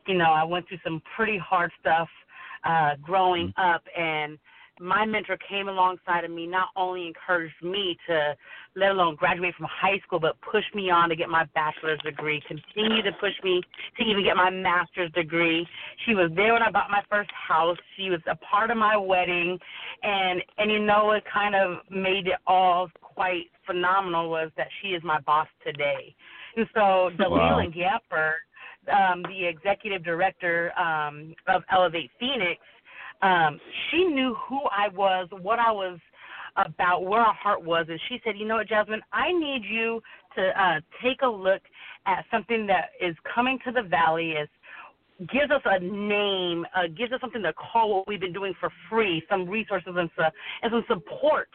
You 0.06 0.14
know, 0.14 0.32
I 0.32 0.44
went 0.44 0.68
through 0.68 0.78
some 0.84 1.02
pretty 1.16 1.38
hard 1.38 1.70
stuff 1.80 2.08
uh, 2.64 2.90
growing 3.02 3.52
up, 3.56 3.82
and 3.98 4.38
my 4.80 5.04
mentor 5.04 5.38
came 5.48 5.68
alongside 5.68 6.24
of 6.24 6.30
me, 6.30 6.46
not 6.46 6.68
only 6.76 7.06
encouraged 7.06 7.54
me 7.62 7.96
to, 8.08 8.34
let 8.74 8.90
alone 8.90 9.14
graduate 9.16 9.54
from 9.54 9.66
high 9.70 9.98
school, 10.04 10.18
but 10.18 10.36
pushed 10.40 10.74
me 10.74 10.90
on 10.90 11.10
to 11.10 11.16
get 11.16 11.28
my 11.28 11.44
bachelor's 11.54 12.00
degree, 12.00 12.42
continued 12.48 13.04
to 13.04 13.12
push 13.20 13.34
me 13.44 13.60
to 13.98 14.04
even 14.04 14.24
get 14.24 14.36
my 14.36 14.50
master's 14.50 15.12
degree. 15.12 15.66
She 16.06 16.14
was 16.14 16.30
there 16.34 16.54
when 16.54 16.62
I 16.62 16.70
bought 16.70 16.90
my 16.90 17.02
first 17.10 17.30
house. 17.32 17.76
She 17.96 18.08
was 18.08 18.20
a 18.26 18.36
part 18.36 18.70
of 18.70 18.78
my 18.78 18.96
wedding, 18.96 19.58
and 20.02 20.42
and 20.56 20.70
you 20.70 20.78
know 20.78 21.06
what 21.06 21.22
kind 21.32 21.54
of 21.54 21.78
made 21.90 22.26
it 22.26 22.38
all 22.46 22.88
quite 23.00 23.50
phenomenal 23.66 24.30
was 24.30 24.50
that 24.56 24.68
she 24.80 24.88
is 24.88 25.02
my 25.04 25.20
boss 25.20 25.48
today. 25.64 26.14
And 26.56 26.66
so 26.74 26.80
Wow. 26.80 27.10
Delilah 27.18 27.66
Gapper, 27.70 28.34
um, 28.90 29.22
the 29.22 29.46
executive 29.46 30.04
director 30.04 30.72
um, 30.78 31.34
of 31.46 31.62
Elevate 31.70 32.10
Phoenix, 32.18 32.60
um, 33.22 33.60
she 33.90 34.04
knew 34.04 34.34
who 34.48 34.60
I 34.70 34.88
was, 34.88 35.28
what 35.40 35.58
I 35.58 35.70
was 35.70 35.98
about, 36.56 37.04
where 37.04 37.20
our 37.20 37.34
heart 37.34 37.64
was, 37.64 37.86
and 37.88 38.00
she 38.08 38.20
said, 38.24 38.36
"You 38.36 38.46
know 38.46 38.56
what, 38.56 38.68
Jazmine? 38.68 39.00
I 39.12 39.32
need 39.32 39.62
you 39.64 40.02
to 40.36 40.62
uh, 40.62 40.80
take 41.02 41.22
a 41.22 41.28
look 41.28 41.62
at 42.06 42.24
something 42.30 42.66
that 42.66 42.90
is 43.00 43.16
coming 43.34 43.58
to 43.64 43.72
the 43.72 43.82
valley. 43.82 44.32
Is 44.32 44.48
gives 45.30 45.50
us 45.50 45.62
a 45.64 45.78
name, 45.78 46.66
uh, 46.74 46.88
gives 46.96 47.12
us 47.12 47.20
something 47.20 47.42
to 47.42 47.52
call 47.52 47.94
what 47.94 48.08
we've 48.08 48.20
been 48.20 48.32
doing 48.32 48.54
for 48.58 48.70
free, 48.90 49.22
some 49.30 49.48
resources 49.48 49.94
and, 49.96 50.10
so, 50.16 50.24
and 50.62 50.72
some 50.72 50.84
support 50.88 51.48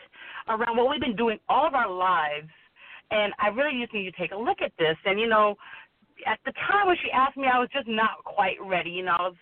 around 0.47 0.78
what 0.78 0.89
we've 0.89 1.01
been 1.01 1.15
doing 1.15 1.38
all 1.49 1.68
of 1.68 1.74
our 1.74 1.91
lives. 1.91 2.47
And 3.11 3.34
I 3.39 3.47
really 3.49 3.82
just 3.82 3.93
need 3.93 4.03
you 4.03 4.11
to 4.11 4.18
take 4.18 4.32
a 4.32 4.38
look 4.38 4.61
at 4.63 4.72
this. 4.80 4.95
And, 5.05 5.20
you 5.20 5.28
know, 5.28 5.55
at 6.26 6.39
the 6.45 6.51
time 6.53 6.88
when 6.88 6.95
she 7.03 7.11
asked 7.11 7.38
me, 7.38 7.47
I 7.51 7.59
was 7.59 7.70
just 7.74 7.88
not 7.88 8.24
quite 8.24 8.55
ready. 8.63 8.89
You 8.89 9.05
know, 9.05 9.15
I 9.18 9.22
was 9.24 9.36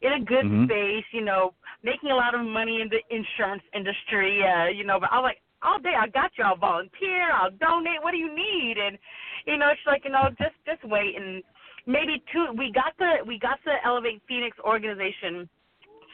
in 0.00 0.12
a 0.12 0.20
good 0.20 0.44
Mhm. 0.44 0.64
space, 0.64 1.04
you 1.12 1.22
know, 1.22 1.54
making 1.82 2.10
a 2.10 2.14
lot 2.16 2.34
of 2.34 2.40
money 2.44 2.80
in 2.80 2.88
the 2.88 3.02
insurance 3.14 3.62
industry, 3.72 4.44
uh, 4.44 4.66
you 4.66 4.84
know, 4.84 5.00
but 5.00 5.12
I 5.12 5.16
was 5.16 5.24
like, 5.24 5.42
all 5.62 5.78
day, 5.78 5.94
I 5.94 6.06
got 6.06 6.30
you. 6.38 6.44
I'll 6.44 6.56
volunteer. 6.56 7.32
I'll 7.32 7.50
donate. 7.50 8.00
What 8.02 8.12
do 8.12 8.16
you 8.16 8.32
need? 8.32 8.78
And, 8.78 8.96
you 9.44 9.56
know, 9.56 9.74
she's 9.74 9.86
like, 9.86 10.04
you 10.04 10.10
know, 10.10 10.30
just 10.38 10.54
just 10.64 10.84
wait. 10.84 11.16
And 11.16 11.42
maybe 11.86 12.22
two, 12.32 12.52
we 12.56 12.70
got 12.70 12.96
the 12.98 13.24
we 13.26 13.38
got 13.38 13.58
the 13.64 13.84
Elevate 13.84 14.22
Phoenix 14.28 14.56
organization 14.60 15.48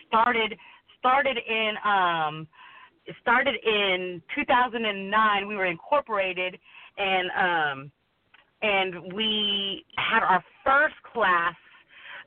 started 0.07 0.59
started 0.99 1.37
in 1.37 1.75
um 1.85 2.49
started 3.21 3.55
in 3.67 4.23
2009 4.35 5.47
we 5.47 5.57
were 5.57 5.67
incorporated 5.67 6.59
and 6.97 7.31
um 7.39 7.93
and 8.63 9.13
we 9.13 9.85
had 9.97 10.23
our 10.23 10.43
first 10.65 10.95
class 11.13 11.55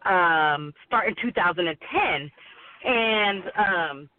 um 0.07 0.73
start 0.87 1.07
in 1.07 1.15
2010 1.21 2.31
and 2.85 3.43
um 3.57 4.09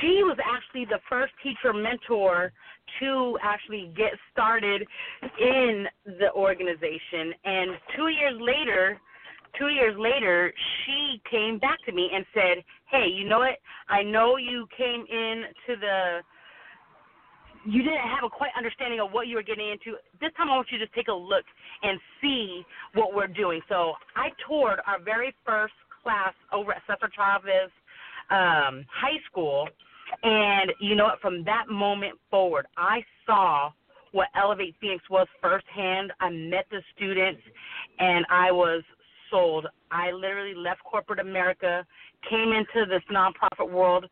she 0.00 0.22
was 0.24 0.38
actually 0.44 0.84
the 0.86 1.00
first 1.08 1.32
teacher 1.42 1.72
mentor 1.72 2.52
to 3.00 3.38
actually 3.42 3.92
get 3.96 4.12
started 4.32 4.86
in 5.40 5.86
the 6.18 6.32
organization 6.34 7.34
and 7.44 7.70
2 7.96 8.08
years 8.08 8.40
later 8.40 9.00
two 9.58 9.68
years 9.68 9.96
later, 9.98 10.52
she 10.84 11.20
came 11.30 11.58
back 11.58 11.78
to 11.86 11.92
me 11.92 12.10
and 12.12 12.24
said, 12.34 12.64
"Hey, 12.86 13.08
you 13.08 13.24
know 13.24 13.40
what? 13.40 13.58
I 13.88 14.02
know 14.02 14.36
you 14.36 14.66
came 14.76 15.04
in 15.08 15.44
to 15.66 15.76
the, 15.76 16.22
you 17.66 17.82
didn't 17.82 17.98
have 17.98 18.24
a 18.24 18.30
quite 18.30 18.50
understanding 18.56 19.00
of 19.00 19.12
what 19.12 19.26
you 19.26 19.36
were 19.36 19.42
getting 19.42 19.68
into. 19.70 19.98
This 20.20 20.30
time, 20.36 20.50
I 20.50 20.56
want 20.56 20.68
you 20.70 20.78
to 20.78 20.84
just 20.84 20.94
take 20.94 21.08
a 21.08 21.12
look 21.12 21.44
and 21.82 21.98
see 22.20 22.64
what 22.94 23.14
we're 23.14 23.26
doing." 23.26 23.60
So 23.68 23.94
I 24.14 24.30
toured 24.46 24.80
our 24.86 25.00
very 25.00 25.34
first 25.44 25.74
class 26.02 26.34
over 26.52 26.72
at 26.72 26.82
Cesar 26.86 27.10
Chavez 27.14 27.70
um, 28.30 28.84
High 28.90 29.18
School, 29.30 29.68
and 30.22 30.72
you 30.80 30.94
know 30.94 31.04
what? 31.04 31.20
From 31.20 31.44
that 31.44 31.68
moment 31.68 32.18
forward, 32.30 32.66
I 32.76 33.04
saw 33.26 33.70
what 34.12 34.28
Elevate 34.34 34.74
Phoenix 34.80 35.02
was 35.10 35.26
firsthand. 35.42 36.12
I 36.20 36.30
met 36.30 36.66
the 36.70 36.80
students, 36.94 37.42
and 37.98 38.24
I 38.30 38.50
was 38.50 38.82
sold. 39.30 39.66
I 39.90 40.10
literally 40.10 40.54
left 40.54 40.82
corporate 40.84 41.18
America, 41.18 41.84
came 42.30 42.52
into 42.52 42.86
this 42.88 43.02
nonprofit 43.12 43.70
world 43.70 44.06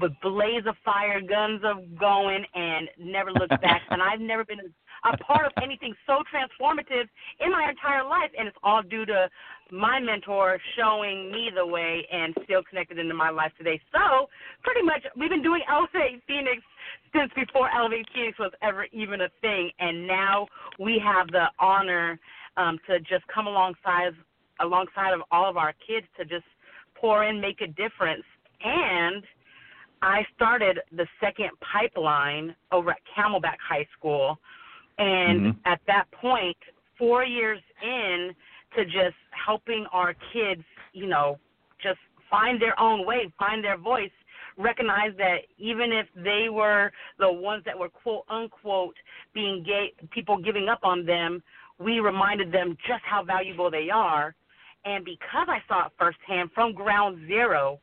with 0.00 0.12
blaze 0.22 0.62
of 0.66 0.76
fire, 0.84 1.20
guns 1.20 1.60
of 1.64 1.98
going, 1.98 2.44
and 2.54 2.88
never 2.98 3.32
looked 3.32 3.60
back. 3.60 3.82
and 3.90 4.00
I've 4.00 4.20
never 4.20 4.44
been 4.44 4.60
a 5.04 5.16
part 5.18 5.46
of 5.46 5.52
anything 5.62 5.94
so 6.06 6.22
transformative 6.32 7.08
in 7.40 7.50
my 7.50 7.68
entire 7.68 8.04
life, 8.04 8.30
and 8.38 8.46
it's 8.46 8.56
all 8.62 8.82
due 8.82 9.04
to 9.06 9.28
my 9.70 9.98
mentor 9.98 10.58
showing 10.76 11.30
me 11.30 11.50
the 11.54 11.66
way 11.66 12.06
and 12.12 12.34
still 12.44 12.62
connected 12.68 12.98
into 12.98 13.14
my 13.14 13.30
life 13.30 13.52
today. 13.58 13.80
So, 13.90 14.28
pretty 14.62 14.82
much, 14.82 15.02
we've 15.16 15.30
been 15.30 15.42
doing 15.42 15.62
Elevate 15.68 16.22
Phoenix 16.26 16.62
since 17.14 17.30
before 17.34 17.68
Elevate 17.74 18.06
Phoenix 18.14 18.38
was 18.38 18.52
ever 18.62 18.86
even 18.92 19.22
a 19.22 19.28
thing, 19.40 19.70
and 19.78 20.06
now 20.06 20.46
we 20.78 21.02
have 21.04 21.26
the 21.28 21.46
honor 21.58 22.18
um, 22.56 22.78
to 22.86 23.00
just 23.00 23.26
come 23.32 23.46
alongside 23.46 24.12
alongside 24.60 25.12
of 25.12 25.22
all 25.30 25.48
of 25.48 25.56
our 25.56 25.74
kids 25.86 26.06
to 26.16 26.24
just 26.24 26.44
pour 26.94 27.24
in, 27.24 27.40
make 27.40 27.60
a 27.62 27.66
difference, 27.66 28.22
and 28.62 29.24
I 30.02 30.26
started 30.34 30.80
the 30.90 31.06
second 31.20 31.50
pipeline 31.60 32.54
over 32.72 32.90
at 32.90 32.98
Camelback 33.16 33.58
High 33.60 33.86
School, 33.96 34.38
and 34.98 35.40
Mhm. 35.40 35.56
at 35.64 35.80
that 35.86 36.10
point, 36.10 36.56
four 36.96 37.24
years 37.24 37.62
in 37.80 38.34
to 38.74 38.84
just 38.84 39.16
helping 39.30 39.86
our 39.86 40.14
kids, 40.32 40.64
you 40.92 41.06
know, 41.06 41.38
just 41.78 42.00
find 42.28 42.60
their 42.60 42.78
own 42.80 43.04
way, 43.06 43.28
find 43.38 43.62
their 43.62 43.76
voice, 43.76 44.12
recognize 44.56 45.14
that 45.16 45.46
even 45.56 45.92
if 45.92 46.12
they 46.14 46.48
were 46.48 46.92
the 47.18 47.30
ones 47.30 47.64
that 47.64 47.78
were 47.78 47.88
quote 47.88 48.24
unquote 48.28 48.96
being 49.32 49.62
gay, 49.62 49.92
people 50.10 50.36
giving 50.36 50.68
up 50.68 50.84
on 50.84 51.04
them, 51.06 51.42
we 51.78 52.00
reminded 52.00 52.50
them 52.50 52.76
just 52.86 53.04
how 53.04 53.22
valuable 53.22 53.70
they 53.70 53.88
are. 53.88 54.34
And 54.84 55.04
because 55.04 55.48
I 55.48 55.62
saw 55.68 55.86
it 55.86 55.92
firsthand 55.96 56.50
from 56.52 56.72
ground 56.72 57.26
zero, 57.26 57.80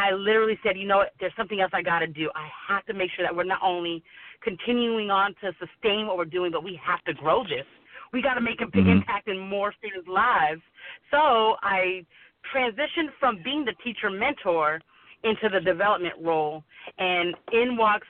I 0.00 0.12
literally 0.12 0.58
said, 0.62 0.78
you 0.78 0.86
know 0.86 0.98
what, 0.98 1.12
there's 1.20 1.32
something 1.36 1.60
else 1.60 1.70
I 1.74 1.82
got 1.82 1.98
to 2.00 2.06
do. 2.06 2.30
I 2.34 2.48
have 2.68 2.84
to 2.86 2.94
make 2.94 3.10
sure 3.14 3.24
that 3.24 3.34
we're 3.34 3.44
not 3.44 3.60
only 3.62 4.02
continuing 4.42 5.10
on 5.10 5.34
to 5.42 5.52
sustain 5.60 6.06
what 6.06 6.16
we're 6.16 6.24
doing, 6.24 6.50
but 6.50 6.64
we 6.64 6.80
have 6.82 7.04
to 7.04 7.12
grow 7.12 7.44
this. 7.44 7.66
We 8.12 8.22
got 8.22 8.34
to 8.34 8.40
make 8.40 8.60
a 8.60 8.66
big 8.66 8.86
Mhm. 8.86 8.92
impact 8.92 9.28
in 9.28 9.38
more 9.38 9.72
students' 9.72 10.08
lives. 10.08 10.62
So 11.10 11.58
I 11.62 12.04
transitioned 12.52 13.12
from 13.20 13.36
being 13.42 13.64
the 13.64 13.74
teacher 13.84 14.10
mentor 14.10 14.80
into 15.22 15.48
the 15.50 15.60
development 15.60 16.14
role, 16.18 16.64
and 16.98 17.36
in 17.52 17.76
walks 17.76 18.08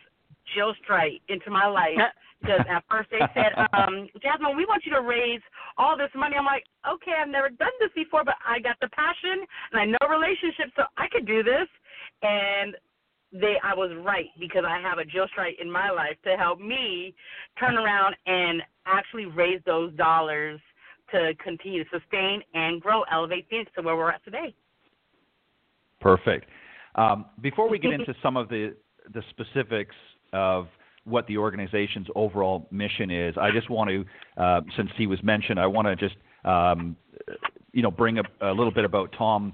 Jill 0.55 0.75
Strite 0.83 1.21
into 1.29 1.51
my 1.51 1.67
life. 1.67 1.99
Because 2.41 2.65
at 2.71 2.83
first 2.89 3.11
they 3.11 3.21
said, 3.35 3.53
um, 3.75 4.09
Jazmine, 4.17 4.57
we 4.57 4.65
want 4.65 4.87
you 4.87 4.93
to 4.93 5.03
raise 5.03 5.43
all 5.77 5.95
this 5.95 6.09
money. 6.15 6.37
I'm 6.37 6.47
like, 6.47 6.65
okay, 6.89 7.12
I've 7.21 7.29
never 7.29 7.51
done 7.51 7.69
this 7.81 7.93
before, 7.95 8.25
but 8.25 8.37
I 8.41 8.61
got 8.61 8.81
the 8.81 8.89
passion 8.97 9.45
and 9.73 9.77
I 9.79 9.85
know 9.85 10.09
relationships, 10.09 10.73
so 10.75 10.85
I 10.97 11.07
could 11.12 11.27
do 11.27 11.43
this. 11.43 11.69
And 12.23 12.74
they, 13.32 13.55
I 13.62 13.74
was 13.74 13.91
right 14.05 14.31
because 14.39 14.65
I 14.66 14.81
have 14.81 14.99
a 14.99 15.05
Jill 15.05 15.27
Strite 15.31 15.57
in 15.61 15.70
my 15.70 15.91
life 15.91 16.16
to 16.24 16.37
help 16.37 16.61
me 16.61 17.15
turn 17.59 17.77
around 17.77 18.16
and 18.27 18.62
actually 18.87 19.27
raise 19.27 19.61
those 19.66 19.93
dollars 19.95 20.61
to 21.12 21.32
continue 21.43 21.85
to 21.85 21.91
sustain 21.91 22.43
and 22.55 22.81
grow 22.81 23.03
Elevate 23.12 23.47
Phoenix 23.49 23.70
to 23.77 23.82
where 23.82 23.97
we're 23.97 24.11
at 24.11 24.24
today. 24.24 24.55
Perfect. 26.01 26.47
Um, 26.95 27.27
before 27.41 27.69
we 27.69 27.78
get 27.78 27.93
into 27.99 28.15
some 28.23 28.37
of 28.37 28.49
the 28.49 28.74
the 29.15 29.23
specifics 29.31 29.95
of 30.32 30.69
what 31.05 31.27
the 31.27 31.37
organization's 31.37 32.07
overall 32.15 32.69
mission 32.70 33.11
is, 33.11 33.35
I 33.41 33.51
just 33.51 33.70
want 33.70 33.91
to, 33.91 34.05
uh, 34.37 34.61
since 34.77 34.91
he 34.97 35.07
was 35.07 35.19
mentioned, 35.23 35.59
I 35.59 35.66
want 35.66 35.87
to 35.87 35.97
just 35.97 36.16
um, 36.45 36.97
you 37.73 37.82
know 37.82 37.91
bring 37.91 38.19
a, 38.19 38.23
a 38.41 38.53
little 38.53 38.73
bit 38.73 38.85
about 38.85 39.15
Tom 39.16 39.53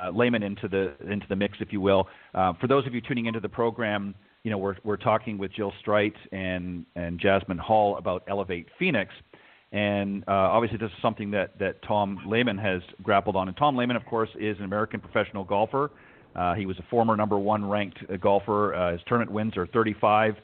uh, 0.00 0.10
Lehman 0.10 0.42
into 0.42 0.68
the 0.68 0.94
into 1.10 1.26
the 1.28 1.36
mix, 1.36 1.58
if 1.60 1.72
you 1.72 1.80
will. 1.80 2.08
Uh, 2.34 2.52
for 2.60 2.66
those 2.66 2.86
of 2.86 2.94
you 2.94 3.00
tuning 3.00 3.26
into 3.26 3.40
the 3.40 3.48
program, 3.48 4.14
you 4.42 4.50
know 4.50 4.58
we're 4.58 4.76
we're 4.84 4.96
talking 4.96 5.38
with 5.38 5.52
Jill 5.52 5.72
Strite 5.80 6.16
and 6.32 6.84
and 6.94 7.20
Jazmine 7.20 7.58
Hall 7.58 7.96
about 7.96 8.22
Elevate 8.28 8.68
Phoenix. 8.78 9.12
And 9.72 10.22
uh, 10.28 10.32
obviously, 10.32 10.78
this 10.78 10.90
is 10.90 11.02
something 11.02 11.30
that, 11.32 11.58
that 11.58 11.82
Tom 11.82 12.20
Lehman 12.26 12.56
has 12.56 12.80
grappled 13.02 13.36
on. 13.36 13.48
And 13.48 13.56
Tom 13.56 13.76
Lehman, 13.76 13.96
of 13.96 14.06
course, 14.06 14.30
is 14.38 14.56
an 14.58 14.64
American 14.64 15.00
professional 15.00 15.44
golfer. 15.44 15.90
Uh, 16.36 16.54
he 16.54 16.66
was 16.66 16.78
a 16.78 16.84
former 16.88 17.16
number 17.16 17.38
one 17.38 17.68
ranked 17.68 17.98
uh, 18.08 18.16
golfer. 18.16 18.74
Uh, 18.74 18.92
his 18.92 19.00
tournament 19.06 19.32
wins 19.32 19.56
are 19.56 19.66
35 19.66 20.36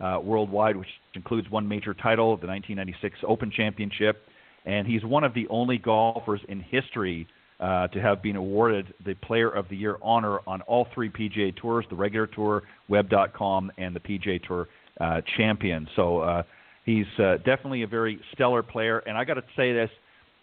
uh, 0.00 0.18
worldwide, 0.22 0.76
which 0.76 0.88
includes 1.14 1.50
one 1.50 1.68
major 1.68 1.92
title, 1.92 2.36
the 2.36 2.46
1996 2.46 3.18
Open 3.28 3.50
Championship. 3.50 4.22
And 4.64 4.86
he's 4.86 5.04
one 5.04 5.24
of 5.24 5.34
the 5.34 5.46
only 5.48 5.78
golfers 5.78 6.40
in 6.48 6.60
history 6.60 7.26
uh, 7.60 7.88
to 7.88 8.00
have 8.00 8.22
been 8.22 8.36
awarded 8.36 8.94
the 9.04 9.14
Player 9.14 9.50
of 9.50 9.68
the 9.68 9.76
Year 9.76 9.98
honor 10.02 10.38
on 10.46 10.62
all 10.62 10.86
three 10.94 11.10
PGA 11.10 11.54
Tours 11.56 11.84
the 11.90 11.96
regular 11.96 12.26
tour, 12.26 12.62
Web.com, 12.88 13.70
and 13.76 13.94
the 13.94 14.00
PGA 14.00 14.42
Tour 14.46 14.66
uh, 15.00 15.20
champion. 15.36 15.86
So 15.94 16.20
uh, 16.20 16.42
he's 16.84 17.06
uh, 17.18 17.36
definitely 17.38 17.82
a 17.82 17.86
very 17.86 18.18
stellar 18.32 18.62
player. 18.62 19.00
And 19.00 19.16
I 19.16 19.24
got 19.24 19.34
to 19.34 19.44
say 19.56 19.72
this. 19.72 19.90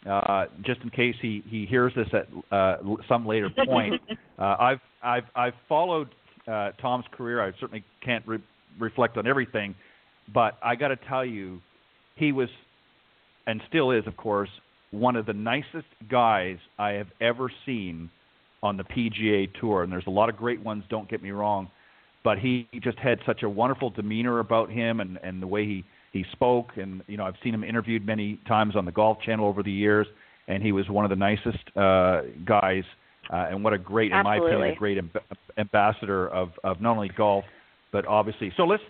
Uh, 0.08 0.46
just 0.64 0.80
in 0.82 0.90
case 0.92 1.16
he, 1.22 1.44
he 1.50 1.66
hears 1.66 1.92
this 1.96 2.08
at 2.14 2.28
uh, 2.56 2.78
some 3.10 3.26
later 3.26 3.50
point, 3.66 4.00
uh, 4.40 4.56
I've 4.60 4.80
I've 5.04 5.24
I've 5.36 5.54
followed 5.68 6.10
uh, 6.48 6.72
Tom's 6.80 7.06
career. 7.12 7.44
I 7.44 7.52
certainly 7.60 7.84
can't 8.06 8.26
re- 8.28 8.44
reflect 8.80 9.18
on 9.18 9.28
everything, 9.28 9.76
but 10.34 10.58
I 10.64 10.76
got 10.76 10.90
to 10.90 10.98
tell 11.10 11.26
you, 11.26 11.60
he 12.16 12.32
was, 12.32 12.48
and 13.48 13.60
still 13.68 13.92
is, 13.92 14.06
of 14.06 14.16
course, 14.16 14.50
one 14.92 15.16
of 15.16 15.26
the 15.26 15.34
nicest 15.34 15.88
guys 16.10 16.58
I 16.80 16.92
have 16.92 17.08
ever 17.20 17.52
seen 17.66 18.10
on 18.64 18.78
the 18.78 18.84
PGA 18.84 19.50
Tour. 19.60 19.84
And 19.84 19.92
there's 19.92 20.08
a 20.08 20.12
lot 20.12 20.30
of 20.30 20.38
great 20.38 20.62
ones. 20.62 20.84
Don't 20.90 21.10
get 21.10 21.22
me 21.22 21.32
wrong, 21.32 21.70
but 22.24 22.40
he, 22.40 22.68
just 22.82 22.98
had 23.00 23.20
such 23.26 23.44
a 23.44 23.50
wonderful 23.50 23.90
demeanor 23.90 24.40
about 24.40 24.70
him, 24.72 25.00
and 25.00 25.18
and 25.24 25.42
the 25.42 25.48
way 25.48 25.66
he 25.66 25.84
he 26.14 26.26
spoke. 26.32 26.72
And 26.78 27.04
you 27.08 27.18
know, 27.18 27.26
I've 27.26 27.36
seen 27.44 27.54
him 27.54 27.64
interviewed 27.64 28.06
many 28.06 28.40
times 28.48 28.76
on 28.76 28.86
the 28.86 28.92
Golf 28.92 29.20
Channel 29.26 29.46
over 29.46 29.64
the 29.64 29.72
years, 29.72 30.08
and 30.48 30.64
he 30.64 30.72
was 30.72 30.90
one 30.90 31.06
of 31.06 31.10
the 31.10 31.16
nicest 31.16 31.78
uh, 31.78 32.22
guys. 32.46 32.84
Uh, 33.30 33.48
and 33.50 33.62
what 33.62 33.74
a 33.74 33.78
great, 33.78 34.14
in 34.14 34.24
my 34.24 34.38
opinion, 34.38 34.70
a 34.70 34.76
great 34.76 34.98
amb- 34.98 35.20
ambassador 35.58 36.30
of, 36.30 36.52
of 36.64 36.80
not 36.80 36.96
only 36.96 37.10
golf, 37.10 37.44
but 37.92 38.06
obviously. 38.08 38.54
So 38.56 38.64
let's, 38.64 38.84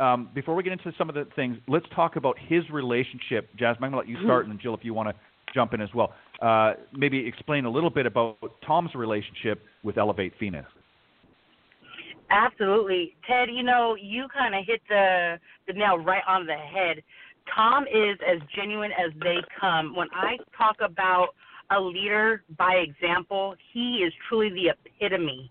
um, 0.00 0.30
before 0.34 0.56
we 0.56 0.64
get 0.64 0.72
into 0.72 0.92
some 0.98 1.08
of 1.08 1.14
the 1.14 1.28
things, 1.36 1.58
let's 1.68 1.86
talk 1.94 2.16
about 2.16 2.36
his 2.48 2.68
relationship. 2.70 3.48
Jazmine, 3.56 3.84
I'm 3.84 3.92
going 3.92 3.92
to 3.92 3.98
let 3.98 4.08
you 4.08 4.16
start, 4.24 4.46
and 4.46 4.52
then 4.52 4.58
Jill, 4.60 4.74
if 4.74 4.80
you 4.82 4.94
want 4.94 5.10
to 5.10 5.14
jump 5.54 5.72
in 5.72 5.80
as 5.80 5.88
well. 5.94 6.12
Uh, 6.42 6.74
maybe 6.92 7.26
explain 7.26 7.64
a 7.64 7.70
little 7.70 7.90
bit 7.90 8.06
about 8.06 8.36
Tom's 8.66 8.94
relationship 8.94 9.62
with 9.82 9.96
Elevate 9.96 10.32
Phoenix. 10.38 10.66
Absolutely, 12.30 13.14
Ted. 13.28 13.48
You 13.52 13.62
know, 13.62 13.96
you 14.00 14.26
kind 14.36 14.54
of 14.54 14.64
hit 14.66 14.80
the 14.88 15.38
the 15.66 15.72
nail 15.72 15.98
right 15.98 16.22
on 16.26 16.46
the 16.46 16.54
head. 16.54 17.02
Tom 17.54 17.84
is 17.84 18.18
as 18.26 18.40
genuine 18.56 18.90
as 18.92 19.12
they 19.20 19.36
come. 19.60 19.94
When 19.94 20.08
I 20.12 20.36
talk 20.56 20.76
about 20.80 21.28
a 21.70 21.80
leader 21.80 22.42
by 22.58 22.74
example, 22.74 23.54
he 23.72 23.98
is 24.06 24.12
truly 24.28 24.50
the 24.50 24.70
epitome. 24.70 25.50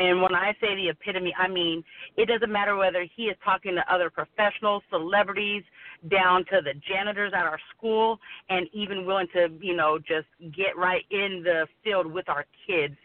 And 0.00 0.22
when 0.22 0.34
I 0.34 0.52
say 0.60 0.74
the 0.74 0.88
epitome, 0.88 1.34
I 1.38 1.46
mean 1.46 1.84
it 2.16 2.26
doesn't 2.26 2.50
matter 2.50 2.74
whether 2.74 3.06
he 3.14 3.24
is 3.24 3.36
talking 3.44 3.74
to 3.74 3.94
other 3.94 4.10
professionals, 4.10 4.82
celebrities, 4.90 5.62
down 6.10 6.44
to 6.46 6.60
the 6.62 6.72
janitors 6.88 7.32
at 7.36 7.44
our 7.44 7.58
school, 7.76 8.18
and 8.48 8.66
even 8.72 9.04
willing 9.04 9.28
to, 9.34 9.48
you 9.60 9.76
know, 9.76 9.98
just 9.98 10.26
get 10.56 10.76
right 10.76 11.04
in 11.10 11.42
the 11.44 11.66
field 11.84 12.06
with 12.06 12.28
our 12.28 12.46
kids. 12.66 12.96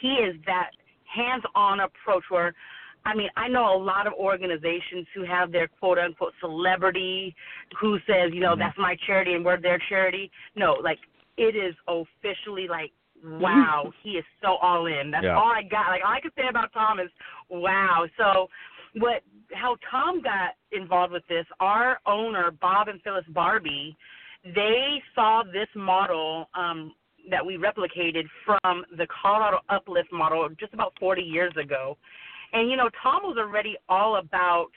He 0.00 0.14
is 0.14 0.34
that 0.46 0.70
hands 1.04 1.44
on 1.54 1.80
approach 1.80 2.24
where 2.30 2.54
I 3.04 3.14
mean, 3.14 3.30
I 3.36 3.48
know 3.48 3.74
a 3.74 3.80
lot 3.82 4.06
of 4.06 4.12
organizations 4.12 5.06
who 5.14 5.24
have 5.24 5.52
their 5.52 5.68
quote 5.68 5.98
unquote 5.98 6.34
celebrity 6.40 7.34
who 7.80 7.98
says, 8.06 8.32
you 8.32 8.40
know, 8.40 8.54
Mhm. 8.54 8.58
that's 8.58 8.78
my 8.78 8.94
charity 9.06 9.34
and 9.34 9.44
we're 9.44 9.56
their 9.56 9.78
charity. 9.78 10.30
No, 10.54 10.74
like 10.74 10.98
it 11.36 11.56
is 11.56 11.74
officially 11.88 12.68
like, 12.68 12.92
wow, 13.24 13.92
he 14.02 14.10
is 14.10 14.24
so 14.42 14.56
all 14.56 14.86
in. 14.86 15.10
That's 15.10 15.24
Yeah. 15.24 15.36
all 15.36 15.50
I 15.50 15.62
got. 15.62 15.88
Like 15.88 16.02
all 16.04 16.12
I 16.12 16.20
can 16.20 16.30
say 16.36 16.48
about 16.48 16.72
Tom 16.72 17.00
is, 17.00 17.10
wow. 17.48 18.06
So 18.16 18.48
what 18.94 19.22
how 19.52 19.76
Tom 19.90 20.22
got 20.22 20.54
involved 20.72 21.12
with 21.12 21.26
this, 21.28 21.46
our 21.60 22.00
owner, 22.06 22.50
Bob 22.60 22.88
and 22.88 23.00
Phyllis 23.02 23.24
Barbie, 23.28 23.96
they 24.44 25.02
saw 25.14 25.42
this 25.42 25.68
model 25.74 26.48
um 26.54 26.94
that 27.30 27.44
we 27.44 27.56
replicated 27.56 28.24
from 28.44 28.84
the 28.96 29.06
Colorado 29.22 29.58
Uplift 29.68 30.10
model 30.12 30.48
just 30.58 30.72
about 30.72 30.94
40 30.98 31.22
years 31.22 31.52
ago. 31.62 31.96
And 32.52 32.70
you 32.70 32.76
know, 32.76 32.88
Tom 33.02 33.22
was 33.24 33.36
already 33.38 33.76
all 33.88 34.16
about 34.16 34.68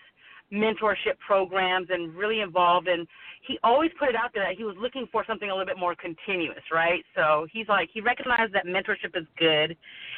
mentorship 0.53 1.17
programs 1.25 1.87
and 1.89 2.13
really 2.15 2.41
involved 2.41 2.87
and 2.87 3.07
he 3.41 3.59
always 3.63 3.91
put 3.99 4.07
it 4.07 4.15
out 4.15 4.31
there 4.33 4.43
that 4.43 4.55
he 4.55 4.63
was 4.63 4.75
looking 4.79 5.07
for 5.11 5.25
something 5.27 5.49
a 5.49 5.53
little 5.53 5.65
bit 5.65 5.77
more 5.77 5.95
continuous, 5.95 6.63
right? 6.71 7.03
So 7.15 7.47
he's 7.51 7.67
like 7.67 7.89
he 7.91 8.01
recognized 8.01 8.53
that 8.53 8.65
mentorship 8.65 9.17
is 9.19 9.27
good 9.37 9.75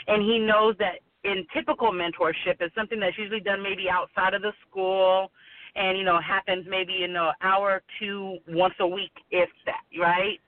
and 0.07 0.21
he 0.21 0.37
knows 0.39 0.75
that 0.79 0.99
in 1.23 1.45
typical 1.53 1.91
mentorship 1.91 2.61
is 2.61 2.71
something 2.75 2.99
that's 2.99 3.17
usually 3.17 3.39
done 3.39 3.63
maybe 3.63 3.89
outside 3.89 4.33
of 4.33 4.41
the 4.41 4.51
school 4.69 5.31
and 5.75 5.97
you 5.97 6.03
know 6.03 6.19
happens 6.19 6.65
maybe 6.69 7.03
in 7.03 7.15
an 7.15 7.31
hour 7.41 7.71
or 7.71 7.83
two 7.99 8.37
once 8.49 8.75
a 8.79 8.87
week 8.87 9.13
if 9.31 9.49
that, 9.65 9.83
right? 9.97 10.39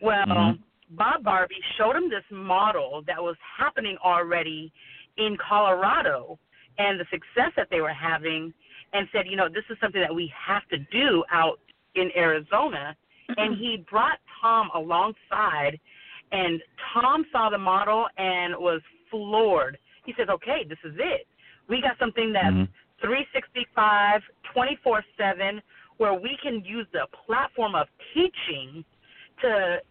Well, 0.00 0.26
Mhm. 0.26 0.58
Bob 0.90 1.22
Barbie 1.22 1.62
showed 1.76 1.96
him 1.96 2.10
this 2.10 2.24
model 2.30 3.02
that 3.06 3.22
was 3.22 3.36
happening 3.40 3.96
already 3.98 4.72
in 5.16 5.36
Colorado. 5.36 6.38
and 6.78 6.98
the 6.98 7.04
success 7.10 7.52
that 7.54 7.68
they 7.70 7.82
were 7.82 7.92
having, 7.92 8.52
and 8.92 9.08
said, 9.12 9.26
you 9.26 9.36
know, 9.36 9.48
this 9.48 9.64
is 9.70 9.76
something 9.80 10.00
that 10.00 10.14
we 10.14 10.32
have 10.36 10.66
to 10.68 10.78
do 10.78 11.24
out 11.30 11.58
in 11.94 12.10
Arizona. 12.16 12.96
And 13.36 13.56
he 13.56 13.84
brought 13.90 14.18
Tom 14.40 14.68
alongside, 14.74 15.80
and 16.32 16.60
Tom 16.92 17.24
saw 17.32 17.48
the 17.48 17.58
model 17.58 18.06
and 18.18 18.54
was 18.56 18.82
floored. 19.10 19.78
He 20.04 20.12
says, 20.18 20.28
okay, 20.28 20.64
this 20.68 20.78
is 20.84 20.94
it. 20.98 21.26
We 21.68 21.80
got 21.80 21.98
something 21.98 22.32
that's 22.32 22.54
Mhm. 22.54 22.68
365, 23.00 24.22
24 24.52 25.04
7, 25.16 25.62
where 25.96 26.14
we 26.14 26.36
can 26.42 26.64
use 26.64 26.86
the 26.92 27.06
platform 27.24 27.74
of 27.74 27.88
teaching 28.12 28.84
to 29.40 29.82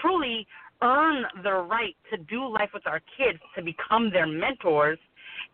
truly 0.00 0.46
earn 0.82 1.26
the 1.42 1.54
right 1.54 1.96
to 2.10 2.16
do 2.16 2.46
life 2.46 2.72
with 2.72 2.86
our 2.86 3.00
kids, 3.16 3.38
to 3.54 3.62
become 3.62 4.10
their 4.10 4.26
mentors. 4.26 4.98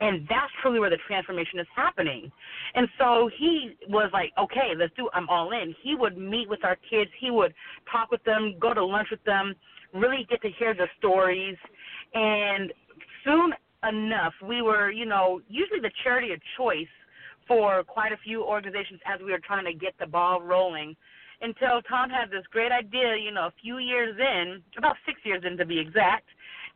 And 0.01 0.27
that's 0.29 0.53
truly 0.63 0.81
where 0.81 0.91
the 0.91 0.99
transformation 1.07 1.59
is 1.59 1.67
happening. 1.75 2.31
And 2.75 2.89
so 2.99 3.31
he 3.39 3.77
was 3.89 4.11
like, 4.13 4.33
okay, 4.39 4.73
let's 4.77 4.93
do. 4.97 5.09
I'm 5.13 5.29
all 5.29 5.53
in. 5.53 5.75
He 5.83 5.95
would 5.95 6.17
meet 6.17 6.49
with 6.49 6.65
our 6.65 6.77
kids. 6.91 7.11
He 7.21 7.31
would 7.31 7.55
talk 7.91 8.11
with 8.11 8.23
them, 8.25 8.55
go 8.61 8.75
to 8.75 8.85
lunch 8.85 9.09
with 9.11 9.23
them, 9.25 9.55
really 9.93 10.27
get 10.29 10.43
to 10.43 10.51
hear 10.59 10.75
the 10.75 10.87
stories. 10.99 11.57
And 12.15 12.73
soon 13.25 13.53
enough, 13.89 14.33
we 14.47 14.63
were, 14.63 14.91
you 14.91 15.07
know, 15.07 15.41
usually 15.49 15.81
the 15.81 15.93
charity 16.03 16.33
of 16.33 16.41
choice 16.57 16.87
for 17.47 17.85
quite 17.85 18.13
a 18.13 18.17
few 18.17 18.43
organizations 18.43 19.01
as 19.07 19.21
we 19.21 19.31
were 19.31 19.41
trying 19.45 19.65
to 19.67 19.75
get 19.75 19.93
the 20.01 20.07
ball 20.07 20.41
rolling 20.41 20.97
until 21.41 21.83
Tom 21.83 22.09
had 22.09 22.31
this 22.31 22.45
great 22.51 22.73
idea, 22.73 23.17
you 23.17 23.31
know, 23.31 23.47
a 23.47 23.55
few 23.61 23.79
years 23.79 24.17
in, 24.19 24.63
about 24.79 24.97
six 25.05 25.21
years 25.25 25.43
in 25.45 25.57
to 25.59 25.67
be 25.67 25.79
exact, 25.79 26.25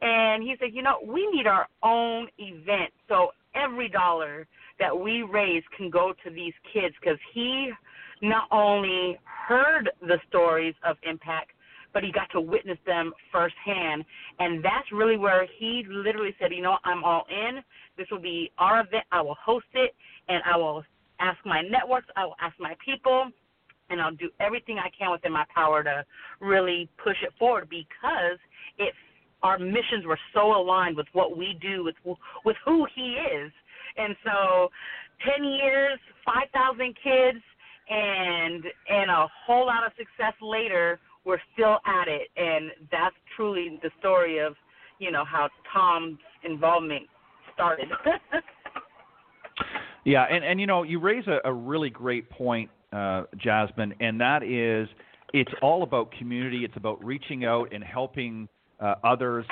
and 0.01 0.43
he 0.43 0.55
said, 0.61 0.71
you 0.73 0.83
know, 0.83 0.99
we 1.05 1.29
need 1.33 1.47
our 1.47 1.67
own 1.83 2.29
event. 2.39 2.93
So 3.09 3.31
every 3.55 3.89
dollar 3.89 4.47
that 4.79 4.97
we 4.97 5.23
raise 5.23 5.63
can 5.77 5.91
go 5.91 6.13
to 6.25 6.31
these 6.31 6.53
kids 6.73 6.95
because 7.01 7.19
he 7.35 7.71
not 8.23 8.49
only 8.51 9.19
heard 9.25 9.91
the 10.01 10.19
stories 10.29 10.75
of 10.85 10.97
impact, 11.03 11.51
but 11.93 12.05
he 12.05 12.13
got 12.13 12.31
to 12.33 12.41
witness 12.41 12.79
them 12.87 13.13
firsthand. 13.33 14.05
And 14.39 14.65
that's 14.65 14.93
really 14.93 15.17
where 15.17 15.47
he 15.59 15.85
literally 15.89 16.35
said, 16.39 16.53
you 16.53 16.63
know, 16.63 16.77
I'm 16.85 17.03
all 17.03 17.25
in. 17.31 17.63
This 17.97 18.07
will 18.11 18.21
be 18.21 18.53
our 18.59 18.81
event. 18.81 19.05
I 19.11 19.21
will 19.21 19.37
host 19.43 19.67
it, 19.75 19.95
and 20.29 20.43
I 20.45 20.57
will 20.57 20.85
ask 21.19 21.39
my 21.45 21.63
networks, 21.63 22.07
I 22.17 22.25
will 22.25 22.37
ask 22.41 22.55
my 22.61 22.77
people, 22.85 23.31
and 23.91 24.01
I'll 24.01 24.15
do 24.15 24.31
everything 24.39 24.79
I 24.79 24.91
can 24.97 25.11
within 25.11 25.33
my 25.33 25.45
power 25.53 25.83
to 25.83 26.05
really 26.41 26.89
push 27.03 27.17
it 27.23 27.33
forward 27.39 27.69
because 27.69 28.39
it 28.79 28.93
our 29.43 29.59
missions 29.59 30.05
were 30.07 30.19
so 30.35 30.57
aligned 30.57 30.97
with 30.97 31.07
what 31.13 31.37
we 31.37 31.59
do 31.61 31.85
with 31.85 31.97
with 32.45 32.57
who 32.65 32.87
he 32.95 33.17
is. 33.35 33.53
And 33.97 34.15
so 34.25 34.69
10 35.37 35.45
years, 35.45 35.99
5,000 36.25 36.95
kids 37.03 37.45
and 37.91 38.65
and 38.89 39.11
a 39.11 39.27
whole 39.47 39.67
lot 39.67 39.87
of 39.87 39.93
success 39.97 40.35
later, 40.43 41.01
we're 41.25 41.41
still 41.55 41.79
at 41.87 42.09
it 42.09 42.29
and 42.37 42.71
that's 42.91 43.17
truly 43.37 43.79
the 43.83 43.91
story 43.99 44.39
of, 44.39 44.55
you 44.99 45.11
know, 45.11 45.25
how 45.25 45.49
Tom's 45.73 46.19
involvement 46.45 47.07
started. 47.55 47.89
Yeah, 50.09 50.23
and 50.25 50.43
and 50.43 50.59
you 50.59 50.67
know, 50.67 50.85
you 50.85 51.01
raise 51.01 51.27
a, 51.27 51.39
a 51.45 51.53
really 51.53 51.91
great 51.91 52.31
point, 52.31 52.71
uh, 52.95 53.25
Jazmine, 53.37 53.93
and 54.01 54.19
that 54.23 54.43
is 54.43 54.89
it's 55.35 55.53
all 55.61 55.83
about 55.83 56.13
community. 56.13 56.65
It's 56.65 56.77
about 56.77 57.05
reaching 57.05 57.45
out 57.45 57.75
and 57.75 57.85
helping 57.85 58.49
uh, 58.81 58.95
others 59.05 59.45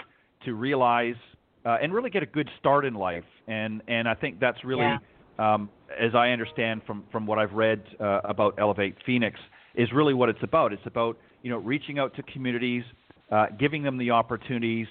to 0.44 0.54
realize 0.54 1.16
uh, 1.64 1.78
and 1.82 1.92
really 1.92 2.10
get 2.10 2.22
a 2.22 2.26
good 2.26 2.48
start 2.58 2.84
in 2.84 2.94
life. 2.94 3.24
And 3.48 3.82
and 3.88 4.08
I 4.08 4.14
think 4.14 4.38
that's 4.40 4.62
really, 4.64 4.82
Yeah. 4.82 4.98
um, 5.38 5.68
as 5.98 6.14
I 6.14 6.30
understand 6.30 6.82
from 6.86 7.04
from 7.10 7.26
what 7.26 7.38
I've 7.38 7.52
read 7.52 7.82
uh, 8.00 8.20
about 8.24 8.54
Elevate 8.58 8.96
Phoenix, 9.04 9.38
is 9.74 9.92
really 9.92 10.14
what 10.14 10.28
it's 10.28 10.42
about. 10.42 10.72
It's 10.72 10.86
about 10.86 11.18
you 11.42 11.50
know 11.50 11.58
reaching 11.58 11.98
out 11.98 12.14
to 12.16 12.22
communities, 12.22 12.84
uh, 13.30 13.46
giving 13.58 13.82
them 13.82 13.98
the 13.98 14.10
opportunities, 14.10 14.86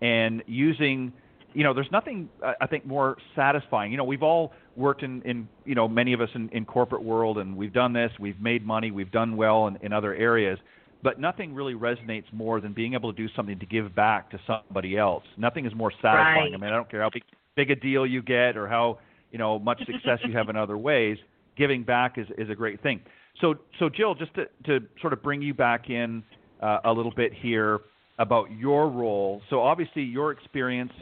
and 0.00 0.42
using 0.46 1.12
you 1.56 1.64
know, 1.64 1.72
there's 1.72 1.90
nothing 1.90 2.28
uh, 2.44 2.52
I 2.60 2.66
think 2.66 2.84
more 2.84 3.16
satisfying. 3.34 3.90
You 3.90 3.96
know, 3.96 4.04
we've 4.04 4.22
all 4.22 4.52
worked 4.76 5.02
in, 5.02 5.22
in 5.22 5.48
you 5.64 5.74
know, 5.74 5.88
many 5.88 6.12
of 6.12 6.20
us 6.20 6.28
in, 6.34 6.50
in 6.50 6.66
corporate 6.66 7.02
world, 7.02 7.38
and 7.38 7.56
we've 7.56 7.72
done 7.72 7.94
this, 7.94 8.12
we've 8.20 8.38
made 8.38 8.66
money, 8.66 8.90
we've 8.90 9.10
done 9.10 9.38
well 9.38 9.66
in, 9.68 9.76
in 9.80 9.90
other 9.90 10.14
areas, 10.14 10.58
but 11.02 11.20
nothing 11.20 11.54
really 11.54 11.74
resonates 11.74 12.30
more 12.32 12.60
than 12.60 12.72
being 12.72 12.94
able 12.94 13.12
to 13.12 13.16
do 13.16 13.32
something 13.34 13.58
to 13.58 13.66
give 13.66 13.94
back 13.94 14.30
to 14.30 14.40
somebody 14.46 14.96
else. 14.96 15.24
Nothing 15.36 15.66
is 15.66 15.74
more 15.74 15.90
satisfying. 15.90 16.52
Right. 16.52 16.54
I 16.54 16.56
mean, 16.56 16.70
I 16.70 16.76
don't 16.76 16.90
care 16.90 17.02
how 17.02 17.10
big, 17.12 17.22
big 17.54 17.70
a 17.70 17.76
deal 17.76 18.06
you 18.06 18.22
get 18.22 18.56
or 18.56 18.66
how 18.66 18.98
you 19.30 19.38
know 19.38 19.58
much 19.58 19.78
success 19.80 20.18
you 20.24 20.32
have 20.36 20.48
in 20.48 20.56
other 20.56 20.78
ways. 20.78 21.18
Giving 21.56 21.84
back 21.84 22.18
is, 22.18 22.26
is 22.36 22.50
a 22.50 22.54
great 22.54 22.82
thing. 22.82 23.00
So, 23.40 23.54
so 23.78 23.88
Jill, 23.88 24.14
just 24.14 24.34
to, 24.34 24.44
to 24.66 24.86
sort 25.00 25.12
of 25.12 25.22
bring 25.22 25.40
you 25.40 25.54
back 25.54 25.88
in 25.88 26.22
uh, 26.60 26.78
a 26.84 26.92
little 26.92 27.12
bit 27.14 27.32
here 27.32 27.80
about 28.18 28.50
your 28.50 28.88
role. 28.88 29.42
So, 29.50 29.60
obviously, 29.60 30.02
your 30.02 30.32
experience 30.32 30.92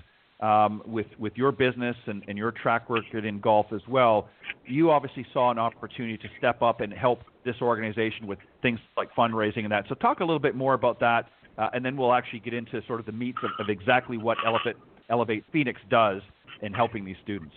um, 0.45 0.83
with 0.85 1.07
with 1.19 1.33
your 1.37 1.53
business 1.53 1.97
and, 2.07 2.23
and 2.29 2.37
your 2.37 2.53
track 2.53 2.91
record 2.91 3.25
in 3.25 3.41
golf 3.41 3.67
as 3.73 3.81
well, 3.89 4.29
you 4.67 4.91
obviously 4.91 5.25
saw 5.33 5.51
an 5.51 5.59
opportunity 5.59 6.19
to 6.19 6.29
step 6.37 6.61
up 6.61 6.83
and 6.83 6.93
help 6.93 7.21
this 7.47 7.57
organization 7.63 8.27
with 8.27 8.39
things 8.61 8.79
like 8.97 9.09
fundraising 9.17 9.63
and 9.63 9.73
that. 9.73 9.87
So, 9.89 9.95
talk 9.95 10.21
a 10.21 10.25
little 10.25 10.39
bit 10.39 10.55
more 10.55 10.75
about 10.75 11.01
that, 11.01 11.31
uh, 11.57 11.71
and 11.73 11.83
then 11.83 11.97
we'll 11.97 12.13
actually 12.13 12.41
get 12.41 12.53
into 12.53 12.83
sort 12.87 13.01
of 13.01 13.07
the 13.07 13.13
meats 13.13 13.39
of, 13.43 13.51
of 13.59 13.71
exactly 13.71 14.19
what 14.19 14.37
Elevate 14.47 14.77
Elevate 15.09 15.45
Phoenix 15.51 15.81
does 15.89 16.21
in 16.61 16.75
helping 16.75 17.07
these 17.07 17.17
students. 17.23 17.55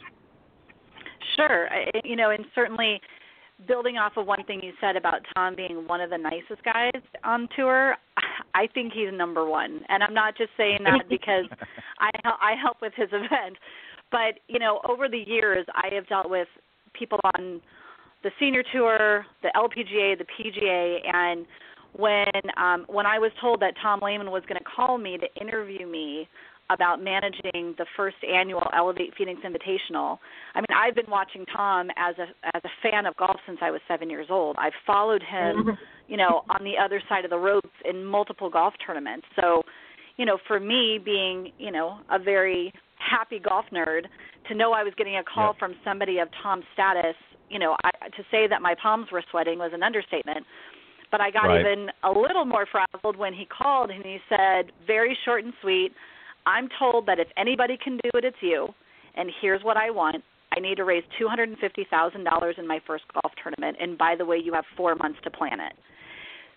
Sure. 1.36 1.68
I, 1.70 1.92
you 2.06 2.16
know, 2.16 2.30
and 2.30 2.46
certainly 2.56 3.02
building 3.68 3.98
off 3.98 4.14
of 4.18 4.28
one 4.28 4.44
thing 4.44 4.60
you 4.62 4.74
said 4.80 4.96
about 4.96 5.22
Tom 5.36 5.56
being 5.56 5.88
one 5.88 6.02
of 6.02 6.10
the 6.10 6.18
nicest 6.18 6.64
guys 6.64 7.02
on 7.24 7.48
tour, 7.56 7.96
I 8.54 8.68
think 8.74 8.94
he's 8.94 9.10
number 9.12 9.48
one. 9.48 9.82
And 9.90 10.04
I'm 10.04 10.14
not 10.14 10.38
just 10.38 10.52
saying 10.58 10.80
that 10.84 11.06
because 11.10 11.46
I 12.00 12.10
hel- 12.24 12.40
I 12.42 12.54
help 12.62 12.78
with 12.82 12.94
his 12.96 13.10
event, 13.12 13.58
but 14.12 14.40
you 14.48 14.60
know, 14.60 14.82
over 14.88 15.08
the 15.10 15.24
years 15.26 15.66
I 15.74 15.94
have 15.94 16.08
dealt 16.08 16.30
with 16.30 16.48
people 16.94 17.20
on 17.36 17.62
the 18.24 18.32
senior 18.40 18.64
tour, 18.74 19.26
the 19.42 19.50
LPGA, 19.56 20.18
the 20.18 20.26
PGA, 20.26 20.98
and 21.14 21.46
when 21.94 22.28
um, 22.58 22.86
when 22.88 23.06
I 23.06 23.18
was 23.20 23.32
told 23.42 23.62
that 23.62 23.74
Tom 23.82 24.00
Lehman 24.04 24.32
was 24.32 24.44
going 24.48 24.60
to 24.60 24.64
call 24.64 24.98
me 24.98 25.18
to 25.18 25.42
interview 25.42 25.88
me 25.88 26.28
about 26.70 27.02
managing 27.02 27.74
the 27.78 27.86
first 27.96 28.18
annual 28.24 28.64
Elevate 28.76 29.14
Phoenix 29.18 29.42
Invitational. 29.42 30.18
I 30.54 30.60
mean, 30.60 30.76
I've 30.76 30.96
been 30.96 31.10
watching 31.10 31.46
Tom 31.46 31.90
as 31.98 32.16
a 32.18 32.28
as 32.56 32.62
a 32.64 32.70
fan 32.82 33.06
of 33.06 33.16
golf 33.16 33.38
since 33.46 33.60
I 33.62 33.72
was 33.72 33.82
7 33.88 34.10
years 34.10 34.28
old. 34.30 34.56
I've 34.60 34.74
followed 34.86 35.22
him, 35.22 35.56
mm-hmm. 35.58 35.70
you 36.08 36.18
know, 36.18 36.44
on 36.50 36.64
the 36.64 36.74
other 36.78 37.02
side 37.08 37.24
of 37.24 37.32
the 37.32 37.38
ropes 37.38 37.70
in 37.86 38.04
multiple 38.04 38.50
golf 38.50 38.74
tournaments. 38.86 39.28
So, 39.40 39.64
you 40.18 40.26
know, 40.26 40.38
for 40.48 40.60
me 40.60 41.00
being, 41.04 41.52
you 41.58 41.72
know, 41.72 42.00
a 42.10 42.20
very 42.20 42.74
happy 42.98 43.40
golf 43.40 43.66
nerd 43.72 44.04
to 44.50 44.56
know 44.56 44.74
I 44.74 44.84
was 44.84 44.94
getting 44.98 45.18
a 45.18 45.24
call 45.24 45.56
from 45.58 45.76
somebody 45.84 46.20
of 46.20 46.28
Tom's 46.42 46.66
status, 46.74 47.16
you 47.50 47.60
know, 47.60 47.76
I, 47.84 48.10
to 48.10 48.24
say 48.32 48.48
that 48.48 48.62
my 48.62 48.76
palms 48.82 49.08
were 49.12 49.24
sweating 49.30 49.60
was 49.60 49.72
an 49.74 49.84
understatement. 49.84 50.46
But 51.12 51.22
I 51.22 51.32
got 51.32 51.46
Right. 51.46 51.62
even 51.62 51.92
a 52.04 52.12
little 52.12 52.44
more 52.44 52.66
frazzled 52.66 53.16
when 53.16 53.34
he 53.34 53.46
called 53.46 53.92
and 53.92 54.04
he 54.04 54.20
said, 54.28 54.74
very 54.86 55.18
short 55.24 55.44
and 55.46 55.54
sweet, 55.62 55.94
I'm 56.48 56.70
told 56.80 57.06
that 57.08 57.20
if 57.20 57.28
anybody 57.38 57.78
can 57.82 57.98
do 57.98 58.10
it, 58.16 58.24
it's 58.24 58.38
you. 58.42 58.70
And 59.16 59.30
here's 59.42 59.64
what 59.64 59.76
I 59.76 59.90
want. 59.90 60.24
I 60.56 60.62
need 60.62 60.76
to 60.76 60.86
raise 60.86 61.04
$250,000 61.22 62.60
in 62.60 62.68
my 62.68 62.80
first 62.88 63.04
golf 63.14 63.34
tournament. 63.44 63.78
And 63.82 63.98
by 63.98 64.16
the 64.18 64.26
way, 64.26 64.38
you 64.44 64.54
have 64.54 64.64
four 64.78 64.96
months 64.96 65.20
to 65.26 65.30
plan 65.30 65.60
it. 65.60 65.74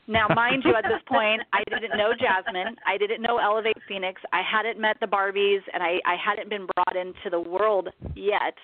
Now, 0.07 0.27
mind 0.35 0.62
you, 0.65 0.75
at 0.75 0.85
this 0.85 1.03
point, 1.07 1.43
I 1.53 1.62
didn't 1.69 1.97
know 1.97 2.12
Jazmine. 2.12 2.75
I 2.87 2.99
didn't 2.99 3.21
know 3.21 3.39
Elevate 3.39 3.77
Phoenix. 3.87 4.21
I 4.33 4.43
hadn't 4.43 4.81
met 4.81 4.97
the 5.01 5.07
Barbies, 5.07 5.61
and 5.73 5.83
I, 5.83 5.99
I 6.07 6.17
hadn't 6.17 6.49
been 6.49 6.67
brought 6.75 6.97
into 6.97 7.31
the 7.31 7.41
world 7.41 7.89
yet. 8.15 8.55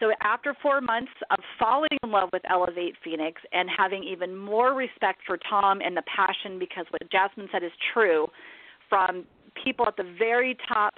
So 0.00 0.10
after 0.22 0.54
four 0.60 0.80
months 0.80 1.12
of 1.30 1.38
falling 1.58 1.96
in 2.02 2.10
love 2.10 2.28
with 2.32 2.42
Elevate 2.50 2.94
Phoenix 3.02 3.40
and 3.52 3.68
having 3.76 4.04
even 4.04 4.36
more 4.36 4.74
respect 4.74 5.20
for 5.26 5.38
Tom 5.48 5.80
and 5.80 5.96
the 5.96 6.02
passion, 6.02 6.58
because 6.58 6.86
what 6.90 7.02
Jazmine 7.10 7.50
said 7.50 7.62
is 7.62 7.72
true, 7.92 8.26
from 8.88 9.24
people 9.62 9.86
at 9.86 9.96
the 9.96 10.14
very 10.18 10.56
top 10.68 10.94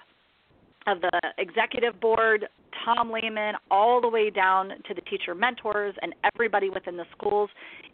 of 0.87 1.01
the 1.01 1.21
executive 1.39 2.01
board, 2.01 2.47
Tom 2.85 3.11
Lehman, 3.11 3.55
all 3.71 4.01
the 4.01 4.09
way 4.09 4.31
down 4.31 4.69
to 4.87 4.95
the 4.95 5.01
teacher 5.03 5.35
mentors 5.35 5.95
and 6.03 6.15
everybody 6.35 6.71
within 6.71 6.97
the 6.97 7.07
schools, 7.17 7.51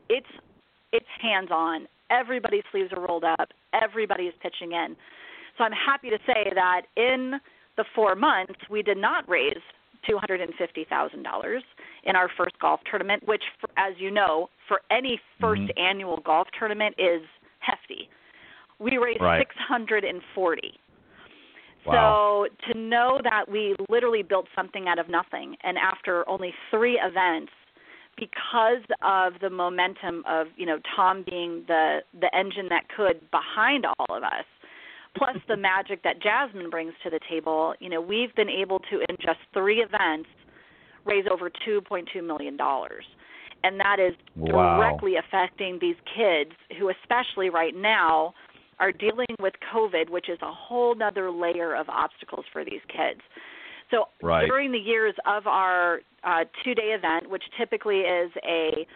it's 0.08 0.26
it's 0.92 1.06
hands 1.20 1.48
on. 1.50 1.86
Everybody's 2.10 2.64
sleeves 2.70 2.92
are 2.92 3.00
rolled 3.00 3.24
up. 3.24 3.48
Everybody 3.72 4.24
is 4.24 4.34
pitching 4.42 4.72
in. 4.72 4.94
So 5.56 5.64
I'm 5.64 5.72
happy 5.72 6.10
to 6.10 6.18
say 6.26 6.52
that 6.54 6.82
in 6.96 7.40
the 7.78 7.84
four 7.94 8.14
months, 8.14 8.60
we 8.68 8.82
did 8.82 8.98
not 8.98 9.26
raise 9.26 9.62
$250,000 10.06 11.60
in 12.04 12.16
our 12.16 12.28
first 12.36 12.58
golf 12.58 12.80
tournament, 12.90 13.26
which, 13.26 13.42
as 13.78 13.94
you 13.98 14.10
know, 14.10 14.50
for 14.68 14.82
any 14.90 15.18
1st 15.40 15.62
Mhm. 15.62 15.80
annual 15.80 16.18
golf 16.18 16.48
tournament 16.58 16.94
is 16.98 17.22
hefty. 17.60 18.10
We 18.82 18.98
raised 18.98 19.20
Right. 19.20 19.38
640. 19.38 20.74
Wow. 21.84 22.48
So 22.48 22.72
to 22.72 22.78
know 22.78 23.20
that 23.24 23.48
we 23.48 23.74
literally 23.88 24.22
built 24.22 24.46
something 24.54 24.88
out 24.88 24.98
of 24.98 25.08
nothing, 25.08 25.56
and 25.62 25.76
after 25.78 26.28
only 26.28 26.54
three 26.70 26.98
events, 27.00 27.52
because 28.16 28.82
of 29.02 29.34
the 29.40 29.50
momentum 29.50 30.22
of 30.28 30.46
you 30.56 30.66
know 30.66 30.78
Tom 30.94 31.24
being 31.28 31.64
the 31.66 32.00
the 32.20 32.34
engine 32.36 32.68
that 32.68 32.84
could 32.94 33.20
behind 33.30 33.86
all 33.86 34.16
of 34.16 34.22
us, 34.22 34.44
plus 35.16 35.36
the 35.48 35.56
magic 35.70 36.02
that 36.04 36.20
Jazmine 36.20 36.70
brings 36.70 36.92
to 37.02 37.10
the 37.10 37.20
table, 37.28 37.74
you 37.80 37.88
know 37.88 38.00
we've 38.00 38.34
been 38.34 38.50
able 38.50 38.78
to 38.90 39.00
in 39.08 39.16
just 39.20 39.40
three 39.52 39.80
events 39.82 40.28
raise 41.04 41.24
over 41.30 41.50
2.2 41.66 42.24
million 42.24 42.56
dollars. 42.56 43.04
And 43.64 43.78
that 43.80 43.98
is 44.00 44.14
Wow. 44.36 44.76
directly 44.76 45.16
affecting 45.16 45.78
these 45.80 45.94
kids 46.16 46.50
who, 46.78 46.90
especially 46.90 47.48
right 47.48 47.74
now, 47.76 48.34
are 48.82 48.90
dealing 48.90 49.34
with 49.38 49.54
COVID, 49.72 50.10
which 50.10 50.28
is 50.28 50.38
a 50.42 50.52
whole 50.52 50.96
nother 50.96 51.30
layer 51.30 51.74
of 51.74 51.88
obstacles 51.88 52.44
for 52.52 52.64
these 52.64 52.80
kids. 52.88 53.20
So 53.92 54.08
Right. 54.20 54.48
during 54.48 54.72
the 54.72 54.78
years 54.78 55.14
of 55.24 55.46
our 55.46 56.00
uh, 56.24 56.44
two-day 56.64 56.90
event, 56.98 57.30
which 57.30 57.44
typically 57.56 58.00
is 58.00 58.30
a 58.44 58.86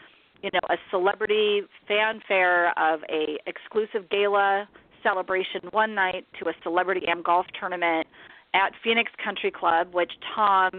you 0.43 0.51
know 0.53 0.61
a 0.69 0.77
celebrity 0.91 1.63
fanfare 1.89 2.79
of 2.79 3.01
a 3.09 3.39
exclusive 3.47 4.09
gala 4.11 4.69
celebration 5.03 5.61
one 5.71 5.95
night 5.95 6.27
to 6.39 6.49
a 6.49 6.53
celebrity 6.63 7.07
am 7.09 7.23
golf 7.23 7.47
tournament 7.59 8.07
at 8.55 8.73
Phoenix 8.83 9.13
Country 9.23 9.51
Club, 9.51 9.95
which 9.95 10.13
Tom 10.35 10.73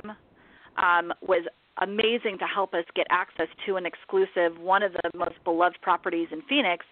um, 0.78 1.14
was 1.22 1.46
amazing 1.82 2.38
to 2.40 2.46
help 2.46 2.74
us 2.74 2.86
get 2.96 3.08
access 3.10 3.48
to 3.66 3.78
an 3.78 3.86
exclusive 3.86 4.60
one 4.60 4.84
of 4.84 4.94
the 4.94 5.18
most 5.18 5.36
beloved 5.44 5.78
properties 5.82 6.28
in 6.32 6.42
Phoenix. 6.50 6.86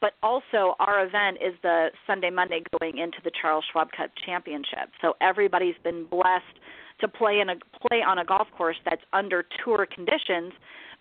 But 0.00 0.12
also, 0.22 0.74
our 0.78 1.06
event 1.06 1.38
is 1.44 1.54
the 1.62 1.88
Sunday 2.06 2.30
Monday 2.30 2.62
going 2.80 2.98
into 2.98 3.18
the 3.24 3.30
Charles 3.40 3.64
Schwab 3.72 3.88
Cup 3.96 4.10
Championship. 4.26 4.90
So 5.00 5.14
everybody's 5.20 5.76
been 5.82 6.06
blessed 6.06 6.58
to 7.00 7.08
play 7.08 7.40
in 7.40 7.50
a 7.50 7.54
play 7.88 8.02
on 8.06 8.18
a 8.18 8.24
golf 8.24 8.48
course 8.56 8.76
that's 8.84 9.02
under 9.12 9.44
tour 9.64 9.86
conditions, 9.92 10.52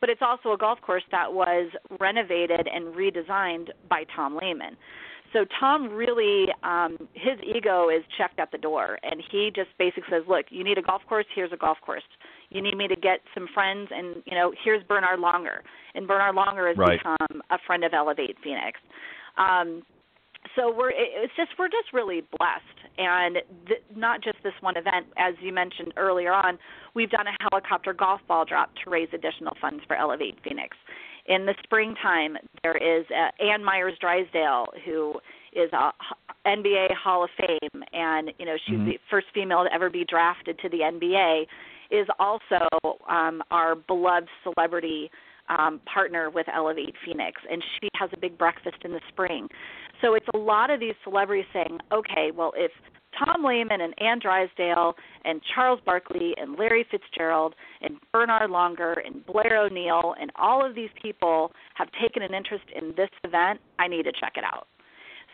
but 0.01 0.09
it's 0.09 0.21
also 0.21 0.53
a 0.53 0.57
golf 0.57 0.81
course 0.81 1.03
that 1.11 1.31
was 1.31 1.69
renovated 1.99 2.67
and 2.67 2.95
redesigned 2.95 3.69
by 3.89 4.03
Tom 4.15 4.37
Lehman. 4.37 4.75
So 5.33 5.45
Tom 5.59 5.89
really, 5.89 6.45
um, 6.63 6.97
his 7.13 7.39
ego 7.43 7.89
is 7.89 8.03
checked 8.17 8.39
at 8.39 8.51
the 8.51 8.57
door, 8.57 8.99
and 9.03 9.21
he 9.31 9.51
just 9.53 9.69
basically 9.79 10.09
says, 10.11 10.23
"Look, 10.27 10.45
you 10.49 10.63
need 10.63 10.77
a 10.77 10.81
golf 10.81 11.01
course. 11.07 11.25
Here's 11.33 11.51
a 11.51 11.57
golf 11.57 11.79
course. 11.81 12.03
You 12.53 12.61
need 12.61 12.77
me 12.77 12.87
to 12.87 12.95
get 12.95 13.19
some 13.33 13.47
friends, 13.53 13.89
and 13.91 14.21
you 14.25 14.35
know, 14.35 14.53
here's 14.63 14.83
Bernhard 14.83 15.19
Langer, 15.19 15.59
and 15.95 16.07
Bernhard 16.07 16.35
Langer 16.35 16.67
has 16.69 16.77
Right. 16.77 16.99
become 16.99 17.41
a 17.49 17.57
friend 17.65 17.83
of 17.83 17.93
Elevate 17.93 18.37
Phoenix." 18.43 18.79
Um, 19.37 19.83
so 20.55 20.71
we're 20.75 20.91
it's 20.95 21.33
just 21.35 21.51
we're 21.57 21.67
just 21.67 21.91
really 21.93 22.21
blessed 22.37 22.79
and 22.97 23.37
th- 23.67 23.81
not 23.95 24.21
just 24.21 24.37
this 24.43 24.53
one 24.61 24.75
event 24.77 25.07
as 25.17 25.33
you 25.41 25.53
mentioned 25.53 25.93
earlier 25.97 26.33
on 26.33 26.59
we've 26.93 27.09
done 27.09 27.27
a 27.27 27.35
helicopter 27.49 27.93
golf 27.93 28.19
ball 28.27 28.43
drop 28.45 28.69
to 28.83 28.89
raise 28.89 29.07
additional 29.13 29.55
funds 29.61 29.81
for 29.87 29.95
elevate 29.95 30.37
phoenix 30.43 30.75
in 31.27 31.45
the 31.45 31.55
springtime 31.63 32.35
there 32.61 32.75
is 32.75 33.05
uh, 33.11 33.43
ann 33.43 33.63
meyers 33.63 33.93
drysdale 34.01 34.65
who 34.85 35.13
is 35.53 35.71
a 35.71 35.91
nba 36.45 36.93
hall 36.93 37.23
of 37.23 37.29
fame 37.39 37.83
and 37.93 38.31
you 38.37 38.45
know 38.45 38.57
she's 38.67 38.75
Mhm. 38.77 38.85
the 38.85 38.99
first 39.09 39.27
female 39.33 39.63
to 39.63 39.73
ever 39.73 39.89
be 39.89 40.03
drafted 40.03 40.59
to 40.59 40.67
the 40.67 40.79
nba 40.79 41.45
is 41.91 42.07
also 42.19 42.67
um, 43.09 43.41
our 43.51 43.75
beloved 43.75 44.27
celebrity 44.43 45.09
um, 45.49 45.81
partner 45.91 46.29
with 46.29 46.47
Elevate 46.53 46.95
Phoenix, 47.05 47.41
and 47.49 47.61
she 47.79 47.89
has 47.95 48.09
a 48.13 48.19
big 48.19 48.37
breakfast 48.37 48.77
in 48.85 48.91
the 48.91 49.01
spring. 49.09 49.47
So 50.01 50.15
it's 50.15 50.27
a 50.33 50.37
lot 50.37 50.69
of 50.69 50.79
these 50.79 50.95
celebrities 51.03 51.45
saying, 51.53 51.79
okay, 51.91 52.31
well, 52.35 52.53
if 52.55 52.71
Tom 53.17 53.43
Lehman 53.45 53.81
and 53.81 53.93
Ann 53.99 54.19
Drysdale 54.19 54.95
and 55.25 55.41
Charles 55.53 55.79
Barkley 55.85 56.33
and 56.37 56.57
Larry 56.57 56.85
Fitzgerald 56.89 57.53
and 57.81 57.97
Bernhard 58.11 58.49
Langer 58.49 58.95
and 59.05 59.25
Blair 59.25 59.57
O'Neal 59.57 60.15
and 60.19 60.31
all 60.35 60.65
of 60.65 60.75
these 60.75 60.89
people 60.99 61.51
have 61.75 61.89
taken 62.01 62.23
an 62.23 62.33
interest 62.33 62.65
in 62.75 62.93
this 62.97 63.09
event, 63.23 63.59
I 63.79 63.87
need 63.87 64.03
to 64.03 64.11
check 64.11 64.33
it 64.35 64.43
out. 64.43 64.67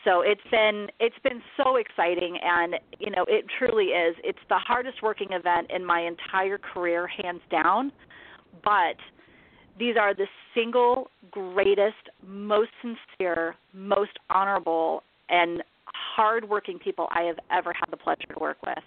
So 0.05 0.21
it's 0.21 0.41
been 0.49 0.87
it's 0.99 1.19
been 1.23 1.41
so 1.61 1.75
exciting 1.75 2.37
and 2.41 2.75
you 2.99 3.11
know 3.11 3.25
it 3.27 3.45
truly 3.57 3.85
is. 3.85 4.15
It's 4.23 4.39
the 4.47 4.57
hardest 4.57 5.01
working 5.01 5.31
event 5.31 5.71
in 5.73 5.85
my 5.85 6.01
entire 6.01 6.57
career 6.57 7.07
hands 7.07 7.41
down, 7.51 7.91
but 8.63 8.95
these 9.77 9.95
are 9.99 10.13
the 10.13 10.27
single 10.53 11.09
greatest, 11.31 12.09
most 12.25 12.71
sincere, 12.81 13.55
most 13.73 14.11
honorable, 14.29 15.03
and 15.29 15.63
hardworking 15.85 16.79
people 16.79 17.07
I 17.11 17.23
have 17.23 17.39
ever 17.51 17.73
had 17.73 17.85
the 17.91 17.97
pleasure 17.97 18.27
to 18.33 18.39
work 18.39 18.57
with. 18.65 18.83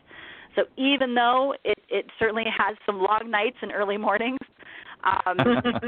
So 0.54 0.64
even 0.76 1.14
though 1.14 1.54
it, 1.64 1.78
it 1.88 2.06
certainly 2.18 2.44
has 2.44 2.76
some 2.84 2.98
long 2.98 3.30
nights 3.30 3.56
and 3.62 3.72
early 3.72 3.96
mornings, 3.96 4.38
um, 5.04 5.36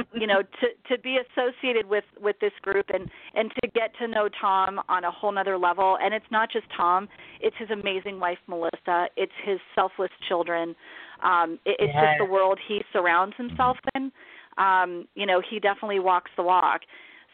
you 0.15 0.27
know, 0.27 0.43
to 0.43 0.95
to 0.95 1.01
be 1.01 1.19
associated 1.19 1.87
with 1.87 2.05
with 2.21 2.37
this 2.41 2.53
group 2.63 2.87
and 2.93 3.11
and 3.35 3.51
to 3.63 3.71
get 3.71 3.91
to 3.99 4.09
know 4.09 4.29
Tom 4.41 4.81
on 4.89 5.05
a 5.05 5.11
whole 5.11 5.33
nother 5.33 5.59
level. 5.59 5.97
And 6.01 6.15
it's 6.15 6.27
not 6.31 6.51
just 6.53 6.67
Tom; 6.77 7.09
it's 7.41 7.57
his 7.59 7.71
amazing 7.71 8.21
wife 8.21 8.39
Melissa. 8.47 9.07
It's 9.17 9.33
his 9.45 9.59
selfless 9.75 10.11
children. 10.29 10.75
Um, 11.23 11.59
it, 11.65 11.77
it's 11.79 11.93
just 11.93 12.19
the 12.19 12.25
world 12.25 12.59
he 12.69 12.83
surrounds 12.93 13.35
himself 13.37 13.77
in 13.95 14.13
um, 14.59 15.07
you 15.15 15.27
know, 15.27 15.41
he 15.49 15.59
definitely 15.59 16.01
walks 16.01 16.31
the 16.37 16.43
walk. 16.43 16.83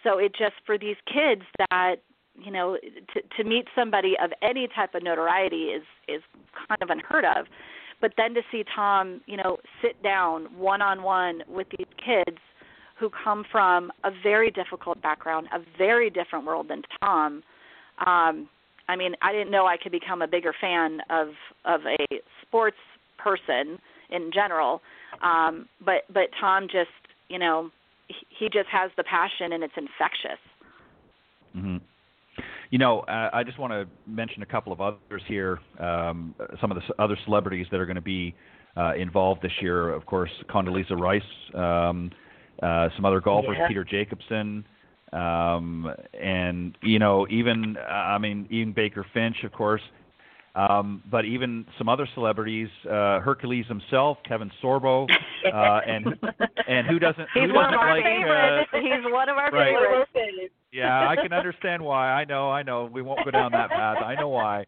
So 0.03 0.19
it 0.19 0.33
just 0.33 0.55
for 0.65 0.79
these 0.79 0.97
kids 1.07 1.43
that 1.71 1.97
you 2.35 2.51
know 2.51 2.79
to 3.15 3.21
to 3.37 3.45
meet 3.45 3.67
somebody 3.75 4.15
of 4.23 4.31
any 4.43 4.69
type 4.75 4.95
of 4.95 5.03
notoriety 5.03 5.65
is 5.65 5.83
is 6.09 6.23
kind 6.69 6.83
of 6.83 6.89
unheard 6.89 7.25
of. 7.25 7.47
But 8.01 8.13
then 8.17 8.35
to 8.35 8.41
see 8.51 8.65
Tom, 8.75 9.21
you 9.27 9.37
know, 9.37 9.59
sit 9.83 10.03
down 10.03 10.47
one 10.57 10.83
on 10.83 11.03
one 11.03 11.43
with 11.49 11.67
these 11.77 11.89
kids 11.97 12.39
who 12.99 13.11
come 13.25 13.45
from 13.51 13.91
a 14.05 14.11
very 14.23 14.51
difficult 14.51 15.01
background, 15.03 15.49
a 15.53 15.59
very 15.79 16.11
different 16.11 16.45
world 16.45 16.69
than 16.69 16.83
Tom. 17.01 17.43
Um, 18.07 18.49
I 18.89 18.97
mean, 18.97 19.15
I 19.23 19.33
didn't 19.33 19.51
know 19.51 19.67
I 19.67 19.77
could 19.77 19.93
become 19.93 20.23
a 20.23 20.29
bigger 20.29 20.55
fan 20.61 21.01
of 21.11 21.29
of 21.65 21.81
a 21.87 22.21
sports 22.43 22.77
person 23.19 23.79
in 24.11 24.31
general. 24.33 24.83
Um, 25.23 25.69
but 25.85 26.03
but 26.13 26.29
Tom 26.41 26.65
just 26.65 26.91
you 27.29 27.39
know 27.39 27.71
he, 28.09 28.15
he 28.39 28.45
just 28.47 28.69
has 28.71 28.91
the 28.97 29.05
passion 29.05 29.53
and 29.53 29.63
it's 29.63 29.75
infectious. 29.77 30.41
hmm 31.53 31.77
You 32.71 32.79
know, 32.79 33.01
uh, 33.01 33.31
I 33.33 33.43
just 33.43 33.59
want 33.59 33.73
to 33.73 33.87
mention 34.11 34.43
a 34.43 34.47
couple 34.47 34.73
of 34.73 34.81
others 34.81 35.23
here. 35.27 35.59
Um, 35.81 36.35
some 36.61 36.71
of 36.71 36.77
the 36.79 37.03
other 37.03 37.17
celebrities 37.25 37.67
that 37.73 37.81
are 37.81 37.87
going 37.87 37.97
to 37.97 38.01
be 38.01 38.35
uh, 38.77 38.95
involved 38.95 39.43
this 39.43 39.53
year, 39.61 39.91
of 39.93 40.07
course, 40.07 40.31
Condoleezza 40.49 40.97
Rice, 40.99 41.23
um, 41.55 42.11
uh, 42.63 42.89
some 42.95 43.05
other 43.05 43.21
golfers, 43.21 43.57
Yeah. 43.59 43.67
Peter 43.67 43.83
Jacobsen, 43.85 44.65
um, 45.13 45.93
and 46.21 46.79
you 46.83 47.01
know, 47.01 47.27
even 47.29 47.77
uh, 47.77 47.91
I 47.93 48.19
mean, 48.19 48.47
even 48.51 48.73
Baker 48.73 49.05
Finch, 49.13 49.43
of 49.45 49.53
course. 49.53 49.83
Um, 50.55 51.03
but 51.11 51.25
even 51.25 51.65
some 51.79 51.89
other 51.89 52.09
celebrities, 52.15 52.69
uh, 52.87 53.21
Hercules 53.21 53.67
himself, 53.69 54.19
Kevin 54.29 54.51
Sorbo, 54.63 55.09
uh, 55.53 55.81
and 55.87 56.07
and 56.69 56.87
who 56.89 56.99
doesn't 56.99 57.27
He's 57.35 57.45
who 57.49 57.55
one 57.55 57.67
of 57.67 57.71
doesn't 57.73 57.79
our 57.89 57.97
like 57.97 58.05
favorites. 58.05 58.69
uh, 58.73 58.79
He's 58.81 59.13
one 59.13 59.29
of 59.29 59.37
our 59.37 59.51
Right. 59.51 59.75
favorites. 59.77 60.53
Yeah, 60.73 61.09
I 61.09 61.17
can 61.17 61.33
understand 61.33 61.83
why. 61.83 62.11
I 62.11 62.25
know, 62.25 62.51
I 62.51 62.63
know. 62.63 62.89
We 62.93 63.03
won't 63.03 63.25
go 63.25 63.31
down 63.31 63.53
that 63.53 63.71
path. 63.71 63.99
I 64.05 64.15
know 64.15 64.29
why. 64.29 64.67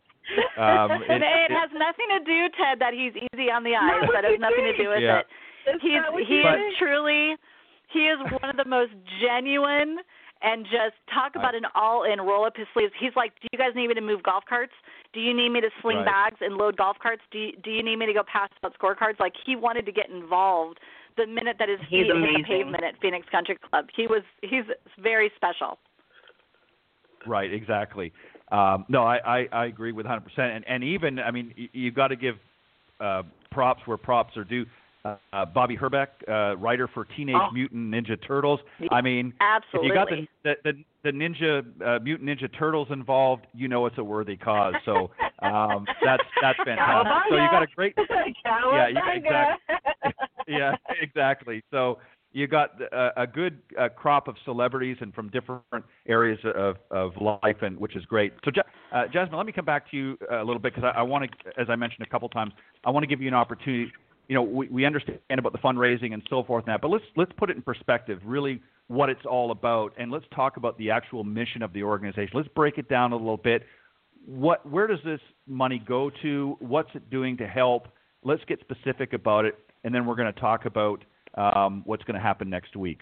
Um, 0.56 0.90
and 0.90 1.02
it- 1.02 1.22
it, 1.22 1.50
it- 1.50 1.50
has 1.50 1.70
nothing 1.74 2.06
to 2.10 2.20
do, 2.24 2.48
Ted, 2.56 2.78
that 2.80 2.92
he's 2.94 3.12
easy 3.16 3.50
on 3.50 3.64
the 3.64 3.74
eyes. 3.74 4.08
That 4.14 4.24
has 4.24 4.38
nothing 4.38 4.64
to 4.64 4.76
do 4.76 4.88
with 4.90 5.02
Yeah. 5.02 5.20
it. 5.20 5.26
He's 5.80 6.02
he 6.28 6.38
is 6.40 6.74
truly 6.78 7.36
he 7.88 8.08
is 8.08 8.18
one 8.40 8.50
of 8.50 8.56
the 8.56 8.64
most 8.64 8.92
genuine 9.20 9.98
and 10.42 10.64
just 10.64 10.96
talk 11.14 11.36
about 11.36 11.54
an 11.54 11.62
all 11.76 12.02
in 12.02 12.20
roll 12.20 12.44
up 12.44 12.56
his 12.56 12.66
sleeves. 12.74 12.92
He's 12.98 13.14
like, 13.14 13.32
Do 13.40 13.46
you 13.52 13.58
guys 13.58 13.70
need 13.76 13.86
me 13.88 13.94
to 13.94 14.00
move 14.00 14.22
golf 14.24 14.42
carts? 14.48 14.72
Do 15.12 15.20
you 15.20 15.32
need 15.36 15.50
me 15.50 15.60
to 15.60 15.70
sling 15.80 15.98
Right. 15.98 16.06
bags 16.06 16.38
and 16.40 16.56
load 16.56 16.76
golf 16.76 16.96
carts? 17.00 17.22
Do 17.30 17.38
you, 17.38 17.52
do 17.62 17.70
you 17.70 17.82
need 17.82 17.96
me 17.96 18.06
to 18.06 18.12
go 18.12 18.22
pass 18.24 18.48
out 18.64 18.74
scorecards? 18.78 19.20
Like 19.20 19.34
he 19.46 19.54
wanted 19.54 19.86
to 19.86 19.92
get 19.92 20.08
involved 20.10 20.80
the 21.16 21.26
minute 21.26 21.56
that 21.60 21.68
his 21.68 21.78
He's 21.88 22.06
feet 22.06 22.06
hit 22.06 22.14
the 22.38 22.44
pavement 22.48 22.82
at 22.82 22.98
Phoenix 23.00 23.28
Country 23.28 23.56
Club. 23.70 23.86
He 23.94 24.06
was 24.08 24.22
he's 24.42 24.64
very 25.00 25.30
special. 25.36 25.78
Right, 27.26 27.52
exactly. 27.52 28.12
Um, 28.50 28.84
no, 28.88 29.02
I, 29.04 29.16
I, 29.40 29.48
I 29.52 29.66
agree 29.66 29.92
with 29.92 30.06
100%. 30.06 30.20
And, 30.38 30.64
and 30.68 30.84
even, 30.84 31.18
I 31.18 31.30
mean, 31.30 31.52
you, 31.56 31.68
you've 31.72 31.94
got 31.94 32.08
to 32.08 32.16
give 32.16 32.36
uh, 33.00 33.22
props 33.50 33.82
where 33.86 33.96
props 33.96 34.36
are 34.36 34.44
due. 34.44 34.66
Uh, 35.04 35.16
uh, 35.32 35.44
Bobby 35.44 35.74
Herbeck, 35.74 36.10
uh, 36.28 36.56
writer 36.58 36.88
for 36.94 37.04
Teenage 37.16 37.34
Oh. 37.36 37.50
Mutant 37.52 37.92
Ninja 37.92 38.16
Turtles. 38.24 38.60
I 38.92 39.00
mean, 39.00 39.32
Absolutely. 39.40 39.88
if 39.88 39.92
you 39.92 39.94
got 39.98 40.08
the 40.44 40.54
the, 40.64 40.72
the, 40.72 40.84
the 41.02 41.10
Ninja 41.10 41.64
uh, 41.84 41.98
Mutant 42.00 42.28
Ninja 42.28 42.48
Turtles 42.56 42.86
involved, 42.92 43.46
you 43.52 43.66
know 43.66 43.86
it's 43.86 43.98
a 43.98 44.04
worthy 44.04 44.36
cause. 44.36 44.74
So 44.84 45.10
um, 45.40 45.86
that's 46.04 46.22
that's 46.40 46.58
fantastic. 46.64 47.12
So 47.30 47.36
you 47.36 47.48
got 47.50 47.64
a 47.64 47.66
great 47.74 47.94
Yeah, 48.46 48.86
you- 48.88 49.00
exactly. 49.12 50.12
yeah, 50.46 50.76
exactly. 51.00 51.64
So 51.72 51.98
you 52.32 52.46
got 52.46 52.80
a, 52.80 53.22
a 53.22 53.26
good 53.26 53.58
uh, 53.78 53.88
crop 53.88 54.28
of 54.28 54.36
celebrities 54.44 54.96
and 55.00 55.14
from 55.14 55.28
different 55.30 55.84
areas 56.06 56.38
of 56.54 56.76
of 56.90 57.12
life, 57.20 57.62
and 57.62 57.78
which 57.78 57.96
is 57.96 58.04
great. 58.04 58.32
So, 58.44 58.50
Uh, 58.92 59.04
Jazmine, 59.12 59.36
let 59.36 59.46
me 59.46 59.52
come 59.52 59.64
back 59.64 59.90
to 59.90 59.96
you 59.96 60.18
a 60.30 60.44
little 60.44 60.58
bit 60.58 60.74
because 60.74 60.90
I, 60.94 61.00
I 61.00 61.02
want 61.02 61.30
to, 61.30 61.60
as 61.60 61.68
I 61.70 61.76
mentioned 61.76 62.06
a 62.06 62.10
couple 62.10 62.28
times, 62.28 62.52
I 62.84 62.90
want 62.90 63.04
to 63.04 63.06
give 63.06 63.22
you 63.22 63.28
an 63.28 63.34
opportunity. 63.34 63.90
You 64.28 64.34
know, 64.36 64.42
we, 64.42 64.68
we 64.68 64.84
understand 64.84 65.18
about 65.30 65.52
the 65.52 65.58
fundraising 65.58 66.14
and 66.14 66.22
so 66.28 66.42
forth 66.44 66.64
that, 66.66 66.80
but 66.80 66.90
let's 66.90 67.04
let's 67.16 67.32
put 67.36 67.50
it 67.50 67.56
in 67.56 67.62
perspective. 67.62 68.20
Really, 68.24 68.60
what 68.88 69.08
it's 69.08 69.24
all 69.24 69.50
about, 69.50 69.92
and 69.98 70.10
let's 70.10 70.26
talk 70.34 70.56
about 70.56 70.76
the 70.78 70.90
actual 70.90 71.24
mission 71.24 71.62
of 71.62 71.72
the 71.72 71.82
organization. 71.82 72.30
Let's 72.34 72.48
break 72.48 72.78
it 72.78 72.88
down 72.88 73.12
a 73.12 73.16
little 73.16 73.36
bit. 73.36 73.62
What, 74.24 74.68
where 74.70 74.86
does 74.86 75.00
this 75.04 75.20
money 75.46 75.82
go 75.84 76.10
to? 76.22 76.56
What's 76.60 76.90
it 76.94 77.10
doing 77.10 77.36
to 77.38 77.46
help? 77.46 77.88
Let's 78.22 78.44
get 78.44 78.60
specific 78.60 79.14
about 79.14 79.44
it, 79.46 79.58
and 79.82 79.94
then 79.94 80.06
we're 80.06 80.14
going 80.14 80.32
to 80.32 80.40
talk 80.40 80.64
about 80.64 81.04
um, 81.34 81.82
what's 81.84 82.04
going 82.04 82.14
to 82.14 82.20
happen 82.20 82.48
next 82.48 82.76
week. 82.76 83.00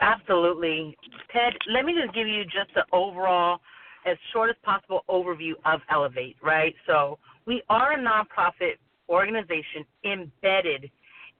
Absolutely. 0.00 0.96
Ted, 1.32 1.52
let 1.72 1.84
me 1.84 1.94
just 2.00 2.14
give 2.14 2.26
you 2.26 2.44
just 2.44 2.72
the 2.74 2.84
overall, 2.92 3.60
as 4.06 4.16
short 4.32 4.50
as 4.50 4.56
possible 4.62 5.04
overview 5.08 5.52
of 5.66 5.80
Elevate, 5.90 6.36
right? 6.42 6.74
So 6.86 7.18
we 7.46 7.62
are 7.68 7.92
a 7.92 7.98
nonprofit 7.98 8.78
organization 9.08 9.84
embedded 10.04 10.90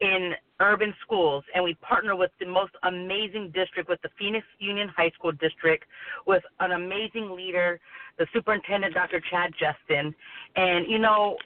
in 0.01 0.32
urban 0.60 0.94
schools, 1.02 1.44
and 1.55 1.62
we 1.62 1.74
partner 1.74 2.16
with 2.16 2.31
the 2.40 2.47
most 2.47 2.72
amazing 2.85 3.51
district, 3.55 3.89
with 3.89 4.01
the 4.02 4.09
Phoenix 4.18 4.47
Union 4.59 4.89
High 4.94 5.10
School 5.10 5.32
District, 5.32 5.85
with 6.27 6.43
an 6.60 6.72
amazing 6.72 7.31
leader, 7.31 7.81
the 8.18 8.27
superintendent, 8.32 8.94
Dr. 8.94 9.22
Chad 9.31 9.52
Gestson. 9.60 10.14
And, 10.56 10.86
you 10.89 10.98
know, 10.98 11.36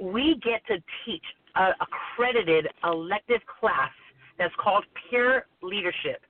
we 0.00 0.40
get 0.44 0.66
to 0.66 0.82
teach 1.04 1.22
a 1.56 1.86
accredited 2.14 2.66
elective 2.84 3.40
class 3.60 3.90
that's 4.38 4.54
called 4.62 4.84
peer 5.10 5.46
leadership. 5.62 6.20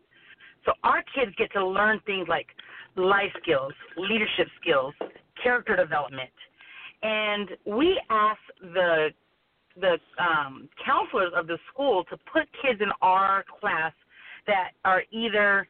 So 0.65 0.73
our 0.83 1.03
kids 1.15 1.35
get 1.37 1.53
to 1.53 1.67
learn 1.67 2.01
things 2.07 2.27
like 2.29 2.47
life 2.97 3.33
skills, 3.43 3.73
leadership 3.97 4.49
skills, 4.61 4.95
character 5.43 5.77
development. 5.77 6.31
And 7.03 7.51
we 7.67 8.01
ask 8.11 8.39
the 8.61 9.09
the 9.77 9.99
um, 10.23 10.69
counselors 10.87 11.33
of 11.37 11.49
the 11.49 11.59
school 11.73 12.05
to 12.05 12.17
put 12.33 12.43
kids 12.63 12.81
in 12.81 12.91
our 13.03 13.45
class 13.61 13.93
that 14.47 14.71
are 14.85 15.03
either, 15.11 15.67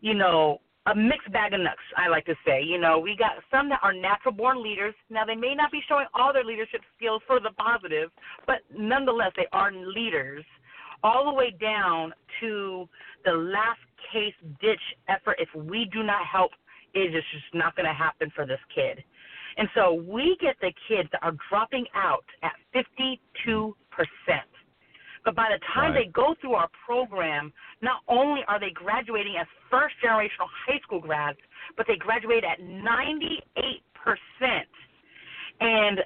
you 0.00 0.14
know, 0.14 0.60
a 0.90 0.94
mixed 0.94 1.30
bag 1.32 1.52
of 1.52 1.60
nuts, 1.60 1.78
I 1.96 2.08
like 2.08 2.24
to 2.26 2.34
say. 2.46 2.62
You 2.62 2.78
know, 2.78 2.98
we 2.98 3.16
got 3.16 3.32
some 3.50 3.68
that 3.68 3.80
are 3.82 3.92
natural 3.92 4.32
born 4.32 4.62
leaders. 4.62 4.94
Now, 5.10 5.24
they 5.24 5.34
may 5.34 5.54
not 5.54 5.70
be 5.70 5.80
showing 5.88 6.06
all 6.14 6.32
their 6.32 6.44
leadership 6.44 6.80
skills 6.96 7.22
for 7.26 7.40
the 7.40 7.50
positive, 7.50 8.10
but 8.46 8.58
nonetheless, 8.76 9.32
they 9.36 9.46
are 9.52 9.72
leaders, 9.72 10.44
all 11.02 11.24
the 11.26 11.32
way 11.32 11.54
down 11.60 12.12
to 12.40 12.88
the 13.24 13.32
last 13.32 13.80
case 14.12 14.34
ditch 14.60 14.80
effort. 15.08 15.36
If 15.38 15.48
we 15.54 15.88
do 15.92 16.02
not 16.02 16.26
help, 16.26 16.52
it 16.94 17.14
is 17.14 17.24
just 17.32 17.54
not 17.54 17.76
going 17.76 17.86
to 17.86 17.92
happen 17.92 18.32
for 18.34 18.46
this 18.46 18.60
kid. 18.74 19.04
And 19.56 19.68
so 19.74 19.92
we 19.92 20.36
get 20.40 20.56
the 20.60 20.72
kids 20.88 21.08
that 21.12 21.22
are 21.22 21.34
dropping 21.50 21.86
out 21.94 22.24
at 22.42 22.52
52%. 22.74 23.18
But 25.28 25.36
by 25.36 25.48
the 25.52 25.60
time 25.74 25.92
right. 25.92 26.06
they 26.06 26.10
go 26.10 26.34
through 26.40 26.54
our 26.54 26.70
program, 26.86 27.52
not 27.82 28.00
only 28.08 28.40
are 28.48 28.58
they 28.58 28.70
graduating 28.72 29.34
as 29.38 29.46
first 29.70 29.94
generational 30.02 30.48
high 30.66 30.80
school 30.82 31.00
grads, 31.00 31.36
but 31.76 31.86
they 31.86 31.96
graduate 31.96 32.44
at 32.44 32.64
98%. 32.64 33.44
And 35.60 36.00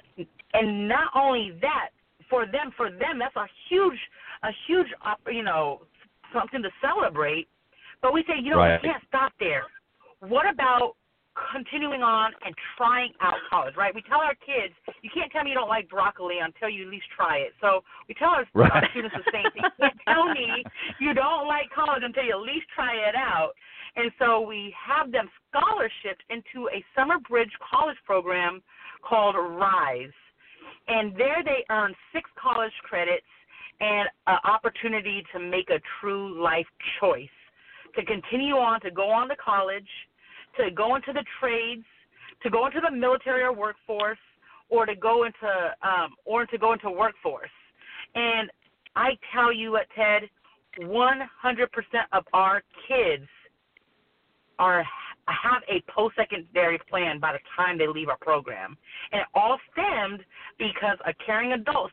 and 0.53 0.89
not 0.89 1.07
only 1.15 1.57
that, 1.61 1.91
for 2.29 2.45
them 2.45 2.71
for 2.75 2.89
them 2.89 3.17
that's 3.17 3.35
a 3.37 3.47
huge 3.69 3.97
a 4.43 4.49
huge 4.67 4.87
you 5.31 5.43
know 5.43 5.83
something 6.33 6.61
to 6.61 6.69
celebrate. 6.81 7.47
But 8.01 8.13
we 8.13 8.25
say, 8.27 8.33
you 8.43 8.49
know, 8.51 8.57
right. 8.57 8.81
we 8.83 8.89
can't 8.89 9.03
stop 9.07 9.31
there. 9.39 9.63
What 10.19 10.51
about 10.51 10.97
continuing 11.35 12.03
on 12.03 12.31
and 12.45 12.53
trying 12.77 13.11
out 13.21 13.35
college, 13.49 13.75
right? 13.75 13.93
We 13.93 14.01
tell 14.03 14.21
our 14.21 14.35
kids, 14.35 14.73
you 15.01 15.09
can't 15.13 15.31
tell 15.31 15.43
me 15.43 15.49
you 15.51 15.55
don't 15.55 15.69
like 15.69 15.89
broccoli 15.89 16.37
until 16.41 16.69
you 16.69 16.85
at 16.85 16.91
least 16.91 17.05
try 17.15 17.37
it. 17.37 17.53
So 17.61 17.83
we 18.07 18.15
tell 18.15 18.29
our, 18.29 18.45
right. 18.53 18.71
our 18.71 18.83
students 18.91 19.15
the 19.17 19.31
same 19.31 19.49
thing. 19.53 19.63
You 19.63 19.71
can't 19.79 19.99
tell 20.07 20.25
me 20.29 20.63
you 20.99 21.13
don't 21.13 21.47
like 21.47 21.69
college 21.73 22.03
until 22.03 22.23
you 22.23 22.37
at 22.37 22.45
least 22.45 22.67
try 22.73 22.93
it 22.95 23.15
out. 23.15 23.53
And 23.95 24.11
so 24.17 24.41
we 24.41 24.73
have 24.77 25.11
them 25.11 25.29
scholarships 25.49 26.21
into 26.29 26.69
a 26.69 26.83
summer 26.95 27.17
bridge 27.29 27.51
college 27.61 27.97
program 28.05 28.61
called 29.01 29.35
Rise. 29.37 30.13
And 30.87 31.15
there 31.15 31.43
they 31.43 31.65
earn 31.69 31.93
six 32.13 32.29
college 32.41 32.73
credits 32.83 33.25
and 33.79 34.07
an 34.27 34.37
opportunity 34.45 35.23
to 35.33 35.39
make 35.39 35.69
a 35.69 35.79
true 35.99 36.41
life 36.41 36.65
choice, 36.99 37.33
to 37.95 38.05
continue 38.05 38.55
on, 38.55 38.81
to 38.81 38.91
go 38.91 39.09
on 39.09 39.29
to 39.29 39.35
college– 39.35 39.87
to 40.57 40.71
go 40.71 40.95
into 40.95 41.13
the 41.13 41.23
trades, 41.39 41.85
to 42.41 42.49
go 42.49 42.65
into 42.65 42.79
the 42.81 42.95
military 42.95 43.41
or 43.41 43.53
workforce, 43.53 44.17
or 44.69 44.85
to 44.85 44.95
go 44.95 45.25
into 45.25 45.47
um, 45.83 46.15
or 46.25 46.45
to 46.45 46.57
go 46.57 46.73
into 46.73 46.89
workforce. 46.89 47.49
And 48.15 48.49
I 48.95 49.11
tell 49.33 49.51
you 49.51 49.71
what, 49.71 49.87
Ted, 49.95 50.29
100% 50.79 51.27
of 52.11 52.23
our 52.33 52.63
kids 52.87 53.27
are 54.59 54.83
have 55.27 55.61
a 55.69 55.81
post-secondary 55.89 56.79
plan 56.89 57.19
by 57.19 57.31
the 57.31 57.39
time 57.55 57.77
they 57.77 57.87
leave 57.87 58.09
our 58.09 58.17
program, 58.17 58.77
and 59.11 59.21
it 59.21 59.27
all 59.33 59.57
stemmed 59.71 60.19
because 60.59 60.97
a 61.05 61.13
caring 61.25 61.53
adult 61.53 61.91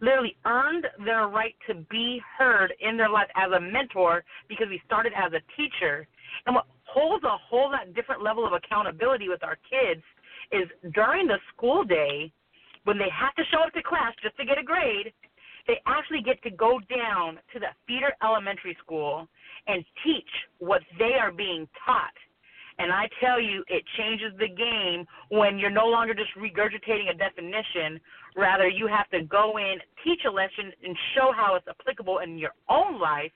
literally 0.00 0.36
earned 0.44 0.86
their 1.04 1.28
right 1.28 1.54
to 1.68 1.74
be 1.88 2.20
heard 2.36 2.74
in 2.80 2.96
their 2.96 3.08
life 3.08 3.28
as 3.36 3.52
a 3.52 3.60
mentor 3.60 4.24
because 4.48 4.66
we 4.68 4.82
started 4.84 5.12
as 5.16 5.32
a 5.32 5.40
teacher. 5.56 6.08
And 6.44 6.56
what 6.56 6.66
holds 6.92 7.24
a 7.24 7.36
whole 7.48 7.72
different 7.94 8.22
level 8.22 8.46
of 8.46 8.52
accountability 8.52 9.28
with 9.28 9.42
our 9.42 9.56
kids 9.68 10.02
is 10.52 10.68
during 10.92 11.26
the 11.26 11.38
school 11.54 11.84
day 11.84 12.30
when 12.84 12.98
they 12.98 13.08
have 13.08 13.34
to 13.36 13.42
show 13.50 13.62
up 13.62 13.72
to 13.72 13.82
class 13.82 14.12
just 14.22 14.36
to 14.36 14.44
get 14.44 14.58
a 14.58 14.62
grade, 14.62 15.12
they 15.66 15.80
actually 15.86 16.20
get 16.22 16.42
to 16.42 16.50
go 16.50 16.80
down 16.90 17.38
to 17.52 17.60
the 17.60 17.70
feeder 17.86 18.12
elementary 18.22 18.76
school 18.82 19.28
and 19.68 19.84
teach 20.04 20.28
what 20.58 20.82
they 20.98 21.14
are 21.20 21.30
being 21.30 21.68
taught. 21.86 22.16
And 22.78 22.90
I 22.90 23.06
tell 23.22 23.40
you, 23.40 23.62
it 23.68 23.84
changes 23.96 24.32
the 24.38 24.48
game 24.48 25.06
when 25.28 25.58
you're 25.58 25.70
no 25.70 25.86
longer 25.86 26.14
just 26.14 26.34
regurgitating 26.34 27.10
a 27.10 27.16
definition. 27.16 28.00
Rather, 28.34 28.66
you 28.66 28.88
have 28.88 29.08
to 29.10 29.22
go 29.22 29.58
in, 29.58 29.76
teach 30.02 30.22
a 30.26 30.30
lesson, 30.30 30.72
and 30.82 30.96
show 31.14 31.30
how 31.36 31.54
it's 31.54 31.68
applicable 31.68 32.18
in 32.18 32.38
your 32.38 32.54
own 32.68 32.98
life, 32.98 33.30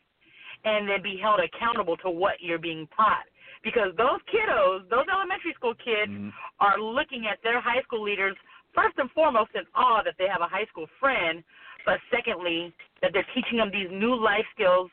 and 0.65 0.89
then 0.89 1.03
be 1.03 1.21
held 1.23 1.39
accountable 1.39 1.97
to 1.99 2.11
what 2.11 2.41
you're 2.41 2.59
being 2.59 2.89
taught 2.97 3.25
because 3.67 3.91
those 3.99 4.23
kiddos, 4.31 4.87
those 4.87 5.11
elementary 5.11 5.51
school 5.59 5.75
kids, 5.75 6.15
mm-hmm. 6.15 6.31
are 6.63 6.79
looking 6.79 7.27
at 7.27 7.43
their 7.43 7.61
high 7.61 7.83
school 7.83 8.01
leaders 8.01 8.39
first 8.71 8.95
and 8.99 9.11
foremost 9.11 9.51
in 9.59 9.67
awe 9.75 10.07
that 10.07 10.15
they 10.23 10.31
have 10.31 10.41
a 10.41 10.47
high 10.47 10.71
school 10.71 10.87
friend, 11.03 11.43
but 11.85 11.99
secondly 12.15 12.73
that 13.03 13.11
they're 13.13 13.27
teaching 13.35 13.59
them 13.59 13.75
these 13.75 13.91
new 13.91 14.15
life 14.15 14.47
skills 14.55 14.89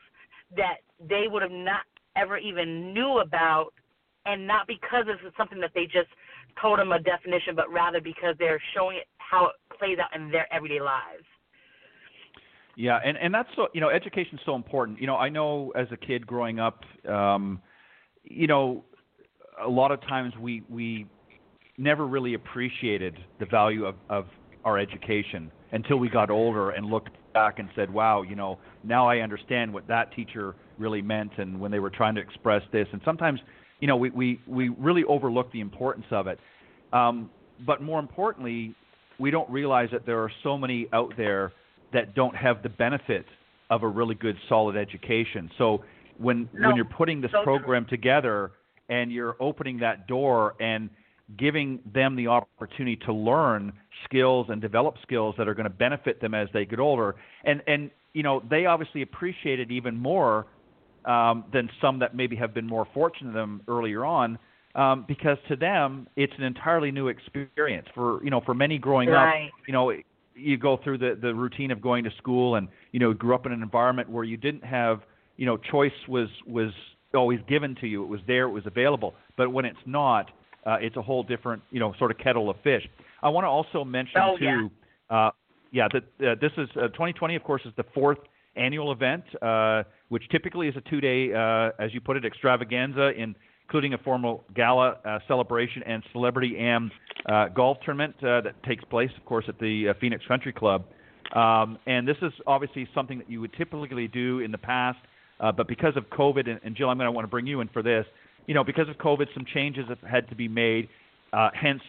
that 0.58 0.82
they 0.98 1.30
would 1.30 1.42
have 1.42 1.54
not 1.54 1.86
ever 2.16 2.36
even 2.36 2.92
knew 2.92 3.22
about, 3.22 3.70
and 4.26 4.44
not 4.44 4.66
because 4.66 5.06
this 5.06 5.22
is 5.24 5.32
something 5.36 5.60
that 5.60 5.70
they 5.74 5.84
just 5.84 6.10
told 6.60 6.80
them 6.80 6.90
a 6.90 6.98
definition, 6.98 7.54
but 7.54 7.70
rather 7.70 8.00
because 8.00 8.34
they're 8.38 8.62
showing 8.74 8.96
it 8.98 9.06
how 9.18 9.46
it 9.46 9.78
plays 9.78 9.98
out 10.02 10.10
in 10.18 10.30
their 10.30 10.52
everyday 10.52 10.80
lives. 10.80 11.22
Yeah, 12.76 12.98
and 13.04 13.16
and 13.16 13.32
that's 13.32 13.48
so 13.54 13.68
you 13.72 13.80
know 13.80 13.90
education's 13.90 14.40
so 14.44 14.56
important. 14.56 15.00
You 15.00 15.06
know, 15.06 15.14
I 15.14 15.28
know 15.28 15.70
as 15.76 15.86
a 15.92 15.96
kid 15.96 16.26
growing 16.26 16.58
up. 16.58 16.82
um 17.08 17.62
you 18.24 18.46
know, 18.46 18.84
a 19.64 19.68
lot 19.68 19.92
of 19.92 20.00
times 20.02 20.32
we 20.40 20.62
we 20.68 21.06
never 21.78 22.06
really 22.06 22.34
appreciated 22.34 23.16
the 23.40 23.46
value 23.46 23.84
of, 23.84 23.96
of 24.08 24.26
our 24.64 24.78
education 24.78 25.50
until 25.72 25.96
we 25.96 26.08
got 26.08 26.30
older 26.30 26.70
and 26.70 26.86
looked 26.86 27.10
back 27.32 27.58
and 27.58 27.68
said, 27.74 27.92
"Wow, 27.92 28.22
you 28.22 28.36
know, 28.36 28.58
now 28.82 29.08
I 29.08 29.18
understand 29.18 29.72
what 29.72 29.86
that 29.88 30.12
teacher 30.14 30.54
really 30.78 31.02
meant 31.02 31.32
and 31.38 31.60
when 31.60 31.70
they 31.70 31.80
were 31.80 31.90
trying 31.90 32.14
to 32.14 32.20
express 32.20 32.62
this." 32.72 32.86
And 32.92 33.00
sometimes, 33.04 33.40
you 33.80 33.86
know, 33.86 33.96
we 33.96 34.10
we 34.10 34.40
we 34.46 34.68
really 34.70 35.04
overlook 35.04 35.52
the 35.52 35.60
importance 35.60 36.06
of 36.10 36.26
it. 36.26 36.38
Um, 36.92 37.30
but 37.66 37.82
more 37.82 38.00
importantly, 38.00 38.74
we 39.18 39.30
don't 39.30 39.48
realize 39.50 39.88
that 39.92 40.06
there 40.06 40.20
are 40.22 40.30
so 40.42 40.56
many 40.58 40.88
out 40.92 41.12
there 41.16 41.52
that 41.92 42.14
don't 42.14 42.34
have 42.34 42.62
the 42.62 42.68
benefit 42.68 43.26
of 43.70 43.82
a 43.82 43.88
really 43.88 44.14
good, 44.14 44.36
solid 44.48 44.76
education. 44.76 45.50
So 45.58 45.84
when 46.18 46.48
no, 46.52 46.68
when 46.68 46.76
you're 46.76 46.84
putting 46.84 47.20
this 47.20 47.30
so 47.32 47.42
program 47.42 47.86
together 47.88 48.52
and 48.88 49.10
you're 49.10 49.36
opening 49.40 49.78
that 49.78 50.06
door 50.06 50.54
and 50.60 50.90
giving 51.38 51.80
them 51.92 52.16
the 52.16 52.26
opportunity 52.26 52.96
to 52.96 53.12
learn 53.12 53.72
skills 54.04 54.46
and 54.50 54.60
develop 54.60 54.96
skills 55.02 55.34
that 55.38 55.48
are 55.48 55.54
going 55.54 55.64
to 55.64 55.70
benefit 55.70 56.20
them 56.20 56.34
as 56.34 56.48
they 56.52 56.64
get 56.64 56.78
older. 56.78 57.16
And 57.44 57.62
and 57.66 57.90
you 58.12 58.22
know 58.22 58.42
they 58.48 58.66
obviously 58.66 59.02
appreciate 59.02 59.60
it 59.60 59.70
even 59.70 59.96
more 59.96 60.46
um, 61.04 61.44
than 61.52 61.68
some 61.80 61.98
that 61.98 62.14
maybe 62.14 62.36
have 62.36 62.54
been 62.54 62.66
more 62.66 62.86
fortunate 62.94 63.32
than 63.32 63.34
them 63.34 63.62
earlier 63.68 64.04
on 64.04 64.38
um, 64.74 65.04
because 65.06 65.38
to 65.48 65.56
them 65.56 66.06
it's 66.16 66.32
an 66.38 66.44
entirely 66.44 66.90
new 66.90 67.08
experience 67.08 67.86
for 67.94 68.22
you 68.24 68.30
know 68.30 68.40
for 68.44 68.54
many 68.54 68.78
growing 68.78 69.08
right. 69.08 69.46
up 69.46 69.52
you 69.66 69.72
know 69.72 69.92
you 70.34 70.56
go 70.56 70.78
through 70.82 70.98
the 70.98 71.18
the 71.20 71.34
routine 71.34 71.70
of 71.70 71.80
going 71.80 72.04
to 72.04 72.10
school 72.18 72.56
and 72.56 72.68
you 72.92 73.00
know 73.00 73.12
grew 73.12 73.34
up 73.34 73.46
in 73.46 73.52
an 73.52 73.62
environment 73.62 74.08
where 74.08 74.24
you 74.24 74.36
didn't 74.36 74.64
have 74.64 75.00
you 75.36 75.46
know, 75.46 75.56
choice 75.56 75.92
was 76.08 76.28
was 76.46 76.70
always 77.14 77.40
given 77.48 77.76
to 77.80 77.86
you. 77.86 78.02
It 78.02 78.08
was 78.08 78.20
there. 78.26 78.44
It 78.44 78.52
was 78.52 78.66
available. 78.66 79.14
But 79.36 79.52
when 79.52 79.64
it's 79.64 79.78
not, 79.86 80.30
uh, 80.66 80.76
it's 80.80 80.96
a 80.96 81.02
whole 81.02 81.22
different, 81.22 81.62
you 81.70 81.80
know, 81.80 81.94
sort 81.98 82.10
of 82.10 82.18
kettle 82.18 82.50
of 82.50 82.56
fish. 82.62 82.82
I 83.22 83.28
want 83.28 83.44
to 83.44 83.48
also 83.48 83.84
mention 83.84 84.20
Oh, 84.20 84.36
too, 84.38 84.70
uh, 85.10 85.30
yeah, 85.70 85.88
that 85.92 86.26
uh, 86.26 86.34
this 86.40 86.52
is 86.56 86.68
uh, 86.76 86.88
2020. 86.88 87.36
Of 87.36 87.44
course, 87.44 87.62
is 87.64 87.72
the 87.76 87.84
fourth 87.94 88.18
annual 88.56 88.92
event, 88.92 89.24
uh, 89.42 89.82
which 90.08 90.22
typically 90.30 90.68
is 90.68 90.76
a 90.76 90.80
two-day, 90.88 91.32
uh, 91.32 91.82
as 91.82 91.92
you 91.92 92.00
put 92.00 92.16
it, 92.16 92.24
extravaganza, 92.24 93.10
in, 93.16 93.34
including 93.64 93.94
a 93.94 93.98
formal 93.98 94.44
gala 94.54 94.96
uh, 95.04 95.18
celebration 95.26 95.82
and 95.84 96.02
celebrity 96.12 96.56
am 96.58 96.90
uh, 97.26 97.48
golf 97.48 97.78
tournament 97.84 98.14
uh, 98.18 98.40
that 98.42 98.54
takes 98.64 98.84
place, 98.84 99.10
of 99.16 99.24
course, 99.24 99.44
at 99.48 99.58
the 99.58 99.88
uh, 99.88 99.94
Phoenix 100.00 100.24
Country 100.26 100.52
Club. 100.52 100.84
Um, 101.34 101.78
and 101.86 102.06
this 102.06 102.16
is 102.22 102.32
obviously 102.46 102.86
something 102.94 103.18
that 103.18 103.30
you 103.30 103.40
would 103.40 103.52
typically 103.54 104.06
do 104.06 104.40
in 104.40 104.52
the 104.52 104.58
past, 104.58 104.98
uh, 105.40 105.52
but 105.52 105.68
because 105.68 105.96
of 105.96 106.04
COVID, 106.10 106.48
and, 106.48 106.60
and 106.64 106.76
Jill, 106.76 106.88
I'm 106.88 106.96
going 106.96 107.06
to 107.06 107.12
want 107.12 107.24
to 107.24 107.30
bring 107.30 107.46
you 107.46 107.60
in 107.60 107.68
for 107.68 107.82
this. 107.82 108.06
You 108.46 108.54
know, 108.54 108.64
because 108.64 108.88
of 108.88 108.96
COVID, 108.96 109.26
some 109.34 109.44
changes 109.52 109.86
have 109.88 110.00
had 110.00 110.28
to 110.28 110.34
be 110.34 110.48
made. 110.48 110.88
Uh, 111.32 111.50
hence, 111.54 111.80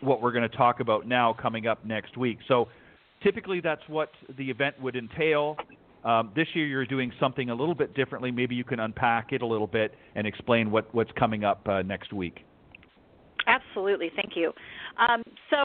what 0.00 0.20
we're 0.20 0.32
going 0.32 0.48
to 0.48 0.56
talk 0.56 0.80
about 0.80 1.06
now 1.06 1.34
coming 1.40 1.66
up 1.66 1.84
next 1.84 2.16
week. 2.16 2.38
So, 2.48 2.68
typically, 3.22 3.60
that's 3.60 3.82
what 3.88 4.10
the 4.36 4.50
event 4.50 4.80
would 4.80 4.96
entail. 4.96 5.56
Um, 6.04 6.32
this 6.34 6.48
year, 6.54 6.66
you're 6.66 6.86
doing 6.86 7.12
something 7.20 7.50
a 7.50 7.54
little 7.54 7.74
bit 7.74 7.94
differently. 7.94 8.32
Maybe 8.32 8.54
you 8.54 8.64
can 8.64 8.80
unpack 8.80 9.32
it 9.32 9.42
a 9.42 9.46
little 9.46 9.68
bit 9.68 9.94
and 10.16 10.26
explain 10.26 10.70
what, 10.70 10.92
what's 10.94 11.12
coming 11.12 11.44
up 11.44 11.66
uh, 11.68 11.82
next 11.82 12.12
week. 12.12 12.44
Absolutely, 13.46 14.10
thank 14.16 14.36
you. 14.36 14.52
Um, 14.98 15.22
so 15.50 15.62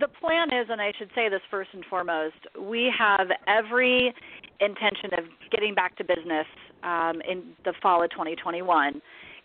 the 0.00 0.08
plan 0.20 0.48
is, 0.52 0.68
and 0.70 0.80
I 0.80 0.92
should 0.98 1.10
say 1.14 1.28
this 1.28 1.40
first 1.50 1.70
and 1.72 1.84
foremost, 1.86 2.36
we 2.60 2.92
have 2.96 3.28
every 3.46 4.14
intention 4.60 5.10
of 5.16 5.24
getting 5.50 5.74
back 5.74 5.96
to 5.96 6.04
business 6.04 6.46
um, 6.82 7.20
in 7.28 7.52
the 7.64 7.72
fall 7.82 8.02
of 8.02 8.10
2021, 8.10 9.00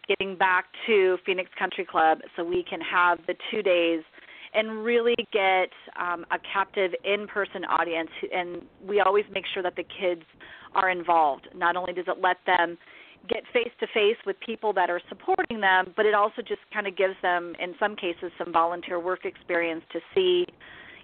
getting 0.08 0.36
back 0.36 0.66
to 0.88 1.18
Phoenix 1.26 1.50
Country 1.58 1.86
Club 1.86 2.20
so 2.36 2.44
we 2.44 2.64
can 2.70 2.82
have 2.82 3.20
the 3.28 3.36
two 3.52 3.62
days 3.62 4.02
and 4.54 4.84
really 4.84 5.16
get 5.32 5.70
um, 6.00 6.26
a 6.32 6.38
captive 6.52 6.92
in-person 7.04 7.66
audience. 7.66 8.10
And 8.34 8.62
we 8.86 9.00
always 9.00 9.26
make 9.34 9.46
sure 9.54 9.64
that 9.64 9.76
the 9.76 9.84
kids 9.84 10.22
are 10.76 10.90
involved. 10.90 11.48
Not 11.56 11.76
only 11.76 11.94
does 11.94 12.06
it 12.08 12.18
let 12.22 12.38
them 12.46 12.78
get 13.30 13.44
face 13.54 13.72
to 13.80 13.88
face 13.94 14.18
with 14.26 14.36
people 14.46 14.74
that 14.74 14.90
are 14.90 15.02
supporting 15.10 15.62
them, 15.62 15.94
but 15.96 16.06
it 16.06 16.14
also 16.14 16.42
just 16.42 16.62
kind 16.74 16.88
of 16.88 16.98
gives 16.98 17.16
them, 17.22 17.56
in 17.60 17.74
some 17.80 17.96
cases, 17.96 18.32
some 18.38 18.52
volunteer 18.52 19.00
work 19.00 19.26
experience 19.26 19.84
to 19.92 20.00
see, 20.14 20.46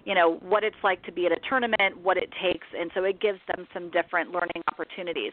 you 0.04 0.14
know, 0.14 0.36
what 0.36 0.62
it's 0.62 0.76
like 0.82 1.02
to 1.04 1.12
be 1.12 1.26
at 1.26 1.32
a 1.32 1.38
tournament, 1.48 1.96
what 2.02 2.16
it 2.16 2.30
takes, 2.42 2.66
and 2.78 2.90
so 2.94 3.04
it 3.04 3.20
gives 3.20 3.40
them 3.48 3.66
some 3.72 3.90
different 3.90 4.30
learning 4.32 4.62
opportunities. 4.70 5.32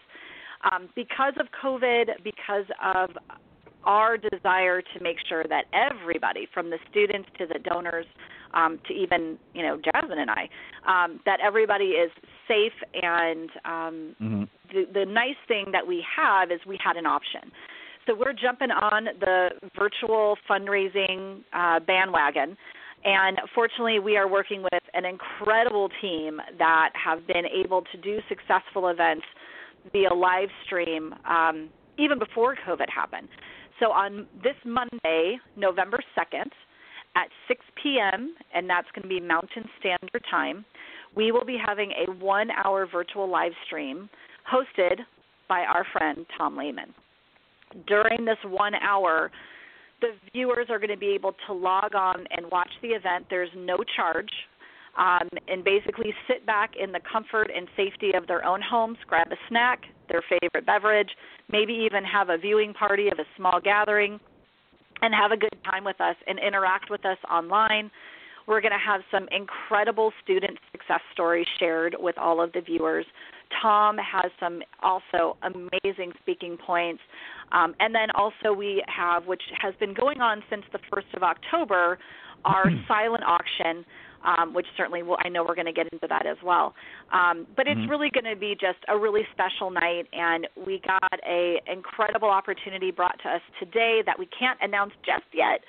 Um, 0.71 0.89
because 0.95 1.33
of 1.39 1.47
COVID, 1.63 2.23
because 2.23 2.65
of 2.83 3.11
our 3.83 4.17
desire 4.17 4.81
to 4.81 4.99
make 5.01 5.17
sure 5.27 5.43
that 5.49 5.65
everybody, 5.73 6.47
from 6.53 6.69
the 6.69 6.77
students 6.89 7.29
to 7.37 7.45
the 7.45 7.59
donors, 7.59 8.05
um, 8.57 8.79
to 8.87 8.93
even 8.93 9.37
you 9.53 9.61
know 9.61 9.77
Jazmine 9.77 10.17
and 10.17 10.31
I, 10.31 10.49
um, 10.87 11.19
that 11.25 11.39
everybody 11.45 11.85
is 11.85 12.11
safe. 12.47 12.73
And 12.93 13.49
um, 13.65 14.15
mm-hmm. 14.21 14.43
the, 14.73 14.85
the 14.93 15.05
nice 15.05 15.39
thing 15.47 15.65
that 15.71 15.85
we 15.85 16.03
have 16.15 16.51
is 16.51 16.59
we 16.65 16.79
had 16.83 16.97
an 16.97 17.05
option. 17.05 17.51
So 18.05 18.15
we're 18.15 18.33
jumping 18.33 18.71
on 18.71 19.05
the 19.19 19.49
virtual 19.77 20.37
fundraising 20.49 21.41
uh, 21.53 21.81
bandwagon. 21.81 22.57
And 23.03 23.39
fortunately, 23.53 23.99
we 23.99 24.17
are 24.17 24.27
working 24.27 24.63
with 24.63 24.83
an 24.93 25.05
incredible 25.05 25.89
team 26.01 26.39
that 26.57 26.89
have 26.93 27.27
been 27.27 27.45
able 27.45 27.83
to 27.91 27.97
do 28.01 28.19
successful 28.27 28.87
events 28.87 29.25
via 29.91 30.13
live 30.13 30.49
stream 30.65 31.13
um, 31.29 31.69
even 31.97 32.17
before 32.17 32.55
COVID 32.67 32.89
happened. 32.93 33.27
So 33.79 33.91
on 33.91 34.25
this 34.43 34.55
Monday, 34.65 35.37
November 35.55 35.99
2nd, 36.17 36.49
at 37.17 37.29
6 37.47 37.59
p.m., 37.81 38.35
and 38.53 38.69
that's 38.69 38.87
going 38.93 39.03
to 39.03 39.09
be 39.09 39.19
Mountain 39.19 39.65
Standard 39.79 40.23
Time, 40.29 40.63
we 41.15 41.31
will 41.31 41.45
be 41.45 41.57
having 41.63 41.91
a 41.91 42.11
one 42.11 42.49
hour 42.51 42.87
virtual 42.91 43.29
live 43.29 43.53
stream 43.65 44.07
hosted 44.51 44.99
by 45.49 45.61
our 45.61 45.85
friend 45.91 46.25
Tom 46.37 46.55
Lehman. 46.55 46.93
During 47.87 48.23
this 48.23 48.37
one 48.45 48.75
hour, 48.75 49.31
the 49.99 50.09
viewers 50.31 50.67
are 50.69 50.77
going 50.77 50.91
to 50.91 50.97
be 50.97 51.13
able 51.15 51.33
to 51.47 51.53
log 51.53 51.95
on 51.95 52.25
and 52.29 52.51
watch 52.51 52.69
the 52.81 52.89
event. 52.89 53.25
There's 53.29 53.49
no 53.55 53.77
charge. 53.95 54.29
Um, 54.97 55.29
and 55.47 55.63
basically 55.63 56.11
sit 56.27 56.43
back 56.47 56.71
in 56.79 56.91
the 56.91 56.99
comfort 57.11 57.51
and 57.55 57.67
safety 57.77 58.13
of 58.15 58.25
their 58.25 58.43
own 58.43 58.61
homes, 58.67 58.97
grab 59.05 59.27
a 59.31 59.35
snack, 59.47 59.83
their 60.09 60.23
favorite 60.27 60.65
beverage, 60.65 61.09
maybe 61.51 61.73
even 61.73 62.03
have 62.03 62.29
a 62.29 62.37
viewing 62.37 62.73
party 62.73 63.09
of 63.09 63.19
a 63.19 63.25
small 63.35 63.59
gathering, 63.63 64.19
and 65.01 65.13
have 65.13 65.31
a 65.31 65.37
good 65.37 65.55
time 65.63 65.83
with 65.83 65.99
us 66.01 66.15
and 66.27 66.39
interact 66.39 66.89
with 66.89 67.05
us 67.05 67.17
online. 67.31 67.91
We're 68.47 68.61
going 68.61 68.71
to 68.71 68.77
have 68.77 69.01
some 69.11 69.27
incredible 69.31 70.13
student 70.23 70.57
success 70.71 71.01
stories 71.11 71.47
shared 71.59 71.95
with 71.99 72.17
all 72.17 72.41
of 72.41 72.53
the 72.53 72.61
viewers. 72.61 73.05
Tom 73.61 73.97
has 73.97 74.31
some 74.39 74.61
also 74.81 75.37
amazing 75.43 76.13
speaking 76.21 76.57
points. 76.57 77.01
Um, 77.51 77.75
and 77.79 77.93
then 77.93 78.09
also, 78.15 78.53
we 78.53 78.83
have, 78.87 79.25
which 79.25 79.43
has 79.59 79.73
been 79.79 79.93
going 79.93 80.21
on 80.21 80.43
since 80.49 80.63
the 80.71 80.79
1st 80.91 81.15
of 81.17 81.23
October, 81.23 81.99
our 82.45 82.65
silent 82.87 83.23
auction 83.25 83.85
um, 84.23 84.53
which 84.53 84.65
certainly 84.75 85.03
will, 85.03 85.17
I 85.23 85.29
know 85.29 85.43
we're 85.43 85.55
going 85.55 85.65
to 85.67 85.73
get 85.73 85.87
into 85.91 86.07
that 86.07 86.25
as 86.25 86.37
well. 86.43 86.73
Um, 87.11 87.47
but 87.55 87.67
it's 87.67 87.79
Mhm. 87.81 87.89
really 87.89 88.09
going 88.09 88.25
to 88.25 88.35
be 88.35 88.55
just 88.55 88.79
a 88.87 88.97
really 88.97 89.27
special 89.31 89.69
night, 89.69 90.07
and 90.13 90.47
we 90.65 90.79
got 90.79 91.19
a 91.25 91.61
incredible 91.67 92.29
opportunity 92.29 92.91
brought 92.91 93.17
to 93.23 93.29
us 93.29 93.41
today 93.59 94.01
that 94.05 94.17
we 94.17 94.25
can't 94.27 94.59
announce 94.61 94.93
just 95.05 95.25
yet. 95.33 95.63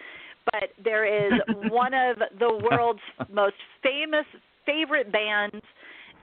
But 0.52 0.70
there 0.82 1.04
is 1.04 1.32
one 1.46 1.94
of 1.94 2.18
the 2.38 2.52
world's 2.70 3.02
most 3.28 3.56
famous 3.82 4.26
favorite 4.64 5.12
bands 5.12 5.62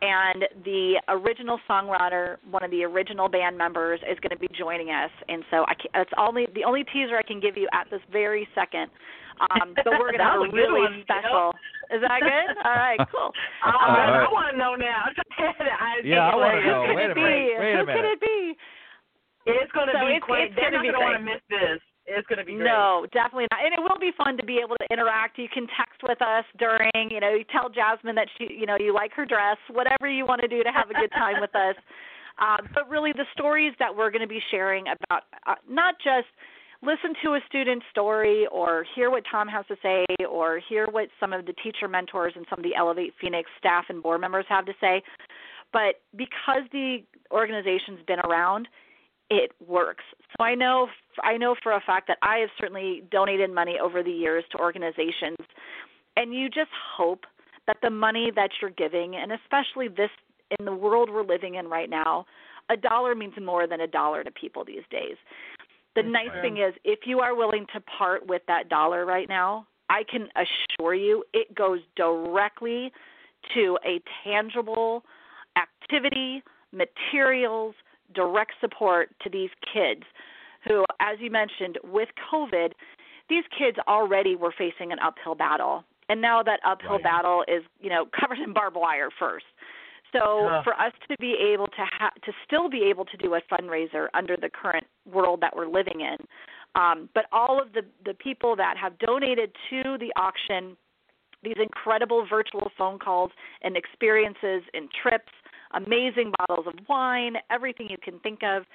and 0.01 0.45
the 0.65 1.01
original 1.07 1.59
songwriter, 1.69 2.37
one 2.51 2.63
of 2.63 2.71
the 2.71 2.83
original 2.83 3.29
band 3.29 3.57
members, 3.57 3.99
is 4.01 4.19
going 4.19 4.31
to 4.31 4.37
be 4.37 4.49
joining 4.57 4.89
us. 4.89 5.11
And 5.29 5.43
so 5.49 5.63
I 5.67 5.73
can, 5.73 5.89
it's 5.95 6.11
only 6.17 6.47
the 6.53 6.63
only 6.63 6.83
teaser 6.83 7.17
I 7.17 7.23
can 7.23 7.39
give 7.39 7.55
you 7.57 7.67
at 7.73 7.89
this 7.89 8.01
very 8.11 8.47
second. 8.53 8.91
Um, 9.39 9.73
but 9.75 9.85
we're 9.99 10.11
going 10.15 10.19
to 10.19 10.25
That 10.25 10.39
have 10.39 10.41
a 10.41 10.49
a 10.49 10.55
really 10.55 10.81
one, 10.87 11.03
Jill. 11.03 11.03
special. 11.05 11.53
Is 11.93 12.01
that 12.01 12.19
good? 12.23 12.49
All 12.65 12.77
right, 12.79 12.99
cool. 13.11 13.29
Um, 13.65 13.93
man. 13.93 14.25
I 14.25 14.31
want 14.31 14.51
to 14.51 14.57
know 14.57 14.73
now. 14.75 15.05
I 15.37 16.01
Yeah, 16.03 16.27
I 16.27 16.31
think 16.31 16.41
wanna 16.41 16.61
know. 16.65 16.81
Who 16.87 16.93
could 16.93 16.95
Wait 16.95 17.05
a 17.05 17.11
it 17.11 17.15
be? 17.15 17.21
minute. 17.21 17.59
Wait 17.59 17.73
a 17.73 17.77
Who 17.79 17.85
could 17.85 18.07
it 18.09 18.21
be? 18.21 18.39
It's 19.45 19.71
going 19.77 19.87
to 19.87 19.93
So 19.93 20.05
be 20.09 20.17
it's- 20.17 20.25
great. 20.25 20.49
it's 20.49 20.55
They're 20.57 20.71
gonna 20.73 20.81
not 20.81 20.89
be 20.89 20.89
going 20.89 21.05
to 21.05 21.05
want 21.05 21.17
to 21.21 21.25
miss 21.25 21.43
this. 21.53 21.77
It's 22.09 22.25
going 22.29 22.37
to 22.41 22.45
be 22.45 22.53
great. 22.57 22.65
No, 22.69 23.05
definitely 23.13 23.45
not. 23.53 23.61
And 23.65 23.73
it 23.73 23.81
will 23.81 23.97
be 24.01 24.09
fun 24.17 24.37
to 24.37 24.45
be 24.45 24.57
able 24.57 24.77
to 24.77 24.85
interact. 24.93 25.37
You 25.37 25.49
can 25.49 25.65
text 25.77 26.01
with 26.05 26.21
us 26.21 26.45
during, 26.57 26.89
you 27.09 27.19
know, 27.19 27.33
you 27.33 27.45
tell 27.53 27.69
Jazmine 27.69 28.13
that 28.17 28.29
she, 28.37 28.49
you 28.53 28.65
know, 28.65 28.77
you 28.79 28.93
like 28.93 29.13
her 29.13 29.25
dress, 29.25 29.57
whatever 29.69 30.09
you 30.09 30.25
want 30.25 30.41
to 30.41 30.47
do 30.47 30.61
to 30.63 30.69
have 30.73 30.89
a 30.89 30.93
good 30.93 31.09
time 31.13 31.41
with 31.41 31.53
us. 31.55 31.75
Um, 32.37 32.69
but 32.73 32.89
really, 32.89 33.11
the 33.13 33.25
stories 33.33 33.73
that 33.79 33.95
we're 33.95 34.11
going 34.11 34.21
to 34.21 34.27
be 34.29 34.41
sharing 34.51 34.85
about 34.89 35.23
uh, 35.47 35.55
not 35.69 35.95
just 36.03 36.27
listen 36.85 37.13
to 37.23 37.33
a 37.33 37.39
student's 37.47 37.85
story 37.91 38.47
or 38.51 38.85
hear 38.95 39.09
what 39.09 39.23
Tom 39.29 39.47
has 39.47 39.65
to 39.67 39.75
say 39.81 40.05
or 40.29 40.59
hear 40.69 40.87
what 40.91 41.09
some 41.19 41.33
of 41.33 41.45
the 41.45 41.53
teacher 41.53 41.87
mentors 41.87 42.33
and 42.35 42.45
some 42.49 42.59
of 42.59 42.63
the 42.63 42.75
Elevate 42.75 43.13
Phoenix 43.19 43.49
staff 43.57 43.85
and 43.89 44.01
board 44.01 44.21
members 44.21 44.45
have 44.47 44.65
to 44.65 44.73
say, 44.79 45.01
but 45.73 46.01
because 46.15 46.63
the 46.71 46.99
organization's 47.31 47.99
been 48.07 48.19
around, 48.19 48.67
it 49.29 49.51
works. 49.65 50.03
So 50.37 50.43
I 50.43 50.55
know 50.55 50.87
I 51.23 51.37
know 51.37 51.55
for 51.63 51.73
a 51.73 51.81
fact 51.81 52.07
that 52.07 52.17
I 52.21 52.37
have 52.37 52.49
certainly 52.59 53.03
donated 53.09 53.53
money 53.53 53.77
over 53.81 54.03
the 54.03 54.11
years 54.11 54.43
to 54.51 54.59
organizations 54.59 55.37
and 56.15 56.33
you 56.33 56.47
just 56.49 56.69
hope 56.95 57.25
that 57.67 57.77
the 57.81 57.89
money 57.89 58.31
that 58.35 58.49
you're 58.61 58.71
giving 58.71 59.15
and 59.15 59.31
especially 59.31 59.87
this 59.87 60.11
in 60.59 60.65
the 60.65 60.73
world 60.73 61.09
we're 61.11 61.25
living 61.25 61.55
in 61.55 61.67
right 61.67 61.89
now, 61.89 62.25
a 62.69 62.77
dollar 62.77 63.15
means 63.15 63.33
more 63.41 63.67
than 63.67 63.81
a 63.81 63.87
dollar 63.87 64.23
to 64.23 64.31
people 64.31 64.63
these 64.63 64.83
days. 64.91 65.17
The 65.95 66.03
nice 66.03 66.31
thing 66.41 66.57
is 66.57 66.73
if 66.83 66.99
you 67.05 67.19
are 67.21 67.35
willing 67.35 67.65
to 67.73 67.79
part 67.81 68.27
with 68.27 68.41
that 68.47 68.69
dollar 68.69 69.05
right 69.05 69.29
now, 69.29 69.67
I 69.89 70.03
can 70.09 70.27
assure 70.35 70.93
you 70.93 71.23
it 71.33 71.53
goes 71.55 71.79
directly 71.95 72.91
to 73.53 73.77
a 73.85 74.01
tangible 74.23 75.03
activity, 75.57 76.43
materials, 76.71 77.75
direct 78.13 78.53
support 78.59 79.09
to 79.23 79.29
these 79.29 79.49
kids 79.73 80.03
who, 80.67 80.83
as 80.99 81.17
you 81.19 81.29
mentioned, 81.31 81.77
with 81.83 82.09
COVID, 82.31 82.71
these 83.29 83.43
kids 83.57 83.77
already 83.87 84.35
were 84.35 84.53
facing 84.57 84.91
an 84.91 84.99
uphill 84.99 85.35
battle. 85.35 85.83
And 86.09 86.21
now 86.21 86.43
that 86.43 86.59
uphill 86.65 86.93
Right. 86.95 87.03
battle 87.03 87.43
is, 87.47 87.63
you 87.79 87.89
know, 87.89 88.05
covered 88.19 88.39
in 88.39 88.53
barbed 88.53 88.75
wire 88.75 89.09
first. 89.17 89.45
So 90.15 90.49
Yeah. 90.49 90.61
for 90.63 90.73
us 90.79 90.93
to 91.09 91.17
be 91.17 91.33
able 91.33 91.67
to 91.67 91.85
ha- 91.85 92.13
to 92.23 92.33
still 92.45 92.69
be 92.69 92.83
able 92.83 93.05
to 93.05 93.17
do 93.17 93.35
a 93.35 93.41
fundraiser 93.41 94.07
under 94.13 94.37
the 94.37 94.49
current 94.49 94.87
world 95.05 95.41
that 95.41 95.55
we're 95.55 95.67
living 95.67 96.01
in, 96.01 96.17
um, 96.75 97.09
but 97.13 97.25
all 97.31 97.61
of 97.61 97.73
the 97.73 97.83
the 98.05 98.13
people 98.13 98.55
that 98.55 98.77
have 98.77 98.97
donated 98.99 99.55
to 99.69 99.97
the 99.97 100.11
auction, 100.15 100.77
these 101.43 101.57
incredible 101.57 102.25
virtual 102.25 102.71
phone 102.77 102.97
calls 102.97 103.31
and 103.61 103.75
experiences 103.75 104.63
and 104.73 104.89
trips, 104.91 105.31
amazing 105.71 106.31
bottles 106.39 106.67
of 106.67 106.73
wine, 106.87 107.37
everything 107.49 107.89
you 107.89 107.97
can 107.97 108.19
think 108.19 108.41
of. 108.43 108.65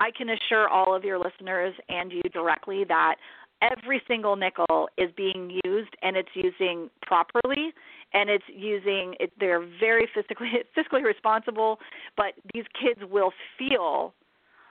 I 0.00 0.10
can 0.10 0.30
assure 0.30 0.66
all 0.66 0.94
of 0.94 1.04
your 1.04 1.18
listeners 1.18 1.74
and 1.90 2.10
you 2.10 2.22
directly 2.32 2.84
that 2.84 3.16
every 3.62 4.02
single 4.08 4.36
nickel 4.36 4.88
is 4.96 5.10
being 5.16 5.60
used 5.64 5.94
and 6.02 6.16
it's 6.16 6.30
using 6.34 6.90
properly 7.02 7.72
and 8.12 8.28
it's 8.28 8.44
using 8.48 9.14
it, 9.20 9.32
they're 9.38 9.66
very 9.78 10.08
fiscally 10.16 10.52
fiscally 10.76 11.04
responsible 11.04 11.78
but 12.16 12.34
these 12.54 12.64
kids 12.80 13.00
will 13.10 13.32
feel 13.58 14.14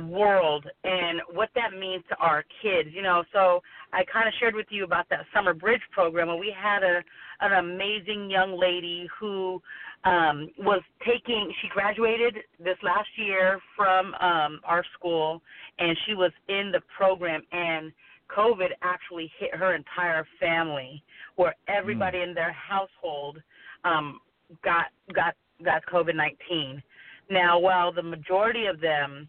world 0.08 0.66
and 0.84 1.20
what 1.32 1.50
that 1.54 1.78
means 1.78 2.04
to 2.08 2.16
our 2.16 2.44
kids. 2.62 2.90
You 2.92 3.02
know, 3.02 3.24
so 3.32 3.62
I 3.92 4.04
kind 4.12 4.28
of 4.28 4.34
shared 4.38 4.54
with 4.54 4.66
you 4.70 4.84
about 4.84 5.08
that 5.10 5.20
summer 5.34 5.54
bridge 5.54 5.82
program 5.92 6.28
where 6.28 6.36
we 6.36 6.54
had 6.56 6.82
a 6.82 7.02
an 7.40 7.52
amazing 7.52 8.30
young 8.30 8.58
lady 8.58 9.08
who 9.18 9.60
um 10.04 10.48
was 10.58 10.82
taking 11.04 11.52
she 11.60 11.68
graduated 11.68 12.36
this 12.58 12.76
last 12.82 13.08
year 13.16 13.58
from 13.76 14.14
um 14.14 14.60
our 14.64 14.84
school 14.96 15.42
and 15.78 15.96
she 16.06 16.14
was 16.14 16.30
in 16.48 16.70
the 16.72 16.80
program 16.96 17.42
and 17.52 17.92
COVID 18.28 18.68
actually 18.82 19.30
hit 19.38 19.54
her 19.54 19.74
entire 19.74 20.26
family 20.40 21.02
where 21.36 21.54
everybody 21.68 22.20
in 22.20 22.34
their 22.34 22.52
household 22.52 23.42
um 23.84 24.20
got 24.62 24.86
got 25.14 25.34
got 25.64 25.84
COVID 25.86 26.14
nineteen. 26.14 26.82
Now 27.30 27.58
while 27.58 27.92
the 27.92 28.02
majority 28.02 28.66
of 28.66 28.80
them 28.80 29.28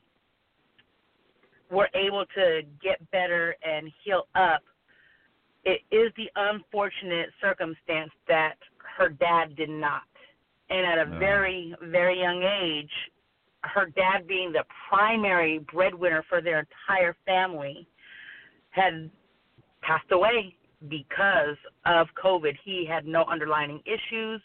were 1.71 1.89
able 1.95 2.25
to 2.35 2.61
get 2.81 2.99
better 3.11 3.55
and 3.63 3.91
heal 4.03 4.27
up, 4.35 4.61
it 5.63 5.81
is 5.91 6.11
the 6.15 6.29
unfortunate 6.35 7.29
circumstance 7.41 8.11
that 8.27 8.55
her 8.97 9.09
dad 9.09 9.55
did 9.55 9.69
not. 9.69 10.03
And 10.69 10.85
at 10.85 10.99
a 10.99 11.05
No. 11.09 11.19
very, 11.19 11.75
very 11.81 12.19
young 12.19 12.43
age, 12.43 12.91
her 13.63 13.87
dad 13.87 14.27
being 14.27 14.51
the 14.51 14.63
primary 14.89 15.59
breadwinner 15.59 16.23
for 16.29 16.41
their 16.41 16.59
entire 16.59 17.15
family 17.25 17.87
had 18.75 19.09
passed 19.81 20.11
away 20.11 20.55
because 20.89 21.57
of 21.85 22.07
COVID. 22.21 22.53
He 22.63 22.85
had 22.89 23.05
no 23.05 23.23
underlying 23.25 23.81
issues 23.85 24.41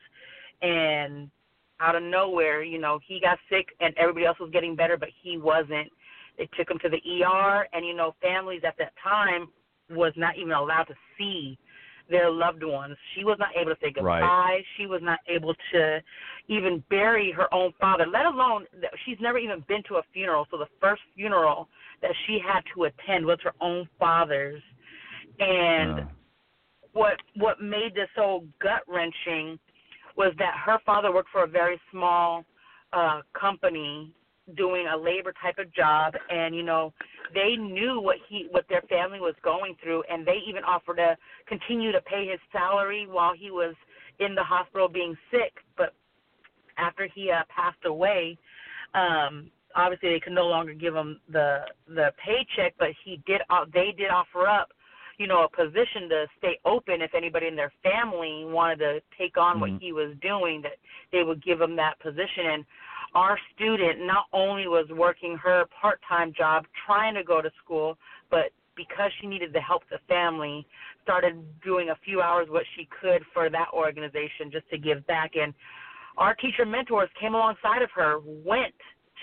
and 0.62 1.30
out 1.80 1.96
of 1.96 2.02
nowhere, 2.02 2.62
you 2.62 2.78
know, 2.78 2.98
he 3.06 3.20
got 3.20 3.38
sick 3.48 3.68
and 3.80 3.94
everybody 3.96 4.26
else 4.26 4.38
was 4.38 4.50
getting 4.52 4.76
better, 4.76 4.96
but 4.98 5.08
he 5.22 5.38
wasn't. 5.38 5.90
They 6.38 6.48
took 6.56 6.70
him 6.70 6.78
to 6.82 6.88
the 6.88 7.24
ER 7.24 7.66
and 7.72 7.84
you 7.86 7.94
know, 7.94 8.14
families 8.20 8.62
at 8.66 8.74
that 8.78 8.92
time 9.02 9.48
was 9.90 10.12
not 10.16 10.36
even 10.36 10.52
allowed 10.52 10.84
to 10.84 10.94
see 11.18 11.58
their 12.10 12.30
loved 12.30 12.62
ones. 12.64 12.96
She 13.14 13.24
was 13.24 13.36
not 13.38 13.50
able 13.56 13.72
to 13.74 13.80
say 13.80 13.90
goodbye. 13.92 14.20
Right. 14.20 14.64
She 14.76 14.86
was 14.86 15.00
not 15.02 15.20
able 15.28 15.54
to 15.72 16.00
even 16.48 16.82
bury 16.90 17.32
her 17.32 17.52
own 17.54 17.72
father, 17.80 18.06
let 18.06 18.26
alone 18.26 18.66
she's 19.04 19.18
never 19.20 19.38
even 19.38 19.64
been 19.68 19.82
to 19.88 19.96
a 19.96 20.02
funeral. 20.12 20.46
So 20.50 20.58
the 20.58 20.66
first 20.80 21.02
funeral 21.14 21.68
that 22.02 22.10
she 22.26 22.38
had 22.44 22.62
to 22.74 22.84
attend 22.84 23.24
was 23.24 23.38
her 23.44 23.52
own 23.60 23.88
father's. 23.98 24.62
And 25.38 26.00
Uh, 26.00 26.04
what 26.92 27.16
what 27.36 27.62
made 27.62 27.94
this 27.94 28.08
so 28.16 28.44
gut 28.60 28.82
wrenching 28.88 29.58
was 30.16 30.32
that 30.38 30.54
her 30.66 30.78
father 30.84 31.12
worked 31.14 31.30
for 31.30 31.44
a 31.44 31.46
very 31.46 31.80
small 31.90 32.44
uh 32.92 33.20
company 33.32 34.12
doing 34.56 34.86
a 34.86 34.96
labor 34.96 35.32
type 35.40 35.58
of 35.58 35.72
job 35.74 36.14
and 36.30 36.54
you 36.54 36.62
know 36.62 36.92
they 37.34 37.56
knew 37.56 38.00
what 38.00 38.16
he 38.28 38.46
what 38.50 38.64
their 38.68 38.82
family 38.82 39.20
was 39.20 39.34
going 39.42 39.76
through 39.82 40.02
and 40.10 40.26
they 40.26 40.38
even 40.46 40.64
offered 40.64 40.96
to 40.96 41.16
continue 41.46 41.92
to 41.92 42.00
pay 42.02 42.26
his 42.26 42.40
salary 42.52 43.06
while 43.08 43.32
he 43.34 43.50
was 43.50 43.74
in 44.18 44.34
the 44.34 44.42
hospital 44.42 44.88
being 44.88 45.16
sick 45.30 45.52
but 45.76 45.94
after 46.78 47.08
he 47.14 47.30
uh, 47.30 47.42
passed 47.54 47.84
away 47.84 48.36
um 48.94 49.50
obviously 49.76 50.10
they 50.10 50.20
could 50.20 50.32
no 50.32 50.46
longer 50.46 50.74
give 50.74 50.94
him 50.94 51.20
the 51.32 51.60
the 51.88 52.12
paycheck 52.24 52.74
but 52.78 52.88
he 53.04 53.22
did 53.26 53.40
uh, 53.50 53.64
they 53.72 53.92
did 53.96 54.10
offer 54.10 54.46
up 54.46 54.70
you 55.18 55.26
know 55.26 55.44
a 55.44 55.48
position 55.48 56.08
to 56.08 56.26
stay 56.38 56.58
open 56.64 57.02
if 57.02 57.14
anybody 57.14 57.46
in 57.46 57.54
their 57.54 57.72
family 57.82 58.44
wanted 58.46 58.78
to 58.78 59.00
take 59.18 59.36
on 59.36 59.56
Mhm. 59.56 59.60
what 59.60 59.70
he 59.80 59.92
was 59.92 60.16
doing 60.22 60.62
that 60.62 60.78
they 61.12 61.22
would 61.22 61.42
give 61.44 61.60
him 61.60 61.76
that 61.76 61.98
position 62.00 62.46
and 62.46 62.64
our 63.14 63.38
student 63.54 64.06
not 64.06 64.26
only 64.32 64.68
was 64.68 64.86
working 64.90 65.36
her 65.36 65.64
part-time 65.80 66.32
job 66.36 66.64
trying 66.86 67.14
to 67.14 67.24
go 67.24 67.42
to 67.42 67.50
school 67.62 67.96
but 68.30 68.52
because 68.76 69.10
she 69.20 69.26
needed 69.26 69.52
the 69.52 69.60
help 69.60 69.82
the 69.90 69.98
family 70.08 70.66
started 71.02 71.44
doing 71.62 71.90
a 71.90 71.96
few 72.04 72.20
hours 72.20 72.46
what 72.48 72.64
she 72.76 72.88
could 73.00 73.22
for 73.32 73.50
that 73.50 73.68
organization 73.74 74.50
just 74.50 74.68
to 74.70 74.78
give 74.78 75.06
back. 75.06 75.32
And 75.34 75.52
our 76.16 76.34
teacher 76.34 76.64
mentors 76.64 77.08
came 77.20 77.34
alongside 77.34 77.82
of 77.82 77.90
her 77.94 78.20
went 78.24 78.74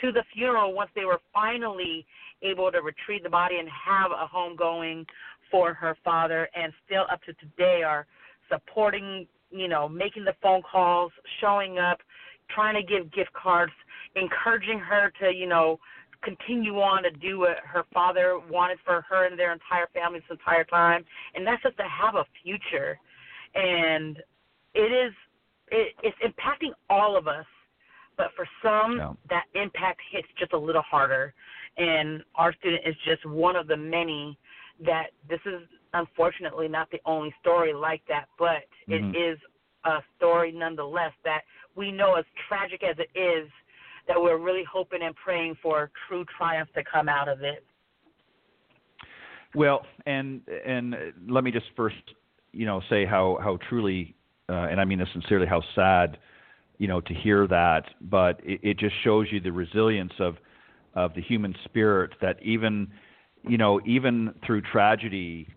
to 0.02 0.12
the 0.12 0.24
funeral 0.34 0.74
once 0.74 0.92
they 0.96 1.06
were 1.06 1.20
finally 1.34 2.06
able 2.44 2.72
to 2.72 2.82
retrieve 2.82 3.24
the 3.24 3.30
body 3.30 3.56
and 3.58 3.68
have 3.70 4.12
a 4.12 4.28
home 4.28 4.56
going 4.56 5.06
for 5.50 5.74
her 5.74 5.96
father. 6.04 6.50
And 6.56 6.72
still 6.86 7.06
up 7.12 7.22
to 7.24 7.34
today 7.34 7.82
are 7.84 8.06
supporting 8.52 9.28
you 9.50 9.68
know 9.68 9.88
making 9.88 10.26
the 10.26 10.34
phone 10.42 10.62
calls 10.70 11.12
showing 11.40 11.80
up 11.80 12.00
trying 12.50 12.76
to 12.76 12.84
give 12.84 13.12
gift 13.12 13.32
cards 13.34 13.72
encouraging 14.16 14.80
her 14.80 15.12
to 15.20 15.34
you 15.34 15.48
know 15.48 15.80
continue 16.24 16.80
on 16.80 17.04
to 17.04 17.12
do 17.12 17.40
what 17.40 17.58
her 17.64 17.84
father 17.94 18.40
wanted 18.50 18.78
for 18.84 19.06
her 19.08 19.28
and 19.28 19.38
their 19.38 19.54
entire 19.54 19.88
family 19.94 20.20
this 20.20 20.28
entire 20.32 20.64
time 20.64 21.06
and 21.36 21.46
that's 21.46 21.62
just 21.62 21.78
to 21.78 21.84
have 21.84 22.16
a 22.16 22.26
future 22.44 23.00
and 23.56 24.18
it 24.74 24.92
is 24.92 25.14
it, 25.70 25.94
it's 26.02 26.18
impacting 26.26 26.72
all 26.90 27.18
of 27.18 27.28
us 27.28 27.46
but 28.18 28.28
for 28.36 28.48
some 28.64 28.98
Yeah. 28.98 29.14
that 29.30 29.44
impact 29.54 30.00
hits 30.12 30.28
just 30.40 30.54
a 30.54 30.58
little 30.58 30.82
harder 30.82 31.34
and 31.78 32.24
our 32.36 32.54
student 32.54 32.82
is 32.86 32.96
just 33.06 33.24
one 33.26 33.56
of 33.56 33.68
the 33.68 33.78
many 33.78 34.38
that 34.80 35.08
this 35.30 35.40
is 35.46 35.62
unfortunately 35.94 36.68
not 36.68 36.90
the 36.92 37.00
only 37.06 37.34
story 37.42 37.74
like 37.74 38.02
that 38.08 38.28
but 38.40 38.64
Mhm. 38.88 39.14
it 39.14 39.18
is 39.18 39.40
a 39.88 40.04
story 40.18 40.52
nonetheless 40.52 41.14
that 41.24 41.42
we 41.76 41.92
know 41.92 42.16
as 42.16 42.26
tragic 42.48 42.84
as 42.84 42.98
it 43.00 43.10
is 43.18 43.50
that 44.08 44.20
we're 44.20 44.38
really 44.38 44.64
hoping 44.72 45.02
and 45.04 45.16
praying 45.16 45.56
for 45.62 45.92
true 46.08 46.26
triumph 46.38 46.70
to 46.76 46.84
come 46.92 47.10
out 47.10 47.28
of 47.28 47.42
it 47.42 47.64
Well, 49.56 49.86
and 50.06 50.42
and 50.66 50.96
let 51.28 51.44
me 51.44 51.52
just 51.52 51.66
first, 51.76 51.96
you 52.52 52.66
know, 52.66 52.82
say 52.90 53.06
how 53.06 53.40
how 53.42 53.58
truly, 53.70 54.16
uh, 54.50 54.68
and 54.70 54.80
I 54.80 54.86
mean 54.86 55.00
this 55.00 55.08
sincerely, 55.14 55.48
how 55.48 55.62
sad, 55.74 56.18
you 56.78 56.88
know, 56.88 57.02
to 57.02 57.14
hear 57.14 57.48
that. 57.48 57.86
But 58.02 58.40
it, 58.44 58.60
it 58.64 58.78
just 58.78 58.96
shows 59.04 59.28
you 59.32 59.40
the 59.40 59.52
resilience 59.52 60.14
of 60.20 60.36
of 60.96 61.14
the 61.16 61.22
human 61.22 61.56
spirit 61.66 62.12
that 62.22 62.38
even, 62.44 62.88
you 63.48 63.58
know, 63.58 63.80
even 63.86 64.34
through 64.46 64.62
tragedy, 64.62 65.48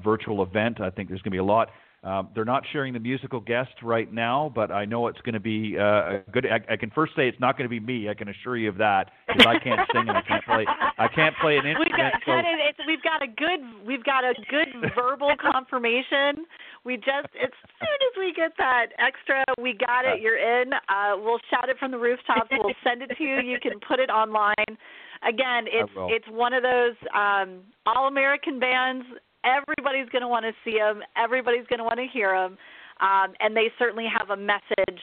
virtual 0.03 0.43
event. 0.43 0.81
I 0.81 0.89
think 0.91 1.09
there's 1.09 1.23
going 1.23 1.33
to 1.33 1.37
be 1.37 1.39
a 1.39 1.45
lot. 1.45 1.71
Um, 2.07 2.29
they're 2.37 2.45
not 2.45 2.63
sharing 2.73 2.93
the 2.93 3.01
musical 3.01 3.41
guest 3.41 3.83
right 3.83 4.13
now, 4.13 4.53
but 4.55 4.71
I 4.71 4.85
know 4.85 5.09
it's 5.09 5.21
going 5.23 5.35
to 5.35 5.41
be 5.41 5.77
uh, 5.77 5.83
a 5.83 6.23
good. 6.31 6.47
I, 6.47 6.75
I 6.75 6.77
can 6.77 6.91
first 6.91 7.17
say 7.17 7.27
it's 7.27 7.41
not 7.41 7.59
going 7.59 7.69
to 7.69 7.69
be 7.69 7.81
me. 7.81 8.09
I 8.09 8.15
can 8.15 8.29
assure 8.29 8.57
you 8.57 8.69
of 8.69 8.79
that 8.79 9.11
because 9.27 9.45
I 9.45 9.59
can't 9.59 9.81
sing 9.93 10.07
and 10.07 10.17
I 10.17 10.23
can't 10.23 10.45
play. 10.45 10.65
I 10.99 11.09
can't 11.09 11.35
play 11.43 11.59
an 11.59 11.67
instrument. 11.67 11.91
We've 11.91 11.99
got, 11.99 12.13
so. 12.25 12.33
it's, 12.39 12.79
we've 12.87 13.03
got 13.03 13.23
a 13.23 13.27
good 13.27 13.59
we've 13.85 14.05
got 14.05 14.23
a 14.23 14.35
good 14.49 14.69
verbal 14.95 15.35
confirmation. 15.53 16.47
We 16.85 16.95
just 16.95 17.27
as 17.43 17.51
soon 17.83 17.99
as 18.07 18.15
we 18.17 18.33
get 18.33 18.53
that 18.59 18.95
extra, 19.03 19.43
we 19.61 19.75
got 19.75 20.05
it. 20.05 20.21
You're 20.21 20.39
in. 20.39 20.75
Uh, 20.75 21.19
we'll 21.19 21.43
shout 21.51 21.69
it 21.69 21.77
from 21.81 21.91
the 21.91 21.99
rooftops. 21.99 22.51
We'll 22.53 22.71
send 22.85 23.03
it 23.03 23.11
to 23.19 23.25
you. 23.25 23.41
You 23.43 23.59
can 23.61 23.81
put 23.81 23.99
it 23.99 24.11
online. 24.11 24.79
Again, 25.27 25.65
it's 25.67 25.91
it's 26.07 26.29
one 26.31 26.53
of 26.53 26.63
those 26.63 26.95
um, 27.13 27.63
all 27.85 28.07
American 28.07 28.61
bands 28.61 29.05
everybody's 29.47 30.09
going 30.11 30.23
to 30.23 30.29
want 30.29 30.45
to 30.45 30.53
see 30.65 30.79
them. 30.79 31.03
Everybody's 31.17 31.67
going 31.69 31.79
to 31.79 31.85
want 31.85 31.99
to 31.99 32.07
hear 32.13 32.33
them, 32.33 32.59
um, 33.01 33.35
and 33.41 33.57
they 33.57 33.71
certainly 33.79 34.07
have 34.07 34.31
a 34.31 34.37
message 34.37 35.01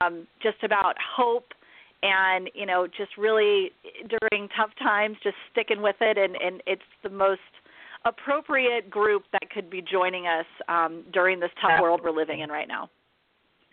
um, 0.00 0.26
just 0.42 0.62
about 0.62 0.94
hope 1.16 1.52
and 2.02 2.50
you 2.54 2.64
know 2.66 2.86
just 2.86 3.16
really 3.18 3.72
during 4.08 4.48
tough 4.56 4.70
times, 4.78 5.16
just 5.22 5.36
sticking 5.52 5.82
with 5.82 5.96
it. 6.00 6.18
And, 6.18 6.36
and 6.36 6.62
it's 6.66 6.82
the 7.02 7.10
most 7.10 7.40
appropriate 8.04 8.88
group 8.90 9.24
that 9.32 9.50
could 9.50 9.68
be 9.68 9.82
joining 9.82 10.26
us 10.26 10.46
um, 10.68 11.04
during 11.12 11.40
this 11.40 11.50
tough 11.60 11.80
world 11.80 12.00
we're 12.02 12.10
living 12.10 12.40
in 12.40 12.50
right 12.50 12.68
now. 12.68 12.88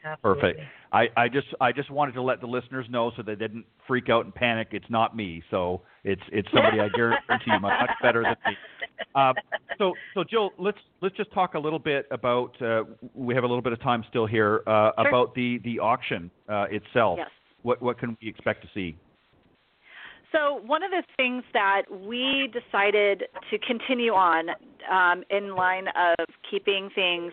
Absolutely. 0.04 0.42
Perfect. 0.42 0.60
I, 0.92 1.08
I 1.18 1.28
just 1.28 1.48
I 1.60 1.72
just 1.72 1.92
wanted 1.92 2.14
to 2.14 2.22
let 2.22 2.40
the 2.42 2.48
listeners 2.48 2.86
know 2.90 3.12
so 3.16 3.22
they 3.22 3.36
didn't 3.36 3.66
freak 3.88 4.10
out 4.10 4.26
and 4.26 4.34
panic. 4.34 4.70
It's 4.72 4.90
not 4.90 5.16
me, 5.16 5.44
so 5.52 5.82
it's 6.04 6.22
it's 6.32 6.48
somebody 6.54 6.80
I 6.80 6.90
guarantee 6.90 7.52
you 7.52 7.60
much 7.60 7.90
better 8.02 8.24
than 8.24 8.36
me. 8.46 8.58
Uh, 9.14 9.34
so 9.78 9.94
so 10.14 10.24
Jill, 10.24 10.52
let's 10.58 10.78
let's 11.02 11.16
just 11.16 11.32
talk 11.34 11.54
a 11.56 11.60
little 11.60 11.80
bit 11.80 12.08
about. 12.12 12.60
Uh, 12.62 12.84
we 13.14 13.36
have 13.36 13.44
a 13.44 13.48
little 13.48 13.62
bit 13.62 13.74
of 13.74 13.82
time 13.82 14.04
still 14.10 14.26
here 14.26 14.64
uh, 14.68 14.92
sure. 14.98 15.08
about 15.08 15.36
the 15.36 15.60
the 15.64 15.80
auction 15.80 16.32
uh, 16.50 16.66
itself. 16.72 17.18
Yes. 17.20 17.30
What 17.64 17.82
what 17.82 18.00
can 18.00 18.18
we 18.22 18.28
expect 18.28 18.62
to 18.64 18.70
see? 18.74 18.98
So 20.32 20.60
one 20.66 20.84
of 20.84 20.92
the 20.92 21.04
things 21.16 21.44
that 21.54 21.84
we 21.90 22.52
decided 22.52 23.24
to 23.50 23.58
continue 23.60 24.14
on 24.14 24.50
um, 24.92 25.24
in 25.30 25.56
line 25.56 25.88
of 25.88 26.26
keeping 26.50 26.90
things 26.94 27.32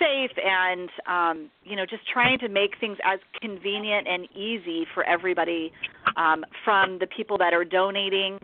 safe 0.00 0.30
and 0.42 0.88
um, 1.06 1.50
you 1.64 1.76
know 1.76 1.84
just 1.84 2.02
trying 2.12 2.38
to 2.38 2.48
make 2.48 2.72
things 2.80 2.96
as 3.04 3.20
convenient 3.40 4.08
and 4.08 4.28
easy 4.34 4.86
for 4.94 5.04
everybody 5.04 5.72
um, 6.16 6.44
from 6.64 6.98
the 6.98 7.06
people 7.06 7.38
that 7.38 7.52
are 7.52 7.64
donating 7.64 8.38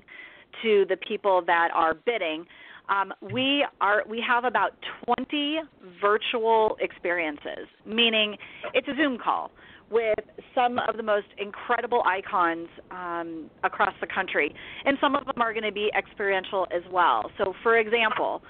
to 0.62 0.84
the 0.88 0.96
people 0.96 1.42
that 1.46 1.68
are 1.74 1.94
bidding. 1.94 2.44
Um, 2.88 3.12
we 3.20 3.66
are 3.80 4.04
we 4.08 4.22
have 4.26 4.44
about 4.44 4.72
20 5.18 5.58
virtual 6.00 6.76
experiences 6.80 7.66
meaning 7.84 8.36
it's 8.74 8.86
a 8.86 8.94
zoom 8.96 9.18
call 9.18 9.50
with 9.90 10.18
some 10.54 10.78
of 10.88 10.96
the 10.96 11.02
most 11.02 11.26
incredible 11.38 12.02
icons 12.04 12.68
um, 12.90 13.48
across 13.62 13.94
the 14.00 14.06
country. 14.06 14.52
And 14.84 14.98
some 15.00 15.14
of 15.14 15.24
them 15.26 15.40
are 15.40 15.52
going 15.52 15.64
to 15.64 15.72
be 15.72 15.90
experiential 15.96 16.66
as 16.74 16.82
well. 16.90 17.30
So 17.38 17.54
for 17.62 17.78
example 17.78 18.42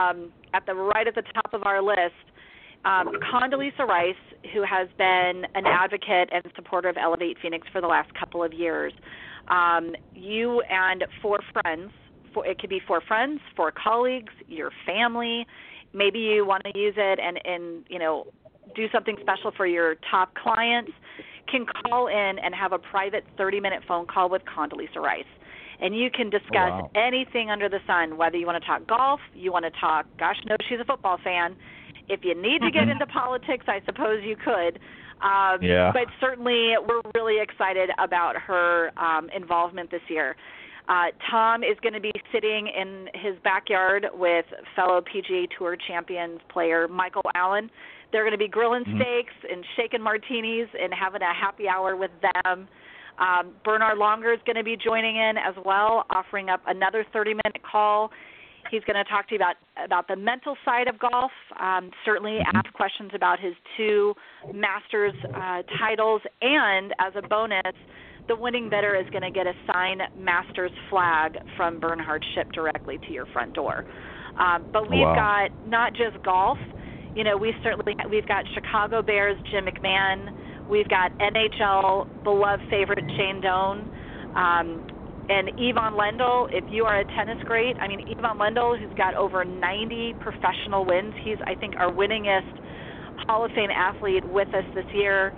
um, 0.00 0.30
at 0.54 0.64
the 0.66 0.74
right 0.74 1.06
at 1.06 1.14
the 1.14 1.24
top 1.34 1.52
of 1.52 1.62
our 1.64 1.82
list 1.82 2.14
um, 2.84 3.12
Condoleezza 3.32 3.86
Rice, 3.86 4.14
who 4.52 4.62
has 4.62 4.88
been 4.98 5.46
an 5.54 5.66
advocate 5.66 6.28
and 6.32 6.42
supporter 6.54 6.88
of 6.88 6.96
Elevate 6.96 7.38
Phoenix 7.40 7.66
for 7.72 7.80
the 7.80 7.86
last 7.86 8.12
couple 8.14 8.42
of 8.42 8.52
years, 8.52 8.92
um, 9.48 9.94
you 10.14 10.60
and 10.62 11.04
four 11.22 11.40
friends, 11.52 11.90
for, 12.32 12.46
it 12.46 12.58
could 12.58 12.70
be 12.70 12.80
four 12.86 13.00
friends, 13.00 13.40
four 13.56 13.72
colleagues, 13.72 14.32
your 14.48 14.70
family. 14.86 15.46
Maybe 15.92 16.18
you 16.18 16.46
want 16.46 16.64
to 16.64 16.78
use 16.78 16.94
it 16.96 17.18
and, 17.20 17.40
and 17.44 17.84
you 17.88 17.98
know 17.98 18.26
do 18.74 18.86
something 18.92 19.16
special 19.20 19.52
for 19.56 19.66
your 19.66 19.96
top 20.10 20.34
clients. 20.34 20.92
Can 21.50 21.66
call 21.66 22.08
in 22.08 22.38
and 22.38 22.54
have 22.54 22.72
a 22.72 22.78
private 22.78 23.24
30-minute 23.38 23.82
phone 23.86 24.06
call 24.06 24.30
with 24.30 24.42
Condoleezza 24.44 24.96
Rice 24.96 25.24
and 25.80 25.96
you 25.96 26.10
can 26.10 26.30
discuss 26.30 26.70
oh, 26.72 26.80
wow. 26.82 26.90
anything 26.94 27.50
under 27.50 27.68
the 27.68 27.80
sun 27.86 28.16
whether 28.16 28.36
you 28.36 28.46
want 28.46 28.60
to 28.60 28.66
talk 28.66 28.86
golf 28.86 29.20
you 29.34 29.52
want 29.52 29.64
to 29.64 29.80
talk 29.80 30.06
gosh 30.18 30.36
no 30.46 30.56
she's 30.68 30.78
a 30.80 30.84
football 30.84 31.18
fan 31.22 31.56
if 32.08 32.20
you 32.22 32.34
need 32.34 32.60
to 32.62 32.70
get 32.70 32.82
mm-hmm. 32.82 32.90
into 32.90 33.06
politics, 33.06 33.66
I 33.68 33.80
suppose 33.86 34.22
you 34.24 34.36
could. 34.36 34.78
Um, 35.22 35.62
yeah. 35.62 35.90
But 35.92 36.06
certainly, 36.20 36.74
we're 36.86 37.00
really 37.14 37.40
excited 37.40 37.90
about 37.98 38.36
her 38.36 38.90
um, 38.98 39.30
involvement 39.34 39.90
this 39.90 40.02
year. 40.08 40.36
Uh, 40.88 41.06
Tom 41.30 41.62
is 41.62 41.78
going 41.82 41.94
to 41.94 42.00
be 42.00 42.12
sitting 42.30 42.68
in 42.68 43.08
his 43.14 43.36
backyard 43.42 44.06
with 44.12 44.44
fellow 44.76 45.00
PGA 45.00 45.46
Tour 45.56 45.76
champions 45.88 46.40
player 46.50 46.88
Michael 46.88 47.22
Allen. 47.34 47.70
They're 48.12 48.22
going 48.22 48.32
to 48.32 48.38
be 48.38 48.48
grilling 48.48 48.84
mm-hmm. 48.84 49.00
steaks 49.00 49.32
and 49.50 49.64
shaking 49.76 50.02
martinis 50.02 50.68
and 50.78 50.92
having 50.92 51.22
a 51.22 51.32
happy 51.32 51.68
hour 51.68 51.96
with 51.96 52.10
them. 52.20 52.68
Um, 53.18 53.52
Bernhard 53.64 53.96
Langer 53.96 54.34
is 54.34 54.40
going 54.44 54.56
to 54.56 54.64
be 54.64 54.76
joining 54.76 55.16
in 55.16 55.36
as 55.38 55.54
well, 55.64 56.04
offering 56.10 56.50
up 56.50 56.60
another 56.66 57.06
30-minute 57.14 57.62
call 57.62 58.10
He's 58.74 58.82
going 58.84 59.02
to 59.02 59.08
talk 59.08 59.28
to 59.28 59.34
you 59.34 59.38
about 59.38 59.54
about 59.84 60.08
the 60.08 60.16
mental 60.16 60.56
side 60.64 60.88
of 60.88 60.98
golf. 60.98 61.30
Um, 61.60 61.90
certainly, 62.04 62.32
mm-hmm. 62.32 62.56
ask 62.56 62.72
questions 62.72 63.12
about 63.14 63.38
his 63.38 63.54
two 63.76 64.14
Masters 64.52 65.14
uh, 65.32 65.62
titles, 65.78 66.22
and 66.42 66.92
as 66.98 67.12
a 67.14 67.22
bonus, 67.28 67.74
the 68.26 68.34
winning 68.34 68.68
bidder 68.68 68.96
is 68.96 69.08
going 69.10 69.22
to 69.22 69.30
get 69.30 69.46
a 69.46 69.52
signed 69.70 70.02
Masters 70.18 70.72
flag 70.90 71.38
from 71.56 71.78
Bernhard 71.78 72.24
shipped 72.34 72.52
directly 72.52 72.98
to 72.98 73.12
your 73.12 73.26
front 73.26 73.54
door. 73.54 73.84
Um, 74.40 74.64
but 74.72 74.90
we've 74.90 75.00
wow. 75.00 75.48
got 75.48 75.68
not 75.68 75.92
just 75.92 76.20
golf. 76.24 76.58
You 77.14 77.22
know, 77.22 77.36
we 77.36 77.54
certainly 77.62 77.94
we've 78.10 78.26
got 78.26 78.44
Chicago 78.54 79.02
Bears 79.02 79.36
Jim 79.52 79.66
McMahon. 79.66 80.68
We've 80.68 80.88
got 80.88 81.16
NHL 81.18 82.24
beloved 82.24 82.64
favorite 82.70 83.04
Shane 83.16 83.40
Doan. 83.40 83.88
Um, 84.34 84.93
and 85.28 85.50
Ivan 85.58 85.94
Lendl, 85.94 86.46
if 86.52 86.64
you 86.68 86.84
are 86.84 87.00
a 87.00 87.04
tennis 87.04 87.38
great, 87.44 87.76
I 87.80 87.88
mean 87.88 88.00
Ivan 88.08 88.38
Lendl, 88.38 88.78
who's 88.78 88.92
got 88.96 89.14
over 89.14 89.44
90 89.44 90.14
professional 90.20 90.84
wins, 90.84 91.14
he's 91.22 91.38
I 91.46 91.54
think 91.54 91.74
our 91.78 91.90
winningest 91.90 92.60
Hall 93.26 93.44
of 93.44 93.50
Fame 93.52 93.70
athlete 93.70 94.24
with 94.24 94.48
us 94.54 94.64
this 94.74 94.86
year. 94.92 95.32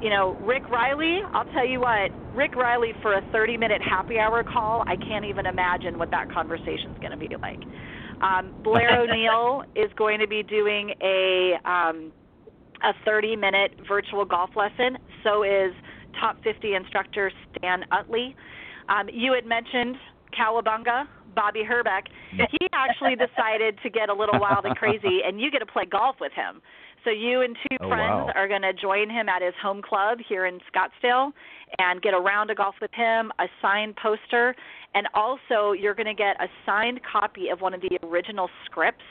You 0.00 0.10
know, 0.10 0.36
Rick 0.40 0.68
Reilly, 0.68 1.18
I'll 1.32 1.46
tell 1.46 1.66
you 1.66 1.80
what, 1.80 2.12
Rick 2.32 2.54
Reilly 2.54 2.92
for 3.02 3.14
a 3.14 3.22
30-minute 3.34 3.82
happy 3.82 4.18
hour 4.18 4.44
call, 4.44 4.84
I 4.86 4.94
can't 4.94 5.24
even 5.24 5.44
imagine 5.46 5.98
what 5.98 6.12
that 6.12 6.30
conversation 6.30 6.92
is 6.92 6.98
going 7.00 7.10
to 7.10 7.16
be 7.16 7.34
like. 7.42 7.58
Um, 8.20 8.54
Blair 8.62 9.00
O'Neal 9.00 9.64
is 9.74 9.90
going 9.96 10.20
to 10.20 10.28
be 10.28 10.44
doing 10.44 10.94
a 11.02 11.54
um, 11.64 12.12
a 12.84 12.92
30-minute 13.08 13.80
virtual 13.88 14.24
golf 14.24 14.50
lesson. 14.54 14.98
So 15.24 15.42
is 15.42 15.72
top 16.20 16.36
50 16.44 16.74
instructor 16.74 17.32
Stan 17.56 17.84
Utley. 17.90 18.36
Um, 18.88 19.08
you 19.12 19.32
had 19.32 19.46
mentioned 19.46 19.96
Cowabunga, 20.38 21.04
Bobby 21.34 21.62
Herbeck, 21.62 22.04
he 22.32 22.66
actually 22.72 23.14
decided 23.26 23.78
to 23.82 23.90
get 23.90 24.08
a 24.08 24.14
little 24.14 24.38
wild 24.40 24.64
and 24.64 24.76
crazy, 24.76 25.20
and 25.24 25.40
you 25.40 25.50
get 25.50 25.60
to 25.60 25.66
play 25.66 25.84
golf 25.84 26.16
with 26.20 26.32
him. 26.32 26.60
So 27.04 27.10
you 27.10 27.42
and 27.42 27.56
two 27.70 27.76
Oh, 27.80 27.88
friends 27.88 28.26
wow. 28.26 28.32
are 28.34 28.48
going 28.48 28.62
to 28.62 28.72
join 28.72 29.08
him 29.08 29.28
at 29.28 29.40
his 29.40 29.54
home 29.62 29.80
club 29.82 30.18
here 30.28 30.46
in 30.46 30.58
Scottsdale 30.68 31.32
and 31.78 32.02
get 32.02 32.12
a 32.12 32.18
round 32.18 32.50
of 32.50 32.56
golf 32.56 32.74
with 32.80 32.90
him, 32.92 33.30
a 33.38 33.46
signed 33.62 33.94
poster, 33.96 34.54
and 34.94 35.06
also 35.14 35.72
you're 35.72 35.94
going 35.94 36.06
to 36.06 36.14
get 36.14 36.40
a 36.42 36.48
signed 36.66 37.00
copy 37.10 37.48
of 37.50 37.60
one 37.60 37.72
of 37.72 37.80
the 37.80 37.98
original 38.04 38.50
scripts 38.64 39.04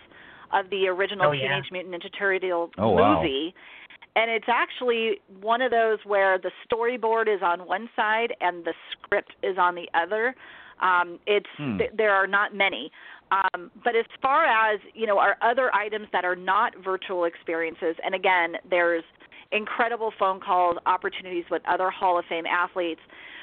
of 0.54 0.70
the 0.70 0.88
original 0.88 1.28
Oh, 1.30 1.32
yeah. 1.32 1.48
Teenage 1.48 1.72
Mutant 1.72 1.96
Ninja 1.96 2.10
Turtle 2.18 2.70
Oh, 2.78 2.90
wow. 2.90 3.22
And 4.18 4.32
it's 4.32 4.50
actually 4.50 5.22
one 5.42 5.62
of 5.62 5.70
those 5.70 6.00
where 6.04 6.40
the 6.40 6.50
storyboard 6.66 7.34
is 7.34 7.42
on 7.44 7.68
one 7.68 7.88
side 7.96 8.34
and 8.42 8.66
the 8.66 8.74
script 8.92 9.34
is 9.44 9.60
on 9.60 9.76
the 9.76 9.88
other. 9.94 10.34
Um, 10.80 11.20
it's 11.28 11.50
Hmm. 11.58 11.78
th- 11.78 11.92
there 11.94 12.14
are 12.14 12.26
not 12.26 12.54
many. 12.54 12.92
Um, 13.30 13.70
but 13.84 13.96
as 13.96 14.06
far 14.22 14.46
as 14.46 14.80
you 14.96 15.06
know, 15.06 15.20
our 15.20 15.38
other 15.42 15.74
items 15.76 16.08
that 16.14 16.26
are 16.26 16.36
not 16.36 16.76
virtual 16.78 17.26
experiences, 17.26 17.96
and 18.04 18.16
again, 18.16 18.58
there's 18.68 19.04
incredible 19.52 20.12
phone 20.18 20.40
calls, 20.40 20.78
opportunities 20.88 21.46
with 21.52 21.62
other 21.68 21.92
Hall 21.92 22.18
of 22.18 22.26
Fame 22.26 22.46
athletes. 22.48 23.02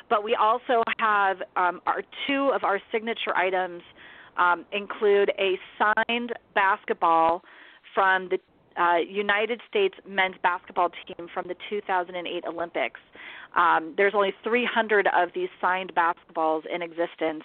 But 0.09 0.25
we 0.25 0.35
also 0.35 0.83
have 0.99 1.43
um, 1.57 1.81
our 1.87 2.03
two 2.27 2.51
of 2.53 2.65
our 2.65 2.81
signature 2.91 3.35
items 3.37 3.83
um, 4.37 4.65
include 4.73 5.31
a 5.39 5.59
signed 5.79 6.33
basketball 6.55 7.45
from 7.95 8.29
the 8.29 8.39
uh, 8.77 8.97
United 9.09 9.61
States 9.69 9.95
men's 10.09 10.37
basketball 10.43 10.91
team 11.07 11.29
from 11.33 11.47
the 11.49 11.55
2008 11.71 12.45
Olympics. 12.47 13.01
Um, 13.57 13.95
there's 13.97 14.15
only 14.15 14.33
300 14.43 15.07
of 15.17 15.29
these 15.35 15.49
signed 15.61 15.93
basketballs 15.95 16.63
in 16.73 16.83
existence. 16.83 17.45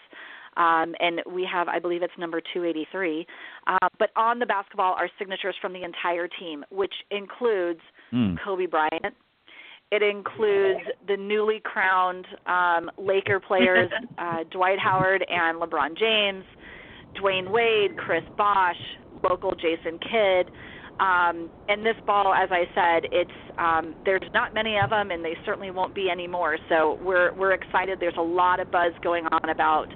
Um, 0.57 0.95
and 0.99 1.21
we 1.31 1.47
have, 1.49 1.67
I 1.67 1.79
believe 1.79 2.01
it's 2.03 2.17
number 2.17 2.41
283. 2.41 3.25
Uh, 3.67 3.77
but 3.97 4.09
on 4.15 4.39
the 4.39 4.45
basketball 4.45 4.93
are 4.93 5.09
signatures 5.17 5.55
from 5.61 5.71
the 5.73 5.83
entire 5.83 6.27
team, 6.27 6.65
which 6.71 6.93
includes 7.11 7.79
Hmm. 8.11 8.35
Kobe 8.43 8.65
Bryant. 8.65 9.15
It 9.91 10.03
includes 10.03 10.81
the 11.07 11.17
newly 11.17 11.61
crowned 11.63 12.25
um, 12.45 12.91
Laker 12.97 13.39
players, 13.39 13.89
uh, 14.17 14.43
Dwight 14.51 14.79
Howard 14.79 15.25
and 15.29 15.59
LeBron 15.59 15.97
James, 15.97 16.43
Dwyane 17.15 17.49
Wade, 17.49 17.97
Chris 17.97 18.23
Bosh, 18.37 18.75
local 19.27 19.53
Jason 19.55 19.99
Kidd. 19.99 20.51
Um, 20.99 21.49
and 21.69 21.85
this 21.85 21.95
ball, 22.05 22.33
as 22.33 22.49
I 22.51 22.65
said, 22.75 23.09
it's 23.11 23.31
um, 23.57 23.95
there's 24.03 24.21
not 24.33 24.53
many 24.53 24.77
of 24.77 24.89
them, 24.89 25.11
and 25.11 25.23
they 25.23 25.35
certainly 25.45 25.71
won't 25.71 25.95
be 25.95 26.09
any 26.11 26.27
more. 26.27 26.57
So 26.67 26.99
we're 27.01 27.33
we're 27.35 27.53
excited. 27.53 27.99
There's 27.99 28.17
a 28.17 28.21
lot 28.21 28.59
of 28.59 28.71
buzz 28.71 28.91
going 29.01 29.25
on 29.27 29.49
about 29.49 29.87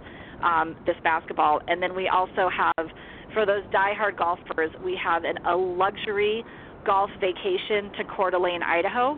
um, 0.43 0.75
this 0.85 0.95
basketball, 1.03 1.59
and 1.67 1.81
then 1.83 1.93
we 1.95 2.07
also 2.07 2.49
have 2.49 2.87
for 3.33 3.45
those 3.45 3.63
diehard 3.73 4.17
golfers, 4.17 4.71
we 4.83 4.97
have 5.03 5.23
an, 5.23 5.37
a 5.45 5.55
luxury 5.55 6.45
golf 6.85 7.09
vacation 7.19 7.91
to 7.97 8.03
Coeur 8.15 8.31
d'Alene, 8.31 8.61
Idaho, 8.63 9.17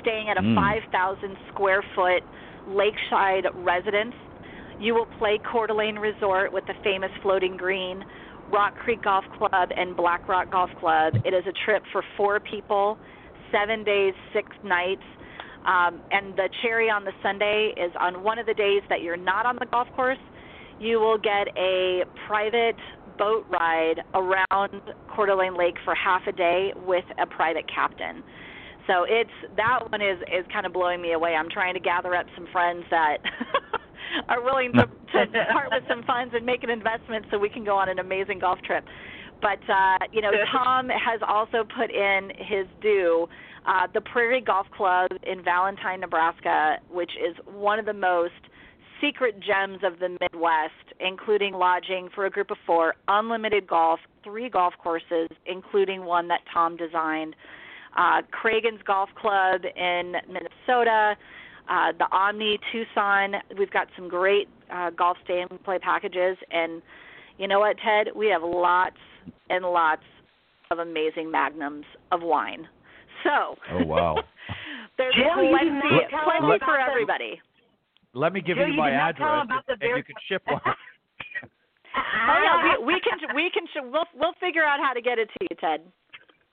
staying 0.00 0.28
at 0.28 0.36
a 0.36 0.42
Mm. 0.42 0.54
5,000 0.54 1.36
square 1.52 1.82
foot 1.94 2.22
lakeside 2.66 3.46
residence. 3.54 4.14
You 4.80 4.94
will 4.94 5.06
play 5.18 5.38
Coeur 5.38 5.66
d'Alene 5.66 5.98
Resort 5.98 6.52
with 6.52 6.66
the 6.66 6.74
famous 6.84 7.10
floating 7.22 7.56
green, 7.56 8.04
Rock 8.52 8.74
Creek 8.76 9.02
Golf 9.02 9.24
Club, 9.36 9.68
and 9.76 9.96
Black 9.96 10.28
Rock 10.28 10.50
Golf 10.50 10.70
Club. 10.78 11.14
It 11.24 11.34
is 11.34 11.44
a 11.46 11.52
trip 11.64 11.82
for 11.92 12.02
four 12.16 12.40
people, 12.40 12.98
seven 13.52 13.84
days, 13.84 14.14
six 14.32 14.48
nights. 14.62 15.02
Um, 15.66 16.00
and 16.10 16.34
the 16.36 16.48
cherry 16.62 16.88
on 16.88 17.04
the 17.04 17.12
Sunday 17.22 17.72
is 17.76 17.92
on 18.00 18.22
one 18.22 18.38
of 18.38 18.46
the 18.46 18.54
days 18.54 18.82
that 18.88 19.02
you're 19.02 19.16
not 19.16 19.44
on 19.44 19.56
the 19.58 19.66
golf 19.66 19.88
course, 19.94 20.18
you 20.78 20.98
will 21.00 21.18
get 21.18 21.48
a 21.58 22.04
private 22.26 22.76
boat 23.18 23.44
ride 23.50 23.96
around 24.14 24.80
Coeur 25.14 25.26
d'Alene 25.26 25.58
Lake 25.58 25.74
for 25.84 25.94
half 25.94 26.22
a 26.26 26.32
day 26.32 26.72
with 26.86 27.04
a 27.20 27.26
private 27.26 27.64
captain. 27.72 28.22
So 28.86 29.04
it's 29.06 29.30
that 29.56 29.80
one 29.90 30.00
is 30.00 30.18
is 30.32 30.46
kind 30.50 30.64
of 30.64 30.72
blowing 30.72 31.02
me 31.02 31.12
away. 31.12 31.34
I'm 31.34 31.50
trying 31.50 31.74
to 31.74 31.80
gather 31.80 32.14
up 32.14 32.26
some 32.34 32.46
friends 32.50 32.84
that 32.90 33.18
are 34.28 34.42
willing 34.42 34.72
to, 34.72 34.86
to 35.12 35.44
part 35.52 35.68
with 35.70 35.84
some 35.88 36.02
funds 36.04 36.34
and 36.36 36.44
make 36.44 36.62
an 36.62 36.70
investment 36.70 37.26
so 37.30 37.38
we 37.38 37.48
can 37.48 37.64
go 37.64 37.76
on 37.76 37.88
an 37.88 37.98
amazing 37.98 38.38
golf 38.38 38.60
trip. 38.62 38.84
But 39.40 39.60
uh, 39.70 39.98
you 40.12 40.20
know, 40.20 40.32
Tom 40.50 40.88
has 40.88 41.20
also 41.26 41.64
put 41.64 41.90
in 41.90 42.30
his 42.36 42.66
due. 42.80 43.28
Uh, 43.66 43.86
the 43.92 44.00
Prairie 44.00 44.40
Golf 44.40 44.66
Club 44.74 45.10
in 45.24 45.44
Valentine, 45.44 46.00
Nebraska, 46.00 46.78
which 46.90 47.12
is 47.12 47.36
one 47.44 47.78
of 47.78 47.84
the 47.84 47.92
most 47.92 48.32
secret 49.00 49.38
gems 49.40 49.80
of 49.82 49.98
the 49.98 50.16
Midwest, 50.20 50.72
including 51.00 51.54
lodging 51.54 52.08
for 52.14 52.26
a 52.26 52.30
group 52.30 52.50
of 52.50 52.56
four, 52.66 52.94
unlimited 53.08 53.66
golf, 53.66 54.00
three 54.24 54.48
golf 54.48 54.74
courses, 54.82 55.28
including 55.46 56.04
one 56.04 56.28
that 56.28 56.40
Tom 56.52 56.76
designed. 56.76 57.36
Uh, 57.96 58.22
Cragun's 58.30 58.82
Golf 58.86 59.08
Club 59.20 59.62
in 59.76 60.14
Minnesota, 60.26 61.16
uh, 61.68 61.92
the 61.98 62.06
Omni 62.10 62.58
Tucson. 62.72 63.34
We've 63.58 63.70
got 63.70 63.88
some 63.96 64.08
great 64.08 64.48
uh, 64.72 64.90
golf 64.90 65.16
stay 65.24 65.44
and 65.48 65.62
play 65.64 65.78
packages, 65.78 66.36
and 66.50 66.82
you 67.38 67.48
know 67.48 67.60
what, 67.60 67.76
Ted? 67.84 68.08
We 68.14 68.28
have 68.28 68.42
lots 68.42 68.96
and 69.50 69.64
lots 69.64 70.02
of 70.70 70.78
amazing 70.78 71.30
magnums 71.30 71.84
of 72.12 72.22
wine. 72.22 72.66
So, 73.24 73.56
Oh, 73.72 73.84
wow. 73.84 74.16
there's 74.98 75.14
Jill, 75.14 75.34
plenty, 75.34 75.70
did 75.70 75.74
not 75.74 76.10
tell 76.10 76.24
plenty 76.24 76.58
them 76.58 76.58
for 76.64 76.74
about 76.76 76.90
everybody. 76.90 77.40
Let 78.14 78.32
me 78.32 78.40
give 78.40 78.56
Jill, 78.56 78.66
you 78.66 78.72
you 78.74 78.78
my 78.78 78.90
did 78.90 78.96
not 78.96 79.16
tell 79.16 79.26
address, 79.40 79.44
about 79.44 79.66
the 79.66 79.86
and 79.86 79.96
you 79.96 80.04
can 80.04 80.14
ship 80.28 80.42
one. 80.46 80.60
Oh 80.64 82.38
yeah, 82.42 82.78
we, 82.78 82.94
we 82.94 83.00
can 83.00 83.34
we 83.34 83.50
can 83.50 83.90
we'll 83.90 84.04
we'll 84.14 84.34
figure 84.40 84.64
out 84.64 84.78
how 84.80 84.92
to 84.92 85.00
get 85.00 85.18
it 85.18 85.28
to 85.28 85.46
you, 85.50 85.56
Ted. 85.60 85.80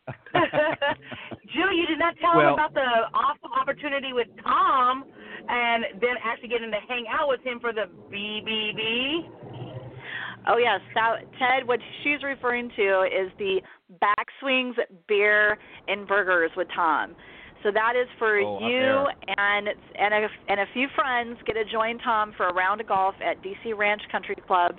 Jill, 1.54 1.72
you 1.74 1.86
did 1.88 2.00
not 2.00 2.16
tell 2.22 2.36
Well- 2.36 2.48
him 2.50 2.54
about 2.54 2.74
the 2.74 3.10
awesome 3.14 3.54
opportunity 3.60 4.14
with 4.14 4.28
Tom, 4.44 5.06
and 5.50 5.86
then 6.02 6.16
actually 6.24 6.50
getting 6.50 6.72
to 6.72 6.80
hang 6.88 7.06
out 7.10 7.30
with 7.30 7.42
him 7.42 7.60
for 7.60 7.74
the 7.74 7.86
BBB. 8.12 9.30
Oh 10.48 10.58
yes, 10.58 10.80
that, 10.94 11.22
Ted. 11.40 11.68
What 11.68 11.80
she's 12.04 12.22
referring 12.24 12.70
to 12.76 13.04
is 13.04 13.32
the 13.40 13.62
backswings 14.02 14.76
beer 15.08 15.58
and 15.88 16.08
burgers 16.08 16.52
with 16.56 16.68
Tom. 16.76 17.16
So 17.64 17.72
that 17.72 17.94
is 18.00 18.08
for 18.20 18.40
Oh, 18.40 18.60
you 18.68 19.08
and 19.38 19.68
and 19.96 20.14
a, 20.14 20.28
and 20.50 20.60
a 20.60 20.66
few 20.74 20.88
friends 20.94 21.40
get 21.48 21.54
to 21.54 21.66
join 21.66 21.98
Tom 22.00 22.32
for 22.38 22.48
a 22.48 22.54
round 22.54 22.80
of 22.80 22.88
golf 22.88 23.16
at 23.26 23.42
DC 23.42 23.76
Ranch 23.76 24.04
Country 24.12 24.36
Club, 24.46 24.76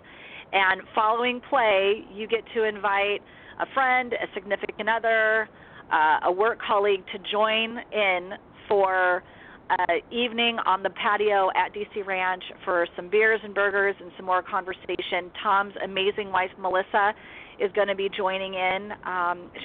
and 0.52 0.82
following 0.94 1.40
play, 1.50 2.04
you 2.14 2.28
get 2.28 2.44
to 2.54 2.62
invite 2.62 3.22
a 3.60 3.66
friend, 3.74 4.12
a 4.12 4.26
significant 4.34 4.88
other, 4.88 5.48
uh, 5.92 6.26
a 6.26 6.32
work 6.32 6.58
colleague 6.66 7.02
to 7.12 7.18
join 7.30 7.78
in 7.92 8.32
for 8.68 9.22
uh, 9.70 9.74
evening 10.10 10.58
on 10.66 10.82
the 10.82 10.90
patio 10.90 11.50
at 11.56 11.74
DC 11.74 12.06
Ranch 12.06 12.42
for 12.64 12.86
some 12.94 13.08
beers 13.08 13.40
and 13.42 13.54
burgers 13.54 13.96
and 14.00 14.10
some 14.16 14.26
more 14.26 14.42
conversation. 14.42 15.30
Tom's 15.42 15.74
amazing 15.84 16.30
wife 16.30 16.50
Melissa 16.58 17.12
is 17.58 17.72
going 17.72 17.88
to 17.88 17.94
be 17.94 18.08
joining 18.14 18.54
in 18.54 18.92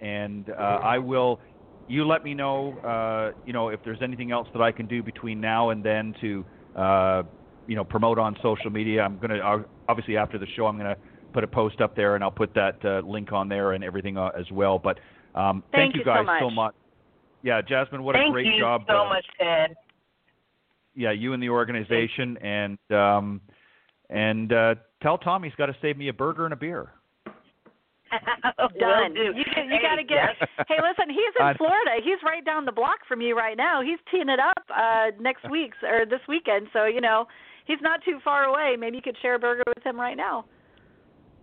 And 0.00 0.50
uh, 0.50 0.80
I 0.82 0.98
will. 0.98 1.40
You 1.86 2.06
let 2.06 2.24
me 2.24 2.34
know. 2.34 2.72
Uh, 2.78 3.38
you 3.46 3.52
know 3.52 3.68
if 3.68 3.80
there's 3.84 4.02
anything 4.02 4.32
else 4.32 4.48
that 4.52 4.62
I 4.62 4.72
can 4.72 4.86
do 4.86 5.02
between 5.02 5.40
now 5.40 5.70
and 5.70 5.84
then 5.84 6.14
to, 6.20 6.44
uh, 6.76 7.22
you 7.66 7.76
know, 7.76 7.84
promote 7.84 8.18
on 8.18 8.36
social 8.42 8.70
media. 8.70 9.02
I'm 9.02 9.18
gonna 9.18 9.64
obviously 9.88 10.16
after 10.16 10.38
the 10.38 10.46
show, 10.56 10.66
I'm 10.66 10.76
gonna 10.76 10.96
put 11.32 11.44
a 11.44 11.48
post 11.48 11.80
up 11.80 11.96
there, 11.96 12.14
and 12.14 12.24
I'll 12.24 12.30
put 12.30 12.54
that 12.54 12.84
uh, 12.84 13.06
link 13.06 13.32
on 13.32 13.48
there 13.48 13.72
and 13.72 13.84
everything 13.84 14.16
as 14.18 14.50
well. 14.50 14.78
But 14.78 14.98
um, 15.34 15.62
thank, 15.72 15.92
thank, 15.92 15.96
you 15.96 16.04
guys 16.04 16.18
so 16.18 16.24
much. 16.24 16.40
so 16.40 16.50
much. 16.50 16.74
Yeah, 17.42 17.60
Jazmine, 17.60 18.00
what 18.00 18.14
thank 18.14 18.30
a 18.30 18.32
great 18.32 18.58
job. 18.58 18.82
Thank 18.86 18.88
you 18.88 18.94
so 18.94 19.08
much, 19.08 19.24
Ted 19.38 19.76
yeah, 20.94 21.12
you 21.12 21.32
and 21.32 21.42
the 21.42 21.50
organization, 21.50 22.36
and 22.38 22.78
um, 22.90 23.40
and 24.10 24.52
uh, 24.52 24.74
tell 25.02 25.18
Tom 25.18 25.42
he's 25.42 25.54
got 25.56 25.66
to 25.66 25.76
save 25.82 25.96
me 25.96 26.08
a 26.08 26.12
burger 26.12 26.44
and 26.44 26.52
a 26.52 26.56
beer. 26.56 26.90
Done. 28.78 29.16
You, 29.16 29.32
you 29.34 29.80
got 29.82 29.96
to 29.96 30.04
get. 30.04 30.36
hey, 30.68 30.76
listen, 30.78 31.10
he's 31.10 31.34
in 31.40 31.54
Florida. 31.58 31.92
He's 32.02 32.18
right 32.24 32.44
down 32.44 32.64
the 32.64 32.72
block 32.72 32.98
from 33.08 33.20
you 33.20 33.36
right 33.36 33.56
now. 33.56 33.82
He's 33.82 33.98
teeing 34.10 34.28
it 34.28 34.38
up 34.38 34.62
uh 34.70 35.10
next 35.20 35.48
week 35.50 35.72
or 35.82 36.06
this 36.06 36.20
weekend. 36.28 36.68
So 36.72 36.84
you 36.84 37.00
know, 37.00 37.26
he's 37.66 37.80
not 37.82 38.00
too 38.04 38.18
far 38.22 38.44
away. 38.44 38.76
Maybe 38.78 38.96
you 38.96 39.02
could 39.02 39.16
share 39.20 39.34
a 39.34 39.38
burger 39.38 39.64
with 39.66 39.84
him 39.84 39.98
right 39.98 40.16
now. 40.16 40.44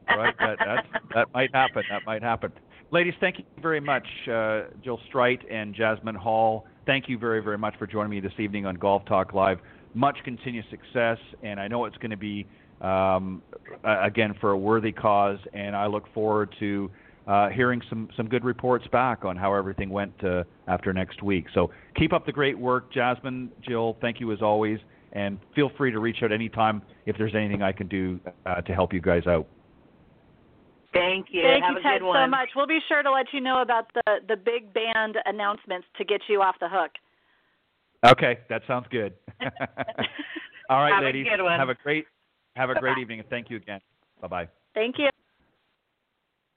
Right, 0.07 0.35
that 0.39 0.57
that, 0.59 0.85
that 1.13 1.33
might 1.33 1.53
happen. 1.53 1.83
That 1.89 2.01
might 2.05 2.23
happen. 2.23 2.51
Ladies, 2.91 3.13
thank 3.21 3.37
you 3.37 3.45
very 3.61 3.79
much, 3.79 4.05
uh, 4.29 4.63
Jill 4.83 4.99
Strite 5.07 5.49
and 5.49 5.73
Jazmine 5.73 6.17
Hall 6.17 6.67
thank 6.85 7.09
you 7.09 7.17
very, 7.17 7.41
very 7.41 7.57
much 7.57 7.75
for 7.77 7.87
joining 7.87 8.11
me 8.11 8.19
this 8.19 8.33
evening 8.39 8.65
on 8.65 8.75
Golf 8.75 9.05
Talk 9.05 9.33
Live. 9.33 9.59
Much 9.93 10.17
continued 10.23 10.65
success, 10.69 11.17
and 11.43 11.59
I 11.59 11.67
know 11.67 11.85
it's 11.85 11.97
going 11.97 12.11
to 12.11 12.17
be, 12.17 12.47
um, 12.81 13.41
again, 13.83 14.35
for 14.39 14.51
a 14.51 14.57
worthy 14.57 14.91
cause, 14.91 15.39
and 15.53 15.75
I 15.75 15.87
look 15.87 16.05
forward 16.13 16.55
to 16.59 16.89
uh, 17.27 17.49
hearing 17.49 17.81
some, 17.89 18.09
some 18.17 18.27
good 18.27 18.43
reports 18.43 18.85
back 18.91 19.25
on 19.25 19.37
how 19.37 19.53
everything 19.53 19.89
went 19.89 20.13
uh, 20.23 20.43
after 20.67 20.93
next 20.93 21.21
week. 21.21 21.45
So 21.53 21.71
keep 21.95 22.13
up 22.13 22.25
the 22.25 22.31
great 22.31 22.57
work, 22.57 22.91
Jazmine, 22.93 23.49
Jill. 23.61 23.97
Thank 24.01 24.19
you 24.19 24.31
as 24.31 24.41
always, 24.41 24.79
and 25.13 25.37
feel 25.55 25.69
free 25.77 25.91
to 25.91 25.99
reach 25.99 26.17
out 26.23 26.31
anytime 26.31 26.81
if 27.05 27.17
there's 27.17 27.35
anything 27.35 27.61
I 27.61 27.73
can 27.73 27.87
do 27.87 28.19
uh, 28.45 28.61
to 28.61 28.73
help 28.73 28.93
you 28.93 29.01
guys 29.01 29.27
out. 29.27 29.45
Thank 30.93 31.27
you. 31.31 31.41
Thank 31.43 31.63
Have 31.63 31.73
you, 31.73 31.79
a 31.79 31.83
Ted, 31.83 31.99
good 32.01 32.07
one. 32.07 32.25
so 32.25 32.29
much. 32.29 32.49
We'll 32.55 32.67
be 32.67 32.79
sure 32.87 33.01
to 33.01 33.11
let 33.11 33.27
you 33.33 33.39
know 33.41 33.61
about 33.61 33.91
the 33.93 34.17
the 34.27 34.35
big 34.35 34.73
band 34.73 35.17
announcements 35.25 35.87
to 35.97 36.03
get 36.05 36.21
you 36.27 36.41
off 36.41 36.55
the 36.59 36.67
hook. 36.69 36.91
Okay, 38.05 38.39
that 38.49 38.61
sounds 38.67 38.87
good. 38.91 39.13
All 40.69 40.81
right, 40.81 40.93
have 40.93 41.03
ladies. 41.03 41.27
A 41.31 41.37
good 41.37 41.43
one. 41.43 41.57
Have 41.59 41.69
a 41.69 41.75
great 41.75 42.05
have 42.55 42.69
a 42.69 42.73
great 42.75 42.91
Bye-bye. 42.91 43.01
evening, 43.01 43.19
and 43.19 43.29
thank 43.29 43.49
you 43.49 43.57
again. 43.57 43.79
Bye 44.21 44.27
bye. 44.27 44.47
Thank 44.73 44.97
you. 44.97 45.09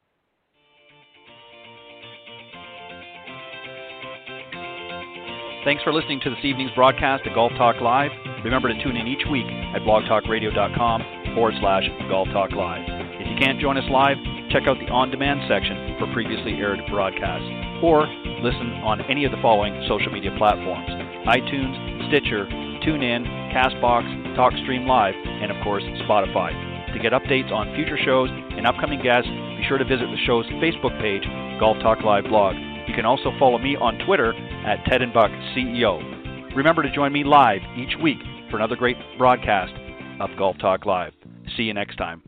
Thanks 5.65 5.81
for 5.81 5.91
listening 5.91 6.19
to 6.21 6.29
this 6.29 6.45
evening's 6.45 6.69
broadcast 6.77 7.25
of 7.25 7.33
Golf 7.33 7.51
Talk 7.57 7.81
Live. 7.81 8.11
Remember 8.45 8.69
to 8.69 8.83
tune 8.83 8.95
in 8.95 9.09
each 9.09 9.25
week 9.25 9.49
at 9.73 9.81
blogtalkradio.com 9.81 11.33
forward 11.33 11.55
slash 11.57 11.89
Golf 12.05 12.29
Talk 12.29 12.53
Live. 12.53 12.85
If 13.17 13.25
you 13.25 13.33
can't 13.41 13.57
join 13.57 13.73
us 13.73 13.89
live, 13.89 14.21
check 14.53 14.69
out 14.69 14.77
the 14.77 14.93
on 14.93 15.09
demand 15.09 15.41
section 15.49 15.97
for 15.97 16.05
previously 16.13 16.53
aired 16.61 16.85
broadcasts, 16.85 17.49
or 17.81 18.05
listen 18.45 18.77
on 18.85 19.01
any 19.09 19.25
of 19.25 19.33
the 19.33 19.41
following 19.41 19.73
social 19.89 20.13
media 20.13 20.29
platforms 20.37 20.85
iTunes, 21.25 21.73
Stitcher, 22.13 22.45
TuneIn, 22.85 23.25
Castbox, 23.49 24.05
TalkStream 24.37 24.85
Live, 24.85 25.17
and 25.17 25.49
of 25.49 25.57
course, 25.65 25.81
Spotify. 26.05 26.53
To 26.93 27.01
get 27.01 27.09
updates 27.09 27.49
on 27.49 27.73
future 27.73 27.97
shows 27.97 28.29
and 28.29 28.69
upcoming 28.69 29.01
guests, 29.01 29.33
be 29.57 29.65
sure 29.65 29.81
to 29.81 29.85
visit 29.89 30.05
the 30.13 30.21
show's 30.29 30.45
Facebook 30.61 30.93
page, 31.01 31.25
Golf 31.57 31.81
Talk 31.81 32.05
Live 32.05 32.29
blog. 32.29 32.53
You 32.85 32.93
can 32.93 33.09
also 33.09 33.33
follow 33.41 33.57
me 33.57 33.75
on 33.75 33.97
Twitter 34.05 34.37
at 34.65 34.83
Ted 34.85 35.03
and 35.03 35.13
Buck 35.13 35.29
CEO. 35.55 36.55
Remember 36.55 36.81
to 36.81 36.91
join 36.91 37.13
me 37.13 37.23
live 37.23 37.61
each 37.77 37.95
week 38.01 38.17
for 38.49 38.57
another 38.57 38.75
great 38.75 38.97
broadcast 39.17 39.73
of 40.19 40.31
Golf 40.39 40.57
Talk 40.57 40.87
Live. 40.87 41.13
See 41.55 41.63
you 41.63 41.73
next 41.73 41.97
time. 41.97 42.23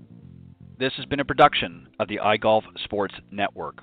This 0.78 0.94
has 0.98 1.06
been 1.06 1.20
a 1.20 1.26
production 1.26 1.88
of 2.00 2.08
the 2.08 2.20
iGolf 2.24 2.62
Sports 2.84 3.16
Network. 3.32 3.80